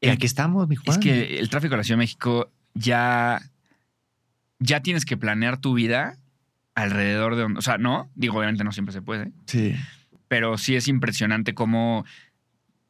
Y 0.00 0.08
aquí 0.08 0.24
estamos, 0.24 0.66
mi 0.66 0.76
Juan. 0.76 0.96
Es 0.96 0.98
que 0.98 1.38
el 1.38 1.50
tráfico 1.50 1.72
de 1.72 1.76
la 1.78 1.84
Ciudad 1.84 1.98
de 1.98 2.04
México 2.04 2.50
ya, 2.72 3.42
ya 4.58 4.80
tienes 4.80 5.04
que 5.04 5.18
planear 5.18 5.58
tu 5.58 5.74
vida 5.74 6.16
alrededor 6.74 7.36
de 7.36 7.42
donde. 7.42 7.58
O 7.58 7.62
sea, 7.62 7.76
no, 7.76 8.08
digo, 8.14 8.38
obviamente 8.38 8.64
no 8.64 8.72
siempre 8.72 8.94
se 8.94 9.02
puede, 9.02 9.30
Sí. 9.44 9.74
Pero 10.30 10.56
sí 10.58 10.76
es 10.76 10.86
impresionante 10.86 11.54
cómo 11.54 12.04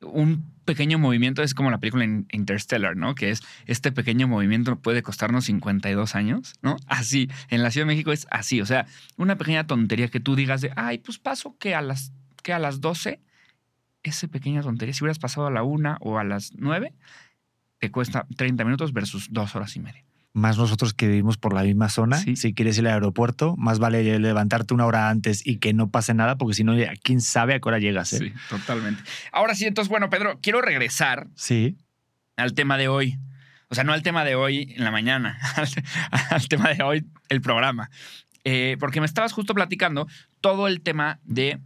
un 0.03 0.45
pequeño 0.67 0.99
movimiento 0.99 1.43
es 1.43 1.55
como 1.55 1.71
la 1.71 1.79
película 1.79 2.05
in- 2.05 2.27
Interstellar, 2.33 2.99
¿no? 2.99 3.15
Que 3.15 3.31
es 3.31 3.43
este 3.65 3.93
pequeño 3.93 4.29
movimiento 4.29 4.79
puede 4.79 5.03
costarnos 5.03 5.47
52 5.47 6.15
años, 6.15 6.53
¿no? 6.61 6.77
Así, 6.87 7.31
en 7.49 7.63
la 7.63 7.71
Ciudad 7.71 7.87
de 7.87 7.95
México 7.95 8.13
es 8.13 8.27
así, 8.31 8.61
o 8.61 8.67
sea, 8.67 8.85
una 9.17 9.37
pequeña 9.37 9.67
tontería 9.67 10.09
que 10.09 10.21
tú 10.21 10.37
digas 10.37 10.61
de, 10.61 10.71
ay, 10.77 10.99
pues 10.99 11.19
paso 11.19 11.57
que 11.59 11.75
a 11.75 11.81
las, 11.81 12.13
que 12.43 12.53
a 12.53 12.59
las 12.59 12.83
12, 12.83 13.23
esa 14.03 14.29
pequeña 14.29 14.61
tontería, 14.61 14.93
si 14.93 15.03
hubieras 15.03 15.19
pasado 15.19 15.47
a 15.47 15.51
la 15.51 15.63
1 15.63 15.97
o 16.01 16.19
a 16.19 16.25
las 16.25 16.53
9, 16.57 16.93
te 17.79 17.91
cuesta 17.91 18.27
30 18.37 18.65
minutos 18.65 18.93
versus 18.93 19.29
dos 19.33 19.57
horas 19.57 19.75
y 19.77 19.81
media. 19.81 20.05
Más 20.33 20.57
nosotros 20.59 20.95
que 20.95 21.09
vivimos 21.09 21.39
por 21.39 21.53
la 21.55 21.63
misma 21.65 21.89
zona. 21.89 22.17
Sí. 22.19 22.37
Si 22.37 22.55
quieres 22.55 22.79
ir 22.79 22.87
al 22.87 22.95
aeropuerto, 22.95 23.57
más 23.57 23.81
vale 23.81 24.19
levantarte 24.21 24.75
una 24.75 24.87
hora 24.87 25.09
antes 25.11 25.45
y 25.45 25.59
que 25.59 25.73
no 25.73 25.91
pase 25.91 26.15
nada, 26.15 26.37
porque 26.37 26.55
si 26.55 26.63
no, 26.63 26.75
quién 27.03 27.21
sabe 27.21 27.55
a 27.55 27.61
qué 27.61 27.69
hora 27.69 27.79
llegas. 27.81 28.13
¿eh? 28.13 28.19
Sí, 28.19 28.33
totalmente. 28.49 29.03
Ahora 29.33 29.55
sí, 29.57 29.65
entonces, 29.67 29.89
bueno, 29.89 30.09
Pedro, 30.09 30.39
quiero 30.41 30.61
regresar 30.63 31.27
Sí. 31.35 31.77
al 32.37 32.55
tema 32.55 32.79
de 32.79 32.87
hoy. 32.89 33.19
O 33.71 33.75
sea, 33.75 33.83
no 33.85 33.93
al 33.93 34.03
tema 34.03 34.25
de 34.25 34.35
hoy 34.37 34.73
en 34.77 34.85
la 34.85 34.91
mañana, 34.93 35.39
al, 35.57 35.69
al 36.31 36.49
tema 36.49 36.71
de 36.75 36.83
hoy, 36.83 37.05
el 37.29 37.41
programa. 37.41 37.91
Eh, 38.45 38.77
porque 38.81 39.01
me 39.01 39.07
estabas 39.07 39.33
justo 39.33 39.53
platicando 39.55 40.07
todo 40.41 40.67
el 40.69 40.81
tema 40.81 41.19
de, 41.25 41.59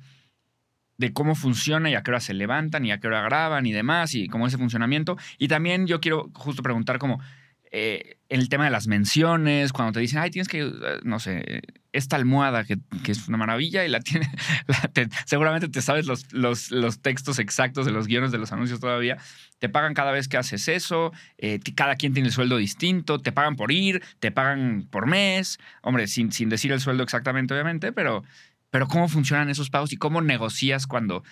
de 0.96 1.12
cómo 1.12 1.34
funciona 1.34 1.90
y 1.90 1.94
a 1.94 2.02
qué 2.02 2.10
hora 2.10 2.20
se 2.20 2.34
levantan 2.34 2.84
y 2.84 2.92
a 2.92 2.98
qué 2.98 3.06
hora 3.08 3.22
graban 3.22 3.66
y 3.66 3.72
demás 3.72 4.14
y 4.14 4.26
cómo 4.28 4.46
es 4.46 4.52
ese 4.54 4.58
funcionamiento. 4.58 5.16
Y 5.38 5.48
también 5.48 5.86
yo 5.86 6.00
quiero 6.00 6.30
justo 6.34 6.62
preguntar 6.62 6.98
como 6.98 7.20
eh, 7.76 8.18
el 8.28 8.48
tema 8.48 8.66
de 8.66 8.70
las 8.70 8.86
menciones, 8.86 9.72
cuando 9.72 9.90
te 9.90 9.98
dicen, 9.98 10.20
ay, 10.20 10.30
tienes 10.30 10.46
que, 10.46 10.72
no 11.02 11.18
sé, 11.18 11.62
esta 11.92 12.14
almohada 12.14 12.62
que, 12.62 12.78
que 13.02 13.10
es 13.10 13.26
una 13.26 13.36
maravilla 13.36 13.84
y 13.84 13.88
la 13.88 13.98
tiene, 13.98 14.30
seguramente 15.26 15.68
te 15.68 15.82
sabes 15.82 16.06
los, 16.06 16.32
los, 16.32 16.70
los 16.70 17.02
textos 17.02 17.40
exactos 17.40 17.84
de 17.84 17.90
los 17.90 18.06
guiones 18.06 18.30
de 18.30 18.38
los 18.38 18.52
anuncios 18.52 18.78
todavía, 18.78 19.18
te 19.58 19.68
pagan 19.68 19.92
cada 19.92 20.12
vez 20.12 20.28
que 20.28 20.36
haces 20.36 20.68
eso, 20.68 21.10
eh, 21.36 21.58
cada 21.74 21.96
quien 21.96 22.14
tiene 22.14 22.28
el 22.28 22.32
sueldo 22.32 22.58
distinto, 22.58 23.18
te 23.18 23.32
pagan 23.32 23.56
por 23.56 23.72
ir, 23.72 24.04
te 24.20 24.30
pagan 24.30 24.86
por 24.88 25.06
mes, 25.06 25.58
hombre, 25.82 26.06
sin, 26.06 26.30
sin 26.30 26.50
decir 26.50 26.70
el 26.70 26.80
sueldo 26.80 27.02
exactamente, 27.02 27.54
obviamente, 27.54 27.90
pero, 27.90 28.22
pero 28.70 28.86
cómo 28.86 29.08
funcionan 29.08 29.50
esos 29.50 29.68
pagos 29.68 29.92
y 29.92 29.96
cómo 29.96 30.22
negocias 30.22 30.86
cuando 30.86 31.24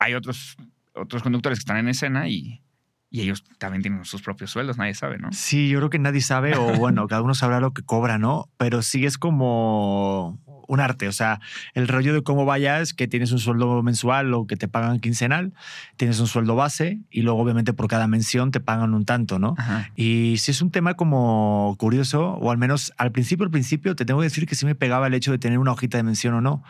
hay 0.00 0.14
otros, 0.14 0.56
otros 0.94 1.22
conductores 1.22 1.60
que 1.60 1.62
están 1.62 1.76
en 1.76 1.86
escena 1.86 2.26
y, 2.28 2.63
y 3.14 3.20
ellos 3.20 3.44
también 3.58 3.80
tienen 3.80 4.04
sus 4.04 4.22
propios 4.22 4.50
sueldos, 4.50 4.76
nadie 4.76 4.92
sabe, 4.92 5.18
¿no? 5.18 5.28
Sí, 5.30 5.68
yo 5.68 5.78
creo 5.78 5.88
que 5.88 6.00
nadie 6.00 6.20
sabe, 6.20 6.56
o 6.56 6.64
bueno, 6.76 7.06
cada 7.06 7.22
uno 7.22 7.32
sabrá 7.32 7.60
lo 7.60 7.72
que 7.72 7.84
cobra, 7.84 8.18
¿no? 8.18 8.48
Pero 8.56 8.82
sí 8.82 9.06
es 9.06 9.18
como 9.18 10.42
un 10.68 10.80
arte. 10.80 11.08
O 11.08 11.12
sea, 11.12 11.40
el 11.74 11.88
rollo 11.88 12.12
de 12.14 12.22
cómo 12.22 12.44
vayas, 12.44 12.94
que 12.94 13.08
tienes 13.08 13.32
un 13.32 13.38
sueldo 13.38 13.82
mensual 13.82 14.32
o 14.34 14.46
que 14.46 14.56
te 14.56 14.68
pagan 14.68 15.00
quincenal, 15.00 15.52
tienes 15.96 16.20
un 16.20 16.26
sueldo 16.26 16.54
base 16.56 16.98
y 17.10 17.22
luego, 17.22 17.40
obviamente, 17.40 17.72
por 17.72 17.88
cada 17.88 18.06
mención 18.06 18.50
te 18.50 18.60
pagan 18.60 18.94
un 18.94 19.04
tanto, 19.04 19.38
¿no? 19.38 19.54
Ajá. 19.58 19.90
Y 19.96 20.36
sí 20.38 20.50
es 20.50 20.62
un 20.62 20.70
tema 20.70 20.94
como 20.94 21.74
curioso, 21.78 22.32
o 22.34 22.50
al 22.50 22.58
menos 22.58 22.92
al 22.96 23.12
principio, 23.12 23.44
al 23.44 23.50
principio, 23.50 23.94
te 23.96 24.04
tengo 24.04 24.20
que 24.20 24.24
decir 24.26 24.46
que 24.46 24.54
sí 24.54 24.66
me 24.66 24.74
pegaba 24.74 25.06
el 25.06 25.14
hecho 25.14 25.30
de 25.32 25.38
tener 25.38 25.58
una 25.58 25.72
hojita 25.72 25.96
de 25.98 26.02
mención 26.04 26.34
o 26.34 26.40
no. 26.40 26.62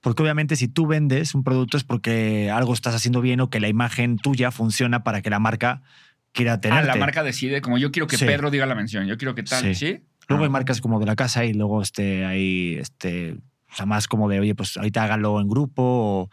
Porque 0.00 0.22
obviamente 0.22 0.54
si 0.56 0.68
tú 0.68 0.86
vendes 0.86 1.34
un 1.34 1.42
producto 1.44 1.76
es 1.76 1.84
porque 1.84 2.50
algo 2.50 2.72
estás 2.72 2.94
haciendo 2.94 3.20
bien 3.20 3.40
o 3.40 3.50
que 3.50 3.60
la 3.60 3.68
imagen 3.68 4.16
tuya 4.16 4.50
funciona 4.50 5.02
para 5.02 5.22
que 5.22 5.30
la 5.30 5.38
marca 5.38 5.82
quiera 6.32 6.52
Ah, 6.54 6.60
tenerte. 6.60 6.86
la 6.86 6.96
marca 6.96 7.22
decide, 7.24 7.60
como 7.60 7.78
yo 7.78 7.90
quiero 7.90 8.06
que 8.06 8.16
Sí. 8.16 8.24
Pedro 8.24 8.50
diga 8.50 8.66
la 8.66 8.74
mención, 8.74 9.06
yo 9.06 9.16
quiero 9.16 9.34
que 9.34 9.42
tal, 9.42 9.62
Sí. 9.62 9.74
¿sí? 9.74 10.00
Luego 10.28 10.44
hay 10.44 10.48
Ah. 10.48 10.52
marcas 10.52 10.80
como 10.80 11.00
de 11.00 11.06
la 11.06 11.16
casa 11.16 11.44
y 11.44 11.52
luego 11.54 11.82
este, 11.82 12.24
hay 12.24 12.76
este, 12.78 13.32
o 13.70 13.74
sea, 13.74 13.86
más 13.86 14.08
como 14.08 14.28
de, 14.28 14.40
oye, 14.40 14.54
pues 14.54 14.76
ahorita 14.76 15.04
hágalo 15.04 15.40
en 15.40 15.48
grupo 15.48 15.82
o 15.82 16.30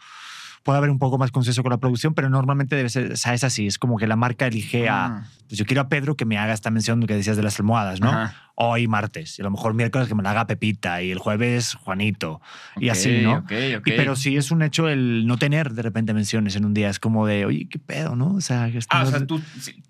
puede 0.62 0.78
haber 0.78 0.90
un 0.90 0.98
poco 0.98 1.16
más 1.16 1.30
consenso 1.30 1.62
con 1.62 1.70
la 1.70 1.78
producción, 1.78 2.12
pero 2.14 2.28
normalmente 2.28 2.74
debe 2.76 2.88
ser, 2.88 3.12
o 3.12 3.16
sea, 3.16 3.34
es 3.34 3.44
así, 3.44 3.66
es 3.68 3.78
como 3.78 3.98
que 3.98 4.06
la 4.08 4.16
marca 4.16 4.46
elige 4.48 4.88
a, 4.88 5.04
Ah. 5.06 5.24
pues 5.48 5.58
yo 5.58 5.64
quiero 5.64 5.82
a 5.82 5.88
Pedro 5.88 6.16
que 6.16 6.24
me 6.24 6.38
haga 6.38 6.52
esta 6.52 6.70
mención 6.70 7.00
que 7.06 7.14
decías 7.14 7.36
de 7.36 7.42
las 7.44 7.58
almohadas, 7.60 8.00
¿no? 8.00 8.10
Ajá. 8.10 8.45
Hoy 8.58 8.88
martes, 8.88 9.38
y 9.38 9.42
a 9.42 9.44
lo 9.44 9.50
mejor 9.50 9.74
miércoles 9.74 10.08
que 10.08 10.14
me 10.14 10.22
la 10.22 10.30
haga 10.30 10.46
Pepita 10.46 11.02
y 11.02 11.10
el 11.10 11.18
jueves 11.18 11.74
Juanito. 11.74 12.40
Y 12.80 12.88
así, 12.88 13.20
¿no? 13.22 13.34
ok, 13.38 13.52
ok. 13.78 13.86
Y, 13.86 13.92
pero 13.92 14.16
sí 14.16 14.38
es 14.38 14.50
un 14.50 14.62
hecho 14.62 14.88
el 14.88 15.26
no 15.26 15.36
tener 15.36 15.74
de 15.74 15.82
repente 15.82 16.14
menciones 16.14 16.56
en 16.56 16.64
un 16.64 16.72
día. 16.72 16.88
Es 16.88 16.98
como 16.98 17.26
de, 17.26 17.44
oye, 17.44 17.68
qué 17.68 17.78
pedo, 17.78 18.16
¿no? 18.16 18.34
O 18.34 18.40
sea, 18.40 18.70
que 18.70 18.78
Ah, 18.88 19.02
o 19.04 19.08
estamos- 19.08 19.10
sea, 19.10 19.26
tú 19.26 19.42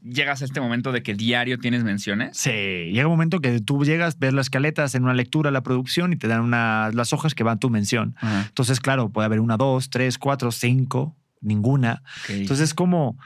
llegas 0.03 0.43
a 0.43 0.45
este 0.45 0.61
momento 0.61 0.91
de 0.91 1.05
que 1.05 1.15
diario 1.15 1.59
tienes 1.61 1.85
menciones. 1.85 2.37
Sí, 2.39 2.51
llega 2.51 3.07
un 3.07 3.13
momento 3.13 3.39
que 3.41 3.61
tú 3.61 3.85
llegas, 3.85 4.19
ves 4.19 4.33
las 4.35 4.47
escaletas 4.47 4.97
en 4.97 5.05
una 5.05 5.15
lectura, 5.15 5.53
la 5.53 5.63
producción, 5.63 6.13
y 6.13 6.17
te 6.17 6.27
dan 6.27 6.41
una- 6.41 6.91
las 6.93 7.13
hojas 7.13 7.37
que 7.37 7.45
van 7.45 7.61
tu 7.61 7.71
mención. 7.71 8.17
Entonces, 8.49 8.81
claro, 8.81 9.11
puede 9.11 9.27
haber 9.27 9.39
una, 9.39 9.57
dos, 9.57 9.91
tres, 9.91 10.19
cuatro, 10.19 10.51
cinco, 10.51 11.17
ninguna. 11.41 12.03
Entonces 12.29 12.65
es 12.71 12.75
como, 12.75 13.17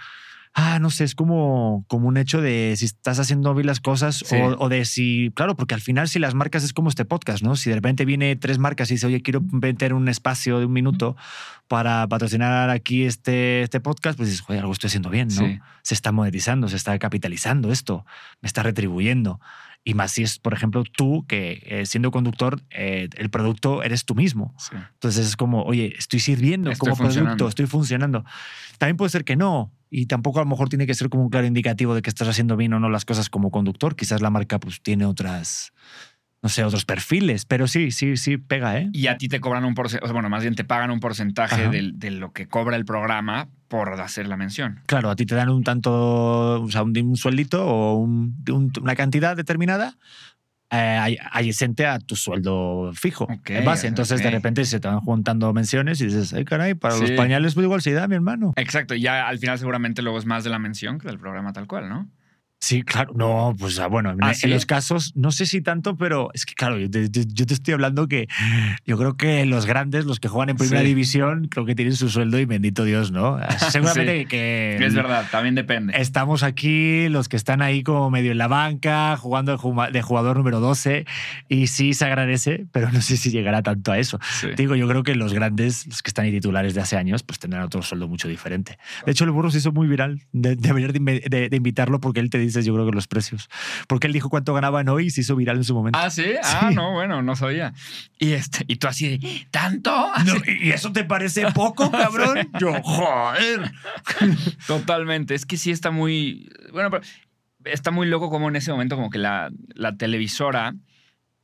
ah, 0.55 0.79
no 0.81 0.91
sé, 0.91 1.05
es 1.05 1.15
como, 1.15 1.85
como 1.89 2.09
un 2.09 2.17
hecho 2.17 2.41
de 2.41 2.75
si 2.77 2.85
estás 2.87 3.19
haciendo 3.19 3.55
bien 3.55 3.67
las 3.67 3.81
cosas 3.81 4.23
Sí. 4.27 4.37
o, 4.37 4.57
o 4.59 4.69
de 4.69 4.85
si, 4.85 5.31
claro, 5.35 5.57
porque 5.57 5.75
al 5.75 5.81
final 5.81 6.09
si 6.09 6.19
las 6.19 6.35
marcas 6.35 6.65
es 6.65 6.73
como 6.73 6.89
este 6.89 7.05
podcast, 7.05 7.43
¿no? 7.43 7.57
Si 7.57 7.71
de 7.71 7.77
repente 7.77 8.05
viene 8.05 8.35
tres 8.37 8.59
marcas 8.59 8.91
y 8.91 8.95
dice, 8.95 9.07
oye, 9.07 9.23
quiero 9.23 9.41
meter 9.41 9.95
un 9.95 10.09
espacio 10.09 10.59
de 10.59 10.67
un 10.67 10.73
minuto 10.73 11.17
para 11.69 12.07
patrocinar 12.09 12.69
aquí 12.71 13.05
este, 13.05 13.63
este 13.63 13.81
podcast, 13.81 14.17
pues 14.17 14.29
dices, 14.29 14.45
joder, 14.45 14.61
algo 14.63 14.73
estoy 14.73 14.89
haciendo 14.89 15.09
bien, 15.11 15.29
¿no? 15.29 15.47
Sí. 15.47 15.59
Se 15.83 15.95
está 15.95 16.11
monetizando, 16.13 16.69
se 16.69 16.77
está 16.77 16.99
capitalizando 16.99 17.71
esto, 17.71 18.05
me 18.41 18.47
está 18.49 18.63
retribuyendo. 18.63 19.41
Y 19.83 19.95
más 19.95 20.13
si 20.13 20.25
es, 20.25 20.39
por 20.39 20.53
ejemplo, 20.53 20.83
tú 20.85 21.25
que 21.27 21.63
eh, 21.65 21.87
siendo 21.87 22.11
conductor, 22.11 22.61
eh, 22.71 23.09
el 23.17 23.31
producto 23.31 23.83
eres 23.83 24.05
tú 24.05 24.15
mismo. 24.15 24.55
Sí. 24.59 24.77
Entonces 24.95 25.27
es 25.27 25.37
como, 25.37 25.63
oye, 25.63 25.95
estoy 25.97 26.21
sirviendo 26.21 26.71
Estoy 26.71 26.91
como 26.91 27.09
producto, 27.09 27.49
estoy 27.49 27.67
funcionando. 27.67 28.25
También 28.77 28.99
puede 28.99 29.09
ser 29.11 29.25
que 29.25 29.37
no. 29.37 29.73
Y 29.91 30.07
tampoco 30.07 30.39
a 30.39 30.45
lo 30.45 30.49
mejor 30.49 30.69
tiene 30.69 30.87
que 30.87 30.95
ser 30.95 31.09
como 31.09 31.25
un 31.25 31.31
claro 31.31 31.47
indicativo 31.47 31.95
de 31.95 32.03
que 32.03 32.11
estás 32.11 32.29
haciendo 32.29 32.57
bien 32.57 32.73
o 32.75 32.81
no 32.81 32.89
las 32.89 33.05
cosas 33.05 33.29
como 33.29 33.51
conductor. 33.51 33.97
Quizás 33.97 34.23
la 34.23 34.31
marca 34.31 34.61
pues 34.61 34.81
tiene 34.81 35.05
otras, 35.05 35.73
no 36.43 36.49
sé, 36.49 36.63
otros 36.65 36.85
perfiles. 36.85 37.45
Pero 37.45 37.67
sí, 37.67 37.91
sí, 37.91 38.17
sí, 38.17 38.37
pega, 38.39 38.79
¿eh? 38.79 38.89
Y 38.93 39.09
a 39.09 39.19
ti 39.19 39.29
te 39.29 39.41
cobran 39.41 39.65
un 39.65 39.75
porcentaje, 39.75 40.13
bueno, 40.13 40.29
más 40.31 40.43
bien 40.43 40.55
te 40.55 40.65
pagan 40.65 40.91
un 40.93 41.01
porcentaje 41.01 41.69
del- 41.69 41.99
de, 41.99 42.13
lo 42.13 42.33
que 42.33 42.47
cobra 42.47 42.77
el 42.77 42.85
programa 42.85 43.49
por 43.69 43.93
hacer 44.01 44.29
la 44.29 44.37
mención. 44.37 44.81
Claro, 44.87 45.11
a 45.11 45.17
ti 45.17 45.27
te 45.27 45.35
dan 45.35 45.49
un 45.49 45.65
tanto, 45.65 46.63
o 46.63 46.71
sea, 46.71 46.83
un, 46.83 46.97
un 46.97 47.17
sueldito 47.17 47.67
o 47.67 47.95
un- 47.97 48.37
un- 48.51 48.73
una 48.81 48.95
cantidad 48.95 49.37
determinada 49.37 49.97
eh, 50.71 51.19
adyacente 51.33 51.87
a 51.87 51.99
tu 51.99 52.17
sueldo 52.17 52.93
fijo 52.95 53.29
en 53.47 53.65
base. 53.65 53.87
Entonces, 53.87 54.23
de 54.23 54.31
repente 54.31 54.65
se 54.65 54.81
te 54.81 54.89
van 54.89 55.01
juntando 55.01 55.53
menciones 55.53 56.01
y 56.01 56.07
dices, 56.07 56.33
ay, 56.33 56.45
caray, 56.45 56.75
para 56.75 56.97
los 56.97 57.11
pañales, 57.13 57.55
pues 57.55 57.65
igual 57.65 57.83
se 57.83 57.93
da, 57.93 58.07
mi 58.09 58.15
hermano. 58.15 58.53
Exacto, 58.57 58.95
y 58.95 59.01
ya 59.01 59.27
al 59.27 59.39
final 59.39 59.59
seguramente 59.59 60.03
luego 60.03 60.19
es 60.19 60.27
más 60.27 60.45
de 60.45 60.51
la 60.51 60.59
mención 60.59 60.99
que 60.99 61.09
del 61.09 61.19
programa 61.19 61.53
tal 61.53 61.67
cual, 61.67 61.89
¿no? 61.89 62.09
Sí, 62.63 62.83
claro. 62.83 63.13
No, 63.17 63.57
pues 63.59 63.79
ah, 63.79 63.87
bueno, 63.87 64.11
en, 64.11 64.19
¿Ah, 64.23 64.29
en 64.29 64.35
sí? 64.35 64.47
los 64.47 64.67
casos, 64.67 65.13
no 65.17 65.33
sé 65.33 65.47
si 65.47 65.63
tanto, 65.63 65.97
pero 65.97 66.29
es 66.35 66.45
que 66.45 66.53
claro, 66.55 66.79
yo 66.79 66.91
te, 66.91 67.09
yo- 67.11 67.47
te 67.47 67.55
estoy 67.55 67.73
hablando 67.73 68.07
que 68.07 68.29
yo 68.87 68.99
creo 68.99 69.17
que 69.17 69.47
los 69.47 69.65
grandes, 69.65 70.05
los 70.05 70.21
que 70.21 70.29
juegan 70.29 70.51
en 70.51 70.57
primera 70.59 70.83
Sí. 70.83 70.87
división, 70.89 71.49
creo 71.49 71.65
que 71.65 71.75
tienen 71.75 71.97
su 71.97 72.11
sueldo 72.11 72.39
y 72.39 72.45
bendito 72.45 72.85
Dios, 72.85 73.13
¿no? 73.13 73.39
Seguramente 73.71 74.27
que 74.27 74.77
Es 74.79 74.95
verdad, 74.95 75.27
también 75.31 75.55
depende. 75.55 75.95
estamos 75.97 76.43
aquí, 76.43 77.09
los 77.09 77.31
que 77.31 77.37
están 77.37 77.63
ahí 77.63 77.83
como 77.83 78.11
medio 78.11 78.31
en 78.31 78.37
la 78.39 78.47
banca, 78.47 79.17
jugando 79.17 79.53
de 79.91 80.03
jugador 80.03 80.37
número 80.37 80.61
12, 80.61 81.07
y 81.49 81.67
sí 81.69 81.95
se 81.95 82.05
agradece, 82.05 82.67
pero 82.73 82.93
no 82.93 83.01
sé 83.01 83.17
si 83.17 83.31
llegará 83.31 83.63
tanto 83.63 83.91
a 83.91 83.99
eso. 83.99 84.21
Sí. 84.39 84.49
Digo, 84.55 84.77
yo 84.77 84.87
creo 84.87 85.03
que 85.03 85.15
los 85.15 85.33
grandes, 85.33 85.87
los 85.87 86.03
que 86.03 86.11
están 86.11 86.27
ahí 86.27 86.31
titulares 86.33 86.75
de 86.75 86.83
hace 86.83 86.99
años, 86.99 87.23
pues 87.23 87.39
tendrán 87.39 87.63
otro 87.63 87.81
sueldo 87.81 88.07
mucho 88.07 88.29
diferente. 88.29 88.79
De 89.07 89.13
hecho, 89.13 89.25
el 89.25 89.31
burro 89.31 89.51
se 89.51 89.59
hizo 89.59 89.73
muy 89.73 89.89
viral. 89.89 90.21
De- 90.33 90.57
de, 90.57 90.73
de- 91.31 91.49
de 91.49 91.57
invitarlo 91.57 92.01
porque 92.01 92.21
él 92.21 92.29
te 92.29 92.37
dice, 92.39 92.50
yo 92.65 92.75
creo 92.75 92.87
que 92.87 92.93
los 92.93 93.07
precios. 93.09 93.49
Porque 93.89 94.07
él 94.07 94.13
dijo 94.13 94.29
cuánto 94.31 94.53
ganaba 94.55 94.81
en 94.81 94.89
hoy 94.89 95.07
y 95.07 95.11
se 95.11 95.21
hizo 95.23 95.37
viral 95.37 95.57
en 95.59 95.65
su 95.65 95.75
momento. 95.75 95.99
Ah, 95.99 96.11
¿sí? 96.11 96.25
Ah, 96.43 96.67
Sí. 96.69 96.75
no, 96.75 96.93
bueno, 96.93 97.23
no 97.23 97.37
sabía. 97.37 97.73
Y, 98.19 98.33
este, 98.33 98.65
y 98.69 98.77
tú 98.77 98.87
así 98.89 99.19
de, 99.19 99.47
¿tanto? 99.51 99.91
No, 100.27 100.35
¿Y 100.61 100.71
eso 100.71 100.93
te 100.93 101.05
parece 101.05 101.51
poco, 101.53 101.91
cabrón? 101.93 102.51
Yo, 102.61 102.73
joder. 102.83 103.71
Totalmente. 104.67 105.35
Es 105.35 105.47
que 105.47 105.57
sí 105.57 105.71
está 105.71 105.91
muy. 105.91 106.49
Bueno, 106.73 106.91
pero 106.91 107.03
está 107.65 107.91
muy 107.91 108.07
loco 108.07 108.31
como 108.31 108.49
en 108.49 108.57
ese 108.57 108.71
momento, 108.71 108.97
como 108.97 109.11
que 109.11 109.19
la, 109.19 109.51
la 109.75 109.97
televisora 109.97 110.75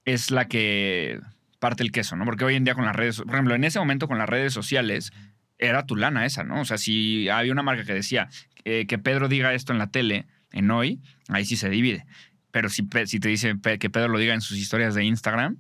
es 0.05 0.31
la 0.31 0.47
que 0.47 1.20
parte 1.59 1.83
el 1.83 1.93
queso, 1.93 2.16
¿no? 2.16 2.24
Porque 2.24 2.45
hoy 2.45 2.55
en 2.55 2.65
día 2.65 2.74
con 2.74 2.85
las 2.85 2.95
redes, 2.97 3.16
por 3.23 3.35
ejemplo, 3.35 3.55
en 3.55 3.65
ese 3.65 3.78
momento 3.78 4.09
con 4.09 4.19
las 4.19 4.28
redes 4.28 4.53
sociales, 4.53 5.12
era 5.59 5.87
tu 5.87 5.97
lana 5.97 6.27
esa, 6.27 6.45
¿no? 6.45 6.61
O 6.61 6.65
sea, 6.65 6.78
si 6.78 7.28
había 7.28 7.53
una 7.53 7.62
marca 7.62 7.85
que 7.85 7.95
decía 7.95 8.28
eh, 8.65 8.87
que 8.87 8.99
Pedro 8.99 9.28
diga 9.28 9.55
esto 9.55 9.73
en 9.73 9.78
la 9.78 9.89
tele, 9.89 10.27
en 10.52 10.70
hoy, 10.70 11.01
ahí 11.28 11.44
sí 11.44 11.56
se 11.56 11.68
divide. 11.68 12.06
Pero 12.51 12.68
si, 12.68 12.86
si 13.06 13.20
te 13.20 13.28
dice 13.28 13.55
que 13.78 13.90
Pedro 13.90 14.09
lo 14.09 14.18
diga 14.18 14.35
en 14.35 14.40
sus 14.40 14.56
historias 14.59 14.94
de 14.94 15.05
Instagram, 15.05 15.59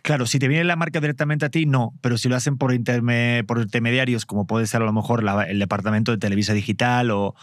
Claro, 0.00 0.24
si 0.24 0.38
te 0.38 0.48
viene 0.48 0.64
la 0.64 0.76
marca 0.76 0.98
directamente 0.98 1.44
a 1.44 1.50
ti, 1.50 1.66
no. 1.66 1.92
Pero 2.00 2.16
si 2.16 2.30
lo 2.30 2.36
hacen 2.36 2.56
por, 2.56 2.72
interme- 2.72 3.44
por 3.44 3.60
intermediarios, 3.60 4.24
como 4.24 4.46
puede 4.46 4.66
ser 4.66 4.80
a 4.80 4.86
lo 4.86 4.94
mejor 4.94 5.22
la- 5.22 5.42
el 5.44 5.58
departamento 5.58 6.10
de 6.10 6.16
Televisa 6.16 6.54
Digital 6.54 7.10
o, 7.10 7.34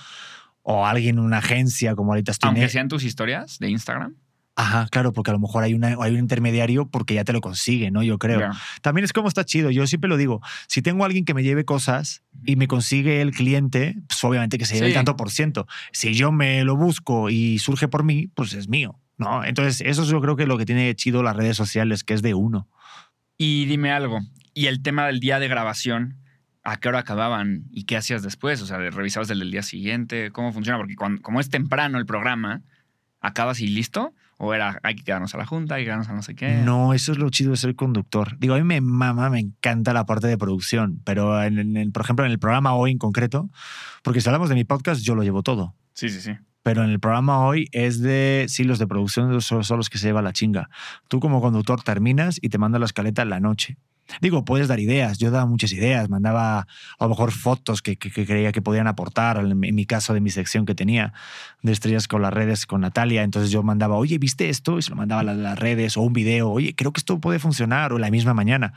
o 0.64 0.88
alguien, 0.88 1.20
una 1.20 1.38
agencia 1.38 1.94
como 1.96 2.14
ahorita 2.14 2.32
estoy 2.32 2.48
aunque 2.48 2.68
sean 2.70 2.88
tus 2.88 3.04
historias 3.04 3.60
de 3.60 3.70
Instagram. 3.70 4.16
Ajá, 4.56 4.88
claro, 4.92 5.14
porque 5.14 5.32
a 5.32 5.34
lo 5.34 5.40
mejor 5.40 5.64
hay, 5.64 5.74
una, 5.74 5.96
hay 6.00 6.12
un 6.14 6.20
intermediario 6.20 6.86
porque 6.88 7.14
ya 7.14 7.24
te 7.24 7.32
lo 7.34 7.40
consigue, 7.42 7.90
¿no? 7.90 8.04
Yo 8.04 8.20
creo. 8.20 8.52
También 8.82 9.06
es 9.06 9.14
como 9.14 9.28
está 9.30 9.46
chido. 9.46 9.72
Yo 9.72 9.88
siempre 9.88 10.10
lo 10.10 10.18
digo. 10.18 10.42
Si 10.68 10.82
tengo 10.82 11.04
a 11.04 11.06
alguien 11.08 11.24
que 11.26 11.34
me 11.34 11.42
lleve 11.42 11.64
cosas 11.64 12.22
y 12.46 12.58
me 12.58 12.68
consigue 12.68 13.22
el 13.22 13.32
cliente, 13.32 13.96
pues 14.08 14.24
obviamente 14.24 14.58
que 14.58 14.66
se 14.66 14.76
lleve 14.76 14.88
Sí. 14.88 14.92
el 14.92 14.96
tanto 14.96 15.16
por 15.16 15.32
ciento. 15.32 15.68
Si 15.94 16.14
yo 16.14 16.32
me 16.32 16.64
lo 16.66 16.76
busco 16.76 17.30
y 17.30 17.60
surge 17.60 17.88
por 17.88 18.04
mí, 18.04 18.28
pues 18.28 18.54
es 18.54 18.68
mío, 18.68 19.00
¿no? 19.18 19.44
Entonces, 19.46 19.82
eso 19.88 20.04
es 20.04 20.10
yo 20.10 20.20
creo 20.22 20.36
que 20.36 20.46
lo 20.46 20.58
que 20.58 20.66
tiene 20.66 20.94
chido 20.96 21.24
las 21.24 21.36
redes 21.36 21.56
sociales, 21.56 22.04
que 22.04 22.14
es 22.14 22.22
de 22.22 22.34
uno. 22.34 22.68
Y 23.38 23.66
dime 23.66 23.92
algo. 23.92 24.20
Y 24.54 24.66
el 24.68 24.82
tema 24.82 25.08
del 25.08 25.20
día 25.22 25.40
de 25.40 25.48
grabación, 25.48 26.18
¿a 26.64 26.78
qué 26.78 26.90
hora 26.90 27.00
acababan 27.00 27.64
y 27.72 27.86
qué 27.86 27.96
hacías 27.98 28.22
después? 28.22 28.62
O 28.62 28.66
sea, 28.66 28.78
¿revisabas 28.78 29.30
el 29.30 29.40
del 29.40 29.50
día 29.52 29.64
siguiente? 29.64 30.30
¿Cómo 30.32 30.52
funciona? 30.52 30.78
Porque 30.78 30.96
cuando, 30.96 31.22
como 31.22 31.40
es 31.40 31.50
temprano 31.50 31.98
el 31.98 32.06
programa, 32.06 32.62
¿acabas 33.22 33.62
y 33.62 33.68
listo? 33.68 34.14
¿O 34.44 34.56
era, 34.56 34.80
hay 34.82 34.96
que 34.96 35.04
quedarnos 35.04 35.36
a 35.36 35.38
la 35.38 35.46
junta, 35.46 35.76
hay 35.76 35.84
que 35.84 35.86
quedarnos 35.86 36.10
a 36.10 36.14
no 36.14 36.24
sé 36.24 36.34
qué? 36.34 36.64
No, 36.66 36.96
eso 36.96 37.12
es 37.12 37.20
lo 37.20 37.30
chido 37.30 37.52
de 37.52 37.58
ser 37.58 37.76
conductor. 37.76 38.40
Digo, 38.40 38.56
a 38.56 38.58
mí 38.58 38.64
me 38.64 38.82
mama, 38.82 39.30
me 39.30 39.40
encanta 39.40 39.94
la 39.94 40.08
parte 40.08 40.26
de 40.26 40.36
producción, 40.36 41.00
pero 41.04 41.44
en, 41.44 41.92
por 41.92 42.02
ejemplo 42.02 42.26
en 42.26 42.32
el 42.32 42.40
programa 42.40 42.74
hoy 42.74 42.90
en 42.90 42.98
concreto, 42.98 43.52
porque 44.02 44.20
si 44.20 44.28
hablamos 44.30 44.50
de 44.50 44.56
mi 44.56 44.64
podcast, 44.64 45.04
yo 45.04 45.14
lo 45.14 45.22
llevo 45.22 45.44
todo. 45.44 45.76
Sí, 45.94 46.10
sí, 46.10 46.20
sí. 46.22 46.32
Pero 46.64 46.84
en 46.84 46.90
el 46.92 47.00
programa 47.00 47.40
hoy 47.46 47.68
es 47.72 48.02
de, 48.02 48.46
sí, 48.48 48.64
los 48.64 48.78
de 48.80 48.88
producción 48.88 49.42
son, 49.42 49.64
son 49.64 49.78
los 49.78 49.90
que 49.90 49.98
se 49.98 50.08
lleva 50.08 50.22
la 50.22 50.32
chinga. 50.34 50.70
Tú 51.08 51.20
como 51.20 51.42
conductor 51.42 51.82
terminas 51.84 52.38
y 52.42 52.50
te 52.50 52.58
manda 52.58 52.78
la 52.80 52.86
escaleta 52.86 53.24
en 53.24 53.30
la 53.30 53.40
noche. 53.40 53.78
Digo, 54.20 54.44
puedes 54.44 54.68
dar 54.68 54.80
ideas. 54.82 55.20
Yo 55.20 55.32
daba 55.32 55.46
muchas 55.46 55.72
ideas. 55.72 56.10
Mandaba 56.10 56.60
a 56.60 57.04
lo 57.06 57.10
mejor 57.10 57.32
fotos 57.32 57.82
que, 57.82 57.96
que- 57.96 58.12
que 58.12 58.26
creía 58.26 58.52
que 58.52 58.62
podían 58.62 58.88
aportar. 58.88 59.38
En 59.38 59.58
mi- 59.58 59.86
caso, 59.86 60.14
de 60.14 60.20
mi 60.20 60.30
sección 60.30 60.66
que 60.66 60.76
tenía 60.76 61.14
de 61.62 61.72
estrellas 61.72 62.10
con 62.10 62.22
las 62.22 62.34
redes 62.34 62.66
con 62.66 62.82
Natalia. 62.82 63.24
Entonces 63.24 63.52
yo 63.52 63.64
mandaba, 63.64 63.96
oye, 63.96 64.18
¿viste 64.18 64.50
esto? 64.50 64.78
Y 64.78 64.82
se 64.82 64.90
lo 64.90 64.98
mandaba 64.98 65.22
a 65.22 65.24
las, 65.24 65.38
las 65.38 65.58
redes 65.58 65.96
o 65.96 66.02
un 66.02 66.12
video. 66.12 66.50
Oye, 66.50 66.76
creo 66.76 66.92
que 66.92 67.00
esto 67.00 67.20
puede 67.22 67.40
funcionar. 67.40 67.94
O 67.94 68.00
la 68.00 68.12
misma 68.12 68.34
mañana. 68.34 68.74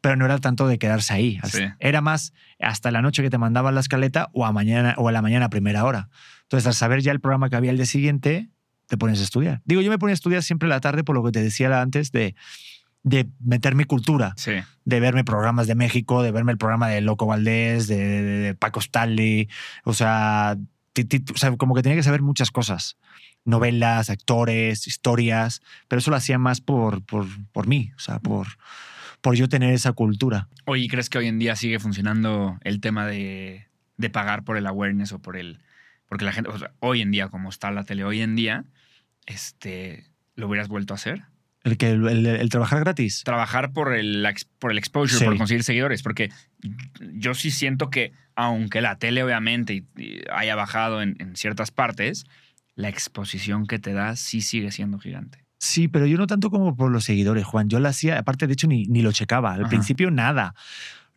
Pero 0.00 0.16
no 0.16 0.24
era 0.24 0.38
tanto 0.38 0.66
de 0.66 0.78
quedarse 0.78 1.12
ahí. 1.12 1.38
Sí. 1.44 1.64
Era 1.80 2.00
más 2.00 2.32
hasta 2.58 2.90
la 2.90 3.02
noche 3.02 3.22
que 3.22 3.28
te 3.30 3.36
mandaban 3.38 3.74
la 3.74 3.80
escaleta 3.80 4.30
o 4.32 4.46
a, 4.46 4.52
mañana, 4.52 4.94
o 4.96 5.08
a 5.08 5.12
la 5.12 5.20
mañana 5.20 5.46
a 5.46 5.50
primera 5.50 5.84
hora. 5.84 6.08
Entonces, 6.48 6.66
al 6.66 6.74
saber 6.74 7.00
ya 7.02 7.12
el 7.12 7.20
programa 7.20 7.50
que 7.50 7.56
había 7.56 7.70
el 7.70 7.76
día 7.76 7.86
siguiente, 7.86 8.48
te 8.86 8.96
pones 8.96 9.20
a 9.20 9.22
estudiar. 9.24 9.60
Digo, 9.66 9.82
yo 9.82 9.90
me 9.90 9.98
ponía 9.98 10.12
a 10.12 10.14
estudiar 10.14 10.42
siempre 10.42 10.66
a 10.66 10.70
la 10.70 10.80
tarde 10.80 11.04
por 11.04 11.14
lo 11.14 11.22
que 11.22 11.30
te 11.30 11.42
decía 11.42 11.80
antes 11.82 12.10
de, 12.10 12.34
de 13.02 13.28
meter 13.40 13.74
mi 13.74 13.84
cultura 13.84 14.32
Sí. 14.36 14.52
de 14.86 15.00
verme 15.00 15.24
programas 15.24 15.66
de 15.66 15.74
México, 15.74 16.22
de 16.22 16.30
verme 16.32 16.52
el 16.52 16.58
programa 16.58 16.88
de 16.88 17.02
Loco 17.02 17.26
Valdés, 17.26 17.86
de, 17.86 17.96
de- 17.98 18.22
de 18.22 18.54
Paco 18.54 18.80
Stanley, 18.80 19.48
o 19.84 19.92
sea, 19.92 20.56
ti- 20.94 21.04
ti- 21.04 21.22
o 21.34 21.36
sea, 21.36 21.54
como 21.58 21.74
que 21.74 21.82
tenía 21.82 21.96
que 21.96 22.02
saber 22.02 22.22
muchas 22.22 22.50
cosas. 22.50 22.96
Novelas, 23.44 24.08
actores, 24.10 24.86
historias, 24.86 25.60
pero 25.86 26.00
eso 26.00 26.10
lo 26.10 26.16
hacía 26.16 26.38
más 26.38 26.60
por, 26.60 27.02
por, 27.04 27.26
por 27.52 27.66
mí, 27.66 27.92
o 27.96 27.98
sea, 28.00 28.18
por, 28.20 28.46
por 29.20 29.34
yo 29.36 29.48
tener 29.48 29.72
esa 29.74 29.92
cultura. 29.92 30.48
Oye, 30.64 30.84
¿y 30.84 30.88
¿crees 30.88 31.08
que 31.10 31.18
hoy 31.18 31.26
en 31.28 31.38
día 31.38 31.56
sigue 31.56 31.78
funcionando 31.78 32.58
el 32.62 32.80
tema 32.80 33.06
de, 33.06 33.66
de 33.96 34.10
pagar 34.10 34.44
por 34.44 34.56
el 34.56 34.66
awareness 34.66 35.12
o 35.12 35.18
por 35.18 35.36
el... 35.36 35.60
Porque 36.08 36.24
la 36.24 36.32
gente, 36.32 36.50
o 36.50 36.58
sea, 36.58 36.72
hoy 36.80 37.02
en 37.02 37.10
día, 37.10 37.28
como 37.28 37.48
está 37.50 37.70
la 37.70 37.84
tele 37.84 38.04
hoy 38.04 38.20
en 38.22 38.34
día, 38.36 38.64
este, 39.26 40.06
¿lo 40.36 40.48
hubieras 40.48 40.68
vuelto 40.68 40.94
a 40.94 40.96
hacer? 40.96 41.22
El, 41.64 41.76
que, 41.76 41.90
el, 41.90 42.06
el- 42.08 42.26
el 42.26 42.48
trabajar 42.48 42.80
gratis. 42.80 43.22
Trabajar 43.24 43.72
por 43.72 43.92
el, 43.94 44.22
la 44.22 44.34
por 44.58 44.70
el 44.72 44.78
exposure, 44.78 45.18
Sí. 45.18 45.24
por 45.24 45.36
conseguir 45.36 45.64
seguidores, 45.64 46.02
porque 46.02 46.30
yo 47.12 47.34
sí 47.34 47.50
siento 47.50 47.90
que, 47.90 48.12
aunque 48.36 48.80
la 48.80 48.96
tele 48.98 49.22
obviamente 49.22 49.84
haya 50.32 50.54
bajado 50.54 51.02
en, 51.02 51.16
en 51.18 51.36
ciertas 51.36 51.70
partes, 51.70 52.24
la 52.74 52.88
exposición 52.88 53.66
que 53.66 53.78
te 53.78 53.92
da 53.92 54.16
sí 54.16 54.40
sigue 54.40 54.70
siendo 54.70 54.98
gigante. 54.98 55.44
Sí, 55.60 55.88
pero 55.88 56.06
yo 56.06 56.16
no 56.16 56.28
tanto 56.28 56.50
como 56.50 56.76
por 56.76 56.92
los 56.92 57.04
seguidores, 57.04 57.44
Juan. 57.44 57.68
Yo 57.68 57.80
lo 57.80 57.88
hacía, 57.88 58.16
aparte, 58.18 58.46
de 58.46 58.52
hecho, 58.52 58.68
ni, 58.68 58.84
ni 58.86 59.02
lo 59.02 59.10
checaba. 59.10 59.52
Al 59.54 59.62
Ajá. 59.62 59.68
principio, 59.70 60.12
nada. 60.12 60.54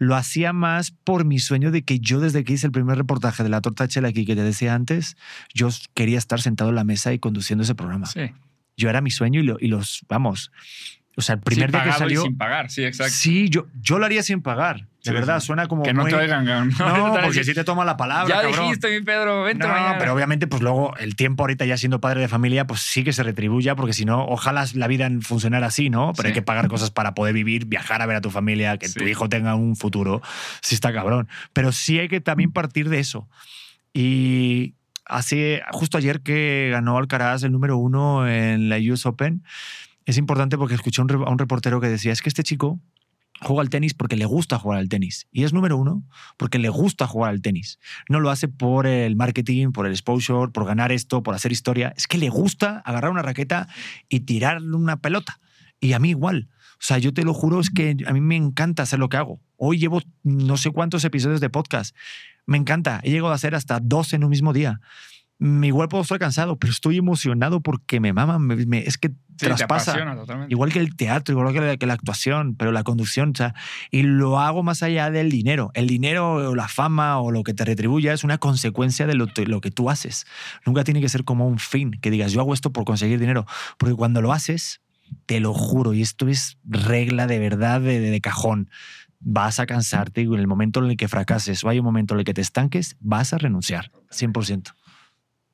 Lo 0.04 0.16
hacía 0.16 0.52
más 0.52 0.90
por 0.90 1.26
mi 1.26 1.38
sueño 1.38 1.70
de 1.70 1.84
que 1.84 2.00
yo, 2.00 2.20
desde 2.20 2.44
que 2.44 2.54
hice 2.54 2.66
el 2.66 2.72
primer 2.72 2.98
reportaje 2.98 3.44
de 3.44 3.50
la 3.50 3.62
torta 3.62 3.88
chela 3.88 4.08
aquí 4.08 4.26
que 4.26 4.36
te 4.36 4.42
decía 4.42 4.74
antes, 4.74 5.16
yo 5.54 5.70
quería 5.94 6.18
estar 6.18 6.42
sentado 6.42 6.72
en 6.72 6.76
la 6.76 6.84
mesa 6.84 7.14
y 7.14 7.20
conduciendo 7.20 7.62
ese 7.64 7.76
programa. 7.76 8.08
Sí. 8.08 8.32
Yo 8.76 8.90
era 8.90 9.00
mi 9.02 9.12
sueño 9.12 9.42
y, 9.42 9.44
lo- 9.44 9.58
y 9.60 9.68
los, 9.68 10.04
vamos. 10.10 10.52
O 11.16 11.22
sea, 11.22 11.36
el 11.36 11.42
primer 11.42 11.70
Sí, 11.70 11.72
día 11.74 11.84
que 11.84 11.90
y 11.90 11.94
salió. 11.94 12.22
sin 12.24 12.36
pagar, 12.36 12.72
sí, 12.72 12.84
exacto. 12.84 13.14
Sí, 13.14 13.48
yo, 13.50 13.68
yo 13.80 14.00
lo 14.00 14.06
haría 14.08 14.24
sin 14.24 14.42
pagar. 14.42 14.88
De 15.04 15.10
Sí, 15.10 15.14
verdad, 15.16 15.40
sí. 15.40 15.48
suena 15.48 15.68
como. 15.68 15.82
que 15.82 15.94
no 15.94 16.04
muy- 16.04 16.12
cabrón. 16.12 16.72
No, 16.78 17.14
Te 17.14 17.22
porque 17.24 17.44
si 17.44 17.56
te 17.56 17.64
toma 17.64 17.84
la 17.86 17.98
palabra. 17.98 18.28
Ya 18.36 18.42
cabrón. 18.44 18.66
dijiste, 18.68 18.92
mi 19.00 19.04
Pedro, 19.04 19.42
vente 19.44 19.66
No, 19.66 19.74
mañana. 19.74 19.98
pero 19.98 20.14
obviamente, 20.14 20.46
pues 20.46 20.62
luego 20.62 20.96
el 20.98 21.16
tiempo 21.16 21.42
ahorita 21.42 21.66
ya 21.66 21.76
siendo 21.76 22.00
padre 22.00 22.22
de 22.22 22.28
familia, 22.28 22.68
pues 22.68 22.82
sí 22.82 23.04
que 23.04 23.12
se 23.12 23.24
retribuya, 23.24 23.76
porque 23.76 23.94
si 23.94 24.06
no, 24.06 24.24
ojalá 24.26 24.64
la 24.76 24.88
vida 24.88 25.10
funcionara 25.22 25.66
así, 25.68 25.90
¿no? 25.90 26.14
Pero 26.16 26.22
Sí. 26.22 26.28
hay 26.28 26.34
que 26.34 26.42
pagar 26.44 26.68
cosas 26.68 26.92
para 26.92 27.16
poder 27.16 27.34
vivir, 27.34 27.66
viajar 27.66 28.02
a 28.04 28.06
ver 28.06 28.18
a 28.18 28.22
tu 28.22 28.30
familia, 28.30 28.78
que 28.78 28.90
tu 28.90 29.00
Sí. 29.04 29.06
hijo 29.10 29.28
tenga 29.28 29.56
un 29.56 29.76
futuro. 29.76 30.22
Sí 30.62 30.76
está 30.76 30.94
cabrón. 30.94 31.28
Pero 31.54 31.72
sí 31.72 31.98
hay 31.98 32.08
que 32.08 32.22
también 32.22 32.52
partir 32.52 32.88
de 32.90 33.00
eso. 33.00 33.28
Y 33.94 34.76
así, 35.06 35.60
justo 35.72 35.98
ayer 35.98 36.22
que 36.22 36.70
ganó 36.72 36.98
Alcaraz 36.98 37.44
el 37.44 37.52
número 37.52 37.78
uno 37.78 38.28
en 38.28 38.70
la 38.70 38.78
US 38.78 39.06
Open, 39.06 39.44
es 40.06 40.18
importante 40.18 40.58
porque 40.58 40.76
escuché 40.76 41.02
a 41.02 41.06
un 41.06 41.38
reportero 41.40 41.82
que 41.82 41.88
decía, 41.88 42.12
es 42.12 42.22
que 42.22 42.30
este 42.30 42.44
chico 42.44 42.80
juega 43.42 43.62
al 43.62 43.70
tenis 43.70 43.94
porque 43.94 44.16
le 44.16 44.26
gusta 44.26 44.60
jugar 44.60 44.80
al 44.80 44.90
tenis. 44.90 45.28
Y 45.32 45.44
es 45.44 45.54
número 45.54 45.78
uno 45.78 46.04
porque 46.38 46.60
le 46.60 46.70
gusta 46.70 47.08
jugar 47.08 47.32
al 47.32 47.42
tenis. 47.42 47.80
No 48.10 48.20
lo 48.20 48.30
hace 48.30 48.48
por 48.48 48.88
el 48.88 49.16
marketing, 49.16 49.72
por 49.72 49.86
el 49.86 49.92
exposure, 49.92 50.52
por 50.52 50.66
ganar 50.66 50.92
esto, 50.92 51.24
por 51.24 51.36
hacer 51.36 51.52
historia. 51.52 51.94
Es 51.98 52.08
que 52.08 52.18
le 52.18 52.30
gusta 52.30 52.80
agarrar 52.80 53.12
una 53.12 53.22
raqueta 53.22 53.68
y 54.10 54.22
tirar 54.22 54.62
una 54.62 54.98
pelota. 54.98 55.40
Y 55.80 55.94
a 55.94 56.00
mí 56.00 56.10
igual. 56.10 56.50
O 56.74 56.84
sea, 56.84 56.98
yo 56.98 57.14
te 57.14 57.24
lo 57.24 57.34
juro, 57.34 57.60
es 57.60 57.70
que 57.70 57.96
a 58.08 58.14
mí 58.14 58.22
me 58.22 58.36
encanta 58.36 58.84
hacer 58.84 59.00
lo 59.00 59.10
que 59.10 59.18
hago. 59.18 59.40
Hoy 59.58 59.78
llevo 59.78 60.02
no 60.24 60.58
sé 60.58 60.72
cuántos 60.72 61.04
episodios 61.06 61.40
de 61.40 61.50
podcast. 61.50 61.96
Me 62.46 62.58
encanta. 62.58 63.00
He 63.04 63.12
llegado 63.12 63.32
a 63.32 63.36
hacer 63.36 63.54
hasta 63.56 63.80
dos 63.80 64.14
en 64.14 64.24
un 64.24 64.30
mismo 64.30 64.52
día. 64.52 64.80
Igual 65.42 65.88
puedo 65.88 66.04
estar 66.04 66.20
cansado, 66.20 66.58
pero 66.58 66.72
estoy 66.72 66.98
emocionado 66.98 67.62
porque 67.62 68.00
me 68.00 68.14
maman. 68.14 68.42
me- 68.44 68.66
me- 68.68 68.80
es 68.88 68.98
que 68.98 69.10
Sí, 69.10 69.48
traspasa. 69.48 69.94
Igual 70.52 70.72
que 70.72 70.78
el 70.78 70.96
teatro, 70.96 71.34
igual 71.34 71.52
que 71.52 71.60
la, 71.62 71.78
que 71.78 71.88
la 71.88 71.94
actuación, 71.94 72.54
pero 72.56 72.72
la 72.72 72.84
conducción, 72.84 73.32
o 73.32 73.36
sea, 73.36 73.56
y 73.90 74.04
lo 74.04 74.40
hago 74.40 74.62
más 74.62 74.84
allá 74.84 75.10
del 75.10 75.32
dinero. 75.32 75.72
El 75.74 75.88
dinero 75.88 76.34
o 76.52 76.54
la 76.56 76.68
fama 76.68 77.20
o 77.20 77.32
lo 77.32 77.42
que 77.42 77.56
te 77.56 77.66
retribuya 77.66 78.14
es 78.14 78.24
una 78.24 78.38
consecuencia 78.38 79.08
de 79.08 79.16
lo, 79.16 79.26
te- 79.26 79.48
lo 79.48 79.60
que 79.60 79.72
tú 79.72 79.90
haces. 79.90 80.28
Nunca 80.64 80.84
tiene 80.84 81.02
que 81.02 81.10
ser 81.10 81.24
como 81.24 81.48
un 81.48 81.58
fin, 81.58 81.90
que 82.02 82.12
digas, 82.12 82.32
yo 82.34 82.40
hago 82.42 82.54
esto 82.54 82.72
por 82.72 82.86
conseguir 82.86 83.20
dinero, 83.20 83.48
porque 83.80 83.96
cuando 83.96 84.22
lo 84.22 84.32
haces, 84.32 84.80
te 85.26 85.40
lo 85.40 85.56
juro, 85.56 85.94
y 85.96 86.04
esto 86.04 86.28
es 86.28 86.60
regla 86.64 87.26
de 87.26 87.40
verdad 87.40 87.82
de, 87.82 88.00
de- 88.00 88.12
de 88.12 88.22
cajón, 88.22 88.70
vas 89.22 89.60
a 89.60 89.66
cansarte 89.66 90.22
y 90.22 90.26
en 90.26 90.34
el 90.36 90.48
momento 90.48 90.84
en 90.84 90.92
el 90.92 90.98
que 90.98 91.08
fracases 91.08 91.64
o 91.64 91.70
hay 91.70 91.80
un 91.80 91.86
momento 91.86 92.14
en 92.14 92.20
el 92.20 92.26
que 92.26 92.34
te 92.36 92.42
estanques, 92.42 92.96
vas 93.00 93.34
a 93.34 93.40
renunciar, 93.40 93.92
100%. 94.12 94.76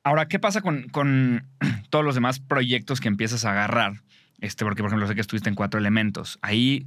Ahora, 0.08 0.26
¿qué 0.26 0.38
pasa 0.38 0.62
con, 0.62 0.88
con 0.88 1.46
todos 1.90 2.02
los 2.02 2.14
demás 2.14 2.40
proyectos 2.40 2.98
que 2.98 3.08
empiezas 3.08 3.44
a 3.44 3.50
agarrar? 3.50 4.00
Este, 4.40 4.64
porque, 4.64 4.82
por 4.82 4.88
ejemplo, 4.88 5.06
sé 5.06 5.14
que 5.14 5.20
estuviste 5.20 5.50
en 5.50 5.54
cuatro 5.54 5.78
elementos. 5.78 6.38
Ahí, 6.40 6.86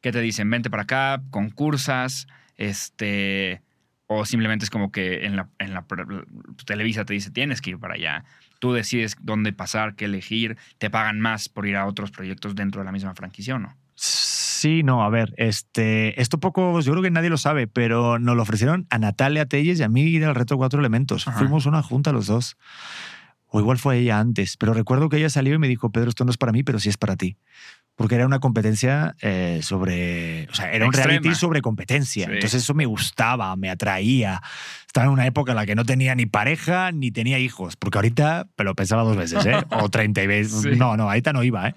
¿qué 0.00 0.12
te 0.12 0.22
dicen? 0.22 0.48
Vente 0.48 0.70
para 0.70 0.84
acá, 0.84 1.22
concursas, 1.28 2.26
este. 2.56 3.60
O 4.06 4.24
simplemente 4.24 4.64
es 4.64 4.70
como 4.70 4.90
que 4.90 5.26
en 5.26 5.36
la, 5.36 5.50
en 5.58 5.74
la 5.74 5.84
Televisa 6.64 7.04
te 7.04 7.12
dice 7.12 7.30
tienes 7.30 7.60
que 7.60 7.70
ir 7.70 7.78
para 7.78 7.94
allá. 7.94 8.24
Tú 8.60 8.72
decides 8.72 9.16
dónde 9.20 9.52
pasar, 9.52 9.94
qué 9.94 10.06
elegir. 10.06 10.56
Te 10.78 10.88
pagan 10.88 11.20
más 11.20 11.50
por 11.50 11.66
ir 11.66 11.76
a 11.76 11.84
otros 11.84 12.12
proyectos 12.12 12.54
dentro 12.54 12.80
de 12.80 12.86
la 12.86 12.92
misma 12.92 13.14
franquicia 13.14 13.56
o 13.56 13.58
no. 13.58 13.76
No, 14.82 15.04
a 15.04 15.10
ver, 15.10 15.34
este, 15.36 16.20
esto 16.20 16.38
poco, 16.38 16.80
yo 16.80 16.92
creo 16.92 17.02
que 17.02 17.10
nadie 17.10 17.30
lo 17.30 17.38
sabe, 17.38 17.66
pero 17.66 18.18
nos 18.18 18.36
lo 18.36 18.42
ofrecieron 18.42 18.86
a 18.90 18.98
Natalia 18.98 19.46
Telles 19.46 19.80
y 19.80 19.82
a 19.82 19.88
mí 19.88 20.02
ir 20.02 20.24
al 20.24 20.34
reto 20.34 20.56
Cuatro 20.56 20.80
Elementos. 20.80 21.28
Ajá. 21.28 21.38
Fuimos 21.38 21.66
una 21.66 21.82
junta 21.82 22.12
los 22.12 22.26
dos. 22.26 22.56
O 23.56 23.60
igual 23.60 23.78
fue 23.78 23.98
ella 23.98 24.18
antes, 24.18 24.56
pero 24.56 24.74
recuerdo 24.74 25.08
que 25.08 25.16
ella 25.16 25.30
salió 25.30 25.54
y 25.54 25.58
me 25.58 25.68
dijo, 25.68 25.90
Pedro, 25.92 26.08
esto 26.08 26.24
no 26.24 26.32
es 26.32 26.36
para 26.36 26.50
mí, 26.50 26.64
pero 26.64 26.80
sí 26.80 26.88
es 26.88 26.96
para 26.96 27.14
ti. 27.14 27.36
Porque 27.94 28.16
era 28.16 28.26
una 28.26 28.40
competencia 28.40 29.14
eh, 29.20 29.60
sobre, 29.62 30.48
o 30.50 30.54
sea, 30.54 30.72
era 30.72 30.86
un 30.86 30.90
Extrema. 30.90 31.20
reality 31.20 31.36
sobre 31.36 31.62
competencia. 31.62 32.26
Sí. 32.26 32.32
Entonces 32.32 32.64
eso 32.64 32.74
me 32.74 32.84
gustaba, 32.86 33.54
me 33.54 33.70
atraía. 33.70 34.42
Estaba 34.88 35.06
en 35.06 35.12
una 35.12 35.26
época 35.26 35.52
en 35.52 35.56
la 35.56 35.66
que 35.66 35.76
no 35.76 35.84
tenía 35.84 36.16
ni 36.16 36.26
pareja 36.26 36.90
ni 36.90 37.12
tenía 37.12 37.38
hijos, 37.38 37.76
porque 37.76 37.98
ahorita 37.98 38.48
me 38.58 38.64
lo 38.64 38.74
pensaba 38.74 39.04
dos 39.04 39.16
veces, 39.16 39.46
¿eh? 39.46 39.54
O 39.70 39.88
30 39.88 40.22
y 40.24 40.26
veces. 40.26 40.62
Sí. 40.62 40.70
No, 40.76 40.96
no, 40.96 41.04
ahorita 41.04 41.32
no 41.32 41.44
iba, 41.44 41.68
¿eh? 41.68 41.74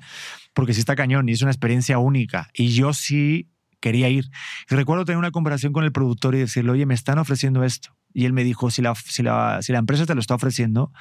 Porque 0.58 0.74
sí 0.74 0.80
está 0.80 0.96
cañón 0.96 1.30
y 1.30 1.34
es 1.34 1.44
una 1.44 1.52
experiencia 1.52 2.00
única. 2.00 2.50
Y 2.56 2.70
yo 2.70 2.92
sí 2.92 3.48
quería 3.80 4.10
ir. 4.10 4.32
Y 4.72 4.74
recuerdo 4.74 5.06
tener 5.06 5.20
una 5.20 5.30
conversación 5.30 5.72
con 5.72 5.84
el 5.84 5.92
productor 5.92 6.34
y 6.34 6.40
decirle, 6.40 6.72
oye, 6.72 6.88
me 6.88 6.96
están 6.96 7.20
ofreciendo 7.20 7.64
esto. 7.64 7.96
Y 8.12 8.26
él 8.26 8.34
me 8.34 8.44
dijo, 8.44 8.72
si 8.72 8.82
la, 8.82 8.96
si 8.96 9.22
la, 9.22 9.62
si 9.62 9.72
la 9.72 9.78
empresa 9.78 10.08
te 10.08 10.16
lo 10.16 10.20
está 10.20 10.34
ofreciendo, 10.34 10.92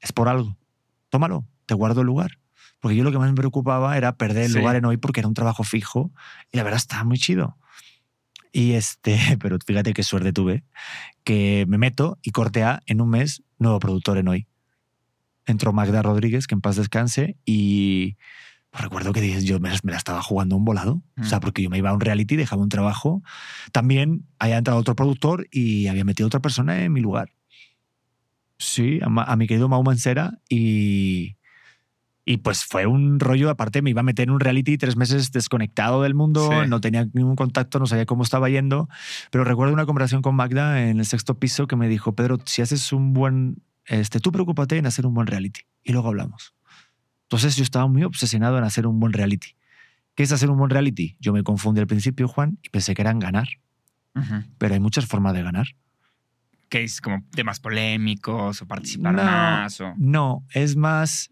es 0.00 0.10
por 0.12 0.28
algo. 0.28 0.58
Tómalo, 1.10 1.46
te 1.66 1.74
guardo 1.74 2.00
el 2.00 2.08
lugar. 2.08 2.40
Porque 2.80 2.96
yo 2.96 3.04
lo 3.04 3.12
que 3.12 3.18
más 3.18 3.28
me 3.30 3.36
preocupaba 3.36 3.96
era 3.96 4.16
perder 4.16 4.46
el 4.46 4.50
Sí. 4.52 4.58
lugar 4.58 4.74
en 4.74 4.84
hoy 4.84 4.96
porque 4.96 5.20
era 5.20 5.28
un 5.28 5.34
trabajo 5.34 5.62
fijo 5.62 6.10
y 6.50 6.56
la 6.56 6.64
verdad 6.64 6.78
estaba 6.78 7.04
muy 7.04 7.18
chido. 7.18 7.56
Y 8.50 8.72
este, 8.72 9.16
pero 9.40 9.58
fíjate 9.64 9.92
qué 9.92 10.02
suerte 10.02 10.32
tuve, 10.32 10.64
que 11.22 11.66
me 11.68 11.78
meto 11.78 12.18
y 12.20 12.32
cortea 12.32 12.82
en 12.86 13.00
un 13.00 13.10
mes 13.10 13.44
nuevo 13.60 13.78
productor 13.78 14.18
en 14.18 14.26
hoy. 14.26 14.48
Entró 15.46 15.72
Magda 15.72 16.02
Rodríguez, 16.02 16.48
que 16.48 16.56
en 16.56 16.60
paz 16.60 16.74
descanse, 16.74 17.36
y 17.46 18.16
recuerdo 18.72 19.12
que 19.12 19.42
yo 19.42 19.58
me, 19.60 19.70
la 19.82 19.96
estaba 19.96 20.22
jugando 20.22 20.56
un 20.56 20.64
volado. 20.64 21.02
O 21.20 21.24
sea, 21.24 21.38
Mm. 21.38 21.40
porque 21.40 21.62
yo 21.62 21.70
me 21.70 21.78
iba 21.78 21.90
a 21.90 21.94
un 21.94 22.00
reality, 22.00 22.36
dejaba 22.36 22.62
un 22.62 22.68
trabajo. 22.68 23.22
También 23.72 24.26
había 24.38 24.58
entrado 24.58 24.78
otro 24.78 24.94
productor 24.96 25.48
y 25.50 25.86
había 25.88 26.04
metido 26.04 26.26
otra 26.26 26.40
persona 26.40 26.84
en 26.84 26.92
mi 26.92 27.00
lugar. 27.00 27.30
Sí, 28.58 28.98
a, 29.02 29.36
mi 29.36 29.46
querido 29.46 29.68
Mau 29.68 29.84
Mancera 29.84 30.38
y, 30.48 31.36
y 32.24 32.38
pues 32.38 32.64
fue 32.64 32.86
un 32.86 33.20
rollo, 33.20 33.50
aparte 33.50 33.82
me 33.82 33.90
iba 33.90 34.00
a 34.00 34.02
meter 34.02 34.24
en 34.24 34.30
un 34.30 34.40
reality 34.40 34.76
tres 34.76 34.96
meses 34.96 35.30
desconectado 35.30 36.02
del 36.02 36.14
mundo, 36.14 36.50
Sí. 36.50 36.68
no 36.68 36.80
tenía 36.80 37.06
ningún 37.12 37.36
contacto, 37.36 37.78
no 37.78 37.86
sabía 37.86 38.04
cómo 38.04 38.24
estaba 38.24 38.48
yendo, 38.50 38.88
pero 39.30 39.44
recuerdo 39.44 39.72
una 39.74 39.86
conversación 39.86 40.22
con 40.22 40.34
Magda 40.34 40.82
en 40.88 40.98
el 40.98 41.06
sexto 41.06 41.38
piso 41.38 41.68
que 41.68 41.76
me 41.76 41.88
dijo, 41.88 42.16
Pedro, 42.16 42.38
si 42.46 42.60
haces 42.60 42.92
un 42.92 43.12
buen, 43.12 43.62
este, 43.86 44.18
tú 44.18 44.32
preocúpate 44.32 44.76
en 44.76 44.86
hacer 44.86 45.06
un 45.06 45.14
buen 45.14 45.28
reality 45.28 45.60
y 45.84 45.92
luego 45.92 46.08
hablamos. 46.08 46.52
Entonces 47.28 47.56
yo 47.56 47.62
estaba 47.62 47.86
muy 47.86 48.04
obsesionado 48.04 48.56
en 48.58 48.64
hacer 48.64 48.86
un 48.86 48.98
buen 49.00 49.12
reality. 49.12 49.48
¿Qué 50.14 50.22
es 50.22 50.32
hacer 50.32 50.50
un 50.50 50.56
buen 50.58 50.70
reality? 50.70 51.16
Yo 51.20 51.32
me 51.32 51.42
confundí 51.42 51.80
al 51.80 51.86
principio, 51.86 52.26
Juan, 52.26 52.58
y 52.62 52.70
pensé 52.70 52.94
que 52.94 53.02
eran 53.02 53.18
ganar, 53.18 53.48
pero 54.58 54.74
hay 54.74 54.80
muchas 54.80 55.06
formas 55.06 55.34
de 55.34 55.42
ganar. 55.42 55.66
que 56.70 56.82
es 56.82 57.00
como 57.00 57.22
temas 57.34 57.60
polémicos 57.60 58.60
o 58.60 58.66
participar 58.66 59.14
No. 59.14 59.22
más 59.24 59.80
o... 59.80 59.94
No, 59.96 60.44
es 60.52 60.76
más. 60.76 61.30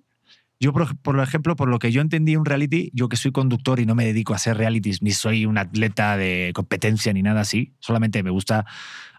Yo, 0.61 0.73
por, 0.73 0.97
por 0.99 1.19
ejemplo, 1.21 1.57
por 1.57 1.69
lo 1.69 1.79
que 1.79 1.93
yo 1.93 2.01
entendí 2.01 2.37
un 2.37 2.47
reality, 2.47 2.91
yo 2.95 3.09
que 3.11 3.17
soy 3.19 3.33
conductor 3.33 3.79
y 3.81 3.85
no 3.87 3.95
me 3.95 4.07
dedico 4.07 4.33
a 4.33 4.37
hacer 4.37 4.57
realities, 4.57 5.03
ni 5.03 5.11
soy 5.11 5.45
un 5.45 5.59
atleta 5.59 6.17
de 6.17 6.53
competencia 6.55 7.13
ni 7.13 7.21
nada 7.23 7.43
así, 7.43 7.75
solamente 7.81 8.23
me 8.23 8.31
gusta 8.31 8.65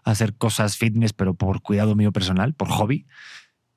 hacer 0.02 0.34
cosas 0.36 0.76
fitness, 0.76 1.12
pero 1.12 1.34
por 1.34 1.60
cuidado 1.62 1.94
mío 1.94 2.10
personal, 2.10 2.54
por 2.54 2.68
hobby. 2.68 3.06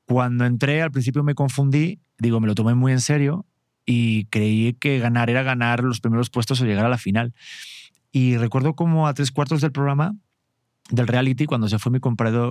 Cuando 0.06 0.45
entré, 0.45 0.82
al 0.82 0.91
principio 0.91 1.23
me 1.23 1.36
confundí, 1.36 1.99
digo, 2.18 2.40
me 2.40 2.48
lo 2.48 2.56
tomé 2.56 2.76
muy 2.76 2.91
en 2.91 3.02
serio 3.02 3.45
y 3.86 4.26
creí 4.26 4.73
que 4.73 4.99
ganar 4.99 5.30
era 5.30 5.44
ganar 5.44 5.84
los 5.84 5.99
primeros 6.02 6.30
puestos 6.30 6.61
o 6.61 6.65
llegar 6.65 6.86
a 6.86 6.90
la 6.90 6.98
final. 6.98 7.34
Y 8.11 8.38
recuerdo 8.38 8.76
como 8.76 9.07
a 9.07 9.14
tres 9.14 9.32
cuartos 9.32 9.61
del 9.61 9.72
programa, 9.72 10.15
del 10.90 11.07
reality, 11.07 11.45
cuando 11.45 11.68
se 11.69 11.80
fue 11.80 11.91
mi, 11.91 11.99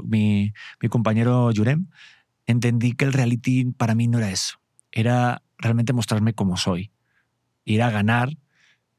mi, 0.04 0.52
mi 0.80 0.88
compañero 0.88 1.50
Jurem, 1.54 1.88
entendí 2.46 2.92
que 2.92 3.04
el 3.04 3.12
reality 3.12 3.66
para 3.72 3.94
mí 3.94 4.08
no 4.08 4.18
era 4.18 4.30
eso. 4.30 4.58
Era 4.92 5.42
realmente 5.58 5.92
mostrarme 5.92 6.32
como 6.32 6.56
soy. 6.56 6.90
Ir 7.64 7.82
a 7.82 7.90
ganar, 7.90 8.36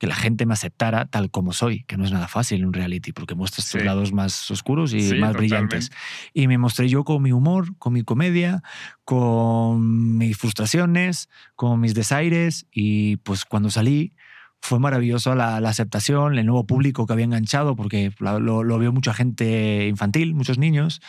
que 0.02 0.08
la 0.08 0.16
gente 0.16 0.48
me 0.48 0.54
aceptara 0.54 1.06
tal 1.06 1.30
como 1.30 1.54
soy, 1.54 1.84
que 1.84 1.96
no 1.96 2.06
es 2.06 2.12
nada 2.12 2.28
fácil 2.28 2.62
en 2.62 2.66
un 2.66 2.74
reality, 2.74 3.12
porque 3.14 3.36
muestras 3.36 3.70
tus 3.70 3.82
Sí. 3.82 3.86
lados 3.86 4.12
más 4.14 4.50
oscuros 4.50 4.96
y 4.96 5.00
Sí, 5.02 5.06
más 5.20 5.34
totalmente. 5.34 5.38
brillantes. 5.38 5.92
Y 6.34 6.48
me 6.48 6.58
mostré 6.58 6.90
yo 6.90 7.04
con 7.04 7.22
mi 7.22 7.32
humor, 7.32 7.78
con 7.78 7.94
mi 7.94 8.02
comedia, 8.02 8.64
con 9.06 10.18
mis 10.18 10.36
frustraciones, 10.38 11.30
con 11.56 11.80
mis 11.80 11.94
desaires. 11.94 12.66
Y 12.72 13.18
pues 13.18 13.46
cuando 13.46 13.70
salí 13.70 14.14
fue 14.60 14.80
maravilloso 14.80 15.36
la, 15.36 15.62
la 15.62 15.70
aceptación, 15.70 16.36
el 16.36 16.48
nuevo 16.48 16.66
público 16.66 17.06
que 17.06 17.14
había 17.14 17.26
enganchado, 17.26 17.76
porque 17.76 18.12
lo, 18.18 18.40
lo- 18.40 18.64
lo 18.64 18.80
vio 18.80 18.92
mucha 18.92 19.14
gente 19.14 19.88
infantil, 19.88 20.34
muchos 20.34 20.58
niños. 20.58 21.00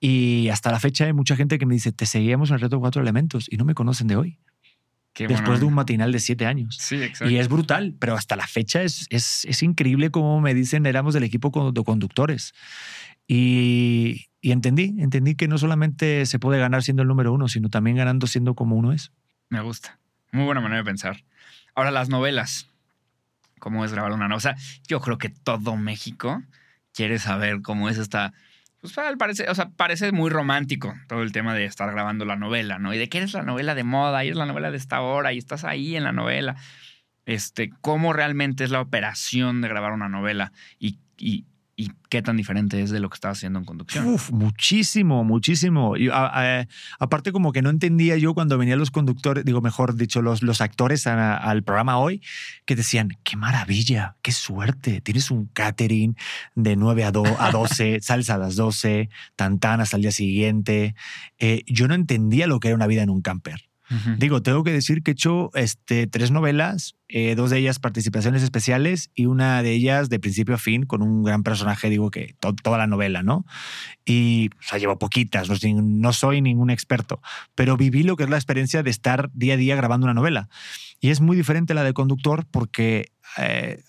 Y 0.00 0.48
hasta 0.48 0.70
la 0.70 0.80
fecha 0.80 1.04
hay 1.06 1.12
mucha 1.12 1.36
gente 1.36 1.58
que 1.58 1.66
me 1.66 1.74
dice, 1.74 1.92
te 1.92 2.06
seguíamos 2.06 2.50
en 2.50 2.54
el 2.54 2.60
reto 2.60 2.78
Cuatro 2.80 3.02
Elementos 3.02 3.48
y 3.50 3.56
no 3.58 3.64
me 3.66 3.74
conocen 3.74 4.06
de 4.06 4.16
hoy, 4.16 4.38
Qué 5.18 5.26
después 5.26 5.46
buena 5.48 5.58
de 5.58 5.64
un 5.64 5.74
matinal 5.74 6.12
de 6.12 6.20
siete 6.20 6.46
años. 6.46 6.76
Sí, 6.80 7.02
exacto. 7.02 7.28
Y 7.28 7.38
es 7.38 7.48
brutal, 7.48 7.92
pero 7.98 8.14
hasta 8.14 8.36
la 8.36 8.46
fecha 8.46 8.82
es, 8.82 9.06
es, 9.10 9.44
es 9.46 9.64
increíble 9.64 10.10
como 10.10 10.40
me 10.40 10.54
dicen, 10.54 10.86
éramos 10.86 11.12
del 11.12 11.24
equipo 11.24 11.72
de 11.72 11.82
conductores. 11.82 12.54
Y, 13.26 14.28
y 14.40 14.52
entendí, 14.52 14.94
entendí 15.00 15.34
que 15.34 15.48
no 15.48 15.58
solamente 15.58 16.24
se 16.24 16.38
puede 16.38 16.60
ganar 16.60 16.84
siendo 16.84 17.02
el 17.02 17.08
número 17.08 17.32
uno, 17.32 17.48
sino 17.48 17.68
también 17.68 17.96
ganando 17.96 18.28
siendo 18.28 18.54
como 18.54 18.76
uno 18.76 18.92
es. 18.92 19.10
Me 19.48 19.60
gusta. 19.60 19.98
Muy 20.30 20.44
buena 20.44 20.60
manera 20.60 20.82
de 20.82 20.84
pensar. 20.84 21.24
Ahora, 21.74 21.90
las 21.90 22.08
novelas. 22.08 22.68
¿Cómo 23.58 23.84
es 23.84 23.92
grabar 23.92 24.12
una 24.12 24.28
novela? 24.28 24.36
O 24.36 24.40
sea, 24.40 24.54
yo 24.86 25.00
creo 25.00 25.18
que 25.18 25.30
todo 25.30 25.76
México 25.76 26.44
quiere 26.94 27.18
saber 27.18 27.60
cómo 27.60 27.88
es 27.88 27.98
esta. 27.98 28.32
Pues 28.80 28.94
parece, 29.18 29.50
o 29.50 29.54
sea, 29.54 29.70
parece 29.70 30.12
muy 30.12 30.30
romántico 30.30 30.94
todo 31.08 31.22
el 31.22 31.32
tema 31.32 31.52
de 31.54 31.64
estar 31.64 31.90
grabando 31.90 32.24
la 32.24 32.36
novela, 32.36 32.78
¿no? 32.78 32.94
Y 32.94 32.98
de 32.98 33.08
que 33.08 33.18
eres 33.18 33.32
la 33.32 33.42
novela 33.42 33.74
de 33.74 33.82
moda, 33.82 34.24
y 34.24 34.28
es 34.28 34.36
la 34.36 34.46
novela 34.46 34.70
de 34.70 34.76
esta 34.76 35.00
hora, 35.00 35.32
y 35.32 35.38
estás 35.38 35.64
ahí 35.64 35.96
en 35.96 36.04
la 36.04 36.12
novela. 36.12 36.54
Este, 37.26 37.70
¿cómo 37.80 38.12
realmente 38.12 38.62
es 38.62 38.70
la 38.70 38.80
operación 38.80 39.60
de 39.60 39.68
grabar 39.68 39.92
una 39.92 40.08
novela? 40.08 40.52
Y, 40.78 41.00
y 41.80 41.92
qué 42.10 42.22
tan 42.22 42.36
diferente 42.36 42.82
es 42.82 42.90
de 42.90 42.98
lo 42.98 43.08
que 43.08 43.14
estabas 43.14 43.38
haciendo 43.38 43.60
en 43.60 43.64
conducción. 43.64 44.04
Uf, 44.08 44.32
muchísimo, 44.32 45.22
muchísimo. 45.22 45.96
Y, 45.96 46.08
a- 46.08 46.26
a- 46.60 46.66
aparte, 46.98 47.30
como 47.30 47.52
que 47.52 47.62
no 47.62 47.70
entendía 47.70 48.16
yo 48.16 48.34
cuando 48.34 48.58
venían 48.58 48.80
los 48.80 48.90
conductores, 48.90 49.44
digo, 49.44 49.60
mejor 49.60 49.94
dicho, 49.94 50.20
los, 50.20 50.42
los 50.42 50.60
actores 50.60 51.06
a- 51.06 51.36
al 51.36 51.62
programa 51.62 51.96
hoy, 51.98 52.20
que 52.66 52.74
decían, 52.74 53.10
qué 53.22 53.36
maravilla, 53.36 54.16
qué 54.22 54.32
suerte, 54.32 55.00
tienes 55.02 55.30
un 55.30 55.46
catering 55.52 56.16
de 56.56 56.74
9 56.74 57.04
a, 57.04 57.12
do- 57.12 57.36
a 57.40 57.52
12, 57.52 58.00
sales 58.02 58.28
a 58.28 58.38
las 58.38 58.56
12, 58.56 59.08
tantan 59.36 59.80
hasta 59.80 59.96
el 59.96 60.02
día 60.02 60.10
siguiente. 60.12 60.96
Eh, 61.38 61.62
yo 61.68 61.86
no 61.86 61.94
entendía 61.94 62.48
lo 62.48 62.58
que 62.58 62.68
era 62.68 62.74
una 62.74 62.88
vida 62.88 63.04
en 63.04 63.10
un 63.10 63.22
camper. 63.22 63.67
Digo, 64.18 64.42
tengo 64.42 64.64
que 64.64 64.72
decir 64.72 65.02
que 65.02 65.10
he 65.10 65.12
hecho 65.12 65.50
este, 65.54 66.06
tres 66.06 66.30
novelas, 66.30 66.94
eh, 67.08 67.34
dos 67.34 67.48
de 67.48 67.58
ellas 67.58 67.78
participaciones 67.78 68.42
especiales 68.42 69.10
y 69.14 69.24
una 69.26 69.62
de 69.62 69.72
ellas 69.72 70.10
de 70.10 70.18
principio 70.20 70.54
a 70.56 70.58
fin 70.58 70.84
con 70.84 71.00
un 71.00 71.22
gran 71.24 71.42
personaje, 71.42 71.88
digo 71.88 72.10
que 72.10 72.34
to- 72.38 72.54
toda 72.54 72.76
la 72.76 72.86
novela, 72.86 73.22
¿no? 73.22 73.46
Y 74.04 74.50
o 74.58 74.62
sea, 74.62 74.78
llevo 74.78 74.98
poquitas, 74.98 75.48
no, 75.48 75.56
soy- 75.56 75.72
no 75.74 76.12
soy 76.12 76.42
ningún 76.42 76.68
experto, 76.70 77.22
pero 77.54 77.76
viví 77.78 78.02
lo 78.02 78.16
que 78.16 78.24
es 78.24 78.30
la 78.30 78.36
experiencia 78.36 78.82
de 78.82 78.90
estar 78.90 79.30
día 79.32 79.54
a 79.54 79.56
día 79.56 79.74
grabando 79.76 80.04
una 80.04 80.14
novela. 80.14 80.48
Y 81.00 81.08
es 81.10 81.20
muy 81.22 81.36
diferente 81.36 81.72
la 81.74 81.82
de 81.84 81.94
conductor 81.94 82.44
porque, 82.50 83.10
eh, 83.38 83.82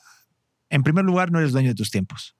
en 0.69 0.83
primer 0.83 1.03
lugar, 1.03 1.31
no 1.31 1.39
eres 1.39 1.51
dueño 1.51 1.69
de 1.69 1.75
tus 1.75 1.91
tiempos. 1.91 2.35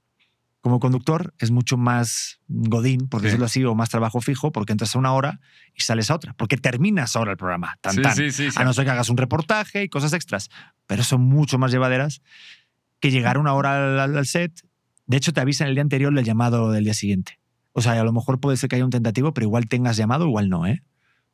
Como 0.62 0.80
conductor 0.80 1.34
es 1.40 1.52
mucho 1.52 1.78
más 1.78 2.40
godín, 2.48 3.08
por 3.08 3.22
Sí. 3.22 3.26
decirlo 3.28 3.46
así, 3.46 3.64
o 3.64 3.76
más 3.76 3.90
trabajo 3.90 4.20
fijo, 4.20 4.52
porque 4.52 4.74
entras 4.74 4.94
a 4.96 5.00
una 5.00 5.14
hora 5.14 5.40
y 5.74 5.82
sales 5.82 6.12
a 6.12 6.16
otra, 6.16 6.34
porque 6.34 6.58
terminas 6.58 7.16
ahora 7.16 7.32
el 7.32 7.38
programa. 7.38 7.78
Tan, 7.82 7.94
Sí, 7.96 8.02
tan. 8.02 8.16
sí, 8.16 8.32
sí, 8.32 8.52
sí. 8.52 8.58
A 8.60 8.66
no 8.66 8.74
ser 8.74 8.84
que 8.86 8.92
hagas 8.92 9.10
un 9.10 9.16
reportaje 9.18 9.84
y 9.84 9.90
cosas 9.90 10.12
extras, 10.14 10.50
pero 10.86 11.04
son 11.04 11.22
mucho 11.22 11.58
más 11.58 11.72
llevaderas 11.72 12.22
que 13.00 13.10
llegar 13.12 13.38
una 13.38 13.54
hora 13.54 14.04
al, 14.04 14.18
al 14.18 14.26
set. 14.26 14.52
De 15.06 15.16
hecho, 15.18 15.32
te 15.32 15.40
avisan 15.40 15.70
el 15.70 15.76
día 15.76 15.82
anterior 15.82 16.16
el 16.18 16.26
llamado 16.26 16.72
del 16.72 16.84
día 16.84 16.94
siguiente. 16.94 17.40
O 17.72 17.82
sea, 17.82 17.94
a 17.94 18.04
lo 18.04 18.12
mejor 18.12 18.40
puede 18.42 18.58
ser 18.58 18.68
que 18.68 18.76
haya 18.76 18.84
un 18.86 18.92
tentativo, 18.92 19.34
pero 19.34 19.46
igual 19.46 19.68
tengas 19.70 19.96
llamado, 19.96 20.26
igual 20.26 20.50
no, 20.50 20.66
¿eh? 20.68 20.84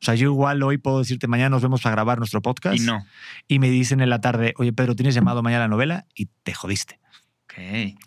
O 0.00 0.04
sea, 0.04 0.14
yo 0.14 0.26
igual 0.28 0.62
hoy 0.62 0.76
puedo 0.78 0.98
decirte 0.98 1.26
mañana 1.26 1.48
nos 1.48 1.62
vemos 1.62 1.80
para 1.80 1.94
grabar 1.96 2.18
nuestro 2.18 2.42
podcast 2.42 2.76
Y 2.76 2.80
no. 2.80 3.04
y 3.48 3.58
me 3.58 3.70
dicen 3.70 4.00
en 4.02 4.10
la 4.10 4.20
tarde, 4.20 4.52
oye 4.58 4.72
Pedro, 4.74 4.94
tienes 4.94 5.14
llamado 5.14 5.42
mañana 5.42 5.64
a 5.64 5.68
la 5.68 5.70
novela 5.70 6.06
y 6.14 6.26
te 6.42 6.52
jodiste. 6.52 7.00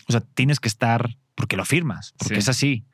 O 0.08 0.12
sea, 0.12 0.22
tienes 0.22 0.60
que 0.60 0.68
estar 0.68 1.18
porque 1.36 1.58
lo 1.58 1.66
firmas, 1.66 2.14
porque 2.18 2.36
Sí. 2.36 2.40
es 2.40 2.50
así. 2.50 2.86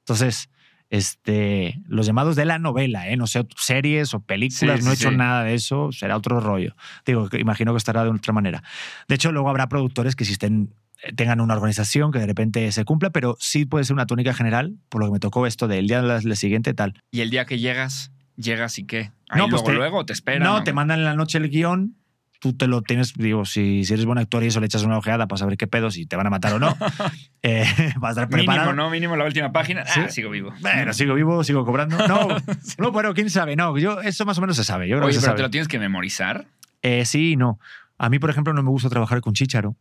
Entonces, 0.00 0.48
este, 0.90 1.78
los 1.86 2.06
llamados 2.06 2.34
de 2.36 2.44
la 2.44 2.58
novela, 2.58 3.08
¿eh? 3.08 3.16
no 3.16 3.26
sé, 3.26 3.46
series 3.56 4.14
o 4.14 4.20
películas, 4.20 4.80
Sí, 4.80 4.84
no 4.86 4.92
he 4.92 4.96
sí, 4.96 5.02
hecho 5.04 5.10
nada 5.10 5.44
de 5.44 5.54
eso, 5.54 5.92
será 5.92 6.16
otro 6.16 6.40
rollo. 6.40 6.74
Digo, 7.06 7.28
imagino 7.38 7.72
que 7.72 7.78
estará 7.78 8.04
de 8.04 8.10
otra 8.10 8.32
manera. 8.32 8.62
De 9.06 9.14
hecho, 9.14 9.32
luego 9.32 9.48
habrá 9.50 9.68
productores 9.68 10.16
que 10.16 10.24
existen 10.24 10.74
tengan 11.14 11.40
una 11.40 11.54
organización 11.54 12.10
que 12.10 12.18
de 12.18 12.26
repente 12.26 12.72
se 12.72 12.84
cumpla, 12.84 13.10
pero 13.10 13.36
sí 13.38 13.64
puede 13.66 13.84
ser 13.84 13.94
una 13.94 14.06
tónica 14.06 14.34
general, 14.34 14.78
por 14.88 15.00
lo 15.00 15.06
que 15.06 15.12
me 15.12 15.20
tocó 15.20 15.46
esto 15.46 15.68
del 15.68 15.86
día 15.86 16.02
del 16.02 16.36
siguiente 16.36 16.74
tal. 16.74 17.00
Y 17.12 17.20
el 17.20 17.30
día 17.30 17.44
que 17.44 17.58
llegas, 17.60 18.10
llegas 18.36 18.80
y 18.80 18.84
qué. 18.84 19.12
Ahí 19.28 19.38
No, 19.40 19.48
pues 19.48 19.62
luego, 19.62 19.66
te- 19.66 19.74
luego 19.74 20.06
te 20.06 20.12
esperan. 20.12 20.42
no, 20.42 20.64
te 20.64 20.72
mandan 20.72 20.98
en 20.98 21.04
la 21.04 21.14
noche 21.14 21.38
el 21.38 21.50
guion, 21.50 21.94
tú 22.38 22.56
te 22.56 22.66
lo 22.66 22.82
tienes, 22.82 23.14
digo, 23.14 23.44
si, 23.44 23.84
si 23.84 23.92
eres 23.92 24.06
buen 24.06 24.18
actor 24.18 24.42
y 24.44 24.46
eso 24.46 24.60
le 24.60 24.66
echas 24.66 24.82
una 24.82 24.98
ojeada 24.98 25.26
para 25.26 25.38
saber 25.38 25.56
qué 25.56 25.66
pedo, 25.66 25.90
si 25.90 26.06
te 26.06 26.16
van 26.16 26.26
a 26.26 26.30
matar 26.30 26.54
o 26.54 26.58
no, 26.58 26.76
eh, 27.42 27.64
vas 27.96 28.16
a 28.16 28.22
estar 28.22 28.28
preparado. 28.28 28.70
Mínimo, 28.70 28.82
¿no? 28.84 28.90
Mínimo 28.90 29.16
la 29.16 29.24
última 29.24 29.52
página. 29.52 29.84
Sí. 29.86 30.00
Ah, 30.04 30.08
sigo 30.08 30.30
vivo. 30.30 30.52
Bueno, 30.60 30.92
sigo 30.92 31.14
vivo, 31.14 31.42
sigo 31.44 31.64
cobrando. 31.64 31.96
No, 32.06 32.28
no, 32.78 32.92
bueno, 32.92 33.14
quién 33.14 33.30
sabe. 33.30 33.56
No, 33.56 33.76
yo, 33.78 34.00
eso 34.00 34.24
más 34.24 34.38
o 34.38 34.40
menos 34.40 34.56
se 34.56 34.64
sabe. 34.64 34.88
Yo 34.88 34.96
creo 34.96 35.06
Oye, 35.06 35.16
que 35.16 35.20
se 35.20 35.26
pero 35.26 35.30
sabe. 35.30 35.36
te 35.36 35.42
lo 35.42 35.50
tienes 35.50 35.68
que 35.68 35.78
memorizar. 35.78 36.46
Eh, 36.82 37.04
sí 37.04 37.32
y 37.32 37.36
no. 37.36 37.58
A 37.98 38.08
mí, 38.08 38.18
por 38.18 38.30
ejemplo, 38.30 38.52
no 38.52 38.62
me 38.62 38.70
gusta 38.70 38.88
trabajar 38.88 39.20
con 39.20 39.34
chícharo. 39.34 39.76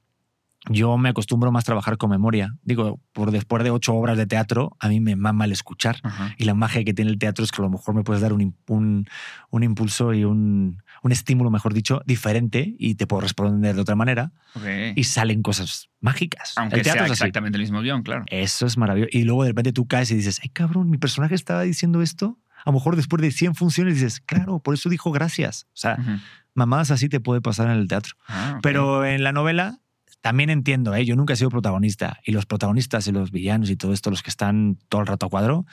Yo 0.69 0.97
me 0.97 1.09
acostumbro 1.09 1.51
más 1.51 1.63
a 1.63 1.67
trabajar 1.67 1.97
con 1.97 2.09
memoria. 2.09 2.55
Digo, 2.63 2.99
por 3.13 3.31
después 3.31 3.63
de 3.63 3.71
ocho 3.71 3.93
obras 3.93 4.17
de 4.17 4.25
teatro, 4.25 4.75
a 4.79 4.89
mí 4.89 4.99
me 4.99 5.15
mama 5.15 5.45
el 5.45 5.51
escuchar. 5.51 5.97
Ajá. 6.03 6.35
Y 6.37 6.45
la 6.45 6.53
magia 6.53 6.83
que 6.83 6.93
tiene 6.93 7.11
el 7.11 7.17
teatro 7.17 7.43
es 7.43 7.51
que 7.51 7.61
a 7.61 7.65
lo 7.65 7.69
mejor 7.69 7.95
me 7.95 8.03
puedes 8.03 8.21
dar 8.21 8.33
un, 8.33 8.55
un, 8.67 9.07
un 9.49 9.63
impulso 9.63 10.13
y 10.13 10.23
un, 10.23 10.81
un 11.03 11.11
estímulo, 11.11 11.49
mejor 11.49 11.73
dicho, 11.73 12.01
diferente 12.05 12.75
y 12.77 12.95
te 12.95 13.07
puedo 13.07 13.21
responder 13.21 13.75
de 13.75 13.81
otra 13.81 13.95
manera 13.95 14.31
y 14.95 15.03
salen 15.03 15.41
cosas 15.41 15.89
mágicas. 15.99 16.53
Aunque 16.57 16.77
el 16.77 16.81
teatro 16.83 16.99
sea 16.99 17.05
es 17.05 17.11
exactamente 17.13 17.57
el 17.57 17.61
mismo 17.61 17.81
guion, 17.81 18.03
claro. 18.03 18.23
Eso 18.27 18.65
es 18.65 18.77
maravilloso. 18.77 19.09
Y 19.11 19.23
luego 19.23 19.43
de 19.43 19.49
repente 19.49 19.73
tú 19.73 19.87
caes 19.87 20.11
y 20.11 20.15
dices, 20.15 20.39
ay 20.43 20.49
cabrón, 20.49 20.89
mi 20.89 20.97
personaje 20.97 21.35
estaba 21.35 21.61
diciendo 21.61 22.01
esto. 22.01 22.39
A 22.65 22.69
lo 22.69 22.73
mejor 22.73 22.95
después 22.95 23.21
de 23.21 23.31
100 23.31 23.55
funciones 23.55 23.95
dices, 23.95 24.19
claro, 24.19 24.59
por 24.59 24.73
eso 24.73 24.89
dijo 24.89 25.11
gracias. 25.11 25.67
O 25.69 25.77
sea, 25.77 25.97
Ujú. 25.99 26.19
mamadas 26.53 26.91
así 26.91 27.07
te 27.07 27.19
puede 27.19 27.39
pasar 27.41 27.67
en 27.67 27.77
el 27.77 27.87
teatro. 27.87 28.15
Ah. 28.27 28.59
Pero 28.61 29.05
en 29.05 29.23
la 29.23 29.31
novela 29.31 29.79
también 30.27 30.49
entiendo, 30.49 30.93
¿eh? 30.93 31.05
yo 31.05 31.15
nunca 31.15 31.31
he 31.31 31.37
sido 31.37 31.49
protagonista 31.49 32.19
y 32.25 32.33
los 32.33 32.45
protagonistas 32.45 33.07
y 33.07 33.13
los 33.13 33.31
villanos 33.31 33.69
y 33.69 33.77
todo 33.77 33.93
esto, 33.93 34.09
los 34.09 34.23
que 34.23 34.29
están 34.29 34.77
todo 34.89 34.99
el 34.99 35.07
rato 35.07 35.27
a 35.27 35.29
cuadro, 35.29 35.65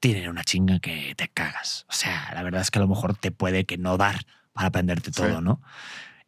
tienen 0.00 0.28
una 0.28 0.42
chinga 0.42 0.80
que 0.80 1.14
te 1.16 1.28
cagas. 1.28 1.86
O 1.88 1.92
sea, 1.92 2.32
la 2.34 2.42
verdad 2.42 2.60
es 2.60 2.72
que 2.72 2.80
a 2.80 2.82
lo 2.82 2.88
mejor 2.88 3.14
te 3.14 3.30
puede 3.30 3.66
que 3.66 3.78
no 3.78 3.96
dar 3.98 4.22
para 4.52 4.66
aprenderte 4.66 5.12
Sí. 5.12 5.22
todo, 5.22 5.40
¿no? 5.40 5.62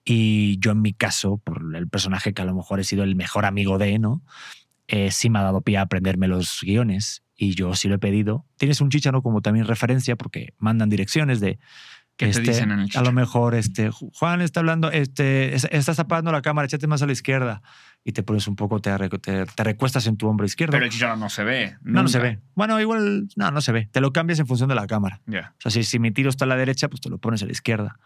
Y 0.04 0.60
yo 0.60 0.70
en 0.70 0.80
mi 0.80 0.92
caso, 0.92 1.38
por 1.38 1.74
el 1.74 1.88
personaje 1.88 2.32
que 2.32 2.42
a 2.42 2.44
lo 2.44 2.54
mejor 2.54 2.78
he 2.78 2.84
sido 2.84 3.02
el 3.02 3.16
mejor 3.16 3.46
amigo 3.46 3.78
de, 3.78 3.98
¿no? 3.98 4.22
Eh, 4.86 5.10
sí 5.10 5.28
me 5.28 5.40
ha 5.40 5.42
dado 5.42 5.60
pie 5.62 5.78
a 5.78 5.80
aprenderme 5.80 6.28
los 6.28 6.60
guiones 6.62 7.24
y 7.34 7.56
yo 7.56 7.74
sí 7.74 7.88
lo 7.88 7.96
he 7.96 7.98
pedido. 7.98 8.46
Tienes 8.58 8.80
un 8.80 8.90
chicharo 8.90 9.22
como 9.22 9.40
también 9.40 9.66
referencia 9.66 10.14
porque 10.14 10.54
mandan 10.56 10.88
direcciones 10.88 11.40
de 11.40 11.58
¿Qué 12.16 12.26
te 12.26 12.30
este, 12.30 12.42
dicen 12.42 12.70
en 12.70 12.80
el 12.80 12.90
a 12.94 13.02
lo 13.02 13.12
mejor 13.12 13.54
este 13.54 13.90
Juan 13.90 14.42
está 14.42 14.60
hablando, 14.60 14.90
este 14.90 15.54
es- 15.54 15.66
estás 15.70 15.98
apagando 15.98 16.30
la 16.30 16.42
cámara, 16.42 16.66
échate 16.66 16.86
más 16.86 17.02
a 17.02 17.06
la 17.06 17.12
izquierda 17.12 17.62
y 18.04 18.12
te 18.12 18.22
pones 18.22 18.46
un 18.46 18.54
poco, 18.56 18.80
te, 18.80 18.96
te, 19.20 19.46
te 19.46 19.64
recuestas 19.64 20.06
en 20.06 20.16
tu 20.16 20.28
hombro 20.28 20.44
izquierdo. 20.46 20.72
Pero 20.72 20.84
el 20.84 20.90
chicharro 20.90 21.16
no 21.16 21.28
se 21.30 21.42
ve. 21.44 21.76
no, 21.82 22.02
no 22.02 22.08
se 22.08 22.18
nunca. 22.18 22.30
ve. 22.30 22.38
Bueno, 22.54 22.80
igual 22.80 23.28
no, 23.36 23.50
no 23.50 23.60
se 23.60 23.72
ve. 23.72 23.88
Te 23.90 24.00
lo 24.00 24.12
cambias 24.12 24.38
en 24.38 24.46
función 24.46 24.68
de 24.68 24.74
la 24.74 24.86
cámara. 24.86 25.20
Ya. 25.26 25.54
O 25.58 25.60
sea, 25.60 25.70
si, 25.70 25.84
si 25.84 25.98
mi 25.98 26.10
tiro 26.10 26.28
está 26.28 26.44
a 26.44 26.48
la 26.48 26.56
derecha, 26.56 26.88
pues 26.88 27.00
te 27.00 27.08
lo 27.08 27.18
pones 27.18 27.42
a 27.42 27.46
la 27.46 27.52
izquierda. 27.52 27.98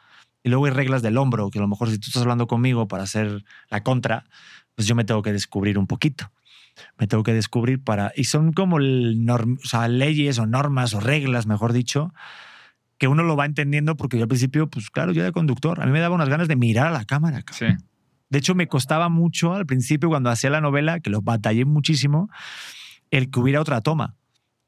Y 0.43 0.49
luego 0.51 0.67
hay 0.67 0.73
reglas 0.73 1.03
del 1.03 1.17
hombro, 1.19 1.51
que 1.51 1.59
a 1.59 1.63
lo 1.63 1.69
mejor 1.69 1.91
si 1.91 1.99
tú 1.99 2.07
estás 2.07 2.23
hablando 2.23 2.47
conmigo 2.47 2.87
para 2.89 3.03
hacer 3.03 3.45
la 3.69 3.83
contra, 3.83 4.25
pues 4.77 4.87
yo 4.87 4.95
me 4.95 5.05
tengo 5.05 5.23
que 5.23 5.33
descubrir 5.33 5.79
un 5.79 5.87
poquito. 5.89 6.31
me 6.99 7.07
tengo 7.07 7.23
que 7.23 7.33
descubrir 7.33 7.83
para... 7.83 8.13
Y 8.15 8.25
son 8.25 8.53
como 8.53 8.77
el 8.79 9.17
norm- 9.25 9.59
o 9.65 9.67
sea, 9.67 9.89
leyes 9.89 10.39
o 10.39 10.47
normas 10.47 10.93
o 10.95 11.01
reglas, 11.01 11.47
mejor 11.47 11.73
dicho, 11.73 12.13
que 12.99 13.09
uno 13.09 13.23
lo 13.23 13.37
va 13.37 13.45
entendiendo 13.47 13.97
porque 13.97 14.17
yo 14.17 14.23
al 14.25 14.29
principio, 14.29 14.69
pues 14.69 14.91
claro, 14.91 15.13
yo 15.13 15.23
era 15.23 15.33
conductor. 15.33 15.83
A 15.83 15.87
mí 15.87 15.93
me 15.93 16.01
daba 16.01 16.15
unas 16.15 16.29
ganas 16.29 16.49
de 16.49 16.57
mirar 16.57 16.87
a 16.87 16.91
la 16.91 17.05
cámara. 17.05 17.43
Sí. 17.53 17.67
De 18.31 18.39
hecho, 18.39 18.55
me 18.55 18.67
costaba 18.67 19.09
mucho 19.09 19.53
al 19.55 19.67
principio 19.67 20.09
cuando 20.09 20.31
hacía 20.31 20.51
la 20.51 20.61
novela, 20.61 21.01
que 21.01 21.11
lo 21.11 21.21
batallé 21.23 21.65
muchísimo, 21.65 22.29
el 23.11 23.31
que 23.31 23.39
hubiera 23.41 23.61
otra 23.61 23.81
toma. 23.83 24.15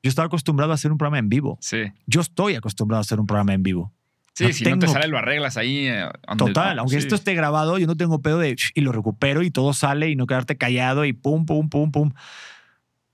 Yo 0.03 0.09
estaba 0.11 0.27
acostumbrado 0.27 0.71
a 0.73 0.75
hacer 0.77 0.93
un 0.93 0.99
programa 0.99 1.19
en 1.19 1.29
vivo. 1.29 1.59
Sí. 1.61 1.79
Yo 2.07 2.21
estoy 2.21 2.55
acostumbrado 2.55 2.99
a 2.99 3.03
hacer 3.03 3.19
un 3.19 3.27
programa 3.27 3.53
en 3.55 3.63
vivo. 3.65 3.93
Sí, 4.35 4.45
No 4.45 4.53
si 4.53 4.63
no 4.65 4.71
te 4.71 4.79
tengo- 4.87 4.93
sale, 4.93 5.09
lo 5.09 5.19
arreglas 5.19 5.57
ahí. 5.57 5.89
eh, 5.89 6.05
the- 6.29 6.37
Total, 6.37 6.79
aunque 6.79 6.93
sí. 6.93 6.99
esto 6.99 7.17
esté 7.17 7.35
grabado, 7.35 7.79
yo 7.79 7.89
no 7.89 7.97
tengo 7.97 8.23
pedo 8.23 8.39
de 8.39 8.55
y 8.75 8.81
lo 8.83 8.93
recupero 8.93 9.43
y 9.43 9.51
todo 9.51 9.73
sale 9.73 10.09
y 10.11 10.15
no 10.15 10.27
quedarte 10.29 10.57
callado 10.57 11.05
y 11.05 11.13
pum, 11.13 11.45
pum, 11.45 11.69
pum, 11.69 11.91
pum. 11.91 12.13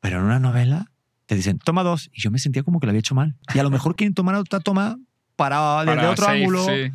Pero 0.01 0.19
en 0.19 0.25
una 0.25 0.39
novela 0.39 0.91
te 1.27 1.35
dicen, 1.37 1.59
toma 1.59 1.83
dos. 1.83 2.11
Y 2.13 2.21
yo 2.21 2.31
me 2.31 2.39
sentía 2.39 2.63
como 2.63 2.81
que 2.81 2.87
lo 2.87 2.91
había 2.91 3.01
hecho 3.01 3.15
mal. 3.15 3.35
Y 3.55 3.59
a 3.59 3.63
lo 3.63 3.71
mejor 3.71 3.97
quieren 3.97 4.15
tomar 4.15 4.35
otra 4.35 4.61
toma 4.61 4.99
para, 5.37 5.81
desde 5.85 5.97
Para 5.97 6.11
otro 6.11 6.25
safe, 6.25 6.39
ángulo, 6.39 6.65
sí. 6.65 6.73
eh, 6.73 6.93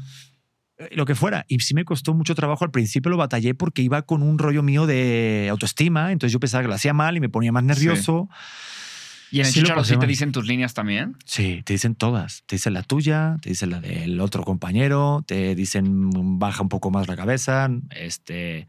lo 0.91 1.05
que 1.05 1.15
fuera. 1.15 1.45
Y 1.47 1.59
sí 1.59 1.73
me 1.73 1.85
costó 1.85 2.13
mucho 2.13 2.35
trabajo. 2.35 2.63
Al 2.63 2.71
principio 2.71 3.09
lo 3.09 3.17
batallé 3.17 3.53
porque 3.55 3.81
iba 3.81 4.01
con 4.03 4.21
un 4.23 4.37
rollo 4.39 4.63
mío 4.63 4.85
de 4.85 5.47
autoestima. 5.49 6.11
Entonces 6.11 6.33
yo 6.33 6.39
pensaba 6.39 6.61
que 6.63 6.67
lo 6.69 6.75
hacía 6.75 6.93
mal 6.93 7.17
y 7.17 7.19
me 7.19 7.29
ponía 7.29 7.51
más 7.51 7.63
nervioso. 7.63 8.29
¿Y 9.31 9.41
en 9.41 9.45
el 9.45 9.51
Sí 9.51 9.59
Chicharo 9.59 9.83
sí 9.83 9.95
te 9.97 10.07
dicen 10.07 10.31
tus 10.31 10.47
líneas 10.47 10.73
también? 10.73 11.15
Sí, 11.25 11.61
te 11.63 11.73
dicen 11.73 11.93
todas. 11.93 12.43
Te 12.47 12.55
dicen 12.55 12.73
la 12.73 12.81
tuya, 12.81 13.37
te 13.41 13.49
dicen 13.49 13.69
la 13.69 13.79
del 13.79 14.19
otro 14.21 14.43
compañero, 14.43 15.23
te 15.27 15.53
dicen 15.53 16.39
baja 16.39 16.63
un 16.63 16.69
poco 16.69 16.89
más 16.89 17.07
la 17.07 17.15
cabeza, 17.15 17.69
este, 17.91 18.67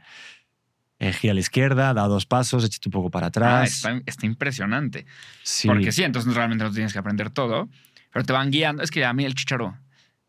eh, 1.01 1.13
gira 1.13 1.33
a 1.33 1.35
la 1.35 1.41
izquierda, 1.41 1.93
da 1.95 2.03
dos 2.07 2.27
pasos, 2.27 2.65
échate 2.65 2.89
un 2.89 2.93
poco 2.93 3.11
para 3.11 3.27
Ah, 3.27 3.29
atrás. 3.29 3.73
está, 3.75 4.01
está 4.07 4.27
impresionante. 4.27 5.07
sí. 5.43 5.67
Porque 5.67 5.91
sí, 5.93 6.05
entonces 6.05 6.33
realmente 6.35 6.63
no 6.63 6.71
tienes 6.71 6.93
que 6.93 6.99
aprender 7.01 7.31
todo, 7.31 7.69
pero 8.13 8.25
te 8.25 8.33
van 8.33 8.51
guiando. 8.53 8.83
Es 8.83 8.91
que 8.91 9.05
a 9.05 9.13
mí 9.13 9.25
el 9.25 9.35
chicharo, 9.35 9.77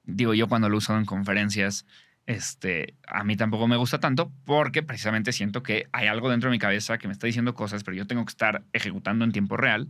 digo 0.03 0.33
yo 0.33 0.47
cuando 0.47 0.67
lo 0.69 0.75
he 0.75 0.77
usado 0.79 0.97
en 0.97 1.05
conferencias, 1.05 1.85
este, 2.25 2.95
a 3.07 3.23
mí 3.23 3.35
tampoco 3.35 3.67
me 3.67 3.75
gusta 3.75 3.99
tanto 3.99 4.31
porque 4.45 4.83
precisamente 4.83 5.33
siento 5.33 5.63
que 5.63 5.87
hay 5.91 6.07
algo 6.07 6.29
dentro 6.29 6.49
de 6.49 6.55
mi 6.55 6.59
cabeza 6.59 6.97
que 6.97 7.07
me 7.07 7.13
está 7.13 7.27
diciendo 7.27 7.53
cosas, 7.53 7.83
pero 7.83 7.97
yo 7.97 8.07
tengo 8.07 8.23
que 8.25 8.29
estar 8.31 8.63
ejecutando 8.73 9.25
en 9.25 9.31
tiempo 9.31 9.57
real 9.57 9.89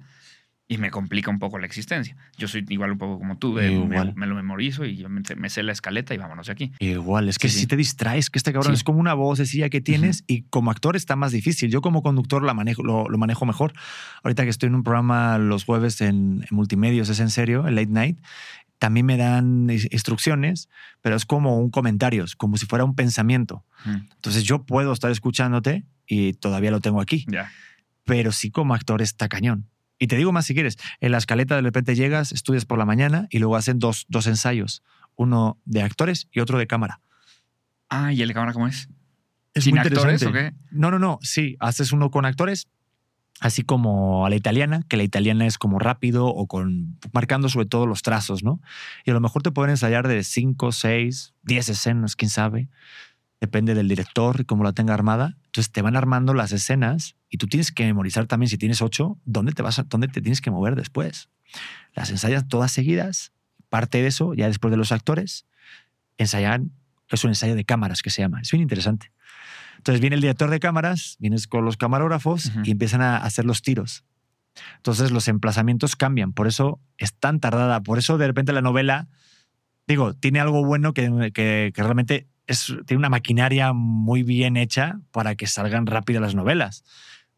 y 0.71 0.77
me 0.77 0.89
complica 0.89 1.29
un 1.29 1.37
poco 1.37 1.59
la 1.59 1.65
existencia. 1.65 2.15
Yo 2.37 2.47
soy 2.47 2.63
igual 2.69 2.91
un 2.93 2.97
poco 2.97 3.19
como 3.19 3.37
tú, 3.37 3.55
de, 3.55 3.69
me, 3.71 3.73
Igual. 3.95 4.13
me 4.15 4.25
lo 4.25 4.35
memorizo 4.35 4.85
y 4.85 5.05
me, 5.09 5.21
me 5.35 5.49
sé 5.49 5.63
la 5.63 5.73
escaleta 5.73 6.13
y 6.13 6.17
vámonos 6.17 6.45
de 6.47 6.53
aquí. 6.53 6.71
Igual, 6.79 7.27
es 7.27 7.37
que 7.37 7.49
Sí, 7.49 7.55
si 7.55 7.59
sí. 7.61 7.67
te 7.67 7.75
distraes, 7.75 8.29
que 8.29 8.39
este 8.39 8.53
cabrón 8.53 8.71
Sí. 8.73 8.77
es 8.79 8.83
como 8.85 8.99
una 8.99 9.13
vocecilla 9.13 9.69
que 9.69 9.81
tienes 9.81 10.23
y 10.27 10.43
como 10.43 10.71
actor 10.71 10.95
está 10.95 11.17
más 11.17 11.33
difícil. 11.33 11.69
Yo 11.69 11.81
como 11.81 12.01
conductor 12.01 12.41
la 12.43 12.53
manejo, 12.53 12.83
lo, 12.83 13.09
lo 13.09 13.17
manejo 13.17 13.45
mejor. 13.45 13.73
Ahorita 14.23 14.43
que 14.43 14.49
estoy 14.49 14.67
en 14.67 14.75
un 14.75 14.83
programa 14.83 15.37
los 15.39 15.65
jueves 15.65 15.99
en, 15.99 16.45
en 16.49 16.55
multimedios, 16.55 17.09
es 17.09 17.19
en 17.19 17.29
serio, 17.31 17.67
en 17.67 17.75
late 17.75 17.87
night, 17.91 18.19
también 18.79 19.05
me 19.05 19.17
dan 19.17 19.69
instrucciones, 19.69 20.69
pero 21.01 21.15
es 21.17 21.25
como 21.25 21.59
un 21.59 21.69
comentario, 21.69 22.23
es 22.23 22.35
como 22.37 22.55
si 22.57 22.65
fuera 22.65 22.83
un 22.85 22.95
pensamiento. 22.95 23.65
Mm, 23.85 23.95
Entonces 24.15 24.43
yo 24.45 24.63
puedo 24.65 24.93
estar 24.93 25.11
escuchándote 25.11 25.83
y 26.07 26.31
todavía 26.33 26.71
lo 26.71 26.79
tengo 26.79 27.01
aquí, 27.01 27.25
Ya. 27.27 27.51
pero 28.05 28.31
sí 28.31 28.51
como 28.51 28.73
actor 28.73 29.01
está 29.01 29.27
cañón. 29.27 29.67
Y 30.01 30.07
te 30.07 30.17
digo 30.17 30.31
más 30.31 30.47
si 30.47 30.55
quieres, 30.55 30.79
en 30.99 31.11
la 31.11 31.19
escaleta 31.19 31.55
de 31.55 31.61
repente 31.61 31.93
llegas, 31.93 32.31
estudias 32.31 32.65
por 32.65 32.79
la 32.79 32.85
mañana 32.85 33.27
y 33.29 33.37
luego 33.37 33.55
hacen 33.55 33.77
dos, 33.77 34.07
dos 34.09 34.25
ensayos, 34.25 34.81
uno 35.15 35.59
de 35.65 35.83
actores 35.83 36.27
y 36.31 36.39
otro 36.39 36.57
de 36.57 36.65
cámara. 36.65 37.01
Ah, 37.87 38.11
¿y 38.11 38.23
el 38.23 38.27
de 38.29 38.33
cámara 38.33 38.51
cómo 38.51 38.67
es? 38.67 38.89
Es 39.53 39.65
¿Sin 39.65 39.75
muy 39.75 39.85
actores 39.85 40.23
o 40.23 40.31
qué? 40.31 40.55
No, 40.71 40.89
no, 40.89 40.97
no, 40.97 41.19
sí, 41.21 41.55
haces 41.59 41.91
uno 41.91 42.09
con 42.09 42.25
actores, 42.25 42.67
así 43.41 43.61
como 43.61 44.25
a 44.25 44.31
la 44.31 44.35
italiana, 44.35 44.81
que 44.89 44.97
la 44.97 45.03
italiana 45.03 45.45
es 45.45 45.59
como 45.59 45.77
rápido 45.77 46.25
o 46.25 46.47
con 46.47 46.97
marcando 47.13 47.47
sobre 47.47 47.67
todo 47.67 47.85
los 47.85 48.01
trazos, 48.01 48.43
¿no? 48.43 48.59
Y 49.05 49.11
a 49.11 49.13
lo 49.13 49.19
mejor 49.19 49.43
te 49.43 49.51
pueden 49.51 49.69
ensayar 49.69 50.07
de 50.07 50.23
5, 50.23 50.71
6, 50.71 51.35
10 51.43 51.69
escenas, 51.69 52.15
quién 52.15 52.31
sabe. 52.31 52.69
Depende 53.39 53.75
del 53.75 53.87
director 53.87 54.41
y 54.41 54.45
cómo 54.45 54.63
la 54.63 54.73
tenga 54.73 54.95
armada. 54.95 55.37
Entonces 55.45 55.71
te 55.71 55.83
van 55.83 55.95
armando 55.95 56.33
las 56.33 56.53
escenas 56.53 57.15
y 57.31 57.37
tú 57.37 57.47
tienes 57.47 57.71
que 57.71 57.83
memorizar 57.85 58.27
también, 58.27 58.49
si 58.49 58.57
tienes 58.59 58.81
8, 58.83 59.17
dónde 59.25 59.53
te, 59.53 59.63
vas 59.63 59.79
a- 59.79 59.83
dónde 59.83 60.07
te 60.09 60.21
tienes 60.21 60.41
que 60.41 60.51
mover 60.51 60.75
después. 60.75 61.29
Las 61.95 62.11
ensayas 62.11 62.47
todas 62.47 62.71
seguidas. 62.71 63.31
Parte 63.69 64.01
de 64.01 64.07
eso, 64.07 64.33
ya 64.35 64.47
después 64.47 64.69
de 64.71 64.77
los 64.77 64.91
actores, 64.91 65.45
ensayan, 66.17 66.71
es 67.09 67.23
un 67.23 67.31
ensayo 67.31 67.55
de 67.55 67.65
cámaras 67.65 68.01
que 68.01 68.09
se 68.09 68.21
llama. 68.21 68.41
Es 68.41 68.51
bien 68.51 68.61
interesante. 68.61 69.11
Entonces 69.77 70.01
viene 70.01 70.15
el 70.15 70.21
director 70.21 70.49
de 70.49 70.59
cámaras, 70.59 71.15
vienes 71.19 71.47
con 71.47 71.65
los 71.65 71.77
camarógrafos 71.77 72.47
Ujú. 72.47 72.61
y 72.65 72.71
empiezan 72.71 73.01
a 73.01 73.17
hacer 73.17 73.45
los 73.45 73.61
tiros. 73.61 74.03
Entonces 74.77 75.11
los 75.11 75.27
emplazamientos 75.27 75.95
cambian, 75.95 76.33
por 76.33 76.47
eso 76.47 76.79
es 76.97 77.13
tan 77.13 77.39
tardada, 77.39 77.81
por 77.81 77.97
eso 77.97 78.17
de 78.17 78.27
repente 78.27 78.51
la 78.53 78.61
novela, 78.61 79.07
digo, 79.87 80.13
tiene 80.13 80.39
algo 80.41 80.63
bueno 80.65 80.93
que, 80.93 81.31
que- 81.33 81.71
que 81.73 81.81
realmente 81.83 82.27
es, 82.47 82.65
tiene 82.85 82.99
una 82.99 83.09
maquinaria 83.09 83.71
muy 83.73 84.23
bien 84.23 84.57
hecha 84.57 84.99
para 85.11 85.35
que 85.35 85.47
salgan 85.47 85.85
rápido 85.87 86.19
las 86.19 86.35
novelas, 86.35 86.83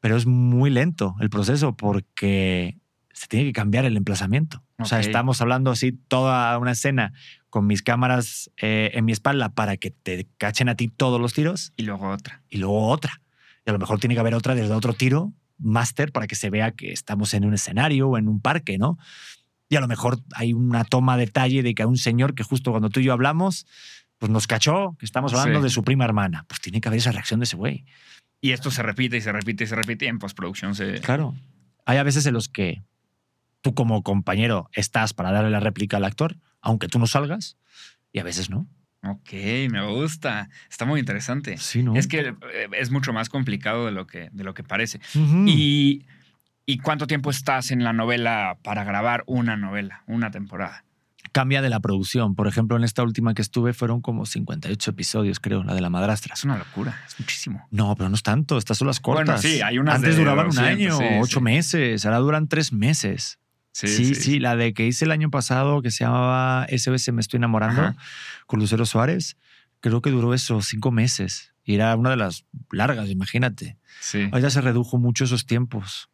pero 0.04 0.18
es 0.18 0.26
muy 0.26 0.70
lento 0.70 1.16
el 1.22 1.30
proceso 1.30 1.78
porque 1.78 2.78
se 3.14 3.28
tiene 3.28 3.46
que 3.46 3.54
cambiar 3.54 3.86
el 3.86 3.96
emplazamiento. 3.96 4.62
O 4.78 4.84
sea, 4.84 5.00
estamos 5.00 5.40
hablando 5.40 5.72
así 5.72 5.94
toda 5.94 6.58
una 6.58 6.72
escena 6.72 7.14
con 7.50 7.66
mis 7.68 7.82
cámaras 7.84 8.52
eh, 8.58 8.92
en 8.96 9.06
mi 9.06 9.14
espalda 9.14 9.54
para 9.54 9.78
que 9.78 9.92
te 9.92 10.28
cachen 10.38 10.68
a 10.68 10.76
ti 10.76 10.90
todos 10.90 11.22
los 11.22 11.32
tiros 11.32 11.72
Y 11.78 11.84
luego 11.84 12.10
otra. 12.10 12.44
y 12.50 12.58
luego 12.58 12.86
otra. 12.90 13.22
Y 13.66 13.70
a 13.70 13.74
lo 13.74 13.80
mejor 13.80 13.98
tiene 14.02 14.16
que 14.16 14.20
haber 14.20 14.36
otra 14.36 14.56
desde 14.56 14.74
otro 14.74 14.92
tiro, 14.92 15.32
máster, 15.58 16.12
para 16.12 16.28
que 16.28 16.36
se 16.36 16.50
vea 16.50 16.72
que 16.72 16.92
estamos 16.92 17.34
en 17.34 17.46
un 17.46 17.54
escenario 17.54 18.10
o 18.10 18.18
en 18.18 18.28
un 18.28 18.42
parque, 18.42 18.78
¿no? 18.78 18.98
Y 19.70 19.78
a 19.78 19.80
lo 19.80 19.88
mejor 19.88 20.20
hay 20.36 20.52
una 20.52 20.84
toma 20.84 21.16
de 21.16 21.28
detalle 21.28 21.64
de 21.64 21.74
que 21.76 21.84
a 21.84 21.88
un 21.88 21.98
señor 21.98 22.36
que 22.36 22.44
justo 22.44 22.72
cuando 22.72 22.90
tú 22.90 23.00
y 23.00 23.06
yo 23.06 23.14
hablamos, 23.14 23.66
pues 24.18 24.30
nos 24.30 24.48
cachó 24.48 24.98
que 25.00 25.06
estamos 25.06 25.34
hablando 25.34 25.60
Sí. 25.60 25.64
de 25.64 25.70
su 25.70 25.82
prima 25.86 26.04
hermana. 26.04 26.44
Pues 26.50 26.60
tiene 26.60 26.82
que 26.82 26.90
haber 26.90 26.98
esa 26.98 27.14
reacción 27.14 27.40
de 27.40 27.46
ese 27.46 27.56
güey. 27.56 27.86
Y 28.44 28.52
esto 28.52 28.72
se 28.72 28.84
repite 28.84 29.16
y 29.16 29.22
se 29.22 29.32
repite 29.32 29.64
y 29.64 29.68
se 29.68 29.76
repite 29.76 30.04
y 30.04 30.10
en 30.10 30.20
postproducción 30.20 30.76
se... 30.76 31.00
Claro. 31.00 31.34
Hay 31.86 31.98
a 31.98 32.04
veces 32.04 32.26
en 32.26 32.34
los 32.34 32.50
que 32.50 32.84
tú 33.62 33.74
como 33.74 34.04
compañero 34.04 34.70
estás 34.74 35.14
para 35.14 35.32
darle 35.32 35.50
la 35.50 35.62
réplica 35.62 35.96
al 35.96 36.04
actor, 36.04 36.36
aunque 36.60 36.90
tú 36.90 37.00
no 37.00 37.08
salgas, 37.08 37.56
y 38.12 38.20
a 38.20 38.24
veces 38.24 38.50
no. 38.50 38.68
Ok, 39.02 39.32
me 39.72 39.88
gusta. 39.88 40.50
Está 40.70 40.84
muy 40.84 41.00
interesante. 41.00 41.58
Sí, 41.58 41.84
¿no? 41.84 41.96
Es 41.96 42.08
que 42.08 42.20
eh, 42.20 42.68
es 42.74 42.92
mucho 42.92 43.14
más 43.14 43.30
complicado 43.30 43.86
de 43.86 43.94
lo 43.94 44.08
que, 44.08 44.28
de 44.34 44.44
lo 44.44 44.54
que 44.54 44.64
parece. 44.64 45.00
Y, 45.46 46.06
¿Y 46.66 46.80
cuánto 46.80 47.08
tiempo 47.08 47.30
estás 47.30 47.72
en 47.72 47.82
la 47.86 47.94
novela 47.94 48.58
para 48.62 48.84
grabar 48.84 49.24
una 49.26 49.56
novela, 49.56 50.04
una 50.06 50.32
temporada? 50.32 50.84
Cambia 51.34 51.62
de 51.62 51.70
la 51.70 51.82
producción. 51.82 52.36
Por 52.36 52.48
ejemplo, 52.48 52.78
en 52.78 52.86
esta 52.86 53.04
última 53.04 53.34
que 53.34 53.42
estuve 53.42 53.74
fueron 53.74 54.02
como 54.02 54.26
58 54.26 54.92
episodios, 54.92 55.42
creo, 55.42 55.64
la 55.66 55.74
de 55.76 55.82
la 55.82 55.90
madrastra. 55.90 56.36
Es 56.36 56.46
una 56.46 56.58
locura, 56.58 57.04
es 57.06 57.20
muchísimo. 57.20 57.68
No, 57.72 57.94
pero 57.98 58.08
no 58.08 58.16
es 58.16 58.24
tanto. 58.24 58.58
Estas 58.58 58.78
son 58.78 58.88
las 58.88 59.02
cortas. 59.02 59.26
Bueno, 59.26 59.42
sí, 59.42 59.62
hay 59.62 59.78
unas 59.80 59.96
Antes 59.96 60.16
de 60.16 60.22
duraban 60.22 60.46
un 60.46 60.56
200, 60.56 60.72
año, 60.72 60.98
sí, 60.98 61.16
ocho 61.20 61.40
sí. 61.40 61.44
meses. 61.44 62.06
Ahora 62.06 62.20
duran 62.20 62.48
tres 62.48 62.72
meses. 62.72 63.40
Sí 63.74 64.14
sí, 64.14 64.40
La 64.40 64.56
de 64.56 64.74
que 64.74 64.86
hice 64.86 65.06
el 65.06 65.12
año 65.12 65.32
pasado, 65.32 65.82
que 65.82 65.90
se 65.90 66.04
llamaba 66.04 66.68
SOS 66.70 67.12
Me 67.12 67.22
Estoy 67.22 67.40
Enamorando, 67.40 67.82
Ajá. 67.82 67.96
con 68.46 68.60
Lucero 68.60 68.86
Suárez, 68.86 69.36
creo 69.80 70.00
que 70.02 70.12
duró 70.12 70.36
eso, 70.36 70.62
cinco 70.62 70.92
meses. 70.92 71.54
Y 71.66 71.76
era 71.76 71.96
una 71.96 72.12
de 72.12 72.18
las 72.18 72.46
largas, 72.72 73.10
imagínate. 73.10 73.78
Sí. 74.00 74.30
Ahorita 74.32 74.52
se 74.52 74.62
redujo 74.62 75.00
mucho 75.00 75.24
esos 75.24 75.48
tiempos. 75.48 76.10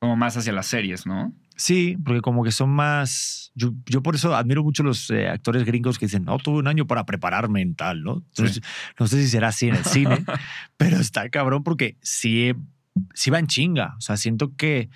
Como 0.00 0.16
más 0.16 0.36
hacia 0.36 0.52
las 0.52 0.66
series, 0.66 1.06
¿no? 1.06 1.32
Sí, 1.58 1.98
porque 2.04 2.20
como 2.20 2.44
que 2.44 2.52
son 2.52 2.70
más. 2.70 3.50
Yo, 3.56 3.72
yo 3.86 4.00
por 4.00 4.14
eso 4.14 4.36
admiro 4.36 4.62
mucho 4.62 4.84
los 4.84 5.10
eh, 5.10 5.28
actores 5.28 5.64
gringos 5.64 5.98
que 5.98 6.06
dicen, 6.06 6.24
no, 6.24 6.38
tuve 6.38 6.58
un 6.58 6.68
año 6.68 6.86
para 6.86 7.04
prepararme 7.04 7.60
en 7.62 7.74
tal, 7.74 8.04
¿no? 8.04 8.22
Entonces, 8.28 8.62
no 8.98 9.08
sé 9.08 9.20
si 9.20 9.28
será 9.28 9.48
así 9.48 9.68
en 9.68 9.74
el 9.74 9.84
cine, 9.84 10.24
pero 10.76 10.98
está 10.98 11.28
cabrón 11.30 11.64
porque 11.64 11.96
sí, 12.00 12.52
sí 13.12 13.30
va 13.30 13.40
en 13.40 13.48
chinga. 13.48 13.96
O 13.98 14.00
sea, 14.00 14.16
siento 14.16 14.54
que, 14.56 14.88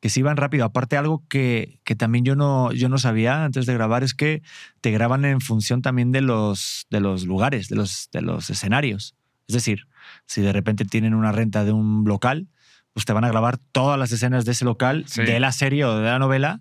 que 0.00 0.10
sí 0.10 0.20
van 0.20 0.36
rápido. 0.36 0.66
Aparte, 0.66 0.98
algo 0.98 1.24
que, 1.26 1.80
que 1.84 1.96
también 1.96 2.26
yo 2.26 2.36
no, 2.36 2.70
yo 2.72 2.90
no 2.90 2.98
sabía 2.98 3.42
antes 3.42 3.64
de 3.64 3.72
grabar 3.72 4.04
es 4.04 4.12
que 4.12 4.42
te 4.82 4.90
graban 4.90 5.24
en 5.24 5.40
función 5.40 5.80
también 5.80 6.12
de 6.12 6.20
los, 6.20 6.86
de 6.90 7.00
los 7.00 7.24
lugares, 7.24 7.70
de 7.70 7.76
los, 7.76 8.10
de 8.12 8.20
los 8.20 8.50
escenarios. 8.50 9.16
Es 9.48 9.54
decir, 9.54 9.86
si 10.26 10.42
de 10.42 10.52
repente 10.52 10.84
tienen 10.84 11.14
una 11.14 11.32
renta 11.32 11.64
de 11.64 11.72
un 11.72 12.04
local, 12.04 12.46
pues 12.92 13.04
te 13.06 13.12
van 13.12 13.24
a 13.24 13.28
grabar 13.28 13.58
todas 13.58 13.98
las 13.98 14.12
escenas 14.12 14.44
de 14.44 14.52
ese 14.52 14.64
local, 14.64 15.04
Sí. 15.06 15.22
de 15.22 15.38
la 15.40 15.52
serie 15.52 15.84
o 15.84 15.96
de 15.98 16.04
la 16.04 16.18
novela, 16.18 16.60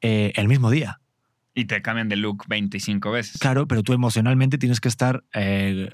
eh, 0.00 0.32
el 0.36 0.48
mismo 0.48 0.70
día. 0.70 1.00
Y 1.54 1.64
te 1.66 1.80
cambian 1.82 2.08
de 2.08 2.16
look 2.16 2.44
25 2.48 3.10
veces. 3.10 3.38
Claro, 3.38 3.66
pero 3.66 3.82
tú 3.82 3.92
emocionalmente 3.92 4.58
tienes 4.58 4.80
que 4.80 4.88
estar 4.88 5.24
eh, 5.32 5.88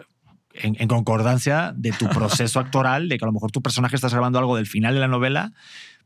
en, 0.55 0.77
en 0.81 0.89
concordancia 0.89 1.73
de 1.77 1.93
tu 1.93 2.09
proceso 2.49 2.59
actoral, 2.61 3.09
de 3.09 3.19
que 3.19 3.25
a 3.25 3.27
lo 3.27 3.33
mejor 3.33 3.51
tu 3.53 3.63
personaje 3.63 3.95
estás 3.97 4.13
grabando 4.13 4.39
algo 4.39 4.57
del 4.57 4.67
final 4.67 4.95
de 4.95 5.01
la 5.01 5.09
novela, 5.09 5.53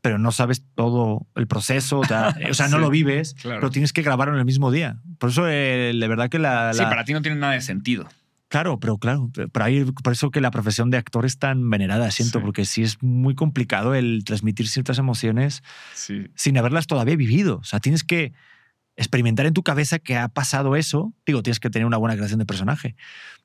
pero 0.03 0.19
no 0.19 0.31
sabes 0.31 0.63
todo 0.75 1.27
el 1.35 1.47
proceso, 1.47 2.01
o 2.01 2.05
sea, 2.05 2.37
o 2.51 2.55
sea, 2.55 2.69
no 2.69 2.77
Sí, 2.77 2.83
lo 2.83 2.91
vives, 2.91 3.35
claro. 3.41 3.61
pero 3.61 3.71
tienes 3.71 3.93
que 3.93 4.03
grabarlo 4.03 4.35
en 4.35 4.41
el 4.41 4.45
mismo 4.45 4.71
día. 4.71 4.99
Por 5.19 5.31
eso, 5.31 5.49
eh, 5.49 5.93
de 5.99 6.09
verdad 6.09 6.29
que 6.29 6.39
la... 6.39 6.73
Sí, 6.75 6.83
la- 6.83 6.89
para 6.91 7.05
ti 7.05 7.13
no 7.15 7.23
tiene 7.23 7.39
nada 7.39 7.55
de 7.55 7.61
sentido. 7.63 8.07
Claro, 8.49 8.79
pero 8.79 8.97
claro, 8.99 9.29
por, 9.53 9.63
ahí, 9.63 9.85
por 9.85 10.13
eso 10.13 10.31
que 10.31 10.41
la 10.41 10.53
profesión 10.53 10.89
de 10.91 10.99
actor 10.99 11.27
es 11.27 11.39
tan 11.39 11.69
venerada, 11.69 12.11
siento, 12.13 12.39
Sí. 12.39 12.45
porque 12.45 12.65
sí 12.65 12.83
es 12.83 13.03
muy 13.03 13.35
complicado 13.35 13.95
el 13.95 14.23
transmitir 14.25 14.69
ciertas 14.69 14.99
emociones 14.99 15.63
Sí. 15.95 16.27
sin 16.37 16.57
haberlas 16.57 16.87
todavía 16.87 17.17
vivido. 17.17 17.59
O 17.59 17.65
sea, 17.65 17.81
tienes 17.81 18.05
que 18.05 18.33
experimentar 18.97 19.47
en 19.47 19.53
tu 19.53 19.63
cabeza 19.63 19.99
que 19.99 20.17
ha 20.17 20.29
pasado 20.29 20.77
eso. 20.77 21.13
Digo, 21.27 21.43
tienes 21.43 21.61
que 21.61 21.71
tener 21.71 21.87
una 21.87 21.97
buena 21.99 22.15
creación 22.17 22.39
de 22.39 22.47
personaje. 22.47 22.97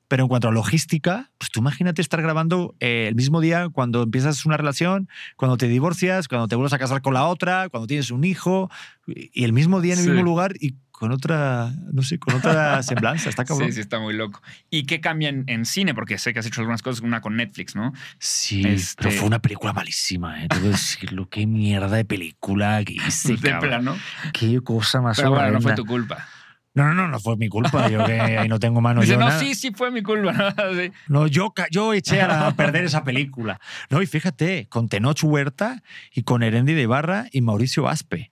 Pero 0.07 0.23
en 0.23 0.29
cuanto 0.29 0.49
a 0.49 0.51
logística, 0.51 1.31
pues 1.37 1.49
tú 1.51 1.61
imagínate 1.61 2.01
estar 2.01 2.21
grabando 2.21 2.75
eh, 2.79 3.05
el 3.07 3.15
mismo 3.15 3.41
día 3.41 3.69
cuando 3.69 4.03
empiezas 4.03 4.45
una 4.45 4.57
relación, 4.57 5.09
cuando 5.35 5.57
te 5.57 5.67
divorcias, 5.67 6.27
cuando 6.27 6.47
te 6.47 6.55
vuelves 6.55 6.73
a 6.73 6.79
casar 6.79 7.01
con 7.01 7.13
la 7.13 7.25
otra, 7.25 7.69
cuando 7.69 7.87
tienes 7.87 8.11
un 8.11 8.23
hijo, 8.23 8.69
y 9.07 9.43
el 9.45 9.53
mismo 9.53 9.81
día 9.81 9.93
en 9.93 9.99
el 9.99 10.05
Sí. 10.05 10.11
mismo 10.11 10.25
lugar 10.25 10.53
y 10.59 10.75
con 11.01 11.11
otra, 11.11 11.73
no 11.91 12.03
sé, 12.03 12.19
con 12.19 12.35
otra 12.35 12.83
semblanza. 12.83 13.27
Está 13.27 13.43
cabrón. 13.43 13.69
Sí, 13.69 13.73
sí, 13.73 13.79
está 13.81 13.97
muy 13.99 14.13
loco. 14.13 14.39
¿Y 14.69 14.83
qué 14.85 15.01
cambian 15.01 15.45
en 15.47 15.65
cine? 15.65 15.95
Porque 15.95 16.19
sé 16.19 16.31
que 16.31 16.37
has 16.37 16.45
hecho 16.45 16.61
algunas 16.61 16.83
cosas, 16.83 17.01
una 17.01 17.21
con 17.21 17.35
Netflix, 17.35 17.75
¿no? 17.75 17.91
Sí, 18.19 18.61
Este- 18.63 19.01
pero 19.01 19.15
fue 19.15 19.25
una 19.27 19.39
película 19.39 19.73
malísima, 19.73 20.43
¿eh? 20.43 20.47
Debo 20.53 20.67
decirlo. 20.67 21.27
Qué 21.27 21.47
mierda 21.47 21.87
de 21.97 22.05
película 22.05 22.83
que 22.85 22.93
hice, 22.93 23.29
de 23.37 23.49
cabrón. 23.49 23.67
plano. 23.67 23.97
Qué 24.31 24.61
cosa 24.61 25.01
más 25.01 25.17
Pero 25.17 25.31
bueno, 25.31 25.53
no 25.53 25.61
fue 25.61 25.73
tu 25.73 25.87
culpa. 25.87 26.27
No, 26.75 26.85
no, 26.85 26.93
no, 26.93 27.07
no 27.07 27.19
fue 27.19 27.35
mi 27.35 27.49
culpa. 27.49 27.89
Yo 27.89 28.05
que 28.05 28.21
ahí 28.21 28.47
no 28.47 28.59
tengo 28.59 28.79
mano 28.79 29.01
Dice, 29.01 29.13
yo 29.13 29.19
no, 29.19 29.25
nada. 29.27 29.39
sí, 29.39 29.55
sí 29.55 29.71
fue 29.75 29.89
mi 29.89 30.03
culpa. 30.03 30.31
¿no? 30.57 30.73
Sí. 30.79 30.91
No, 31.07 31.25
yo, 31.25 31.51
yo 31.71 31.93
eché 31.93 32.21
a, 32.21 32.27
la- 32.27 32.47
a 32.47 32.55
perder 32.55 32.85
esa 32.85 33.03
película. 33.03 33.59
No, 33.89 34.03
y 34.03 34.05
fíjate, 34.05 34.67
con 34.69 34.87
Tenoch 34.87 35.23
Huerta 35.23 35.81
y 36.13 36.21
con 36.21 36.43
Erendi 36.43 36.73
de 36.75 36.85
Barra 36.85 37.25
y 37.31 37.41
Mauricio 37.41 37.89
Aspe. 37.89 38.30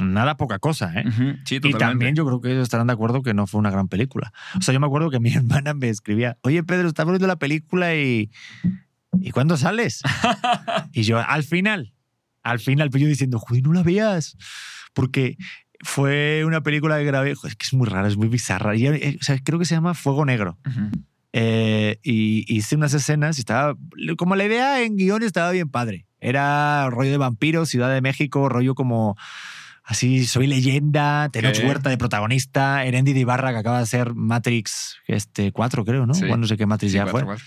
Nada 0.00 0.36
poca 0.36 0.58
cosa, 0.58 0.92
¿eh? 0.94 1.04
Ujú, 1.06 1.36
Sí, 1.44 1.60
Y 1.62 1.74
también 1.74 2.14
yo 2.14 2.24
creo 2.26 2.40
que 2.40 2.50
ellos 2.52 2.62
estarán 2.64 2.86
de 2.86 2.92
acuerdo 2.92 3.22
que 3.22 3.34
no 3.34 3.46
fue 3.46 3.58
una 3.58 3.70
gran 3.70 3.88
película. 3.88 4.32
O 4.58 4.62
sea, 4.62 4.72
yo 4.74 4.80
me 4.80 4.86
acuerdo 4.86 5.10
que 5.10 5.20
mi 5.20 5.32
hermana 5.34 5.74
me 5.74 5.88
escribía, 5.88 6.38
oye 6.42 6.62
Pedro, 6.62 6.88
estamos 6.88 7.12
viendo 7.12 7.26
la 7.26 7.36
película 7.36 7.94
y... 7.94 8.30
¿Y 9.20 9.32
cuándo 9.32 9.56
sales? 9.56 10.02
y 10.92 11.02
yo, 11.02 11.18
al 11.18 11.42
final, 11.42 11.92
al 12.42 12.60
final, 12.60 12.90
pero 12.90 13.02
yo 13.02 13.08
diciendo, 13.08 13.38
joder, 13.38 13.62
no 13.64 13.72
la 13.72 13.82
veas. 13.82 14.36
Porque 14.94 15.36
fue 15.80 16.44
una 16.46 16.62
película 16.62 16.98
que 16.98 17.04
grabé, 17.04 17.32
es 17.32 17.40
que 17.40 17.66
es 17.66 17.72
muy 17.74 17.88
rara, 17.88 18.08
es 18.08 18.16
muy 18.16 18.28
bizarra. 18.28 18.76
Y, 18.76 18.86
eh, 18.86 19.18
o 19.20 19.24
sea, 19.24 19.38
creo 19.42 19.58
que 19.58 19.64
se 19.64 19.74
llama 19.74 19.94
Fuego 19.94 20.24
Negro. 20.24 20.58
Ujú. 20.66 20.90
Eh, 21.32 21.98
y 22.02 22.44
hice 22.52 22.76
unas 22.76 22.92
escenas 22.92 23.38
y 23.38 23.42
estaba, 23.42 23.76
como 24.18 24.34
la 24.36 24.44
idea 24.44 24.82
en 24.82 24.96
guion 24.96 25.22
estaba 25.22 25.50
bien 25.50 25.68
padre. 25.68 26.06
Era 26.20 26.88
rollo 26.90 27.10
de 27.10 27.18
vampiros, 27.18 27.68
Ciudad 27.68 27.92
de 27.92 28.00
México, 28.00 28.48
rollo 28.48 28.74
como 28.74 29.16
así, 29.84 30.26
soy 30.26 30.46
leyenda, 30.46 31.28
Tenoch. 31.32 31.58
Huerta 31.64 31.90
de 31.90 31.98
protagonista, 31.98 32.84
Erendi 32.84 33.12
de 33.12 33.20
Ibarra 33.20 33.52
que 33.52 33.58
acaba 33.58 33.80
de 33.80 33.86
ser 33.86 34.14
Matrix 34.14 34.96
este, 35.06 35.52
4, 35.52 35.84
creo, 35.84 36.06
¿no? 36.06 36.14
Sí. 36.14 36.20
Bueno, 36.22 36.38
no 36.38 36.46
sé 36.46 36.56
qué 36.56 36.66
Matrix 36.66 36.92
Sí, 36.92 36.98
ya 36.98 37.04
cuatro, 37.04 37.20
fue. 37.20 37.26
cuatro. 37.36 37.44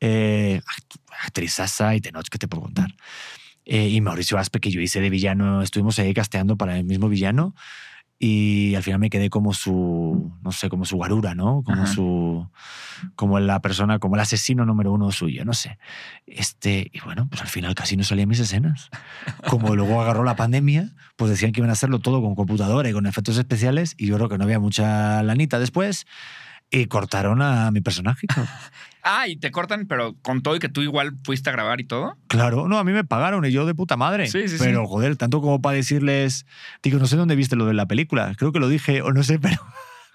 Eh, 0.00 0.60
act- 0.64 1.00
actrizaza 1.24 1.94
y 1.94 2.00
Tenoch, 2.00 2.26
¿qué 2.30 2.38
te 2.38 2.48
puedo 2.48 2.62
contar? 2.62 2.94
Eh, 3.66 3.88
y 3.88 4.00
Mauricio 4.00 4.38
Aspe, 4.38 4.58
que 4.58 4.70
yo 4.70 4.80
hice 4.80 5.00
de 5.00 5.10
villano, 5.10 5.62
estuvimos 5.62 5.98
ahí 5.98 6.14
casteando 6.14 6.56
para 6.56 6.76
el 6.78 6.84
mismo 6.84 7.08
villano 7.08 7.54
y 8.22 8.74
al 8.74 8.82
final 8.82 9.00
me 9.00 9.08
quedé 9.08 9.30
como 9.30 9.54
su, 9.54 10.30
no 10.42 10.52
sé, 10.52 10.68
como 10.68 10.84
su 10.84 10.96
guarura, 10.96 11.34
¿no? 11.34 11.62
Como 11.64 11.84
Ajá. 11.84 11.92
su, 11.94 12.46
como 13.16 13.40
la 13.40 13.62
persona, 13.62 13.98
como 13.98 14.16
el 14.16 14.20
asesino 14.20 14.66
número 14.66 14.92
uno 14.92 15.10
suyo, 15.10 15.42
no 15.46 15.54
sé. 15.54 15.78
Este, 16.26 16.90
y 16.92 17.00
bueno, 17.00 17.26
pues 17.30 17.40
al 17.40 17.48
final 17.48 17.74
casi 17.74 17.96
no 17.96 18.04
salían 18.04 18.28
mis 18.28 18.38
escenas. 18.38 18.90
Como 19.48 19.74
luego 19.74 20.02
agarró 20.02 20.22
la 20.22 20.36
pandemia, 20.36 20.92
pues 21.16 21.30
decían 21.30 21.52
que 21.52 21.60
iban 21.60 21.70
a 21.70 21.72
hacerlo 21.72 21.98
todo 21.98 22.20
con 22.20 22.34
computadora 22.34 22.90
y 22.90 22.92
con 22.92 23.06
efectos 23.06 23.38
especiales 23.38 23.94
y 23.96 24.08
yo 24.08 24.16
creo 24.16 24.28
que 24.28 24.36
no 24.36 24.44
había 24.44 24.60
mucha 24.60 25.22
lanita 25.22 25.58
después 25.58 26.06
y 26.70 26.86
cortaron 26.86 27.42
a 27.42 27.70
mi 27.70 27.80
personaje. 27.80 28.26
cabrón. 28.26 28.48
Ah, 29.02 29.26
y 29.28 29.36
te 29.36 29.50
cortan, 29.50 29.86
pero 29.86 30.14
con 30.20 30.42
todo 30.42 30.56
y 30.56 30.58
que 30.58 30.68
tú 30.68 30.82
igual 30.82 31.14
fuiste 31.24 31.48
a 31.48 31.54
grabar 31.54 31.80
y 31.80 31.84
todo. 31.84 32.18
Claro, 32.26 32.68
no, 32.68 32.76
a 32.78 32.84
mí 32.84 32.92
me 32.92 33.02
pagaron 33.02 33.42
y 33.46 33.50
yo 33.50 33.64
de 33.64 33.74
puta 33.74 33.96
madre. 33.96 34.26
Sí, 34.26 34.42
sí, 34.42 34.58
sí. 34.58 34.62
pero 34.62 34.86
joder, 34.86 35.16
tanto 35.16 35.40
como 35.40 35.62
para 35.62 35.74
decirles, 35.76 36.44
digo, 36.82 36.98
no 36.98 37.06
sé 37.06 37.16
dónde 37.16 37.34
viste 37.34 37.56
lo 37.56 37.64
de 37.64 37.72
la 37.72 37.86
película, 37.86 38.34
creo 38.36 38.52
que 38.52 38.58
lo 38.58 38.68
dije 38.68 39.00
o 39.00 39.10
no 39.10 39.22
sé, 39.22 39.38
pero 39.40 39.56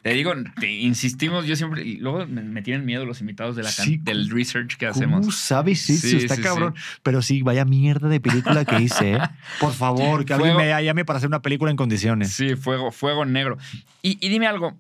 Te 0.04 0.12
digo, 0.14 0.34
te 0.60 0.72
insistimos, 0.72 1.48
yo 1.48 1.56
siempre. 1.56 1.84
Y 1.84 1.98
luego 1.98 2.28
me, 2.28 2.44
me 2.44 2.62
tienen 2.62 2.86
miedo 2.86 3.06
los 3.08 3.22
invitados 3.22 3.56
de 3.56 3.64
la 3.64 3.72
Sí, 3.72 3.98
del 4.04 4.30
research 4.30 4.78
que 4.78 4.86
¿cómo 4.86 4.92
hacemos. 5.18 5.36
sabes 5.36 5.90
eso? 5.90 6.08
Sí, 6.08 6.18
Está 6.18 6.36
sí, 6.36 6.44
cabrón. 6.44 6.76
Pero 7.02 7.24
sí, 7.24 7.42
vaya 7.42 7.66
mierda 7.66 8.08
de 8.08 8.20
película 8.20 8.66
que 8.66 8.80
hice, 8.84 9.14
¿eh? 9.14 9.20
Por 9.60 9.74
favor, 9.74 10.26
que 10.26 10.36
alguien 10.36 10.56
me 10.56 10.70
llame 10.84 11.06
para 11.06 11.18
hacer 11.18 11.28
una 11.28 11.42
película 11.42 11.72
en 11.72 11.78
condiciones. 11.78 12.34
Sí, 12.34 12.56
fuego, 12.56 12.92
fuego 12.92 13.26
negro. 13.26 13.58
Y, 14.04 14.24
y 14.24 14.30
dime 14.30 14.46
algo. 14.46 14.78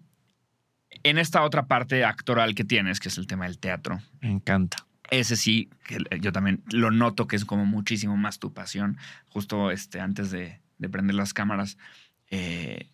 En 1.06 1.18
esta 1.20 1.44
otra 1.44 1.68
parte 1.68 2.04
actoral 2.04 2.56
que 2.56 2.64
tienes, 2.64 3.00
que 3.00 3.10
es 3.10 3.18
el 3.18 3.28
tema 3.28 3.46
del 3.46 3.60
teatro, 3.60 4.02
Me 4.22 4.32
encanta. 4.32 4.86
ese 5.12 5.36
sí, 5.36 5.70
que 5.88 5.98
yo 6.20 6.32
también 6.32 6.64
lo 6.72 6.90
noto 6.90 7.28
que 7.28 7.36
es 7.36 7.46
como 7.46 7.66
muchísimo 7.66 8.18
más 8.18 8.40
tu 8.40 8.54
pasión. 8.54 8.98
Justo 9.30 9.70
este, 9.72 10.02
antes 10.02 10.32
de, 10.32 10.60
de 10.80 10.90
prender 10.90 11.16
las 11.16 11.34
cámaras, 11.34 11.78
eh, 12.32 12.90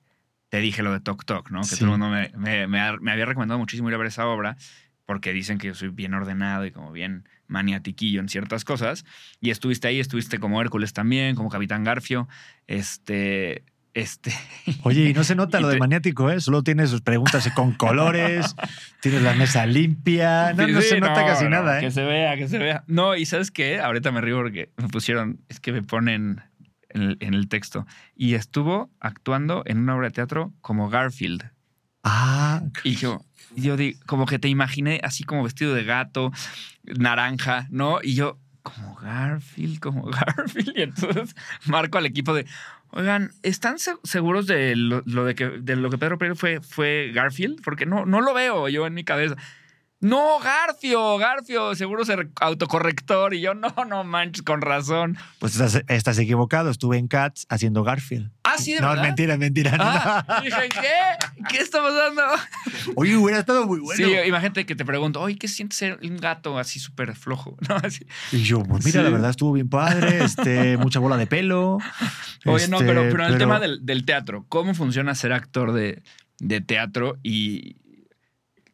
te 0.49 0.59
dije 0.59 0.83
lo 0.83 0.91
de 0.91 0.99
Tok 0.99 1.23
Tok, 1.23 1.51
¿no? 1.51 1.61
Que 1.61 1.67
Sí. 1.67 1.75
todo 1.77 1.85
el 1.93 1.99
mundo 1.99 2.09
me, 2.09 2.29
me- 2.37 2.67
me 2.67 2.81
ha- 2.81 2.97
me 2.97 3.11
había 3.13 3.25
recomendado 3.25 3.57
muchísimo 3.59 3.87
ir 3.87 3.95
a 3.95 3.97
ver 3.97 4.07
esa 4.07 4.27
obra 4.27 4.57
porque 5.05 5.31
dicen 5.31 5.57
que 5.57 5.67
yo 5.67 5.73
soy 5.75 5.87
bien 5.87 6.13
ordenado 6.13 6.65
y 6.65 6.71
como 6.71 6.91
bien 6.91 7.27
maniatiquillo 7.47 8.19
en 8.19 8.27
ciertas 8.29 8.65
cosas. 8.65 9.05
Y 9.39 9.49
estuviste 9.49 9.87
ahí, 9.87 9.99
estuviste 10.01 10.37
como 10.39 10.61
Hércules 10.61 10.91
también, 10.93 11.35
como 11.35 11.49
Capitán 11.49 11.83
Garfio. 11.85 12.27
Este, 12.67 13.63
este, 13.93 14.33
Oye, 14.83 15.09
y 15.09 15.13
no 15.13 15.23
se 15.23 15.35
nota 15.35 15.59
lo 15.59 15.67
de 15.67 15.77
maniático, 15.77 16.29
¿eh? 16.29 16.39
Solo 16.39 16.63
tienes 16.63 16.89
sus 16.89 17.01
preguntas 17.01 17.49
con 17.53 17.73
colores, 17.73 18.55
tienes 19.01 19.21
la 19.21 19.33
mesa 19.33 19.65
limpia. 19.65 20.53
No, 20.53 20.65
Sí, 20.65 20.71
no 20.71 20.81
se 20.81 20.99
nota 20.99 21.25
casi 21.25 21.43
no, 21.45 21.49
nada, 21.51 21.79
¿eh? 21.79 21.81
Que 21.81 21.91
se 21.91 22.03
vea, 22.03 22.35
que 22.37 22.47
se 22.47 22.57
vea. 22.57 22.83
No, 22.87 23.15
y 23.15 23.25
¿sabes 23.25 23.51
qué? 23.51 23.79
Ahorita 23.79 24.11
me 24.11 24.21
río 24.21 24.37
porque 24.37 24.71
me 24.77 24.87
pusieron, 24.87 25.41
es 25.49 25.59
que 25.59 25.71
me 25.71 25.83
ponen 25.83 26.41
en 26.89 27.01
el, 27.01 27.17
en 27.19 27.33
el 27.33 27.47
texto. 27.47 27.85
Y 28.15 28.35
estuvo 28.35 28.89
actuando 28.99 29.63
en 29.65 29.79
una 29.79 29.95
obra 29.95 30.07
de 30.07 30.13
teatro 30.13 30.53
como 30.61 30.89
Garfield. 30.89 31.49
Ah, 32.03 32.63
Y 32.83 32.95
yo, 32.95 33.23
yo 33.55 33.77
di, 33.77 33.93
como 34.05 34.25
que 34.25 34.39
te 34.39 34.47
imaginé 34.47 34.99
así 35.03 35.23
como 35.23 35.43
vestido 35.43 35.73
de 35.75 35.83
gato, 35.83 36.31
naranja, 36.83 37.67
¿no? 37.69 37.99
Y 38.01 38.15
yo, 38.15 38.39
como 38.63 38.95
Garfield, 38.95 39.79
como 39.79 40.03
Garfield. 40.09 40.73
Y 40.75 40.81
entonces 40.81 41.35
marco 41.65 41.97
al 41.97 42.05
equipo 42.05 42.33
de, 42.33 42.45
oigan, 42.91 43.31
¿están 43.43 43.79
se- 43.79 43.95
seguros 44.03 44.47
de 44.47 44.75
lo, 44.75 45.01
lo 45.05 45.25
de, 45.25 45.35
que, 45.35 45.45
de 45.49 45.75
lo 45.75 45.89
que 45.89 45.97
Pedro 45.97 46.17
Pérez 46.17 46.37
fue, 46.39 46.61
fue 46.61 47.11
Garfield? 47.13 47.61
Porque 47.63 47.85
no, 47.85 48.05
no 48.05 48.21
lo 48.21 48.33
veo 48.33 48.67
yo 48.69 48.85
en 48.87 48.93
mi 48.93 49.03
cabeza. 49.03 49.35
No, 49.99 50.39
Garfio, 50.39 51.17
Garfio, 51.19 51.75
seguro 51.75 52.03
ser 52.05 52.29
autocorrector. 52.41 53.35
Y 53.35 53.41
yo, 53.41 53.53
no, 53.53 53.71
no 53.87 54.03
manches, 54.03 54.41
con 54.41 54.61
razón. 54.61 55.15
pues 55.39 55.53
estás, 55.53 55.83
estás 55.87 56.17
equivocado. 56.17 56.71
Estuve 56.71 56.97
en 56.97 57.07
Cats 57.07 57.45
haciendo 57.49 57.83
Garfield. 57.83 58.31
Sí, 58.61 58.73
de 58.73 58.81
no, 58.81 58.89
verdad. 58.89 59.03
es 59.03 59.09
mentira, 59.09 59.37
mentira. 59.37 59.75
Ah, 59.79 60.41
dije, 60.43 60.69
¿qué? 60.69 61.43
¿Qué 61.49 61.57
está 61.57 61.79
pasando? 61.81 62.21
Oye, 62.95 63.15
hubiera 63.15 63.39
estado 63.39 63.65
muy 63.67 63.79
bueno. 63.79 63.97
Sí, 64.05 64.13
imagínate 64.27 64.65
que 64.65 64.75
te 64.75 64.85
pregunto, 64.85 65.19
oye, 65.21 65.37
¿qué 65.37 65.47
siente 65.47 65.75
ser 65.75 65.99
un 66.03 66.17
gato 66.17 66.57
así 66.57 66.79
súper 66.79 67.15
flojo? 67.15 67.57
¿No? 67.69 67.75
Así. 67.83 68.05
Y 68.31 68.43
yo, 68.43 68.63
pues 68.63 68.85
mira, 68.85 68.99
Sí. 69.01 69.03
la 69.05 69.09
verdad 69.09 69.29
estuvo 69.31 69.53
bien 69.53 69.69
padre, 69.69 70.23
este, 70.23 70.77
mucha 70.77 70.99
bola 70.99 71.17
de 71.17 71.27
pelo. 71.27 71.77
Oye, 72.45 72.67
no, 72.67 72.77
este, 72.77 72.87
pero, 72.87 73.01
pero 73.11 73.25
en 73.25 73.33
el 73.33 73.37
tema 73.37 73.59
del, 73.59 73.85
del 73.85 74.05
teatro, 74.05 74.45
¿cómo 74.49 74.73
funciona 74.73 75.13
ser 75.15 75.33
actor 75.33 75.73
de, 75.73 76.01
de 76.39 76.61
teatro? 76.61 77.17
Y 77.23 77.75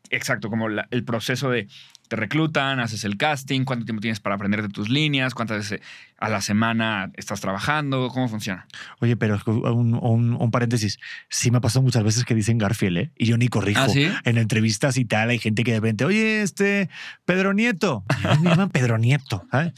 exacto, 0.09 0.49
como 0.49 0.69
la- 0.69 0.87
el 0.91 1.03
proceso 1.03 1.49
de 1.49 1.67
te 2.07 2.15
reclutan, 2.15 2.79
haces 2.79 3.03
el 3.03 3.17
casting, 3.17 3.63
cuánto 3.65 3.85
tiempo 3.85 4.01
tienes 4.01 4.19
para 4.19 4.35
aprender 4.35 4.61
de 4.61 4.69
tus 4.69 4.89
líneas, 4.89 5.33
cuántas 5.33 5.57
veces 5.57 5.81
a 6.19 6.29
la 6.29 6.41
semana 6.41 7.11
estás 7.15 7.41
trabajando, 7.41 8.07
¿cómo 8.11 8.27
funciona? 8.27 8.65
Oye, 8.99 9.15
pero 9.17 9.39
un, 9.45 9.93
un- 9.93 10.33
un 10.33 10.51
paréntesis. 10.51 10.99
Sí 11.29 11.51
me 11.51 11.57
ha 11.57 11.61
pasado 11.61 11.83
muchas 11.83 12.03
veces 12.03 12.25
que 12.25 12.33
dicen 12.33 12.57
Garfield, 12.57 12.97
¿eh? 12.97 13.11
Y 13.17 13.25
yo 13.27 13.37
ni 13.37 13.47
corrijo. 13.49 13.81
¿Ah, 13.81 13.89
sí? 13.89 14.09
En 14.23 14.37
entrevistas 14.37 14.97
y 14.97 15.05
tal, 15.05 15.29
hay 15.29 15.37
gente 15.39 15.63
que 15.63 15.71
de 15.73 15.77
repente, 15.77 16.05
oye, 16.05 16.41
este, 16.41 16.89
Pedro 17.25 17.53
Nieto. 17.53 18.03
Me 18.41 18.49
llaman 18.49 18.69
Pedro 18.69 18.97
Nieto. 18.97 19.45
¿sabes? 19.51 19.73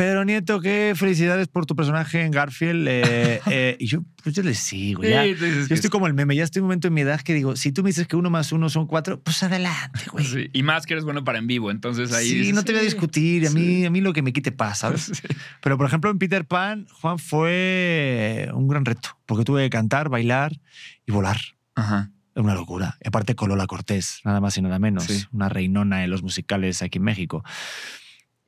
Pedro 0.00 0.24
Nieto, 0.24 0.62
qué 0.62 0.94
felicidades 0.96 1.48
por 1.48 1.66
tu 1.66 1.76
personaje 1.76 2.22
en 2.22 2.30
Garfield. 2.30 2.88
eh, 2.88 3.38
eh, 3.50 3.76
y 3.78 3.84
yo, 3.84 4.00
pues 4.22 4.34
yo 4.34 4.42
le 4.42 4.54
sigo. 4.54 5.02
Ya. 5.02 5.24
Sí, 5.24 5.34
Yo 5.68 5.74
estoy 5.74 5.90
como 5.90 6.06
el 6.06 6.14
meme, 6.14 6.34
ya 6.34 6.42
estoy 6.42 6.60
en 6.60 6.64
un 6.64 6.68
momento 6.68 6.88
en 6.88 6.94
mi 6.94 7.02
edad 7.02 7.20
que 7.20 7.34
digo, 7.34 7.54
si 7.54 7.70
tú 7.70 7.82
me 7.82 7.90
dices 7.90 8.06
que 8.08 8.16
uno 8.16 8.30
más 8.30 8.50
uno 8.52 8.70
son 8.70 8.86
cuatro, 8.86 9.20
pues 9.20 9.42
adelante, 9.42 10.00
güey. 10.10 10.24
sí. 10.24 10.48
Y 10.54 10.62
más 10.62 10.86
que 10.86 10.94
eres 10.94 11.04
bueno 11.04 11.22
para 11.22 11.38
en 11.38 11.46
vivo, 11.46 11.70
entonces 11.70 12.14
ahí... 12.14 12.28
Sí, 12.28 12.34
dices, 12.36 12.54
no 12.54 12.64
te 12.64 12.72
voy 12.72 12.80
a 12.80 12.84
discutir. 12.84 13.46
A 13.46 13.50
mí, 13.50 13.84
a 13.84 13.90
mí 13.90 14.00
lo 14.00 14.14
que 14.14 14.22
me 14.22 14.32
quite 14.32 14.52
paz, 14.52 14.78
¿sabes? 14.78 15.22
Pero, 15.60 15.76
por 15.76 15.86
ejemplo, 15.86 16.10
en 16.10 16.18
Peter 16.18 16.46
Pan, 16.46 16.86
Juan, 17.02 17.18
fue 17.18 18.48
un 18.54 18.68
gran 18.68 18.86
reto, 18.86 19.18
porque 19.26 19.44
tuve 19.44 19.64
que 19.64 19.68
cantar, 19.70 20.08
bailar 20.08 20.58
y 21.06 21.12
volar. 21.12 21.36
Ajá. 21.74 22.10
Una 22.36 22.54
locura. 22.54 22.96
Y 23.04 23.08
aparte 23.08 23.34
con 23.34 23.50
Lola 23.50 23.66
Cortés, 23.66 24.22
nada 24.24 24.40
más 24.40 24.56
y 24.56 24.62
nada 24.62 24.78
menos. 24.78 25.04
Sí. 25.04 25.26
Una 25.30 25.50
reinona 25.50 26.04
en 26.04 26.10
los 26.10 26.22
musicales 26.22 26.80
aquí 26.80 26.96
en 26.96 27.04
México. 27.04 27.44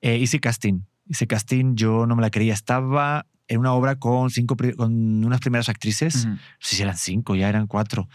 Eh, 0.00 0.16
hice 0.16 0.40
casting. 0.40 0.80
Hice 1.08 1.26
casting, 1.26 1.74
yo 1.76 2.06
no 2.06 2.16
me 2.16 2.22
la 2.22 2.30
creía. 2.30 2.54
Estaba 2.54 3.26
en 3.48 3.58
una 3.58 3.72
obra 3.72 3.96
con 3.96 4.30
cinco 4.30 4.56
con 4.76 5.24
unas 5.24 5.40
primeras 5.40 5.68
actrices. 5.68 6.24
Ujú. 6.24 6.34
No 6.34 6.38
sé 6.60 6.76
si 6.76 6.82
eran 6.82 6.96
cinco, 6.96 7.34
ya 7.34 7.48
eran 7.48 7.66
cuatro. 7.66 8.08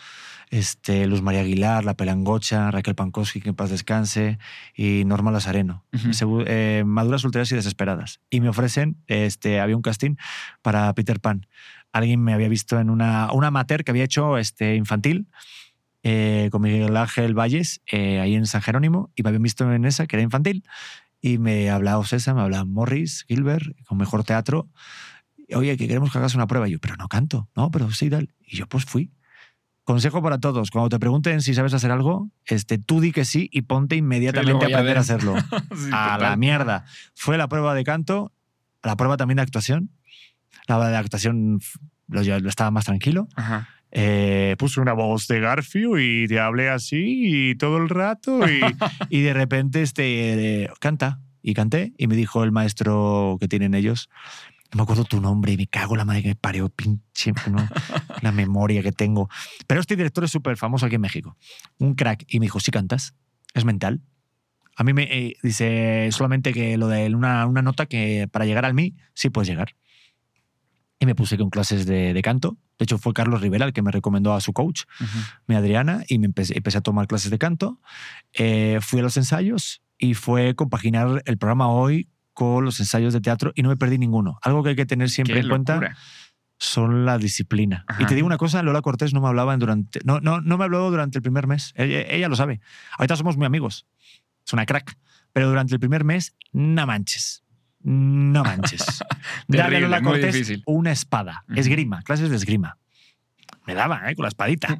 Este, 0.50 1.06
Luz 1.08 1.22
María 1.22 1.42
Aguilar, 1.42 1.84
La 1.84 1.96
Pelangocha, 1.96 2.72
Raquel 2.72 2.96
Pankowski, 2.96 3.42
que 3.42 3.50
en 3.50 3.56
paz 3.56 3.70
descanse, 3.70 4.40
y 4.74 5.04
Norma 5.06 5.30
Lazareno. 5.30 5.84
Segu- 5.92 6.46
eh, 6.48 6.84
maduras, 6.86 7.22
solteras 7.22 7.52
y 7.52 7.56
desesperadas. 7.56 8.22
Y 8.30 8.40
me 8.40 8.48
ofrecen, 8.50 8.96
este, 9.08 9.60
había 9.60 9.76
un 9.76 9.82
casting 9.82 10.16
para 10.62 10.94
Peter 10.94 11.20
Pan. 11.20 11.46
Alguien 11.92 12.24
me 12.24 12.34
había 12.34 12.48
visto 12.48 12.80
en 12.80 12.90
una, 12.90 13.32
una 13.34 13.48
amateur 13.48 13.84
que 13.84 13.92
había 13.92 14.06
hecho 14.06 14.38
este, 14.38 14.76
infantil 14.76 15.28
eh, 16.04 16.48
con 16.52 16.62
Miguel 16.62 16.96
Ángel 16.96 17.34
Valles, 17.38 17.82
eh, 17.92 18.22
ahí 18.22 18.36
en 18.36 18.46
San 18.46 18.62
Jerónimo, 18.62 19.12
y 19.16 19.24
me 19.24 19.30
habían 19.30 19.44
visto 19.44 19.70
en 19.74 19.84
esa, 19.84 20.08
que 20.08 20.16
era 20.16 20.24
infantil. 20.24 20.64
Y 21.22 21.38
me 21.40 21.70
hablaba 21.70 22.06
César, 22.06 22.36
me 22.36 22.42
hablaba 22.42 22.66
Morris, 22.66 23.26
Gilbert, 23.28 23.66
con 23.86 23.98
mejor 23.98 24.24
teatro. 24.24 24.70
Oye, 25.56 25.78
que 25.78 25.88
queremos 25.88 26.12
que 26.12 26.18
hagas 26.18 26.36
una 26.36 26.48
prueba. 26.48 26.68
Y 26.68 26.74
yo, 26.74 26.80
pero 26.80 26.96
no 26.96 27.08
canto. 27.08 27.50
No, 27.56 27.72
pero 27.72 27.90
sí, 27.92 28.10
tal. 28.10 28.34
Y 28.46 28.58
yo, 28.58 28.68
pues 28.68 28.86
fui. 28.86 29.12
Consejo 29.84 30.22
para 30.22 30.38
todos. 30.40 30.70
Cuando 30.70 30.90
te 30.90 31.00
pregunten 31.00 31.42
si 31.42 31.54
sabes 31.54 31.74
hacer 31.74 31.92
algo, 31.92 32.30
este, 32.46 32.78
tú 32.78 33.00
di 33.00 33.12
que 33.14 33.24
sí 33.24 33.50
y 33.54 33.62
ponte 33.62 33.96
inmediatamente 33.96 34.66
a 34.66 34.68
aprender 34.68 34.98
a 34.98 35.02
hacerlo. 35.02 35.36
Sí, 35.76 35.90
a 35.94 36.14
total. 36.16 36.22
la 36.22 36.36
mierda. 36.36 36.86
Fue 37.16 37.38
la 37.38 37.48
prueba 37.48 37.74
de 37.74 37.84
canto, 37.86 38.34
la 38.84 38.96
prueba 38.98 39.16
también 39.18 39.38
de 39.38 39.44
actuación. 39.44 39.90
La 40.68 40.90
de 40.90 40.98
actuación 40.98 41.60
lo, 42.10 42.22
yo- 42.22 42.40
lo 42.40 42.50
estaba 42.50 42.70
más 42.72 42.84
tranquilo. 42.86 43.30
Ajá. 43.36 43.70
Eh, 43.92 44.56
puse 44.58 44.82
una 44.82 44.94
voz 44.94 45.28
de 45.28 45.40
Garfio 45.40 45.98
y 45.98 46.28
te 46.28 46.40
hablé 46.40 46.70
así 46.70 47.52
y 47.52 47.56
todo 47.56 47.78
el 47.78 47.88
rato 47.88 48.48
y, 48.48 48.60
y 49.10 49.22
de 49.22 49.34
repente 49.34 49.82
este, 49.82 50.64
eh, 50.64 50.70
canta. 50.80 51.20
Y 51.42 51.54
canté 51.54 51.94
y 51.98 52.08
me 52.08 52.18
dijo 52.18 52.44
el 52.44 52.52
maestro 52.52 53.38
que 53.40 53.48
tienen 53.48 53.74
ellos, 53.74 54.10
no 54.72 54.78
me 54.78 54.84
acuerdo 54.84 55.06
tu 55.06 55.22
nombre 55.22 55.54
y 55.54 55.58
me 55.58 55.68
cago 55.68 55.96
la 55.96 56.04
madre 56.04 56.22
que 56.22 56.28
me 56.30 56.36
parió, 56.36 56.68
pinche, 56.70 57.32
¿no? 57.50 57.68
la 58.22 58.32
memoria 58.32 58.84
que 58.84 58.92
tengo. 58.92 59.30
Pero 59.66 59.80
este 59.80 59.96
director 59.96 60.24
es 60.24 60.32
súper 60.32 60.58
famoso 60.58 60.86
aquí 60.86 60.96
en 60.96 61.02
México, 61.02 61.38
un 61.78 61.96
crack. 61.96 62.26
Y 62.28 62.40
me 62.40 62.48
dijo, 62.48 62.60
sí 62.60 62.72
cantas, 62.72 63.16
es 63.54 63.64
mental. 63.64 64.02
A 64.76 64.84
mí 64.84 64.94
me 64.94 65.04
eh, 65.04 65.38
dice 65.42 66.10
solamente 66.12 66.54
que 66.54 66.78
lo 66.78 66.88
de 66.88 67.14
una, 67.16 67.46
una 67.46 67.62
nota 67.62 67.86
que 67.86 68.28
para 68.30 68.46
llegar 68.46 68.66
al 68.66 68.74
mí, 68.74 68.96
sí 69.14 69.30
puedes 69.30 69.48
llegar. 69.48 69.76
Y 71.00 71.06
me 71.06 71.14
puse 71.16 71.38
con 71.38 71.50
clases 71.50 71.86
de, 71.86 72.14
de 72.14 72.22
canto. 72.22 72.58
De 72.80 72.84
hecho, 72.84 72.98
fue 72.98 73.14
Carlos 73.14 73.42
Rivera 73.42 73.66
el 73.66 73.74
que 73.74 73.82
me 73.82 73.92
recomendó 73.92 74.34
a 74.34 74.42
su 74.42 74.54
coach, 74.54 74.84
Ujú. 75.00 75.20
mi 75.48 75.56
Adriana, 75.56 76.04
y 76.08 76.18
me 76.20 76.26
empecé, 76.26 76.58
empecé 76.58 76.80
a 76.80 76.82
tomar 76.82 77.08
clases 77.08 77.30
de 77.32 77.38
canto. 77.38 77.80
Eh, 78.34 78.80
fui 78.82 79.00
a 79.00 79.04
los 79.04 79.16
ensayos 79.18 79.82
y 79.98 80.14
fue 80.16 80.56
compaginar 80.56 81.22
el 81.26 81.38
programa 81.38 81.70
hoy 81.70 82.10
con 82.34 82.66
los 82.66 82.80
ensayos 82.80 83.14
de 83.14 83.22
teatro 83.22 83.52
y 83.56 83.64
no 83.64 83.70
me 83.70 83.78
perdí 83.78 83.98
ninguno. 83.98 84.38
Algo 84.44 84.64
que 84.64 84.70
hay 84.70 84.76
que 84.76 84.86
tener 84.86 85.10
siempre 85.10 85.36
Qué 85.36 85.42
en 85.42 85.50
cuenta 85.50 85.96
son 86.60 87.06
la 87.06 87.18
disciplina. 87.18 87.84
Ajá. 87.88 88.04
Y 88.04 88.06
te 88.06 88.16
digo 88.16 88.26
una 88.28 88.38
cosa, 88.38 88.64
Lola 88.64 88.82
Cortés 88.82 89.14
no 89.14 89.22
me 89.22 89.28
hablaba 89.28 89.56
durante 89.58 90.00
no 90.04 90.20
no 90.20 90.42
no 90.42 90.58
me 90.58 90.64
habló 90.64 90.90
durante 90.90 91.20
el 91.20 91.22
primer 91.22 91.48
mes. 91.48 91.74
Ella, 91.76 92.02
ella 92.02 92.30
lo 92.30 92.36
sabe. 92.36 92.60
Ahorita 92.98 93.16
somos 93.16 93.38
muy 93.38 93.46
amigos. 93.46 93.86
Es 94.46 94.54
una 94.54 94.66
crack, 94.66 94.98
pero 95.34 95.50
durante 95.50 95.74
el 95.74 95.80
primer 95.80 96.04
mes 96.04 96.36
no 96.52 96.86
manches. 96.88 97.44
No 97.82 98.44
manches. 98.44 99.04
Dale 99.48 99.62
a 99.64 99.70
Terrible, 99.70 100.02
muy 100.02 100.12
Cortés 100.12 100.34
difícil. 100.34 100.64
una 100.66 100.92
espada, 100.92 101.44
esgrima, 101.56 102.02
clases 102.02 102.30
de 102.30 102.36
esgrima. 102.36 102.78
Me 103.66 103.74
daba, 103.74 104.10
¿eh? 104.10 104.16
con 104.16 104.24
la 104.24 104.30
espadita. 104.30 104.78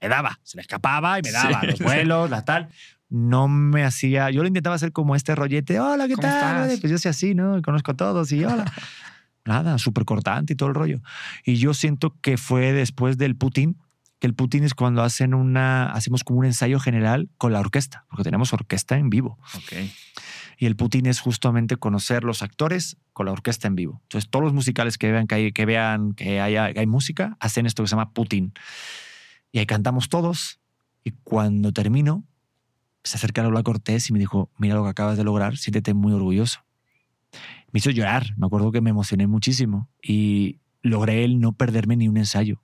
Me 0.00 0.08
daba, 0.08 0.38
se 0.42 0.56
le 0.58 0.60
escapaba 0.62 1.18
y 1.18 1.22
me 1.22 1.32
daba 1.32 1.60
Sí, 1.62 1.66
los 1.68 1.80
vuelos, 1.80 2.30
la 2.30 2.44
tal. 2.44 2.68
No 3.08 3.48
me 3.48 3.82
hacía. 3.84 4.30
Yo 4.30 4.42
lo 4.42 4.48
intentaba 4.48 4.76
hacer 4.76 4.92
como 4.92 5.16
este 5.16 5.34
rollete. 5.34 5.80
Hola, 5.80 6.06
¿qué 6.06 6.14
¿Cómo 6.14 6.28
tal? 6.28 6.64
estás? 6.64 6.80
Pues 6.80 6.90
yo 6.90 6.98
soy 6.98 7.08
así, 7.10 7.34
¿no? 7.34 7.62
Conozco 7.62 7.92
a 7.92 7.94
todos 7.94 8.30
y 8.32 8.44
hola. 8.44 8.70
Nada, 9.46 9.78
súper 9.78 10.04
cortante 10.04 10.52
y 10.52 10.56
todo 10.56 10.68
el 10.68 10.74
rollo. 10.74 11.00
Y 11.44 11.56
yo 11.56 11.72
siento 11.72 12.16
que 12.20 12.36
fue 12.36 12.72
después 12.72 13.16
del 13.16 13.36
Putin, 13.36 13.78
que 14.18 14.26
el 14.26 14.34
Putin 14.34 14.64
es 14.64 14.74
cuando 14.74 15.02
hacen 15.02 15.34
una, 15.34 15.92
hacemos 15.92 16.24
como 16.24 16.40
un 16.40 16.46
ensayo 16.46 16.80
general 16.80 17.30
con 17.38 17.52
la 17.52 17.60
orquesta, 17.60 18.04
porque 18.10 18.24
tenemos 18.24 18.52
orquesta 18.52 18.98
en 18.98 19.08
vivo. 19.08 19.38
Ok. 19.54 19.72
Y 20.56 20.66
el 20.66 20.76
Putin 20.76 21.06
es 21.06 21.20
justamente 21.20 21.76
conocer 21.76 22.24
los 22.24 22.42
actores 22.42 22.96
con 23.12 23.26
la 23.26 23.32
orquesta 23.32 23.68
en 23.68 23.76
vivo. 23.76 24.00
Entonces, 24.04 24.30
todos 24.30 24.44
los 24.44 24.54
musicales 24.54 24.96
que 24.98 25.12
vean 25.12 25.26
que 25.26 25.34
hay, 25.34 25.52
que 25.52 25.66
vean 25.66 26.14
que 26.14 26.40
haya- 26.40 26.72
hay 26.74 26.86
música, 26.86 27.36
hacen 27.40 27.66
esto 27.66 27.82
que 27.82 27.88
se 27.88 27.96
llama 27.96 28.12
Putin. 28.12 28.52
Y 29.52 29.58
ahí 29.58 29.66
cantamos 29.66 30.08
todos. 30.08 30.58
Y 31.04 31.10
cuando 31.24 31.72
termino, 31.72 32.24
se 33.04 33.16
acerca 33.18 33.42
Lola 33.42 33.62
Cortés 33.62 34.08
y 34.10 34.12
me 34.12 34.18
dijo, 34.18 34.50
mira 34.58 34.74
lo 34.74 34.82
que 34.84 34.90
acabas 34.90 35.16
de 35.16 35.24
lograr, 35.24 35.56
siéntete 35.56 35.94
muy 35.94 36.12
orgulloso. 36.12 36.60
Me 37.72 37.78
hizo 37.78 37.90
llorar, 37.90 38.34
me 38.36 38.46
acuerdo 38.46 38.72
que 38.72 38.80
me 38.80 38.90
emocioné 38.90 39.26
muchísimo 39.26 39.88
y 40.02 40.58
logré 40.82 41.24
el 41.24 41.38
no 41.40 41.52
perderme 41.52 41.96
ni 41.96 42.08
un 42.08 42.16
ensayo. 42.16 42.62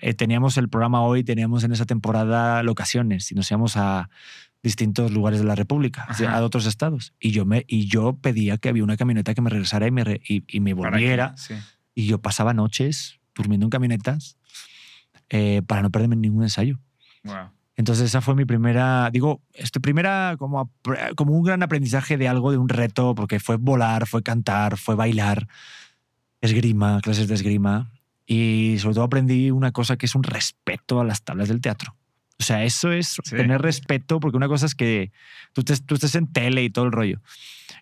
Eh, 0.00 0.14
teníamos 0.14 0.56
el 0.58 0.68
programa 0.68 1.02
hoy, 1.02 1.24
teníamos 1.24 1.64
en 1.64 1.72
esa 1.72 1.86
temporada 1.86 2.62
locaciones 2.62 3.30
y 3.32 3.34
nos 3.34 3.50
íbamos 3.50 3.76
a 3.76 4.10
distintos 4.64 5.12
lugares 5.12 5.38
de 5.38 5.46
la 5.46 5.54
República, 5.54 6.06
Ajá. 6.08 6.34
a 6.36 6.42
otros 6.42 6.66
estados. 6.66 7.12
Y 7.20 7.30
yo, 7.30 7.44
me, 7.44 7.64
y 7.68 7.86
yo 7.86 8.16
pedía 8.20 8.56
que 8.58 8.68
había 8.70 8.82
una 8.82 8.96
camioneta 8.96 9.34
que 9.34 9.42
me 9.42 9.50
regresara 9.50 9.86
y 9.86 9.92
me, 9.92 10.02
re- 10.02 10.20
y, 10.28 10.42
y 10.48 10.58
me 10.58 10.74
volviera. 10.74 11.36
sí. 11.36 11.54
Y 11.94 12.06
yo 12.06 12.20
pasaba 12.20 12.52
noches 12.54 13.20
durmiendo 13.36 13.66
en 13.66 13.70
camionetas 13.70 14.36
eh, 15.28 15.62
para 15.66 15.82
no 15.82 15.90
perderme 15.90 16.16
ningún 16.16 16.42
ensayo. 16.42 16.80
Wow. 17.22 17.50
Entonces 17.76 18.06
esa 18.06 18.20
fue 18.20 18.34
mi 18.34 18.44
primera, 18.44 19.10
digo, 19.12 19.42
este 19.52 19.80
primera 19.80 20.36
como, 20.38 20.72
como 21.16 21.34
un 21.34 21.42
gran 21.44 21.62
aprendizaje 21.62 22.16
de 22.16 22.26
algo, 22.28 22.50
de 22.52 22.58
un 22.58 22.68
reto, 22.68 23.14
porque 23.14 23.38
fue 23.40 23.56
volar, 23.56 24.06
fue 24.06 24.22
cantar, 24.22 24.76
fue 24.76 24.94
bailar, 24.94 25.46
esgrima, 26.40 27.00
clases 27.00 27.28
de 27.28 27.34
esgrima. 27.34 27.90
Y 28.26 28.76
sobre 28.78 28.94
todo 28.94 29.04
aprendí 29.04 29.50
una 29.50 29.72
cosa 29.72 29.96
que 29.96 30.06
es 30.06 30.14
un 30.14 30.22
respeto 30.22 31.00
a 31.00 31.04
las 31.04 31.22
tablas 31.22 31.48
del 31.48 31.60
teatro. 31.60 31.94
O 32.38 32.42
sea, 32.42 32.64
eso 32.64 32.90
es 32.92 33.16
Sí. 33.22 33.36
tener 33.36 33.62
respeto, 33.62 34.18
porque 34.20 34.36
una 34.36 34.48
cosa 34.48 34.66
es 34.66 34.74
que 34.74 35.12
tú 35.52 35.60
estés, 35.60 35.84
tú 35.86 35.94
estés 35.94 36.14
en 36.16 36.32
tele 36.32 36.62
y 36.64 36.70
todo 36.70 36.84
el 36.84 36.92
rollo. 36.92 37.20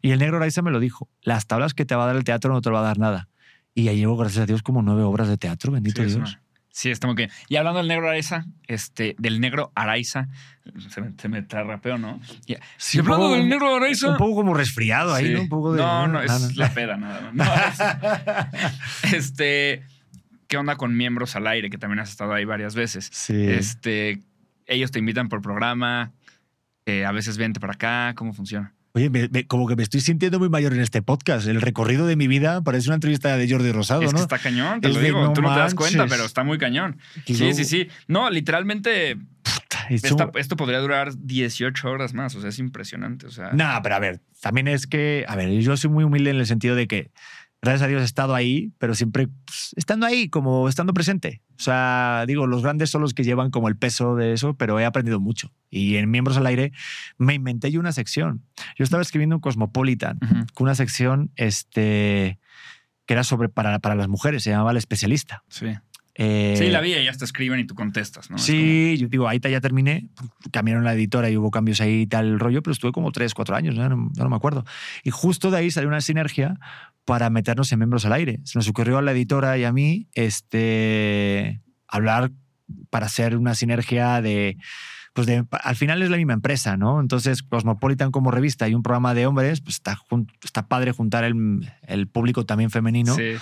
Y 0.03 0.11
el 0.11 0.19
negro 0.19 0.37
Araiza 0.37 0.63
me 0.63 0.71
lo 0.71 0.79
dijo, 0.81 1.09
las 1.23 1.47
tablas 1.47 1.75
que 1.75 1.85
te 1.85 1.95
va 1.95 2.05
a 2.05 2.07
dar 2.09 2.17
el 2.17 2.25
teatro 2.25 2.53
no 2.53 2.61
te 2.61 2.69
lo 2.71 2.75
va 2.75 2.81
a 2.81 2.85
dar 2.85 2.99
nada. 2.99 3.29
Y 3.75 3.85
ya 3.85 3.93
llevo, 3.93 4.17
gracias 4.17 4.43
a 4.43 4.47
Dios, 4.47 4.63
como 4.63 4.83
nueve 4.83 5.03
obras 5.03 5.29
de 5.29 5.39
teatro, 5.39 5.73
bendito 5.73 6.03
Sí, 6.05 6.15
Dios. 6.17 6.39
Sí, 6.75 6.91
está 6.91 7.07
muy 7.07 7.17
bien. 7.17 7.31
Y 7.49 7.57
hablando 7.57 7.79
del 7.81 7.89
negro 7.89 8.09
Araiza, 8.09 8.47
este, 8.67 9.15
del 9.19 9.41
negro 9.41 9.73
Araiza, 9.75 10.29
se 10.89 11.01
me, 11.03 11.13
se 11.19 11.29
me 11.29 11.43
trarrapeó, 11.43 11.99
¿no? 11.99 12.19
Sí, 12.79 12.99
hablando 12.99 13.27
poco- 13.27 13.37
del 13.37 13.49
negro 13.49 13.77
Araiza. 13.77 14.09
Un 14.11 14.17
poco 14.17 14.35
como 14.37 14.55
resfriado 14.55 15.15
ahí, 15.15 15.27
Sí. 15.29 15.35
¿no? 15.35 15.41
Un 15.43 15.49
poco 15.51 15.73
de... 15.75 15.83
no, 15.83 16.09
no, 16.09 16.21
es 16.23 16.31
no. 16.31 16.49
la 16.57 16.73
peda 16.73 16.97
nada 16.97 17.31
más. 17.33 17.79
No, 17.83 19.09
es- 19.09 19.15
este, 19.15 19.83
¿qué 20.49 20.57
onda 20.57 20.77
con 20.77 20.97
miembros 20.97 21.37
al 21.37 21.47
aire? 21.47 21.69
Que 21.71 21.79
también 21.79 22.01
has 22.01 22.11
estado 22.11 22.33
ahí 22.33 22.45
varias 22.45 22.75
veces. 22.75 23.09
Sí. 23.13 23.35
Este, 23.35 24.23
ellos 24.73 24.91
te 24.91 24.99
invitan 24.99 25.29
por 25.29 25.41
programa, 25.43 26.13
eh, 26.87 27.05
a 27.05 27.13
veces 27.13 27.37
vente 27.39 27.61
para 27.61 27.75
acá, 27.75 28.15
¿cómo 28.17 28.33
funciona? 28.33 28.75
Oye, 28.95 29.09
me- 29.09 29.29
me- 29.31 29.47
como 29.47 29.67
que 29.67 29.75
me 29.75 29.83
estoy 29.83 30.03
sintiendo 30.03 30.39
muy 30.39 30.51
mayor 30.51 30.75
en 30.75 30.81
este 30.81 31.01
podcast. 31.01 31.47
El 31.47 31.63
recorrido 31.63 32.07
de 32.07 32.15
mi 32.17 32.27
vida 32.29 32.61
parece 32.63 32.89
una 32.91 32.97
entrevista 32.97 33.35
de 33.39 33.51
Jordi 33.51 33.73
Rosado, 33.73 34.03
es 34.03 34.13
¿no? 34.13 34.17
que 34.19 34.23
está 34.23 34.39
cañón, 34.39 34.83
te 34.83 34.89
Es 34.89 34.95
lo 34.95 35.01
digo. 35.01 35.23
no 35.23 35.33
Tú 35.33 35.41
no 35.41 35.55
te 35.55 35.61
das 35.61 35.75
cuenta, 35.75 36.07
pero 36.07 36.25
está 36.27 36.45
muy 36.45 36.59
cañón. 36.59 36.99
Sí, 37.25 37.39
luego- 37.39 37.55
sí, 37.57 37.65
sí. 37.65 37.89
No, 38.07 38.29
literalmente, 38.29 39.17
Eso- 39.89 40.07
esta- 40.09 40.31
esto 40.35 40.57
podría 40.57 40.79
durar 40.81 41.13
18 41.17 41.89
horas 41.91 42.13
más. 42.13 42.35
O 42.35 42.41
sea, 42.43 42.51
es 42.51 42.59
impresionante. 42.59 43.27
O 43.27 43.31
sea, 43.31 43.51
No, 43.55 43.65
pero 43.83 43.95
a 43.95 43.99
ver, 43.99 44.21
también 44.43 44.69
es 44.69 44.87
que, 44.87 45.25
a 45.27 45.37
ver, 45.37 45.49
yo 45.61 45.75
soy 45.79 45.89
muy 45.89 46.05
humilde 46.05 46.29
en 46.31 46.37
el 46.37 46.47
sentido 46.47 46.75
de 46.77 46.87
que, 46.87 47.11
gracias 47.63 47.83
a 47.83 47.87
Dios, 47.87 48.03
he 48.03 48.05
estado 48.05 48.35
ahí, 48.35 48.73
pero 48.79 48.95
siempre 48.95 49.29
pues, 49.45 49.73
estando 49.77 50.05
ahí, 50.05 50.29
como 50.29 50.69
estando 50.69 50.93
presente. 50.93 51.41
O 51.59 51.63
sea, 51.63 52.25
digo, 52.27 52.47
los 52.49 52.63
grandes 52.63 52.91
son 52.91 53.03
los 53.03 53.15
que 53.15 53.23
llevan 53.23 53.51
como 53.51 53.69
el 53.69 53.77
peso 53.77 54.17
de 54.17 54.33
eso, 54.33 54.55
pero 54.55 54.81
he 54.81 54.85
aprendido 54.85 55.21
mucho. 55.21 55.53
Y 55.71 55.97
en 55.97 56.11
Miembros 56.11 56.37
al 56.37 56.47
Aire 56.47 56.73
me 57.19 57.35
inventé 57.35 57.71
yo 57.71 57.79
una 57.79 57.93
sección. 57.93 58.43
Yo 58.77 58.83
estaba 58.83 59.01
escribiendo 59.01 59.37
un 59.37 59.41
Cosmopolitan, 59.41 60.19
con 60.55 60.65
una 60.65 60.75
sección 60.75 61.31
este, 61.37 62.41
que 63.07 63.15
era 63.15 63.23
sobre 63.23 63.49
para, 63.49 63.79
para 63.79 63.95
las 63.95 64.09
mujeres, 64.09 64.43
se 64.43 64.51
llamaba 64.51 64.73
El 64.73 64.77
Especialista. 64.77 65.45
Sí. 65.49 65.67
Eh, 66.15 66.55
Sí, 66.59 66.69
la 66.69 66.81
vi 66.83 66.95
y 66.95 67.05
ya 67.05 67.13
te 67.13 67.25
escriben 67.25 67.59
y 67.61 67.65
tú 67.65 67.75
contestas, 67.75 68.31
¿no? 68.31 68.37
Sí, 68.39 68.97
yo 68.99 69.09
digo, 69.09 69.29
ahí 69.29 69.41
ya 69.41 69.61
terminé. 69.61 70.09
Cambiaron 70.51 70.85
la 70.85 70.93
editora 70.95 71.31
y 71.31 71.37
hubo 71.39 71.51
cambios 71.51 71.81
ahí 71.81 72.03
y 72.03 72.07
tal 72.07 72.39
rollo, 72.39 72.63
pero 72.63 72.73
estuve 72.73 72.93
como 72.93 73.13
tres, 73.13 73.33
cuatro 73.35 73.57
años, 73.57 73.75
¿no? 73.75 73.89
No, 73.89 74.11
no 74.15 74.29
me 74.29 74.37
acuerdo. 74.37 74.65
Y 75.05 75.11
justo 75.11 75.51
de 75.51 75.57
ahí 75.59 75.71
salió 75.71 75.89
una 75.89 76.01
sinergia 76.03 76.59
para 77.07 77.31
meternos 77.31 77.73
en 77.73 77.79
miembros 77.79 78.05
al 78.05 78.13
aire. 78.13 78.41
Se 78.45 78.59
nos 78.59 78.69
ocurrió 78.69 78.99
a 78.99 79.03
la 79.03 79.13
editora 79.13 79.57
y 79.57 79.65
a 79.65 79.73
mí 79.73 80.07
este, 80.13 81.61
hablar 81.89 82.31
para 82.91 83.07
hacer 83.07 83.37
una 83.37 83.55
sinergia 83.55 84.21
de. 84.23 84.57
Pues 85.15 85.27
de, 85.27 85.45
al 85.51 85.77
final 85.77 86.03
es 86.03 86.09
la 86.09 86.17
misma 86.17 86.33
empresa, 86.33 86.79
¿no? 86.79 86.99
Entonces, 86.99 87.43
Cosmopolitan 87.43 88.11
como 88.11 88.31
revista 88.31 88.67
y 88.69 88.75
un 88.75 88.83
programa 88.83 89.13
de 89.13 89.27
hombres, 89.27 89.61
pues 89.61 89.77
está, 89.77 89.99
está 90.43 90.69
padre 90.69 90.93
juntar 90.93 91.25
el, 91.25 91.71
el 91.87 92.07
público 92.09 92.47
también 92.47 92.71
femenino 92.71 93.13
como- 93.13 93.23
Sí. 93.23 93.35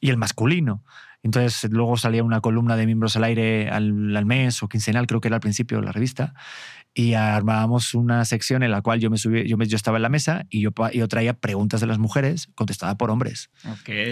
y 0.00 0.10
el 0.10 0.18
masculino. 0.18 0.84
Entonces 1.22 1.70
luego 1.70 1.96
salía 1.96 2.24
una 2.24 2.40
columna 2.40 2.76
de 2.76 2.86
miembros 2.86 3.14
al 3.16 3.24
aire 3.24 3.68
al, 3.68 4.16
al 4.16 4.24
mes 4.26 4.62
o 4.62 4.68
quincenal, 4.68 5.06
creo 5.06 5.20
que 5.20 5.28
era 5.28 5.36
al 5.36 5.40
principio 5.40 5.78
de 5.80 5.84
la 5.86 5.92
revista. 5.92 6.32
y 6.94 7.14
armábamos 7.14 7.94
una 7.94 8.24
sección 8.24 8.62
en 8.62 8.70
la 8.72 8.82
cual 8.82 8.98
yo 9.00 9.10
me 9.10 9.18
subí, 9.18 9.46
yo, 9.46 9.56
me, 9.56 9.66
yo 9.66 9.76
estaba 9.76 9.98
en 9.98 10.02
la 10.02 10.08
mesa 10.08 10.46
y 10.50 10.60
yo, 10.60 10.72
traía 11.08 11.34
preguntas 11.34 11.80
de 11.80 11.86
las 11.86 11.98
mujeres 11.98 12.48
contestadas 12.54 12.96
por 12.96 13.10
hombres 13.10 13.50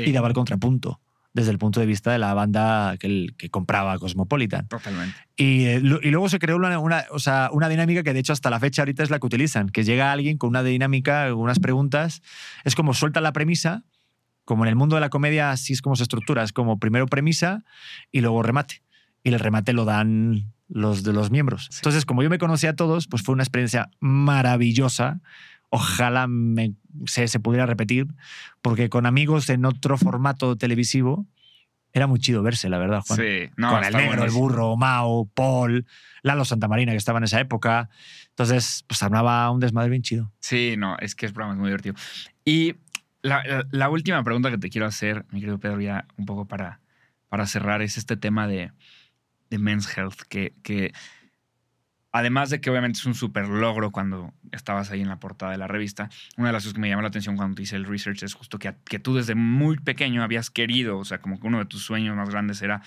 y 0.06 0.12
daba 0.12 0.28
el 0.28 0.34
contrapunto 0.34 1.00
desde 1.34 1.50
el 1.50 1.58
punto 1.58 1.78
de 1.80 1.86
vista 1.86 2.10
de 2.12 2.18
la 2.18 2.34
banda 2.34 2.96
que, 2.98 3.28
compraba 3.50 3.98
Cosmopolitan. 3.98 4.66
Totalmente. 4.68 5.14
Y, 5.36 5.64
eh, 5.66 5.76
y 6.02 6.10
luego 6.10 6.28
se 6.28 6.38
creó 6.38 6.56
una, 6.56 6.78
una- 6.78 7.04
o 7.10 7.18
sea, 7.18 7.50
una 7.52 7.68
dinámica 7.68 8.02
que 8.02 8.12
de 8.12 8.20
hecho 8.20 8.32
hasta 8.32 8.50
la 8.50 8.58
fecha 8.60 8.82
ahorita 8.82 9.02
es 9.02 9.10
la 9.10 9.18
que 9.18 9.26
utilizan, 9.26 9.68
que 9.68 9.84
llega 9.84 10.10
alguien 10.12 10.36
con 10.38 10.50
una 10.50 10.62
dinámica, 10.62 11.32
unas 11.34 11.58
preguntas, 11.60 12.22
es 12.64 12.74
como 12.74 12.92
suelta 12.94 13.20
la 13.20 13.32
premisa, 13.32 13.82
como 14.48 14.64
en 14.64 14.70
el 14.70 14.76
mundo 14.76 14.94
de 14.96 15.00
la 15.02 15.10
comedia 15.10 15.50
así 15.50 15.74
es 15.74 15.82
como 15.82 15.94
se 15.94 16.04
estructura, 16.04 16.42
es 16.42 16.54
como 16.54 16.78
primero 16.78 17.04
premisa 17.06 17.64
y 18.10 18.22
luego 18.22 18.42
remate. 18.42 18.82
Y 19.22 19.28
el 19.28 19.38
remate 19.38 19.74
lo 19.74 19.84
dan 19.84 20.54
los 20.70 21.02
de 21.02 21.12
los 21.12 21.30
miembros. 21.30 21.68
Entonces, 21.76 22.06
como 22.06 22.22
yo 22.22 22.30
me 22.30 22.38
conocía 22.38 22.70
a 22.70 22.72
todos, 22.74 23.08
pues 23.08 23.22
fue 23.22 23.34
una 23.34 23.42
experiencia 23.42 23.90
maravillosa. 24.00 25.20
Ojalá 25.68 26.26
me- 26.28 26.72
se, 27.04 27.28
se 27.28 27.40
pudiera 27.40 27.66
repetir, 27.66 28.06
porque 28.62 28.88
con 28.88 29.04
amigos 29.04 29.50
en 29.50 29.66
otro 29.66 29.98
formato 29.98 30.56
televisivo 30.56 31.26
era 31.92 32.06
muy 32.06 32.18
chido 32.18 32.42
verse, 32.42 32.70
la 32.70 32.78
verdad, 32.78 33.02
Juan 33.06 33.18
Sí. 33.18 33.50
No, 33.58 33.68
con 33.70 33.84
el 33.84 33.92
negro, 33.92 34.24
el 34.24 34.30
burro, 34.30 34.76
Mao, 34.78 35.26
Paul, 35.34 35.84
Lalo 36.22 36.46
Santamarina, 36.46 36.92
que 36.92 36.98
estaba 36.98 37.18
en 37.18 37.24
esa 37.24 37.38
época. 37.38 37.90
Entonces, 38.30 38.84
pues 38.86 39.02
armaba 39.02 39.50
un 39.50 39.60
desmadre 39.60 39.90
bien 39.90 40.02
chido. 40.02 40.32
Sí, 40.40 40.74
no, 40.78 40.96
es 41.00 41.14
que 41.14 41.26
es 41.26 41.32
programa 41.32 41.52
es 41.54 41.58
muy 41.60 41.68
divertido. 41.68 41.94
Y 42.46 42.76
la, 43.22 43.42
la- 43.44 43.66
la 43.70 43.88
última 43.90 44.22
pregunta 44.24 44.50
que 44.50 44.58
te 44.58 44.70
quiero 44.70 44.86
hacer, 44.86 45.24
mi 45.30 45.40
querido 45.40 45.58
Pedro, 45.58 45.80
ya 45.80 46.06
un 46.16 46.26
poco 46.26 46.46
para, 46.46 46.80
para 47.28 47.46
cerrar, 47.46 47.82
es 47.82 47.96
este 47.98 48.16
tema 48.16 48.46
de, 48.46 48.72
de 49.50 49.58
Men's 49.58 49.96
Health, 49.96 50.22
que, 50.28 50.54
que 50.62 50.92
además 52.12 52.50
de 52.50 52.60
que 52.60 52.70
obviamente 52.70 52.98
es 52.98 53.06
un 53.06 53.14
súper 53.14 53.48
logro 53.48 53.90
cuando 53.90 54.32
estabas 54.52 54.90
ahí 54.90 55.00
en 55.02 55.08
la 55.08 55.20
portada 55.20 55.52
de 55.52 55.58
la 55.58 55.66
revista, 55.68 56.08
una 56.36 56.48
de 56.48 56.52
las 56.54 56.62
cosas 56.62 56.74
que 56.74 56.80
me 56.80 56.88
llamó 56.88 57.02
la 57.02 57.08
atención 57.08 57.36
cuando 57.36 57.54
te 57.56 57.62
hice 57.62 57.76
el 57.76 57.84
research 57.84 58.22
es 58.22 58.34
justo 58.34 58.58
que, 58.58 58.74
que 58.84 58.98
tú 58.98 59.14
desde 59.14 59.34
muy 59.34 59.78
pequeño 59.78 60.22
habías 60.22 60.50
querido, 60.50 60.98
o 60.98 61.04
sea, 61.04 61.20
como 61.20 61.38
que 61.38 61.46
uno 61.46 61.58
de 61.58 61.66
tus 61.66 61.82
sueños 61.82 62.16
más 62.16 62.30
grandes 62.30 62.62
era 62.62 62.82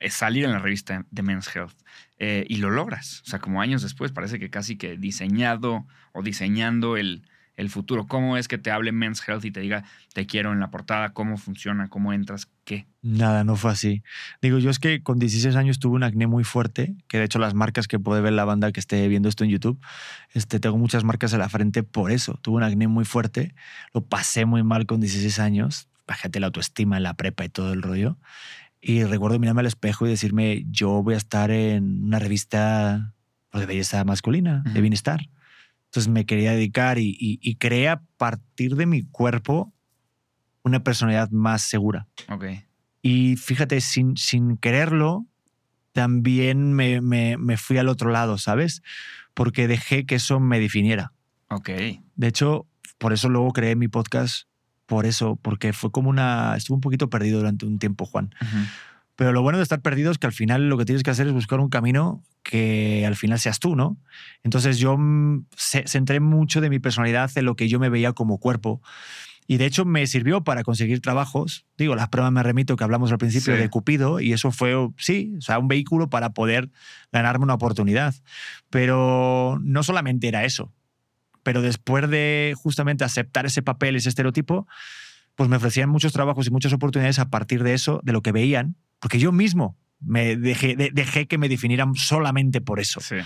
eh, 0.00 0.10
salir 0.10 0.44
en 0.44 0.52
la 0.52 0.58
revista 0.58 1.04
de 1.10 1.22
Men's 1.22 1.54
Health. 1.54 1.74
Eh, 2.18 2.44
y 2.48 2.56
lo 2.56 2.70
logras. 2.70 3.22
O 3.22 3.30
sea, 3.30 3.38
como 3.40 3.60
años 3.62 3.82
después, 3.82 4.12
parece 4.12 4.38
que 4.38 4.50
casi 4.50 4.76
que 4.76 4.96
diseñado 4.96 5.86
o 6.12 6.22
diseñando 6.22 6.96
el, 6.96 7.22
el 7.58 7.70
futuro. 7.70 8.06
¿Cómo 8.06 8.36
es 8.36 8.46
que 8.46 8.56
te 8.56 8.70
hable 8.70 8.92
Men's 8.92 9.20
Health 9.28 9.44
y 9.44 9.50
te 9.50 9.60
diga, 9.60 9.84
te 10.14 10.26
quiero 10.26 10.52
en 10.52 10.60
la 10.60 10.70
portada? 10.70 11.12
¿Cómo 11.12 11.36
funciona? 11.36 11.88
¿Cómo 11.88 12.12
entras? 12.12 12.48
¿Qué? 12.64 12.86
Nada, 13.02 13.42
no 13.42 13.56
fue 13.56 13.72
así. 13.72 14.02
Digo, 14.40 14.58
yo 14.58 14.70
es 14.70 14.78
que 14.78 15.02
con 15.02 15.18
16 15.18 15.56
años 15.56 15.80
tuve 15.80 15.96
un 15.96 16.04
acné 16.04 16.28
muy 16.28 16.44
fuerte, 16.44 16.94
que 17.08 17.18
de 17.18 17.24
hecho 17.24 17.40
las 17.40 17.54
marcas 17.54 17.88
que 17.88 17.98
puede 17.98 18.22
ver 18.22 18.32
la 18.32 18.44
banda 18.44 18.70
que 18.70 18.78
esté 18.78 19.06
viendo 19.08 19.28
esto 19.28 19.42
en 19.42 19.50
YouTube, 19.50 19.78
este, 20.32 20.60
tengo 20.60 20.78
muchas 20.78 21.02
marcas 21.02 21.32
en 21.32 21.40
la 21.40 21.48
frente 21.48 21.82
por 21.82 22.12
eso. 22.12 22.38
Tuve 22.42 22.58
un 22.58 22.62
acné 22.62 22.86
muy 22.86 23.04
fuerte, 23.04 23.54
lo 23.92 24.02
pasé 24.02 24.44
muy 24.44 24.62
mal 24.62 24.86
con 24.86 25.00
16 25.00 25.40
años, 25.40 25.88
bájate 26.06 26.38
la 26.38 26.46
autoestima 26.46 26.96
en 26.96 27.02
la 27.02 27.14
prepa 27.14 27.44
y 27.44 27.48
todo 27.48 27.72
el 27.72 27.82
rollo. 27.82 28.18
Y 28.80 29.02
recuerdo 29.02 29.40
mirarme 29.40 29.62
al 29.62 29.66
espejo 29.66 30.06
y 30.06 30.10
decirme, 30.10 30.64
yo 30.70 31.02
voy 31.02 31.14
a 31.14 31.16
estar 31.16 31.50
en 31.50 32.04
una 32.04 32.20
revista 32.20 33.14
pues, 33.50 33.62
de 33.62 33.66
belleza 33.66 34.04
masculina, 34.04 34.62
de 34.72 34.80
bienestar. 34.80 35.28
Entonces 35.88 36.12
me 36.12 36.26
quería 36.26 36.52
dedicar 36.52 36.98
y, 36.98 37.08
y, 37.18 37.38
y 37.42 37.56
creé 37.56 37.88
a 37.88 38.02
partir 38.16 38.76
de 38.76 38.86
mi 38.86 39.04
cuerpo 39.04 39.72
una 40.62 40.82
personalidad 40.84 41.30
más 41.30 41.62
segura. 41.62 42.06
Ok. 42.30 42.44
Y 43.00 43.36
fíjate, 43.36 43.80
sin, 43.80 44.16
sin 44.16 44.56
quererlo, 44.58 45.26
también 45.92 46.72
me, 46.74 47.00
me- 47.00 47.36
me 47.38 47.56
fui 47.56 47.78
al 47.78 47.88
otro 47.88 48.10
lado, 48.10 48.38
¿sabes? 48.38 48.82
Porque 49.34 49.66
dejé 49.68 50.04
que 50.04 50.16
eso 50.16 50.40
me 50.40 50.60
definiera. 50.60 51.12
Ok. 51.48 51.70
De 52.16 52.26
hecho, 52.26 52.66
por 52.98 53.12
eso 53.12 53.28
luego 53.28 53.52
creé 53.52 53.76
mi 53.76 53.88
podcast, 53.88 54.46
por 54.86 55.06
eso, 55.06 55.36
porque 55.36 55.72
fue 55.72 55.90
como 55.90 56.10
una... 56.10 56.54
Estuve 56.56 56.74
un 56.76 56.80
poquito 56.80 57.08
perdido 57.08 57.38
durante 57.38 57.64
un 57.66 57.78
tiempo, 57.78 58.04
Juan. 58.04 58.34
Ujú. 58.40 58.56
Pero 59.18 59.32
lo 59.32 59.42
bueno 59.42 59.58
de 59.58 59.64
estar 59.64 59.82
perdido 59.82 60.12
es 60.12 60.18
que 60.18 60.28
al 60.28 60.32
final 60.32 60.68
lo 60.68 60.78
que 60.78 60.84
tienes 60.84 61.02
que 61.02 61.10
hacer 61.10 61.26
es 61.26 61.32
buscar 61.32 61.58
un 61.58 61.70
camino 61.70 62.22
que 62.44 63.04
al 63.04 63.16
final 63.16 63.40
seas 63.40 63.58
tú, 63.58 63.74
¿no? 63.74 63.96
Entonces 64.44 64.78
yo 64.78 64.96
mm, 64.96 65.46
ce- 65.56 65.82
centré 65.88 66.20
mucho 66.20 66.60
de 66.60 66.70
mi 66.70 66.78
personalidad 66.78 67.28
en 67.34 67.44
lo 67.44 67.56
que 67.56 67.68
yo 67.68 67.80
me 67.80 67.88
veía 67.88 68.12
como 68.12 68.38
cuerpo. 68.38 68.80
Y 69.48 69.56
de 69.56 69.66
hecho 69.66 69.84
me 69.84 70.06
sirvió 70.06 70.44
para 70.44 70.62
conseguir 70.62 71.00
trabajos. 71.00 71.66
Digo, 71.76 71.96
las 71.96 72.10
pruebas 72.10 72.30
me 72.30 72.44
remito 72.44 72.76
que 72.76 72.84
hablamos 72.84 73.10
al 73.10 73.18
principio 73.18 73.56
Sí. 73.56 73.60
de 73.60 73.68
Cupido 73.68 74.20
y 74.20 74.32
eso 74.34 74.52
fue, 74.52 74.74
sí, 74.98 75.34
o 75.36 75.40
sea, 75.40 75.58
un 75.58 75.66
vehículo 75.66 76.08
para 76.10 76.30
poder 76.32 76.70
ganarme 77.10 77.42
una 77.44 77.54
oportunidad. 77.54 78.14
Pero 78.70 79.58
no 79.62 79.82
solamente 79.82 80.28
era 80.28 80.44
eso. 80.44 80.72
Pero 81.42 81.62
después 81.62 82.08
de 82.08 82.54
justamente 82.56 83.04
aceptar 83.04 83.46
ese 83.46 83.62
papel, 83.62 83.96
ese 83.96 84.10
estereotipo, 84.10 84.68
pues 85.34 85.48
me 85.48 85.56
ofrecían 85.56 85.88
muchos 85.88 86.12
trabajos 86.12 86.46
y 86.46 86.50
muchas 86.50 86.72
oportunidades 86.72 87.18
a 87.18 87.30
partir 87.30 87.62
de 87.64 87.74
eso, 87.74 88.00
de 88.04 88.12
lo 88.12 88.22
que 88.22 88.32
veían, 88.32 88.76
porque 89.00 89.18
yo 89.18 89.32
mismo 89.32 89.76
me 90.00 90.36
dejé, 90.36 90.76
de- 90.76 90.90
dejé 90.92 91.26
que 91.26 91.38
me 91.38 91.48
definieran 91.48 91.94
solamente 91.94 92.60
por 92.60 92.78
eso. 92.80 93.00
Sí. 93.00 93.16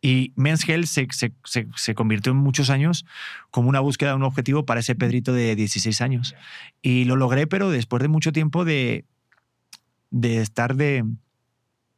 Y 0.00 0.32
Men's 0.36 0.66
Health 0.68 0.86
se, 0.86 1.06
se- 1.10 1.32
se- 1.44 1.68
se 1.76 1.94
convirtió 1.94 2.32
en 2.32 2.38
muchos 2.38 2.70
años 2.70 3.04
como 3.50 3.68
una 3.68 3.80
búsqueda 3.80 4.10
de 4.10 4.16
un 4.16 4.22
objetivo 4.22 4.64
para 4.64 4.80
ese 4.80 4.94
Pedrito 4.94 5.32
de 5.32 5.54
16 5.54 6.00
años. 6.00 6.34
Y 6.82 7.04
lo 7.04 7.16
logré, 7.16 7.46
pero 7.46 7.70
después 7.70 8.02
de 8.02 8.08
mucho 8.08 8.32
tiempo 8.32 8.64
de, 8.64 9.04
de 10.10 10.38
estar 10.40 10.76
de 10.76 11.04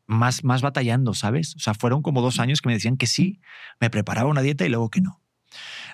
más, 0.06 0.44
más 0.44 0.62
batallando, 0.62 1.14
¿sabes? 1.14 1.54
O 1.56 1.58
sea, 1.58 1.74
fueron 1.74 2.02
como 2.02 2.22
dos 2.22 2.38
años 2.40 2.60
que 2.60 2.68
me 2.68 2.74
decían 2.74 2.96
que 2.96 3.06
sí, 3.06 3.40
me 3.80 3.90
preparaba 3.90 4.28
una 4.30 4.42
dieta 4.42 4.64
y 4.66 4.68
luego 4.68 4.88
que 4.90 5.00
no. 5.00 5.20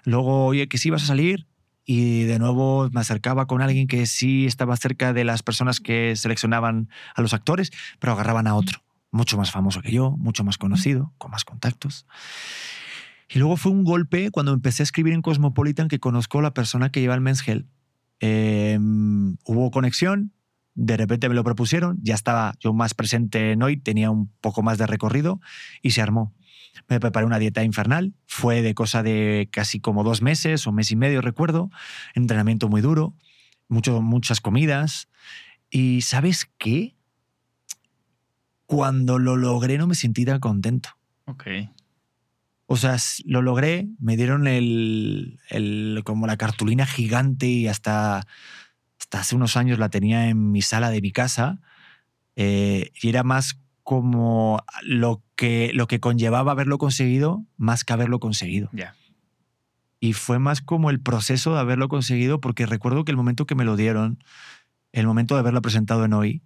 Luego, 0.05 0.47
oye, 0.47 0.69
que 0.69 0.79
sí 0.79 0.91
vas 0.91 1.03
a 1.05 1.07
salir. 1.07 1.47
Y 1.85 2.25
de 2.25 2.39
nuevo 2.39 2.89
me 2.91 3.01
acercaba 3.01 3.47
con 3.47 3.61
alguien 3.61 3.87
que 3.87 4.07
sí 4.07 4.47
estaba 4.47 4.77
cerca 4.77 5.13
de 5.13 5.25
las 5.25 5.43
personas 5.43 5.81
que 5.81 6.15
seleccionaban 6.17 6.89
a 7.15 7.23
los 7.23 7.35
actores, 7.35 7.71
pero 7.99 8.13
agarraban 8.13 8.47
a 8.47 8.55
otro, 8.55 8.83
mucho 9.11 9.37
más 9.37 9.51
famoso 9.51 9.83
que 9.83 9.93
yo, 9.93 10.13
mucho 10.13 10.45
más 10.45 10.59
conocido, 10.59 11.13
con 11.19 11.31
más 11.31 11.45
contactos. 11.45 12.07
Y 13.29 13.39
luego 13.39 13.57
fue 13.57 13.73
un 13.73 13.85
golpe 13.85 14.31
cuando 14.31 14.53
empecé 14.53 14.83
a 14.83 14.85
escribir 14.85 15.15
en 15.15 15.23
Cosmopolitan 15.23 15.89
que 15.89 15.99
conozco 15.99 16.39
a 16.39 16.43
la 16.43 16.55
persona 16.55 16.93
que 16.93 17.01
lleva 17.01 17.15
el 17.15 17.21
Men's 17.21 17.47
Health. 17.47 17.67
Eh, 18.21 18.79
hubo 18.79 19.71
conexión, 19.71 20.33
de 20.75 20.97
repente 20.97 21.29
me 21.29 21.35
lo 21.35 21.43
propusieron, 21.45 21.99
ya 22.03 22.15
estaba 22.15 22.55
yo 22.61 22.73
más 22.73 22.95
presente 22.95 23.53
en 23.53 23.63
hoy, 23.63 23.77
tenía 23.77 24.11
un 24.11 24.29
poco 24.41 24.63
más 24.63 24.79
de 24.79 24.87
recorrido 24.87 25.41
y 25.83 25.91
se 25.91 26.03
armó. 26.03 26.33
Me 26.89 26.99
preparé 27.01 27.27
una 27.27 27.39
dieta 27.39 27.63
infernal, 27.65 28.15
fue 28.27 28.63
de 28.63 28.75
cosa 28.75 29.03
de 29.03 29.49
casi 29.53 29.81
como 29.81 30.05
dos 30.05 30.23
meses 30.23 30.67
o 30.67 30.73
mes 30.73 30.91
y 30.91 30.97
medio, 30.97 31.21
recuerdo, 31.21 31.71
entrenamiento 32.15 32.69
muy 32.69 32.81
duro, 32.81 33.15
mucho, 33.69 34.01
muchas 34.03 34.41
comidas. 34.41 35.09
Y 35.71 36.03
¿sabes 36.03 36.51
qué? 36.59 36.95
Cuando 38.67 39.19
lo 39.19 39.37
logré 39.37 39.77
no 39.79 39.87
me 39.87 39.95
sentí 39.95 40.25
tan 40.25 40.41
contento. 40.41 40.91
Ok. 41.27 41.45
O 42.67 42.77
sea, 42.77 42.97
lo 43.27 43.43
logré, 43.43 43.89
me 43.99 44.17
dieron 44.17 44.47
el, 44.47 45.39
el- 45.51 46.01
como 46.05 46.27
la 46.27 46.39
cartulina 46.39 46.87
gigante 46.87 47.47
y 47.47 47.69
hasta, 47.69 48.27
hasta 48.99 49.21
hace 49.21 49.37
unos 49.37 49.57
años 49.59 49.79
la 49.79 49.91
tenía 49.91 50.29
en 50.29 50.53
mi 50.53 50.63
sala 50.63 50.91
de 50.91 51.03
mi 51.03 51.13
casa. 51.13 51.61
eh, 52.37 52.93
y 53.03 53.09
era 53.11 53.25
más 53.25 53.61
como 53.83 54.63
lo 54.83 55.23
que, 55.35 55.71
lo 55.75 55.87
que 55.87 56.01
conllevaba 56.01 56.53
haberlo 56.53 56.79
conseguido 56.79 57.45
más 57.57 57.85
que 57.85 57.93
haberlo 57.93 58.21
conseguido. 58.21 58.69
Ya. 58.73 58.95
Y 60.01 60.15
fue 60.15 60.39
más 60.39 60.61
como 60.61 60.91
el 60.91 61.01
proceso 61.01 61.55
de 61.55 61.61
haberlo 61.61 61.89
conseguido, 61.89 62.41
porque 62.41 62.67
recuerdo 62.67 63.05
que 63.05 63.13
el 63.13 63.17
momento 63.17 63.47
que 63.47 63.55
me 63.55 63.65
lo 63.65 63.77
dieron, 63.77 64.23
el 64.93 65.07
momento 65.07 65.35
de 65.35 65.41
haberlo 65.41 65.63
presentado 65.63 66.05
en 66.05 66.13
hoy, 66.13 66.43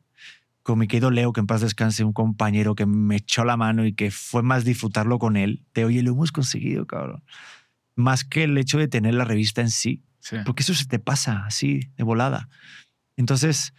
con 0.62 0.78
mi 0.78 0.88
querido 0.88 1.10
Leo, 1.10 1.32
que 1.32 1.40
en 1.40 1.46
paz 1.46 1.60
descanse, 1.60 2.04
un 2.04 2.12
compañero 2.12 2.74
que 2.74 2.86
me 2.86 3.16
echó 3.16 3.44
la 3.44 3.56
mano 3.56 3.86
y 3.86 3.92
que 3.92 4.10
fue 4.10 4.42
más 4.42 4.64
disfrutarlo 4.64 5.18
con 5.18 5.36
él, 5.36 5.62
de 5.74 5.84
oye, 5.84 6.02
lo 6.02 6.12
hemos 6.12 6.32
conseguido, 6.32 6.86
cabrón. 6.86 7.22
Más 7.94 8.24
que 8.24 8.44
el 8.44 8.58
hecho 8.58 8.76
de 8.78 8.88
tener 8.88 9.14
la 9.14 9.24
revista 9.24 9.60
en 9.60 9.70
sí, 9.70 10.02
Sí. 10.18 10.36
porque 10.44 10.64
eso 10.64 10.74
se 10.74 10.86
te 10.86 10.98
pasa 10.98 11.44
así, 11.46 11.80
de 11.96 12.02
volada. 12.02 12.48
Entonces, 13.16 13.74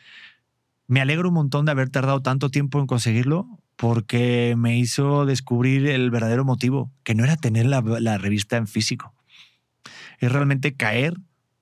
me 0.88 1.02
alegro 1.02 1.30
un 1.30 1.36
montón 1.36 1.66
de 1.66 1.72
haber 1.72 1.90
tardado 1.90 2.22
tanto 2.22 2.50
tiempo 2.50 2.80
en 2.80 2.88
conseguirlo, 2.88 3.48
porque 3.76 4.56
me 4.58 4.78
hizo 4.78 5.26
descubrir 5.26 5.88
el 5.88 6.10
verdadero 6.10 6.44
motivo, 6.46 6.92
que 7.04 7.14
no 7.14 7.24
era 7.24 7.36
tener 7.38 7.66
la, 7.68 8.18
revista 8.18 8.58
en 8.58 8.68
físico. 8.68 9.14
Es 10.20 10.32
realmente 10.32 10.76
caer 10.76 11.14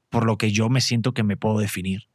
por 0.10 0.26
lo 0.26 0.38
que 0.38 0.52
yo 0.52 0.70
me 0.70 0.80
siento 0.80 1.14
que 1.14 1.24
me 1.24 1.36
puedo 1.36 1.60
definir. 1.60 2.08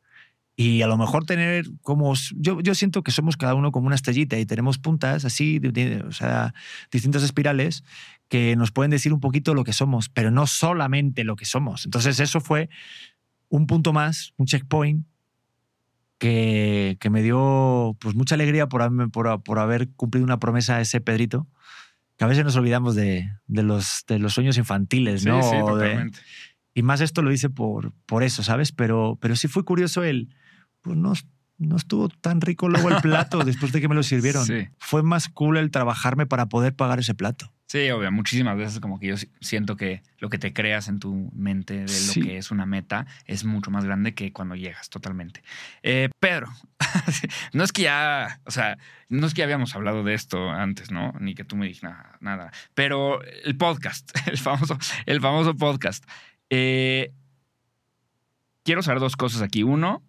Y 0.57 0.83
a 0.83 0.87
lo 0.87 0.97
mejor 0.97 1.25
tener 1.27 1.67
como... 1.83 2.15
Yo, 2.37 2.61
yo 2.61 2.75
siento 2.75 3.03
que 3.03 3.13
somos 3.13 3.37
cada 3.37 3.55
uno 3.55 3.73
como 3.73 3.87
una 3.87 3.97
estrellita 3.97 4.39
y 4.39 4.47
tenemos 4.47 4.79
puntas 4.79 5.25
así, 5.25 5.59
de- 5.59 5.73
de- 5.73 6.03
o 6.03 6.13
sea, 6.13 6.55
distintas 6.91 7.23
espirales 7.23 7.83
que 8.29 8.57
nos 8.57 8.71
pueden 8.71 8.91
decir 8.91 9.13
un 9.13 9.21
poquito 9.21 9.55
lo 9.55 9.65
que 9.65 9.73
somos, 9.73 10.09
pero 10.09 10.31
no 10.31 10.47
solamente 10.47 11.25
lo 11.25 11.37
que 11.37 11.45
somos. 11.45 11.85
Entonces 11.85 12.21
eso 12.21 12.41
fue 12.41 12.69
un 13.49 13.67
punto 13.67 13.93
más, 13.93 14.33
un 14.37 14.47
checkpoint 14.47 15.07
que, 16.21 16.97
que 17.01 17.11
me 17.11 17.23
dio 17.23 17.97
pues 17.99 18.15
mucha 18.15 18.37
alegría 18.37 18.69
por, 18.69 19.11
por, 19.11 19.43
por 19.43 19.59
haber 19.59 19.89
cumplido 19.97 20.25
una 20.25 20.39
promesa 20.39 20.77
a 20.77 20.81
ese 20.81 21.01
Pedrito 21.01 21.49
Que 22.17 22.25
a 22.25 22.29
veces 22.29 22.45
nos 22.45 22.55
olvidamos 22.57 22.95
de, 22.95 23.29
de 23.49 23.63
los, 23.65 24.05
de 24.07 24.19
los 24.21 24.35
sueños 24.35 24.57
infantiles, 24.59 25.23
Sí, 25.23 25.29
¿no? 25.29 25.43
sí, 25.43 25.57
de- 25.57 25.63
totalmente. 25.63 26.19
y 26.75 26.83
más 26.83 27.01
esto 27.01 27.23
lo 27.23 27.33
hice 27.33 27.49
por, 27.51 27.93
por 28.07 28.23
eso, 28.23 28.43
¿sabes? 28.45 28.71
Pero, 28.71 29.19
pero 29.21 29.35
sí 29.35 29.49
fue 29.49 29.65
curioso 29.65 30.05
el, 30.05 30.29
pues 30.83 30.97
no, 30.97 31.15
no 31.59 31.77
estuvo 31.77 32.09
tan 32.09 32.41
rico 32.41 32.69
luego 32.69 32.91
el 32.91 33.01
plato 33.01 33.39
después 33.45 33.73
de 33.73 33.81
que 33.81 33.89
me 33.89 33.95
lo 33.95 34.03
sirvieron. 34.03 34.45
Sí. 34.45 34.69
Fue 34.79 35.03
más 35.03 35.29
cool 35.31 35.57
el 35.57 35.71
trabajarme 35.71 36.27
para 36.27 36.47
poder 36.51 36.77
pagar 36.77 36.99
ese 37.01 37.15
plato. 37.15 37.53
Sí, 37.71 37.89
obvio, 37.93 38.11
muchísimas 38.11 38.57
veces 38.57 38.81
como 38.81 38.99
que 38.99 39.07
yo 39.07 39.17
si- 39.17 39.31
siento 39.41 39.77
que 39.77 40.03
lo 40.19 40.29
que 40.29 40.39
te 40.39 40.53
creas 40.53 40.89
en 40.89 40.99
tu 40.99 41.31
mente 41.33 41.75
de 41.75 41.83
lo 41.83 41.89
Sí. 41.89 42.21
que 42.21 42.37
es 42.37 42.51
una 42.51 42.67
meta 42.67 43.07
es 43.27 43.45
mucho 43.45 43.71
más 43.71 43.85
grande 43.85 44.13
que 44.13 44.33
cuando 44.33 44.57
llegas, 44.57 44.91
totalmente. 44.91 45.45
Eh, 45.85 46.09
Pedro, 46.19 46.49
no 47.53 47.63
es 47.63 47.71
que 47.71 47.83
ya, 47.83 48.41
o 48.45 48.51
sea, 48.51 48.77
no 49.09 49.25
es 49.25 49.35
que 49.35 49.39
ya 49.39 49.45
habíamos 49.45 49.77
hablado 49.77 50.03
de 50.03 50.15
esto 50.15 50.51
antes, 50.51 50.91
¿no? 50.91 51.13
Ni 51.21 51.37
que 51.37 51.45
tú 51.45 51.55
me 51.55 51.73
nada, 51.81 52.17
nada. 52.19 52.51
Pero 52.75 53.23
el 53.23 53.57
podcast, 53.57 54.11
el 54.27 54.39
famoso, 54.39 54.77
el 55.07 55.21
famoso 55.21 55.55
podcast. 55.55 56.03
Eh, 56.51 57.13
quiero 58.65 58.83
saber 58.83 58.99
dos 58.99 59.15
cosas 59.15 59.43
aquí. 59.43 59.63
Uno, 59.63 60.03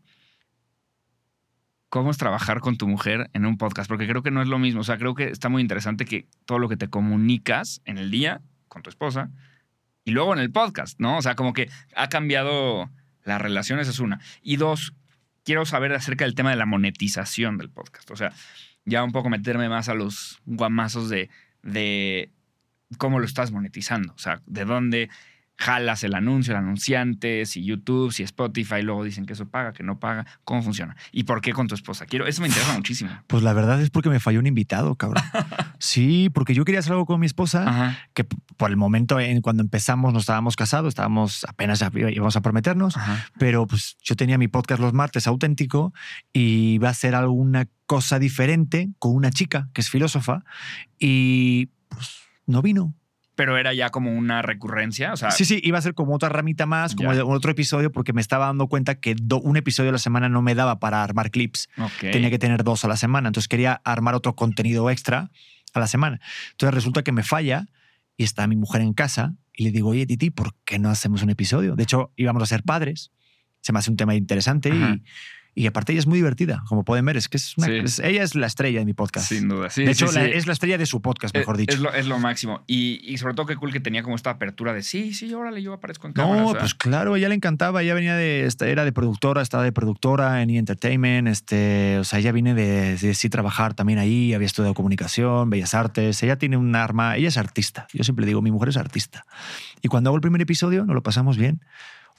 cómo 1.92 2.10
es 2.10 2.18
trabajar 2.18 2.62
con 2.62 2.78
tu 2.78 2.88
mujer 2.88 3.30
en 3.34 3.46
un 3.46 3.58
podcast, 3.58 3.90
porque 3.90 4.08
creo 4.08 4.24
que 4.24 4.32
no 4.32 4.42
es 4.42 4.48
lo 4.48 4.58
mismo. 4.58 4.80
O 4.80 4.84
sea, 4.86 4.98
creo 4.98 5.14
que 5.14 5.26
está 5.26 5.50
muy 5.50 5.62
interesante 5.62 6.06
que 6.06 6.26
todo 6.46 6.58
lo 6.58 6.70
que 6.70 6.78
te 6.78 6.88
comunicas 6.88 7.82
en 7.84 7.98
el 7.98 8.10
día 8.10 8.40
con 8.70 8.82
tu 8.82 8.90
esposa 8.90 9.30
y 10.06 10.12
luego 10.12 10.32
en 10.32 10.40
el 10.40 10.54
podcast, 10.54 10.98
¿no? 11.02 11.18
O 11.18 11.22
sea, 11.22 11.36
como 11.36 11.52
que 11.52 11.70
ha 11.94 12.08
cambiado 12.08 12.90
las 13.26 13.42
relaciones, 13.42 13.90
es 13.90 14.00
una. 14.00 14.22
Y 14.42 14.56
dos, 14.56 14.94
quiero 15.44 15.66
saber 15.66 15.92
acerca 15.92 16.24
del 16.24 16.34
tema 16.34 16.52
de 16.52 16.56
la 16.56 16.66
monetización 16.66 17.58
del 17.58 17.70
podcast. 17.70 18.10
O 18.10 18.16
sea, 18.16 18.32
ya 18.86 19.04
un 19.04 19.12
poco 19.12 19.30
meterme 19.30 19.68
más 19.68 19.90
a 19.90 19.94
los 19.94 20.40
guamazos 20.46 21.10
de, 21.10 21.30
de 21.62 22.32
cómo 22.98 23.20
lo 23.20 23.26
estás 23.26 23.52
monetizando. 23.52 24.14
O 24.14 24.18
sea, 24.18 24.42
de 24.46 24.64
dónde 24.64 25.10
jalas 25.62 26.04
el 26.04 26.16
anuncio, 26.16 26.54
el 26.54 26.58
anunciante, 26.58 27.46
si 27.46 27.64
YouTube, 27.64 28.12
si 28.12 28.24
Spotify, 28.24 28.82
luego 28.82 29.04
dicen 29.04 29.28
que 29.28 29.34
eso 29.34 29.48
paga, 29.48 29.74
que 29.74 29.84
no 29.84 30.00
paga, 30.00 30.26
cómo 30.44 30.64
funciona 30.64 30.96
y 31.12 31.24
por 31.24 31.40
qué 31.42 31.54
con 31.54 31.68
tu 31.68 31.76
esposa. 31.76 32.08
Quiero, 32.08 32.26
eso 32.26 32.42
me 32.42 32.48
interesa 32.48 32.74
muchísimo. 32.74 33.12
Pues 33.28 33.44
la 33.44 33.54
verdad 33.54 33.80
es 33.80 33.92
porque 33.92 34.10
me 34.10 34.20
falló 34.20 34.40
un 34.40 34.48
invitado, 34.48 34.96
cabrón. 34.96 35.24
Sí, 35.78 36.30
porque 36.32 36.54
yo 36.54 36.64
quería 36.64 36.80
hacer 36.80 36.92
algo 36.94 37.08
con 37.08 37.20
mi 37.20 37.26
esposa, 37.26 37.68
Ajá. 37.68 37.98
que 38.14 38.24
por 38.24 38.70
el 38.70 38.78
momento 38.78 39.20
en 39.20 39.42
cuando 39.42 39.64
empezamos 39.64 40.14
no 40.14 40.20
estábamos 40.20 40.56
casados, 40.56 40.90
estábamos 40.90 41.44
apenas 41.48 41.82
íbamos 41.82 42.36
a 42.36 42.42
prometernos, 42.42 42.98
Ajá. 42.98 43.26
pero 43.40 43.66
pues 43.66 43.98
yo 44.04 44.16
tenía 44.16 44.38
mi 44.38 44.48
podcast 44.48 44.80
los 44.80 44.94
martes 44.94 45.26
auténtico 45.26 45.92
y 46.34 46.74
iba 46.74 46.88
a 46.88 46.92
hacer 46.92 47.16
alguna 47.16 47.68
cosa 47.88 48.20
diferente 48.20 48.90
con 49.00 49.16
una 49.16 49.32
chica 49.32 49.70
que 49.74 49.82
es 49.82 49.90
filósofa 49.90 50.44
y 51.00 51.70
pues 51.90 52.22
no 52.46 52.62
vino. 52.62 52.94
Pero 53.42 53.58
era 53.58 53.74
ya 53.74 53.90
como 53.90 54.14
una 54.16 54.44
recurrencia. 54.44 55.14
O 55.14 55.18
sea, 55.18 55.32
Sí, 55.32 55.46
sí, 55.46 55.60
iba 55.64 55.80
a 55.80 55.82
ser 55.82 55.96
como 55.96 56.14
otra 56.14 56.30
ramita 56.30 56.68
más, 56.68 56.94
como 56.94 57.12
Ya. 57.12 57.26
otro 57.26 57.50
episodio, 57.50 57.92
porque 57.92 58.14
me 58.14 58.22
estaba 58.22 58.46
dando 58.46 58.68
cuenta 58.68 59.00
que 59.00 59.16
do- 59.16 59.40
un 59.42 59.58
episodio 59.58 59.90
a 59.90 59.94
la 59.94 59.98
semana 59.98 60.30
no 60.30 60.44
me 60.44 60.54
daba 60.54 60.80
para 60.80 61.04
armar 61.04 61.32
clips. 61.32 61.68
Tenía 62.00 62.30
que 62.30 62.38
tener 62.38 62.64
dos 62.64 62.86
a 62.86 62.88
la 62.88 62.98
semana. 62.98 63.30
Entonces 63.30 63.48
quería 63.48 63.82
armar 63.84 64.14
otro 64.14 64.36
contenido 64.36 64.92
extra 64.92 65.32
a 65.74 65.80
la 65.80 65.88
semana. 65.88 66.20
Entonces 66.52 66.76
resulta 66.76 67.02
que 67.02 67.12
me 67.12 67.24
falla 67.24 67.66
y 68.16 68.24
está 68.26 68.46
mi 68.46 68.56
mujer 68.56 68.82
en 68.82 68.94
casa 68.94 69.34
y 69.56 69.64
le 69.64 69.72
digo, 69.72 69.90
oye, 69.90 70.06
Titi, 70.06 70.30
¿por 70.30 70.54
qué 70.64 70.78
no 70.78 70.90
hacemos 70.92 71.24
un 71.24 71.32
episodio? 71.32 71.76
De 71.76 71.82
hecho, 71.82 72.12
íbamos 72.18 72.44
a 72.44 72.46
ser 72.46 72.62
padres. 72.62 73.12
Se 73.62 73.74
me 73.74 73.80
hace 73.80 73.90
un 73.90 73.98
tema 73.98 74.14
interesante 74.14 74.70
Ajá. 74.72 74.98
y, 74.98 75.04
y 75.53 75.68
aparte 75.68 75.91
ella 75.91 75.99
es 75.99 76.07
muy 76.07 76.18
divertida. 76.18 76.64
Como 76.68 76.84
pueden 76.86 77.06
ver, 77.06 77.18
es 77.18 77.28
que 77.28 77.38
es 77.38 77.57
una- 77.57 77.68
Sí. 77.68 77.73
es- 77.84 77.99
ella 77.99 78.23
es 78.23 78.36
la 78.36 78.48
estrella 78.48 78.80
de 78.80 78.86
mi 78.86 78.94
podcast. 78.94 79.28
Sin 79.28 79.48
duda. 79.49 79.69
Sí, 79.69 79.84
de 79.84 79.94
sí, 79.94 80.03
hecho, 80.06 80.11
la- 80.14 80.23
sí. 80.26 80.32
es 80.34 80.48
la 80.48 80.53
estrella 80.53 80.78
de 80.78 80.86
su 80.86 81.02
podcast, 81.02 81.36
mejor 81.36 81.56
Es- 81.56 81.60
dicho. 81.61 81.73
Es 81.76 81.80
lo, 81.82 81.94
es 81.94 82.07
lo 82.07 82.19
máximo. 82.19 82.64
Y, 82.68 83.02
y 83.03 83.18
sobre 83.18 83.34
todo 83.34 83.45
qué 83.45 83.56
cool 83.57 83.73
que 83.73 83.80
tenía 83.80 84.02
como 84.03 84.15
esta 84.15 84.30
apertura 84.30 84.73
de 84.73 84.82
sí, 84.84 85.14
sí, 85.14 85.34
órale, 85.34 85.61
yo 85.61 85.73
aparezco 85.73 86.07
en 86.07 86.14
cámara. 86.14 86.41
No, 86.41 86.48
o 86.48 86.52
sea, 86.52 86.61
pues 86.61 86.73
claro, 86.73 87.15
ella 87.15 87.28
le 87.30 87.36
encantaba. 87.36 87.82
Ella 87.84 87.94
venía 87.94 88.15
de, 88.15 88.48
era 88.61 88.86
de 88.86 88.91
productora, 88.94 89.41
estaba 89.41 89.64
de 89.64 89.72
productora 89.72 90.41
en 90.41 90.49
E! 90.52 90.57
Entertainment. 90.57 91.28
Este, 91.28 91.98
o 91.99 92.03
sea, 92.03 92.19
ella 92.19 92.32
viene 92.32 92.53
de, 92.53 92.95
de 92.98 93.14
sí 93.14 93.30
trabajar 93.30 93.73
también 93.73 93.99
ahí. 93.99 94.34
Había 94.34 94.45
estudiado 94.45 94.73
comunicación, 94.73 95.49
bellas 95.49 95.73
artes. 95.73 96.22
Ella 96.23 96.38
tiene 96.38 96.56
un 96.57 96.76
arma. 96.76 97.18
Ella 97.18 97.28
es 97.28 97.38
artista. 97.38 97.88
Yo 97.94 98.03
siempre 98.03 98.26
digo, 98.26 98.41
mi 98.41 98.52
mujer 98.52 98.69
es 98.69 98.78
artista. 98.78 99.26
Y 99.82 99.88
cuando 99.90 100.10
hago 100.10 100.15
el 100.15 100.22
primer 100.22 100.41
episodio, 100.41 100.86
nos 100.86 100.95
lo 100.95 101.03
pasamos 101.03 101.38
bien. 101.38 101.61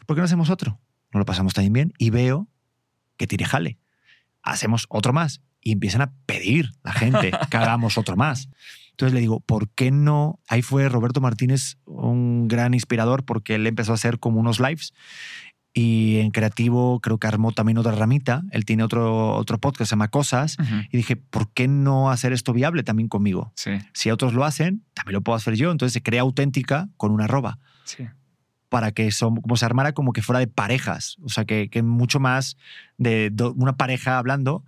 ¿Por 0.06 0.16
qué 0.16 0.20
no 0.20 0.24
hacemos 0.24 0.50
otro? 0.50 0.78
Nos 1.12 1.20
lo 1.20 1.24
pasamos 1.24 1.54
también 1.54 1.72
bien 1.72 1.92
y 1.98 2.10
veo 2.10 2.48
que 3.22 3.28
tiene 3.28 3.44
jale. 3.44 3.78
Hacemos 4.42 4.86
otro 4.88 5.12
más 5.12 5.42
y 5.60 5.70
empiezan 5.70 6.02
a 6.02 6.12
pedir 6.26 6.72
la 6.82 6.92
gente 6.92 7.30
que 7.50 7.56
hagamos 7.56 7.96
otro 7.96 8.16
más. 8.16 8.48
Entonces 8.90 9.14
le 9.14 9.20
digo, 9.20 9.38
¿por 9.38 9.70
qué 9.70 9.92
no? 9.92 10.40
Ahí 10.48 10.60
fue 10.60 10.88
Roberto 10.88 11.20
Martínez 11.20 11.78
un 11.84 12.48
gran 12.48 12.74
inspirador 12.74 13.24
porque 13.24 13.54
él 13.54 13.66
empezó 13.68 13.92
a 13.92 13.94
hacer 13.94 14.18
como 14.18 14.40
unos 14.40 14.58
lives 14.58 14.92
y 15.72 16.18
en 16.18 16.32
creativo 16.32 16.98
creo 17.00 17.18
que 17.18 17.28
armó 17.28 17.52
también 17.52 17.78
otra 17.78 17.92
ramita. 17.92 18.42
Él 18.50 18.64
tiene 18.64 18.82
otro, 18.82 19.36
otro 19.36 19.58
podcast 19.58 19.78
que 19.78 19.86
se 19.86 19.90
llama 19.90 20.08
Cosas 20.08 20.56
y 20.90 20.96
dije, 20.96 21.14
¿por 21.14 21.52
qué 21.52 21.68
no 21.68 22.10
hacer 22.10 22.32
esto 22.32 22.52
viable 22.52 22.82
también 22.82 23.08
conmigo? 23.08 23.52
Sí, 23.54 23.70
Si 23.94 24.10
otros 24.10 24.34
lo 24.34 24.44
hacen, 24.44 24.84
también 24.94 25.14
lo 25.14 25.20
puedo 25.20 25.36
hacer 25.36 25.54
yo. 25.54 25.70
Entonces 25.70 25.92
se 25.92 26.02
crea 26.02 26.22
auténtica 26.22 26.88
con 26.96 27.12
una 27.12 27.26
arroba 27.26 27.60
sí. 27.84 28.08
Para 28.72 28.90
que 28.90 29.10
como 29.20 29.56
se 29.58 29.66
armara 29.66 29.92
como 29.92 30.12
que 30.14 30.22
fuera 30.22 30.40
de 30.40 30.46
parejas, 30.48 31.16
o 31.22 31.28
sea, 31.28 31.44
que, 31.44 31.68
que 31.68 31.82
mucho 31.82 32.18
más 32.20 32.56
de 32.96 33.28
do- 33.30 33.52
una 33.52 33.76
pareja 33.76 34.16
hablando 34.18 34.64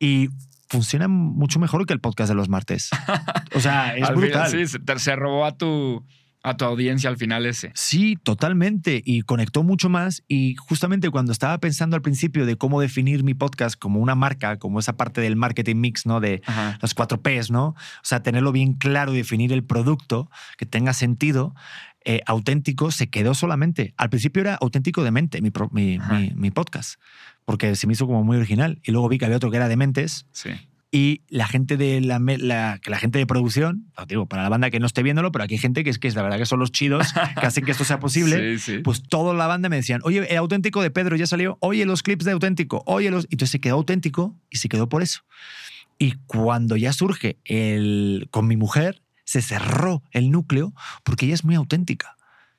y 0.00 0.28
funciona 0.68 1.06
mucho 1.08 1.60
mejor 1.60 1.86
que 1.86 1.94
el 1.94 2.00
podcast 2.00 2.28
de 2.28 2.34
los 2.34 2.48
martes. 2.48 2.90
O 3.54 3.60
sea, 3.60 3.96
es 3.96 4.06
final, 4.08 4.14
brutal. 4.16 4.50
sí, 4.50 4.66
se, 4.98 5.16
robó 5.16 5.44
a 5.46 5.56
tu, 5.56 6.04
a 6.42 6.56
tu 6.56 6.64
audiencia 6.66 7.08
al 7.08 7.16
final 7.16 7.46
ese. 7.46 7.72
Sí, 7.74 8.16
totalmente. 8.22 9.02
Y 9.04 9.22
conectó 9.22 9.62
mucho 9.62 9.88
más. 9.88 10.22
Y 10.28 10.54
justamente 10.56 11.08
cuando 11.10 11.32
estaba 11.32 11.58
pensando 11.58 11.96
al 11.96 12.02
principio 12.02 12.44
de 12.44 12.56
cómo 12.56 12.80
definir 12.80 13.24
mi 13.24 13.32
podcast 13.34 13.76
como 13.78 14.00
una 14.00 14.14
marca, 14.14 14.58
como 14.58 14.78
esa 14.78 14.96
parte 14.96 15.20
del 15.22 15.34
marketing 15.36 15.76
mix, 15.76 16.04
¿no? 16.06 16.20
De 16.20 16.42
Ajá. 16.46 16.78
las 16.82 16.92
cuatro 16.94 17.22
Ps, 17.22 17.50
¿no? 17.50 17.68
O 17.68 17.76
sea, 18.02 18.22
tenerlo 18.22 18.52
bien 18.52 18.74
claro 18.74 19.14
y 19.14 19.16
definir 19.16 19.52
el 19.52 19.64
producto 19.64 20.30
que 20.58 20.66
tenga 20.66 20.92
sentido. 20.92 21.54
Eh, 22.04 22.20
auténtico 22.26 22.90
se 22.90 23.08
quedó 23.10 23.34
solamente. 23.34 23.92
Al 23.96 24.10
principio 24.10 24.40
era 24.42 24.54
auténtico 24.54 25.04
de 25.04 25.10
mente, 25.10 25.40
mi, 25.42 25.50
pro- 25.50 25.70
mi, 25.72 25.98
mi- 26.10 26.32
mi 26.34 26.50
podcast, 26.50 27.00
porque 27.44 27.74
se 27.76 27.86
me 27.86 27.92
hizo 27.94 28.06
como 28.06 28.24
muy 28.24 28.36
original. 28.36 28.78
Y 28.84 28.92
luego 28.92 29.08
vi 29.08 29.18
que 29.18 29.24
había 29.24 29.36
otro 29.36 29.50
que 29.50 29.56
era 29.56 29.68
de 29.68 29.76
mentes 29.76 30.26
Sí. 30.32 30.50
y 30.90 31.22
la 31.28 31.46
gente 31.46 31.76
de 31.76 32.00
la, 32.00 32.18
la, 32.18 32.80
la 32.84 32.98
gente 32.98 33.18
de 33.18 33.26
producción, 33.26 33.90
digo, 34.06 34.26
para 34.26 34.42
la 34.42 34.48
banda 34.48 34.70
que 34.70 34.80
no 34.80 34.86
esté 34.86 35.02
viéndolo, 35.02 35.32
pero 35.32 35.44
aquí 35.44 35.54
hay 35.54 35.58
gente 35.60 35.84
que 35.84 35.90
es 35.90 35.98
que 35.98 36.08
es 36.08 36.14
la 36.14 36.22
verdad 36.22 36.38
que 36.38 36.46
son 36.46 36.60
los 36.60 36.72
chidos 36.72 37.12
que 37.38 37.46
hacen 37.46 37.64
que 37.64 37.72
esto 37.72 37.84
sea 37.84 37.98
posible. 38.00 38.58
Sí, 38.58 38.76
sí. 38.76 38.78
Pues 38.82 39.02
toda 39.02 39.34
la 39.34 39.46
banda 39.46 39.68
me 39.68 39.76
decían, 39.76 40.00
oye, 40.04 40.26
el 40.30 40.36
auténtico 40.38 40.80
de 40.82 40.90
Pedro 40.90 41.16
ya 41.16 41.26
salió, 41.26 41.58
oye, 41.60 41.84
los 41.84 42.02
clips 42.02 42.24
de 42.24 42.32
auténtico, 42.32 42.82
oye, 42.86 43.10
los. 43.10 43.24
Y 43.24 43.34
entonces 43.34 43.50
se 43.50 43.60
quedó 43.60 43.74
auténtico 43.74 44.34
y 44.50 44.56
se 44.58 44.68
quedó 44.68 44.88
por 44.88 45.02
eso. 45.02 45.20
Y 45.98 46.12
cuando 46.26 46.76
ya 46.76 46.92
surge 46.92 47.38
el. 47.44 48.28
con 48.30 48.46
mi 48.46 48.56
mujer, 48.56 49.02
se 49.28 49.42
cerró 49.42 50.02
el 50.10 50.30
núcleo 50.30 50.72
porque 51.04 51.26
ella 51.26 51.34
es 51.34 51.44
muy 51.44 51.54
auténtica. 51.54 52.16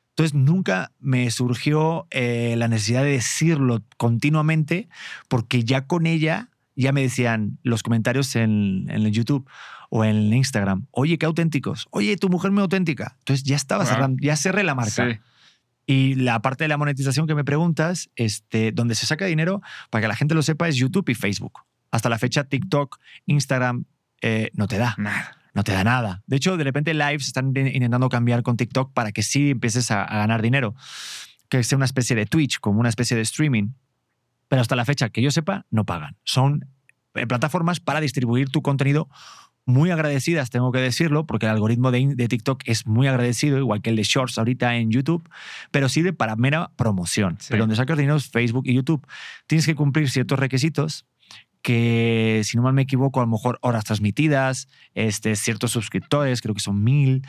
Entonces 0.09 0.35
nunca 0.35 0.91
me 0.99 1.31
surgió 1.31 2.05
eh, 2.11 2.53
la 2.59 2.67
necesidad 2.67 3.01
de 3.03 3.13
decirlo 3.13 3.83
continuamente 3.97 4.87
porque 5.29 5.63
ya 5.63 5.87
con 5.87 6.05
ella 6.05 6.49
ya 6.75 6.91
me 6.91 7.01
decían 7.01 7.57
los 7.63 7.81
comentarios 7.81 8.35
en, 8.35 8.85
en 8.87 9.01
el 9.07 9.11
YouTube 9.11 9.49
o 9.89 10.05
en 10.05 10.31
Instagram, 10.31 10.85
oye, 10.91 11.17
qué 11.17 11.25
auténticos, 11.25 11.87
oye, 11.89 12.15
tu 12.17 12.29
mujer 12.29 12.51
muy 12.51 12.61
auténtica. 12.61 13.15
Entonces 13.17 13.43
ya 13.43 13.55
estaba 13.55 13.83
Wow. 13.85 13.93
cerrando, 13.93 14.17
ya 14.21 14.35
cerré 14.35 14.63
la 14.63 14.75
marca. 14.75 15.09
Sí. 15.11 15.19
Y 15.87 16.13
la 16.13 16.39
parte 16.43 16.65
de 16.65 16.67
la 16.67 16.77
monetización 16.77 17.25
que 17.25 17.33
me 17.33 17.43
preguntas, 17.43 18.11
este, 18.15 18.71
donde 18.71 18.93
se 18.93 19.07
saca 19.07 19.25
dinero, 19.25 19.63
para 19.89 20.03
que 20.03 20.07
la 20.07 20.15
gente 20.15 20.35
lo 20.35 20.43
sepa, 20.43 20.67
es 20.67 20.75
YouTube 20.75 21.09
y 21.09 21.15
Facebook. 21.15 21.61
Hasta 21.89 22.09
la 22.09 22.19
fecha, 22.19 22.43
TikTok, 22.43 22.99
Instagram, 23.25 23.85
eh, 24.21 24.51
no 24.53 24.67
te 24.67 24.77
da, 24.77 24.93
Nada. 24.99 25.38
No 25.53 25.63
te 25.63 25.71
da 25.71 25.83
nada. 25.83 26.21
De 26.27 26.35
hecho, 26.35 26.57
de 26.57 26.63
repente 26.63 26.93
lives 26.93 27.27
están 27.27 27.53
in- 27.55 27.67
intentando 27.67 28.09
cambiar 28.09 28.43
con 28.43 28.57
TikTok 28.57 28.93
para 28.93 29.11
que 29.11 29.23
sí 29.23 29.51
empieces 29.51 29.91
a, 29.91 30.03
a 30.03 30.17
ganar 30.17 30.41
dinero. 30.41 30.75
Que 31.49 31.63
sea 31.63 31.75
una 31.77 31.85
especie 31.85 32.15
de 32.15 32.25
Twitch, 32.25 32.59
como 32.59 32.79
una 32.79 32.89
especie 32.89 33.17
de 33.17 33.23
streaming. 33.23 33.69
Pero 34.47 34.61
hasta 34.61 34.75
la 34.75 34.85
fecha, 34.85 35.09
que 35.09 35.21
yo 35.21 35.31
sepa, 35.31 35.65
no 35.71 35.85
pagan. 35.85 36.15
Son 36.23 36.65
eh, 37.15 37.25
plataformas 37.27 37.79
para 37.79 38.01
distribuir 38.01 38.49
tu 38.49 38.61
contenido 38.61 39.09
muy 39.65 39.91
agradecidas, 39.91 40.49
tengo 40.49 40.71
que 40.71 40.79
decirlo, 40.79 41.27
porque 41.27 41.45
el 41.45 41.51
algoritmo 41.51 41.91
de, 41.91 42.13
de 42.15 42.27
TikTok 42.27 42.63
es 42.65 42.87
muy 42.87 43.05
agradecido, 43.07 43.59
igual 43.59 43.83
que 43.83 43.91
el 43.91 43.97
de 43.97 44.03
Shorts 44.03 44.39
ahorita 44.39 44.75
en 44.77 44.89
YouTube, 44.89 45.29
pero 45.69 45.89
sirve 45.89 46.11
para 46.11 46.35
mera 46.35 46.71
promoción. 46.75 47.37
Sí. 47.39 47.49
Pero 47.51 47.63
donde 47.63 47.75
sacas 47.75 47.95
dinero 47.97 48.15
es 48.15 48.29
Facebook 48.29 48.63
y 48.65 48.73
YouTube. 48.73 49.05
Tienes 49.45 49.67
que 49.67 49.75
cumplir 49.75 50.09
ciertos 50.09 50.39
requisitos 50.39 51.05
que, 51.69 52.41
si 52.45 52.57
no 52.57 52.63
mal 52.63 52.73
me 52.73 52.81
equivoco, 52.81 53.19
a 53.19 53.23
lo 53.25 53.29
mejor 53.29 53.59
horas 53.61 53.83
transmitidas, 53.83 54.67
este, 54.95 55.35
ciertos 55.35 55.69
suscriptores, 55.69 56.41
creo 56.41 56.55
que 56.55 56.61
son 56.61 56.83
mil. 56.83 57.21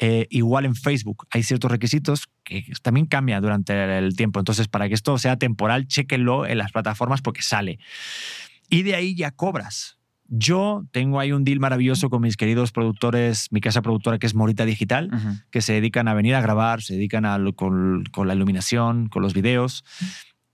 Eh, 0.00 0.26
igual 0.30 0.64
en 0.64 0.74
Facebook 0.74 1.28
hay 1.30 1.44
ciertos 1.44 1.70
requisitos 1.70 2.24
que 2.42 2.64
también 2.82 3.06
cambia 3.06 3.40
durante 3.40 3.98
el 3.98 4.16
tiempo. 4.16 4.40
Entonces, 4.40 4.66
para 4.66 4.88
que 4.88 4.94
esto 4.96 5.16
sea 5.16 5.36
temporal, 5.36 5.86
chéquenlo 5.86 6.44
en 6.44 6.58
las 6.58 6.72
plataformas 6.72 7.22
porque 7.22 7.42
sale. 7.42 7.78
Y 8.68 8.82
de 8.82 8.96
ahí 8.96 9.14
ya 9.14 9.30
cobras. 9.30 9.96
Yo 10.26 10.84
tengo 10.90 11.20
ahí 11.20 11.30
un 11.30 11.44
deal 11.44 11.60
maravilloso 11.60 12.10
con 12.10 12.22
mis 12.22 12.36
queridos 12.36 12.72
productores, 12.72 13.46
mi 13.52 13.60
casa 13.60 13.80
productora 13.80 14.18
que 14.18 14.26
es 14.26 14.34
Morita 14.34 14.64
Digital, 14.64 15.08
que 15.52 15.60
se 15.60 15.74
dedican 15.74 16.08
a 16.08 16.14
venir 16.14 16.34
a 16.34 16.40
grabar, 16.40 16.82
se 16.82 16.94
dedican 16.94 17.26
a 17.26 17.38
con, 17.54 18.02
con, 18.10 18.26
la 18.26 18.34
iluminación, 18.34 19.08
con 19.08 19.22
los 19.22 19.34
videos. 19.34 19.84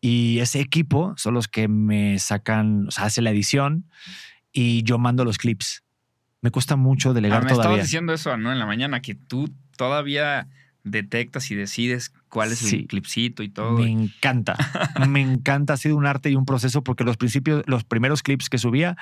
Y 0.00 0.38
ese 0.38 0.60
equipo 0.60 1.14
son 1.16 1.34
los 1.34 1.48
que 1.48 1.68
me 1.68 2.18
sacan, 2.18 2.86
o 2.88 2.90
sea, 2.90 3.04
hace 3.04 3.20
la 3.20 3.30
edición 3.30 3.84
y 4.52 4.82
yo 4.82 4.98
mando 4.98 5.24
los 5.24 5.38
clips. 5.38 5.84
Me 6.40 6.50
cuesta 6.50 6.76
mucho 6.76 7.12
delegar 7.12 7.42
ah, 7.42 7.44
me 7.44 7.50
todavía. 7.50 7.70
estabas 7.72 7.86
diciendo 7.86 8.12
eso, 8.14 8.36
¿no? 8.36 8.50
En 8.50 8.58
la 8.58 8.66
mañana, 8.66 9.02
que 9.02 9.14
tú 9.14 9.50
todavía 9.76 10.48
detectas 10.84 11.50
y 11.50 11.54
decides 11.54 12.12
cuál 12.30 12.52
es 12.52 12.72
el 12.72 12.86
clipcito 12.86 13.42
y 13.42 13.50
todo. 13.50 13.78
Me 13.78 13.90
encanta. 13.90 14.56
me 15.08 15.20
encanta. 15.20 15.74
Ha 15.74 15.76
sido 15.76 15.96
un 15.96 16.06
arte 16.06 16.30
y 16.30 16.36
un 16.36 16.46
proceso 16.46 16.82
porque 16.82 17.04
los 17.04 17.18
principios, 17.18 17.62
los 17.66 17.84
primeros 17.84 18.22
clips 18.22 18.48
que 18.48 18.56
subía 18.56 18.96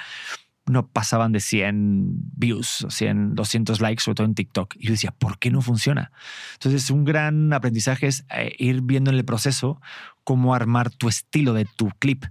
no 0.69 0.89
pasaban 0.89 1.33
de 1.33 1.41
100 1.41 2.33
views, 2.37 2.87
100, 2.89 3.35
200 3.35 3.81
likes, 3.81 4.03
sobre 4.03 4.17
todo 4.17 4.27
en 4.27 4.35
TikTok. 4.35 4.75
Y 4.77 4.87
yo 4.87 4.93
decía, 4.93 5.11
¿por 5.11 5.39
qué 5.39 5.51
no 5.51 5.63
funciona? 5.63 6.13
Entonces, 6.55 6.91
un 6.91 7.05
gran 7.05 7.53
aprendizaje 7.53 8.07
es 8.07 8.25
eh, 8.31 8.55
ir 8.59 8.83
viendo 8.83 9.11
en 9.11 9.17
el 9.17 9.25
proceso 9.25 9.81
cómo 10.25 10.55
armar 10.55 10.91
tu 10.91 11.09
estilo 11.09 11.55
de 11.55 11.65
tu 11.65 11.91
clip. 11.99 12.25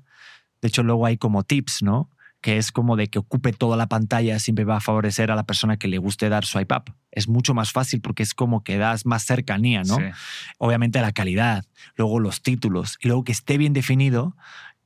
De 0.62 0.68
hecho, 0.68 0.84
luego 0.84 1.06
hay 1.06 1.18
como 1.18 1.44
tips, 1.44 1.84
¿no? 1.84 2.10
Que 2.42 2.58
es 2.58 2.72
como 2.72 2.96
de 2.96 3.08
que 3.08 3.20
ocupe 3.20 3.52
toda 3.54 3.78
la 3.78 3.88
pantalla, 3.88 4.40
siempre 4.40 4.66
va 4.66 4.78
a 4.78 4.82
favorecer 4.82 5.32
a 5.32 5.36
la 5.36 5.46
persona 5.46 5.78
que 5.78 5.88
le 5.88 5.98
guste 5.98 6.30
dar 6.30 6.46
swipe 6.46 6.76
up. 6.76 6.94
Es 7.12 7.28
mucho 7.28 7.54
más 7.54 7.72
fácil 7.72 8.02
porque 8.02 8.24
es 8.24 8.34
como 8.34 8.64
que 8.64 8.78
das 8.78 9.06
más 9.06 9.24
cercanía, 9.24 9.82
¿no? 9.84 9.98
Obviamente 10.60 11.02
la 11.02 11.12
calidad, 11.12 11.66
luego 11.96 12.20
los 12.20 12.44
títulos 12.44 12.98
y 13.02 13.08
luego 13.08 13.24
que 13.24 13.32
esté 13.32 13.58
bien 13.58 13.74
definido 13.74 14.36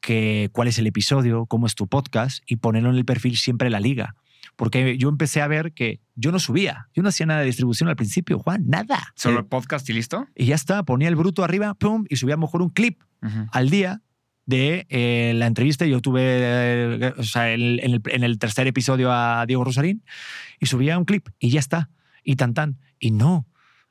que, 0.02 0.50
cuál 0.52 0.68
es 0.68 0.78
el 0.80 0.88
episodio, 0.88 1.46
cómo 1.46 1.68
es 1.68 1.76
tu 1.76 1.88
podcast 1.88 2.44
y 2.46 2.58
ponerlo 2.58 2.90
en 2.90 2.98
el 2.98 3.06
perfil 3.06 3.38
siempre 3.38 3.70
la 3.70 3.80
liga. 3.80 4.16
Porque 4.56 4.98
yo 4.98 5.10
empecé 5.10 5.42
a 5.42 5.48
ver 5.48 5.74
que 5.74 6.02
yo 6.16 6.32
no 6.32 6.40
subía, 6.40 6.90
yo 6.94 7.04
no 7.04 7.10
hacía 7.10 7.26
nada 7.26 7.40
de 7.40 7.46
distribución 7.46 7.90
al 7.90 7.96
principio, 7.96 8.38
Juan, 8.40 8.66
nada. 8.68 9.14
¿Solo 9.16 9.40
el 9.40 9.46
podcast 9.46 9.90
y 9.90 9.94
listo? 9.94 10.28
Y 10.36 10.46
ya 10.46 10.56
está, 10.56 10.84
ponía 10.84 11.08
el 11.08 11.16
bruto 11.16 11.44
arriba, 11.44 11.74
pum, 11.76 12.06
y 12.10 12.18
subía 12.18 12.36
a 12.36 12.38
lo 12.38 12.42
mejor 12.42 12.62
un 12.62 12.70
clip 12.70 13.02
al 13.52 13.70
día 13.70 14.02
de 14.46 14.88
eh, 14.90 15.34
la 15.36 15.48
entrevista. 15.48 15.86
Yo 15.86 16.02
tuve, 16.02 16.22
eh, 16.24 17.14
o 17.18 17.24
sea, 17.24 17.54
en, 17.54 17.62
el, 17.80 18.02
en, 18.06 18.24
el, 18.24 18.40
tercer 18.40 18.68
episodio 18.68 19.12
a 19.12 19.46
Diego 19.46 19.64
Rosarín 19.64 20.04
y 20.60 20.66
subía 20.66 20.98
un 20.98 21.06
clip 21.06 21.30
y 21.40 21.50
ya 21.50 21.60
está, 21.60 21.90
y 22.24 22.36
tan 22.36 22.54
tan. 22.54 22.80
Y 23.00 23.12
no, 23.12 23.48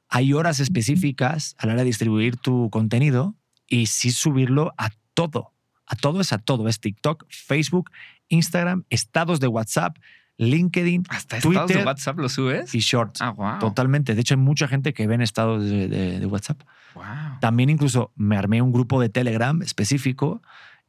hay 0.09 0.33
horas 0.33 0.61
específicas 0.61 1.55
a 1.59 1.67
la 1.67 1.73
hora 1.73 1.83
de 1.83 1.87
distribuir 1.87 2.37
tu 2.37 2.69
contenido 2.71 3.37
y 3.69 3.87
sí 3.87 4.11
subirlo 4.11 4.75
a 4.77 4.91
todo. 5.15 5.55
A 5.91 5.97
todo 5.97 6.21
es 6.21 6.33
a 6.33 6.39
todo. 6.39 6.69
Es 6.69 6.79
TikTok, 6.79 7.27
Facebook, 7.29 7.91
Instagram, 8.29 8.85
estados 8.91 9.41
de 9.41 9.49
WhatsApp, 9.49 9.99
LinkedIn, 10.37 11.03
¿Hasta 11.09 11.41
Twitter, 11.41 11.63
estados 11.63 11.83
de 11.83 11.85
WhatsApp 11.85 12.19
lo 12.19 12.29
subes? 12.29 12.73
Y 12.77 12.79
Shorts. 12.79 13.21
Ah, 13.21 13.31
wow. 13.31 13.59
Totalmente. 13.59 14.15
De 14.15 14.21
hecho, 14.21 14.35
hay 14.35 14.41
mucha 14.41 14.69
gente 14.69 14.95
que 14.95 15.09
ve 15.09 15.17
en 15.17 15.21
estados 15.21 15.69
de, 15.69 16.25
WhatsApp. 16.27 16.63
Wow. 16.95 17.05
También 17.41 17.71
incluso 17.71 18.13
me 18.15 18.37
armé 18.37 18.63
un 18.63 18.71
grupo 18.71 19.01
de 19.01 19.09
Telegram 19.09 19.61
específico 19.63 20.43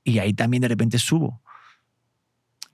y 0.04 0.20
ahí 0.20 0.36
también 0.36 0.62
de 0.62 0.68
repente 0.68 1.00
subo. 1.00 1.42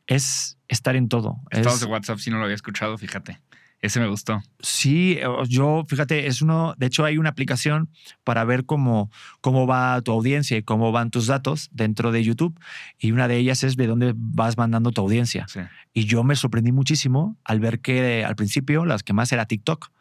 Es 0.05 0.57
estar 0.67 0.97
en 0.97 1.07
todo. 1.07 1.37
Estados 1.49 1.79
de 1.79 1.85
WhatsApp, 1.85 2.19
si 2.19 2.29
no 2.29 2.39
lo 2.39 2.43
había 2.43 2.55
escuchado, 2.55 2.97
fíjate. 2.97 3.39
Ese 3.79 3.99
me 3.99 4.07
gustó. 4.07 4.41
Sí, 4.59 5.19
yo, 5.47 5.85
fíjate, 5.87 6.25
es 6.25 6.41
uno, 6.41 6.73
de 6.77 6.87
hecho 6.87 7.05
hay 7.05 7.19
una 7.19 7.29
aplicación 7.29 7.89
para 8.23 8.43
ver 8.43 8.65
cómo, 8.65 9.11
cómo 9.39 9.67
va 9.67 10.01
tu 10.01 10.11
audiencia 10.11 10.57
y 10.57 10.63
cómo 10.63 10.91
van 10.91 11.11
tus 11.11 11.27
datos 11.27 11.69
dentro 11.71 12.11
de 12.11 12.23
YouTube. 12.23 12.59
Y 12.97 13.11
una 13.11 13.27
de 13.27 13.37
ellas 13.37 13.63
es 13.63 13.75
de 13.75 13.85
dónde 13.85 14.13
vas 14.15 14.57
mandando 14.57 14.91
tu 14.91 15.01
audiencia. 15.01 15.45
Y 15.93 16.05
yo 16.05 16.23
me 16.23 16.35
sorprendí 16.35 16.71
muchísimo 16.71 17.37
al 17.43 17.59
ver 17.59 17.79
que 17.79 18.25
al 18.25 18.35
principio 18.35 18.83
las 18.83 19.03
que 19.03 19.13
más 19.13 19.31
era 19.31 19.45
TikTok 19.45 19.91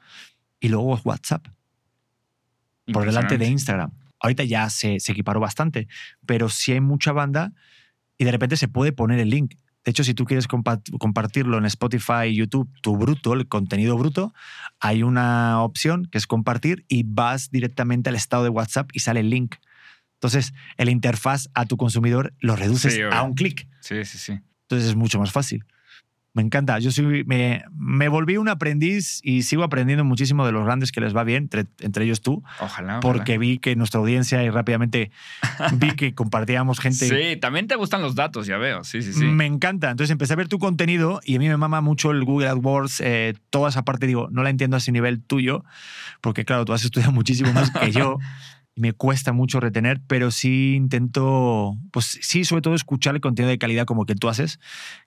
y 0.58 0.68
luego 0.68 0.98
WhatsApp. 1.04 1.46
Por 2.92 3.04
delante 3.04 3.36
de 3.36 3.46
Instagram. 3.46 3.90
Ahorita 4.20 4.44
ya 4.44 4.70
se, 4.70 5.00
se 5.00 5.12
equiparó 5.12 5.40
bastante, 5.40 5.86
pero 6.24 6.48
sí 6.48 6.72
hay 6.72 6.80
mucha 6.80 7.12
banda 7.12 7.52
y 8.16 8.24
de 8.24 8.32
repente 8.32 8.56
se 8.56 8.68
puede 8.68 8.92
poner 8.92 9.18
el 9.18 9.28
link 9.28 9.54
de 9.86 9.90
hecho, 9.90 10.02
si 10.02 10.14
tú 10.14 10.24
quieres 10.24 10.48
compartirlo 10.48 11.58
en 11.58 11.64
Spotify, 11.64 12.34
YouTube, 12.34 12.68
tu 12.82 12.96
bruto, 12.96 13.34
el 13.34 13.46
contenido 13.46 13.96
bruto, 13.96 14.34
hay 14.80 15.04
una 15.04 15.62
opción 15.62 16.08
que 16.10 16.18
es 16.18 16.26
compartir 16.26 16.84
y 16.88 17.04
vas 17.04 17.52
directamente 17.52 18.10
al 18.10 18.16
estado 18.16 18.42
de 18.42 18.48
WhatsApp 18.48 18.90
y 18.94 18.98
sale 18.98 19.20
el 19.20 19.30
link. 19.30 19.54
Entonces, 20.14 20.54
el 20.76 20.88
interfaz 20.88 21.50
a 21.54 21.66
tu 21.66 21.76
consumidor 21.76 22.34
lo 22.40 22.56
reduces 22.56 22.98
a 23.12 23.22
un 23.22 23.34
clic. 23.34 23.68
Sí, 23.78 24.04
sí, 24.04 24.18
sí. 24.18 24.40
Entonces 24.62 24.88
es 24.88 24.96
mucho 24.96 25.20
más 25.20 25.30
fácil. 25.30 25.64
Me 26.36 26.42
encanta. 26.42 26.78
Yo 26.80 26.90
soy, 26.90 27.24
me, 27.24 27.64
me, 27.78 28.08
volví 28.08 28.36
un 28.36 28.50
aprendiz 28.50 29.20
y 29.22 29.44
sigo 29.44 29.64
aprendiendo 29.64 30.04
muchísimo 30.04 30.44
de 30.44 30.52
los 30.52 30.66
grandes 30.66 30.92
que 30.92 31.00
les 31.00 31.16
va 31.16 31.24
bien, 31.24 31.48
entre, 31.80 32.04
ellos 32.04 32.20
tú. 32.20 32.44
Ojalá, 32.60 33.00
Porque 33.00 33.38
vi 33.38 33.56
que 33.56 33.74
nuestra 33.74 34.00
audiencia 34.00 34.42
y 34.42 34.50
rápidamente 34.50 35.10
vi 35.72 35.92
que 35.92 36.14
compartíamos 36.14 36.78
gente. 36.78 37.08
Sí, 37.08 37.40
también 37.40 37.68
te 37.68 37.74
gustan 37.76 38.02
los 38.02 38.14
datos, 38.14 38.46
ya 38.46 38.58
veo. 38.58 38.84
Sí, 38.84 39.00
sí, 39.00 39.14
sí. 39.14 39.24
Me 39.24 39.46
encanta. 39.46 39.90
Entonces 39.90 40.10
empecé 40.10 40.34
a 40.34 40.36
ver 40.36 40.48
tu 40.48 40.58
contenido 40.58 41.22
y 41.24 41.36
a 41.36 41.38
mí 41.38 41.48
me 41.48 41.56
mama 41.56 41.80
mucho 41.80 42.10
el 42.10 42.22
Google 42.22 42.48
AdWords, 42.48 43.00
eh, 43.00 43.32
toda 43.48 43.70
esa 43.70 43.86
parte, 43.86 44.06
digo, 44.06 44.28
no 44.30 44.42
la 44.42 44.50
entiendo 44.50 44.76
a 44.76 44.78
ese 44.78 44.92
nivel 44.92 45.22
tuyo, 45.22 45.64
porque 46.20 46.44
claro, 46.44 46.66
tú 46.66 46.74
has 46.74 46.84
estudiado 46.84 47.12
muchísimo 47.12 47.50
más 47.54 47.70
que 47.70 47.92
yo. 47.92 48.18
me 48.76 48.92
cuesta 48.92 49.32
mucho 49.32 49.58
retener, 49.58 50.00
pero 50.06 50.30
sí 50.30 50.74
intento, 50.74 51.76
pues 51.90 52.18
sí, 52.20 52.44
sobre 52.44 52.62
todo 52.62 52.74
escuchar 52.74 53.14
el 53.14 53.20
contenido 53.20 53.50
de 53.50 53.58
calidad 53.58 53.86
como 53.86 54.04
que 54.04 54.14
tú 54.14 54.28
haces, 54.28 54.60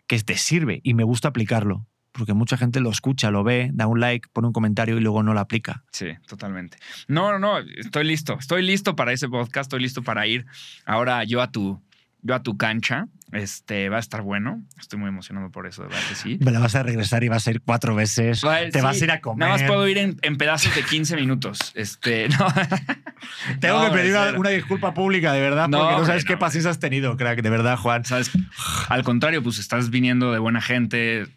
que 0.07 0.19
te 0.19 0.35
sirve 0.37 0.81
y 0.83 0.95
me 0.95 1.03
gusta 1.03 1.29
aplicarlo. 1.29 1.85
Porque 2.11 2.33
mucha 2.33 2.57
gente 2.57 2.79
lo 2.79 2.89
escucha, 2.89 3.29
lo 3.29 3.43
ve, 3.43 3.69
da 3.71 3.85
un 3.85 3.99
like, 3.99 4.27
pone 4.33 4.47
un 4.47 4.53
comentario 4.53 4.97
y 4.97 5.01
luego 5.01 5.21
no 5.21 5.35
lo 5.35 5.39
aplica. 5.39 5.83
Sí, 5.91 6.07
totalmente. 6.27 6.79
No, 7.07 7.31
no, 7.31 7.39
no, 7.39 7.59
estoy 7.59 8.03
listo. 8.03 8.37
Estoy 8.39 8.63
listo 8.63 8.95
para 8.95 9.13
ese 9.13 9.29
podcast, 9.29 9.67
estoy 9.67 9.81
listo 9.81 10.01
para 10.01 10.25
ir 10.25 10.47
ahora 10.85 11.23
yo 11.23 11.39
a 11.39 11.51
tu, 11.51 11.79
yo 12.23 12.33
a 12.33 12.41
tu 12.41 12.57
cancha 12.57 13.07
este 13.31 13.89
va 13.89 13.97
a 13.97 13.99
estar 13.99 14.21
bueno. 14.21 14.63
Estoy 14.79 14.99
muy 14.99 15.09
emocionado 15.09 15.51
por 15.51 15.67
eso, 15.67 15.83
de 15.83 15.89
verdad 15.89 16.03
que 16.09 16.15
sí. 16.15 16.37
Me 16.41 16.51
la 16.51 16.59
vas 16.59 16.75
a 16.75 16.83
regresar 16.83 17.23
y 17.23 17.29
vas 17.29 17.47
a 17.47 17.51
ir 17.51 17.61
cuatro 17.61 17.95
veces. 17.95 18.41
te 18.71 18.81
vas 18.81 19.01
a 19.01 19.03
ir 19.03 19.11
a 19.11 19.21
comer. 19.21 19.47
Nada 19.47 19.51
más 19.59 19.63
puedo 19.63 19.87
ir 19.87 19.97
en, 19.97 20.37
pedazos 20.37 20.73
de 20.75 20.83
15 20.83 21.15
minutos. 21.15 21.71
Este, 21.75 22.29
no. 22.39 22.47
Tengo 23.59 23.85
que 23.85 23.91
pedir 23.91 24.15
una, 24.35 24.49
disculpa 24.49 24.93
pública, 24.93 25.33
de 25.33 25.41
verdad, 25.41 25.69
porque 25.69 25.95
no 25.95 26.05
sabes 26.05 26.25
qué 26.25 26.37
pases 26.37 26.65
has 26.65 26.79
tenido, 26.79 27.17
crack. 27.17 27.41
De 27.41 27.49
verdad, 27.49 27.77
Juan. 27.77 28.05
¿Sabes? 28.05 28.31
Al 28.87 29.03
contrario, 29.03 29.43
pues 29.43 29.59
estás 29.59 29.89
viniendo 29.89 30.31
de 30.31 30.39
buena 30.39 30.61
gente. 30.61 31.27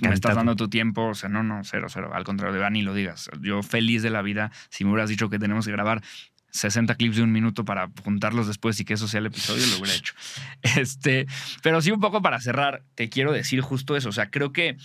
me 0.00 0.14
estás 0.14 0.34
dando 0.34 0.56
tu 0.56 0.68
tiempo. 0.68 1.08
O 1.08 1.14
sea, 1.14 1.28
no, 1.28 1.42
no, 1.42 1.62
cero, 1.64 1.86
cero. 1.90 2.10
Al 2.12 2.24
contrario, 2.24 2.60
de 2.60 2.70
ni 2.70 2.82
lo 2.82 2.94
digas. 2.94 3.30
Yo 3.40 3.62
feliz 3.62 4.02
de 4.02 4.10
la 4.10 4.22
vida. 4.22 4.50
Si 4.68 4.84
me 4.84 4.90
hubieras 4.90 5.10
dicho 5.10 5.30
que 5.30 5.38
tenemos 5.38 5.66
que 5.66 5.72
grabar 5.72 6.02
60 6.50 6.94
clips 6.96 7.16
de 7.16 7.22
un 7.22 7.32
minuto 7.32 7.64
para 7.64 7.90
juntarlos 8.02 8.46
después 8.46 8.78
y 8.80 8.84
que 8.84 8.94
eso 8.94 9.08
sea 9.08 9.20
el 9.20 9.26
episodio, 9.26 9.66
lo 9.66 9.78
hubiera 9.78 9.94
hecho. 9.94 10.14
Este, 10.62 11.26
pero 11.62 11.80
sí, 11.80 11.90
un 11.90 12.00
poco 12.00 12.22
para 12.22 12.40
cerrar, 12.40 12.82
te 12.94 13.08
quiero 13.08 13.32
decir 13.32 13.60
justo 13.60 13.96
eso. 13.96 14.08
O 14.08 14.12
sea, 14.12 14.30
creo 14.30 14.52
que 14.52 14.76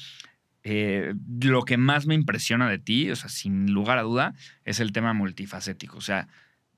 eh, 0.64 1.14
lo 1.42 1.64
que 1.64 1.78
más 1.78 2.08
me 2.08 2.16
impresiona 2.16 2.70
de 2.70 2.80
ti, 2.80 3.12
o 3.12 3.16
sea, 3.16 3.30
sin 3.30 3.72
lugar 3.72 3.98
a 3.98 4.04
duda, 4.04 4.34
es 4.64 4.80
el 4.80 4.92
tema 4.92 5.14
multifacético. 5.14 5.98
O 5.98 6.02
sea, 6.02 6.28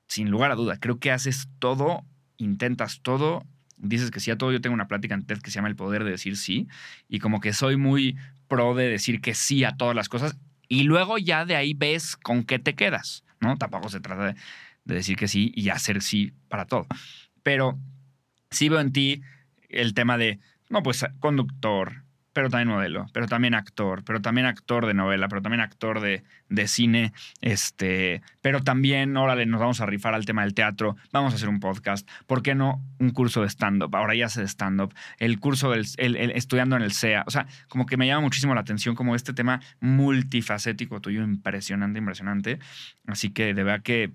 sin 0.06 0.30
lugar 0.30 0.50
a 0.50 0.56
duda, 0.56 0.78
creo 0.78 0.98
que 0.98 1.10
haces 1.10 1.48
todo, 1.58 2.04
intentas 2.36 3.00
todo, 3.02 3.46
dices 3.76 4.10
que 4.10 4.20
sí 4.20 4.30
a 4.30 4.38
todo. 4.38 4.52
Yo 4.52 4.60
tengo 4.60 4.74
una 4.74 4.88
plática 4.88 5.14
en 5.14 5.24
TED 5.24 5.38
que 5.38 5.50
se 5.50 5.56
llama 5.56 5.68
El 5.68 5.76
poder 5.76 6.04
de 6.04 6.10
decir 6.10 6.36
sí, 6.36 6.68
y 7.08 7.18
como 7.18 7.40
que 7.40 7.52
soy 7.52 7.76
muy 7.76 8.16
pro 8.48 8.74
de 8.74 8.88
decir 8.88 9.20
que 9.20 9.34
sí 9.34 9.64
a 9.64 9.76
todas 9.76 9.94
las 9.94 10.08
cosas, 10.08 10.36
y 10.68 10.82
luego 10.82 11.18
ya 11.18 11.44
de 11.44 11.56
ahí 11.56 11.74
ves 11.74 12.16
con 12.16 12.44
qué 12.44 12.58
te 12.58 12.74
quedas, 12.74 13.24
¿no? 13.40 13.56
Tampoco 13.56 13.88
se 13.88 14.00
trata 14.00 14.26
de 14.26 14.34
de 14.88 14.96
decir 14.96 15.16
que 15.16 15.28
sí 15.28 15.52
y 15.54 15.68
hacer 15.68 16.02
sí 16.02 16.32
para 16.48 16.64
todo. 16.64 16.86
Pero 17.44 17.78
sí 18.50 18.68
veo 18.68 18.80
en 18.80 18.92
ti 18.92 19.22
el 19.68 19.94
tema 19.94 20.18
de, 20.18 20.40
no, 20.70 20.82
pues 20.82 21.04
conductor, 21.20 22.02
pero 22.32 22.48
también 22.50 22.68
modelo, 22.68 23.06
pero 23.12 23.26
también 23.26 23.54
actor, 23.54 24.04
pero 24.04 24.22
también 24.22 24.46
actor 24.46 24.86
de 24.86 24.94
novela, 24.94 25.28
pero 25.28 25.42
también 25.42 25.60
actor 25.60 26.00
de, 26.00 26.22
de, 26.48 26.68
cine, 26.68 27.12
este, 27.40 28.22
pero 28.40 28.62
también, 28.62 29.16
órale, 29.16 29.44
nos 29.44 29.60
vamos 29.60 29.80
a 29.80 29.86
rifar 29.86 30.14
al 30.14 30.24
tema 30.24 30.42
del 30.42 30.54
teatro, 30.54 30.96
vamos 31.12 31.32
a 31.32 31.36
hacer 31.36 31.48
un 31.48 31.60
podcast, 31.60 32.08
¿por 32.26 32.42
qué 32.42 32.54
no 32.54 32.80
un 32.98 33.10
curso 33.10 33.42
de 33.42 33.48
stand-up? 33.48 33.94
Ahora 33.94 34.14
ya 34.14 34.28
de 34.28 34.46
stand-up, 34.46 34.94
el 35.18 35.40
curso 35.40 35.70
del 35.70 35.84
el, 35.96 36.16
estudiando 36.30 36.76
en 36.76 36.82
el 36.82 36.92
SEA, 36.92 37.24
o 37.26 37.30
sea, 37.30 37.46
como 37.66 37.86
que 37.86 37.96
me 37.96 38.06
llama 38.06 38.22
muchísimo 38.22 38.54
la 38.54 38.60
atención 38.60 38.94
como 38.94 39.16
este 39.16 39.32
tema 39.34 39.60
multifacético 39.80 41.00
tuyo, 41.00 41.24
impresionante, 41.24 41.98
impresionante, 41.98 42.58
así 43.06 43.30
que 43.30 43.52
de 43.52 43.64
verdad 43.64 43.82
que 43.82 44.12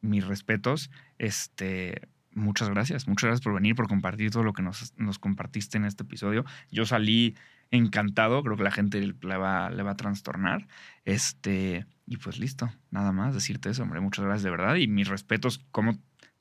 mis 0.00 0.26
respetos. 0.26 0.90
Este, 1.18 2.08
muchas 2.32 2.68
gracias. 2.68 3.08
Muchas 3.08 3.28
gracias 3.28 3.44
por 3.44 3.54
venir, 3.54 3.74
por 3.74 3.88
compartir 3.88 4.30
todo 4.30 4.42
lo 4.42 4.52
que 4.52 4.62
nos, 4.62 4.94
nos 4.96 5.18
compartiste 5.18 5.78
en 5.78 5.84
este 5.84 6.04
episodio. 6.04 6.44
Yo 6.70 6.86
salí 6.86 7.36
encantado, 7.70 8.42
creo 8.42 8.56
que 8.56 8.64
la 8.64 8.70
gente 8.70 9.00
le 9.00 9.36
va, 9.36 9.70
le 9.70 9.82
va 9.82 9.92
a 9.92 9.96
trastornar. 9.96 10.66
Este, 11.04 11.86
y 12.06 12.16
pues 12.16 12.38
listo, 12.38 12.70
nada 12.90 13.12
más 13.12 13.34
decirte 13.34 13.70
eso, 13.70 13.82
hombre. 13.82 14.00
Muchas 14.00 14.24
gracias 14.24 14.42
de 14.42 14.50
verdad 14.50 14.76
y 14.76 14.88
mis 14.88 15.08
respetos, 15.08 15.64
cómo 15.70 15.98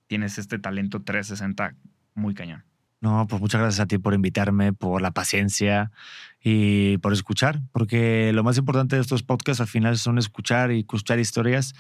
tienes 0.08 0.38
este 0.38 0.60
talento 0.60 1.04
360 1.04 1.76
muy 2.16 2.34
cañón. 2.34 2.64
No, 3.02 3.28
pues 3.28 3.42
muchas 3.42 3.62
gracias 3.62 3.80
a 3.80 3.86
ti 3.86 3.98
por 3.98 4.14
invitarme, 4.14 4.74
por 4.74 5.02
la 5.02 5.12
paciencia 5.12 5.92
y 6.42 6.98
por 7.00 7.14
escuchar, 7.14 7.62
porque 7.72 8.32
lo 8.34 8.44
más 8.44 8.58
importante 8.58 8.96
de 8.96 9.02
estos 9.02 9.24
podcasts 9.24 9.62
al 9.62 9.68
final 9.68 9.98
son 9.98 10.18
escuchar 10.18 10.72
y 10.72 10.80
escuchar 10.80 11.20
historias 11.20 11.74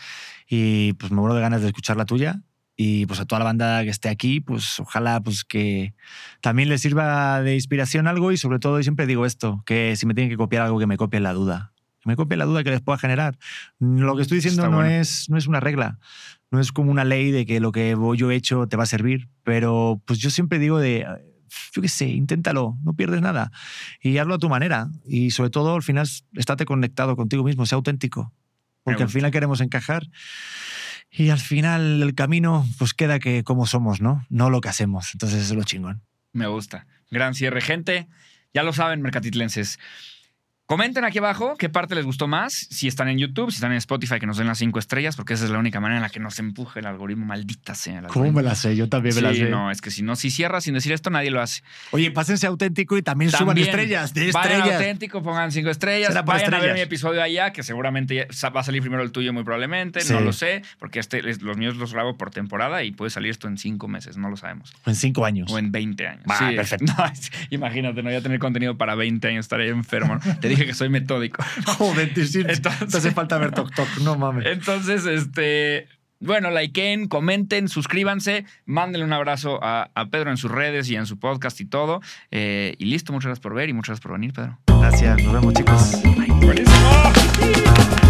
y 0.48 0.94
pues 0.94 1.12
me 1.12 1.20
muero 1.20 1.36
de 1.36 1.42
ganas 1.42 1.62
de 1.62 1.68
escuchar 1.68 1.98
la 1.98 2.06
tuya 2.06 2.42
y 2.82 3.06
pues 3.08 3.20
a 3.20 3.26
toda 3.26 3.40
la 3.40 3.46
banda 3.46 3.84
que 3.84 3.90
esté 3.90 4.08
aquí, 4.08 4.40
pues 4.40 4.80
ojalá 4.80 5.20
pues 5.20 5.44
que 5.44 5.94
también 6.40 6.70
les 6.70 6.80
sirva 6.80 7.42
de 7.42 7.56
inspiración 7.56 8.08
algo 8.08 8.32
y 8.32 8.38
sobre 8.38 8.60
todo, 8.60 8.82
siempre 8.82 9.06
digo 9.06 9.26
esto, 9.26 9.64
que 9.66 9.98
si 9.98 10.06
me 10.06 10.14
tienen 10.14 10.30
que 10.30 10.38
copiar 10.38 10.64
algo, 10.64 10.80
que 10.80 10.88
me 10.88 10.96
copien 10.96 11.24
la 11.24 11.34
duda. 11.34 11.74
Que 12.00 12.08
me 12.08 12.16
copien 12.16 12.40
la 12.40 12.46
duda 12.46 12.64
que 12.64 12.70
les 12.70 12.80
pueda 12.80 12.98
generar. 12.98 13.38
Lo 13.80 14.16
que 14.16 14.22
estoy 14.22 14.38
diciendo 14.38 14.62
Está 14.62 14.72
no, 14.72 14.78
bueno. 14.78 14.92
es, 14.92 15.30
no 15.30 15.38
es 15.38 15.48
una 15.48 15.60
regla, 15.60 16.00
no 16.52 16.62
es 16.62 16.72
como 16.72 16.90
una 16.90 17.04
ley 17.04 17.32
de 17.32 17.46
que 17.46 17.60
lo 17.60 17.74
que 17.74 17.98
yo 18.16 18.32
he 18.32 18.36
hecho 18.36 18.66
te 18.68 18.78
va 18.78 18.84
a 18.84 18.86
servir, 18.86 19.28
pero 19.44 20.02
pues 20.06 20.20
yo 20.20 20.30
siempre 20.30 20.58
digo 20.58 20.80
de, 20.80 21.06
yo 21.74 21.82
qué 21.82 21.88
sé, 21.88 22.08
inténtalo, 22.08 22.78
no 22.84 22.94
pierdes 22.94 23.22
nada 23.22 23.52
y 24.02 24.18
hazlo 24.18 24.36
a 24.36 24.40
tu 24.40 24.50
manera 24.50 24.90
y 25.06 25.32
sobre 25.32 25.50
todo 25.50 25.76
al 25.76 25.84
final 25.84 26.08
estate 26.36 26.66
conectado 26.66 27.16
contigo 27.16 27.44
mismo, 27.44 27.66
sea 27.66 27.78
auténtico, 27.78 28.34
porque 28.84 29.04
al 29.04 29.10
final 29.10 29.32
queremos 29.32 29.62
encajar 29.62 30.08
y 31.12 31.30
al 31.30 31.40
final 31.40 32.02
el 32.04 32.16
camino 32.16 32.68
pues 32.78 32.94
queda 32.94 33.20
que 33.20 33.44
como 33.44 33.66
somos, 33.66 34.02
¿no? 34.02 34.26
No 34.30 34.50
lo 34.50 34.62
que 34.62 34.70
hacemos. 34.70 35.10
Entonces 35.14 35.42
eso 35.44 35.54
es 35.54 35.58
lo 35.58 35.64
chingón. 35.64 36.04
Me 36.34 36.48
gusta. 36.48 36.86
Gran 37.10 37.34
cierre, 37.34 37.62
gente. 37.62 38.08
Ya 38.54 38.64
lo 38.64 38.74
saben, 38.74 39.02
mercatitlenses. 39.02 39.80
Comenten 40.70 41.04
aquí 41.04 41.18
abajo 41.18 41.56
qué 41.58 41.68
parte 41.68 41.96
les 41.96 42.06
gustó 42.06 42.28
más. 42.28 42.54
Si 42.70 42.88
están 42.88 43.08
en 43.08 43.18
YouTube, 43.18 43.50
si 43.50 43.56
están 43.56 43.72
en 43.72 43.80
Spotify, 43.80 44.20
que 44.20 44.28
nos 44.28 44.38
den 44.38 44.46
las 44.46 44.60
cinco 44.60 44.78
estrellas, 44.78 45.16
porque 45.16 45.34
esa 45.34 45.46
es 45.46 45.50
la 45.50 45.58
única 45.58 45.80
manera 45.80 45.98
en 45.98 46.04
la 46.04 46.10
que 46.12 46.20
nos 46.20 46.38
empuje 46.38 46.80
el 46.82 46.86
algoritmo. 46.86 47.26
Maldita 47.26 47.74
sea. 47.74 47.98
El 47.98 48.06
algoritmo. 48.06 48.42
la 48.42 48.54
sé? 48.54 48.76
Yo 48.76 48.88
también 48.88 49.16
Sí, 49.16 49.46
no, 49.50 49.72
es 49.72 49.82
que 49.82 49.90
si 49.90 50.04
no, 50.04 50.16
si 50.16 50.30
cierras 50.30 50.66
sin 50.66 50.76
decir 50.76 50.92
esto, 50.94 51.10
nadie 51.10 51.32
lo 51.32 51.42
hace. 51.42 51.64
Oye, 51.90 52.12
pásense 52.12 52.46
auténtico 52.46 53.00
y 53.00 53.02
también, 53.02 53.32
suban 53.32 53.58
estrellas, 53.58 54.14
de 54.14 54.32
Vayan 54.32 54.52
estrellas. 54.60 54.76
auténtico, 54.80 55.24
pongan 55.24 55.52
cinco 55.52 55.72
estrellas. 55.72 56.10
Será 56.10 56.22
Vayan 56.22 56.46
a 56.46 56.50
ver 56.50 56.54
estrellas. 56.58 56.76
mi 56.76 56.82
episodio 56.82 57.24
allá, 57.24 57.52
que 57.52 57.64
seguramente 57.64 58.28
va 58.56 58.60
a 58.60 58.64
salir 58.64 58.84
primero 58.84 59.02
el 59.02 59.12
tuyo, 59.12 59.34
muy 59.34 59.44
probablemente. 59.44 60.02
Sí. 60.02 60.14
No 60.14 60.20
lo 60.22 60.34
sé, 60.34 60.62
porque 60.78 61.00
este, 61.00 61.28
es- 61.28 61.42
los 61.42 61.58
míos 61.58 61.78
los 61.78 61.94
grabo 61.94 62.16
por 62.16 62.30
temporada 62.30 62.84
y 62.84 62.92
puede 62.92 63.10
salir 63.10 63.32
esto 63.32 63.48
en 63.48 63.58
cinco 63.58 63.88
meses, 63.88 64.18
no 64.18 64.30
lo 64.30 64.38
sabemos. 64.38 64.72
En 64.86 64.94
cinco 64.94 65.26
años. 65.26 65.52
O 65.52 65.58
en 65.58 65.72
20 65.72 66.08
años. 66.08 66.24
Va, 66.30 66.38
perfecto. 66.52 66.86
No, 67.00 67.06
imagínate, 67.50 68.04
no 68.04 68.10
voy 68.10 68.18
a 68.18 68.22
tener 68.22 68.38
contenido 68.38 68.78
para 68.78 68.94
20 68.94 69.28
años, 69.30 69.46
estaré 69.46 69.70
enfermo. 69.70 70.20
Te 70.40 70.48
dije 70.48 70.59
que 70.66 70.74
soy 70.74 70.90
metódico. 70.90 71.44
Joder, 71.78 72.14
te, 72.14 72.22
Entonces- 72.22 72.62
te 72.92 72.98
hace 72.98 73.12
falta 73.12 73.38
ver 73.38 73.52
Tok 73.52 73.74
Tok, 73.74 73.88
no 74.04 74.18
mames. 74.18 74.46
Entonces, 74.46 75.06
este. 75.06 75.88
Bueno, 76.22 76.52
likeen, 76.52 77.08
comenten, 77.08 77.70
suscríbanse, 77.70 78.44
mándenle 78.66 79.06
un 79.06 79.14
abrazo 79.14 79.58
a, 79.64 79.90
a 79.96 80.06
Pedro 80.08 80.32
en 80.32 80.36
sus 80.36 80.52
redes 80.52 80.90
y 80.90 80.98
en 80.98 81.06
su 81.06 81.18
podcast 81.18 81.62
y 81.62 81.66
todo. 81.66 82.02
Eh, 82.30 82.76
y 82.78 82.86
listo, 82.86 83.14
muchas 83.14 83.28
gracias 83.28 83.42
por 83.42 83.54
ver 83.54 83.70
y 83.70 83.74
muchas 83.74 83.92
gracias 83.92 84.04
por 84.04 84.12
venir, 84.14 84.34
Pedro. 84.34 84.60
Gracias, 84.82 85.24
nos 85.24 85.34
vemos 85.34 85.54
chicos. 85.54 86.02
Buenísimo. 86.42 88.09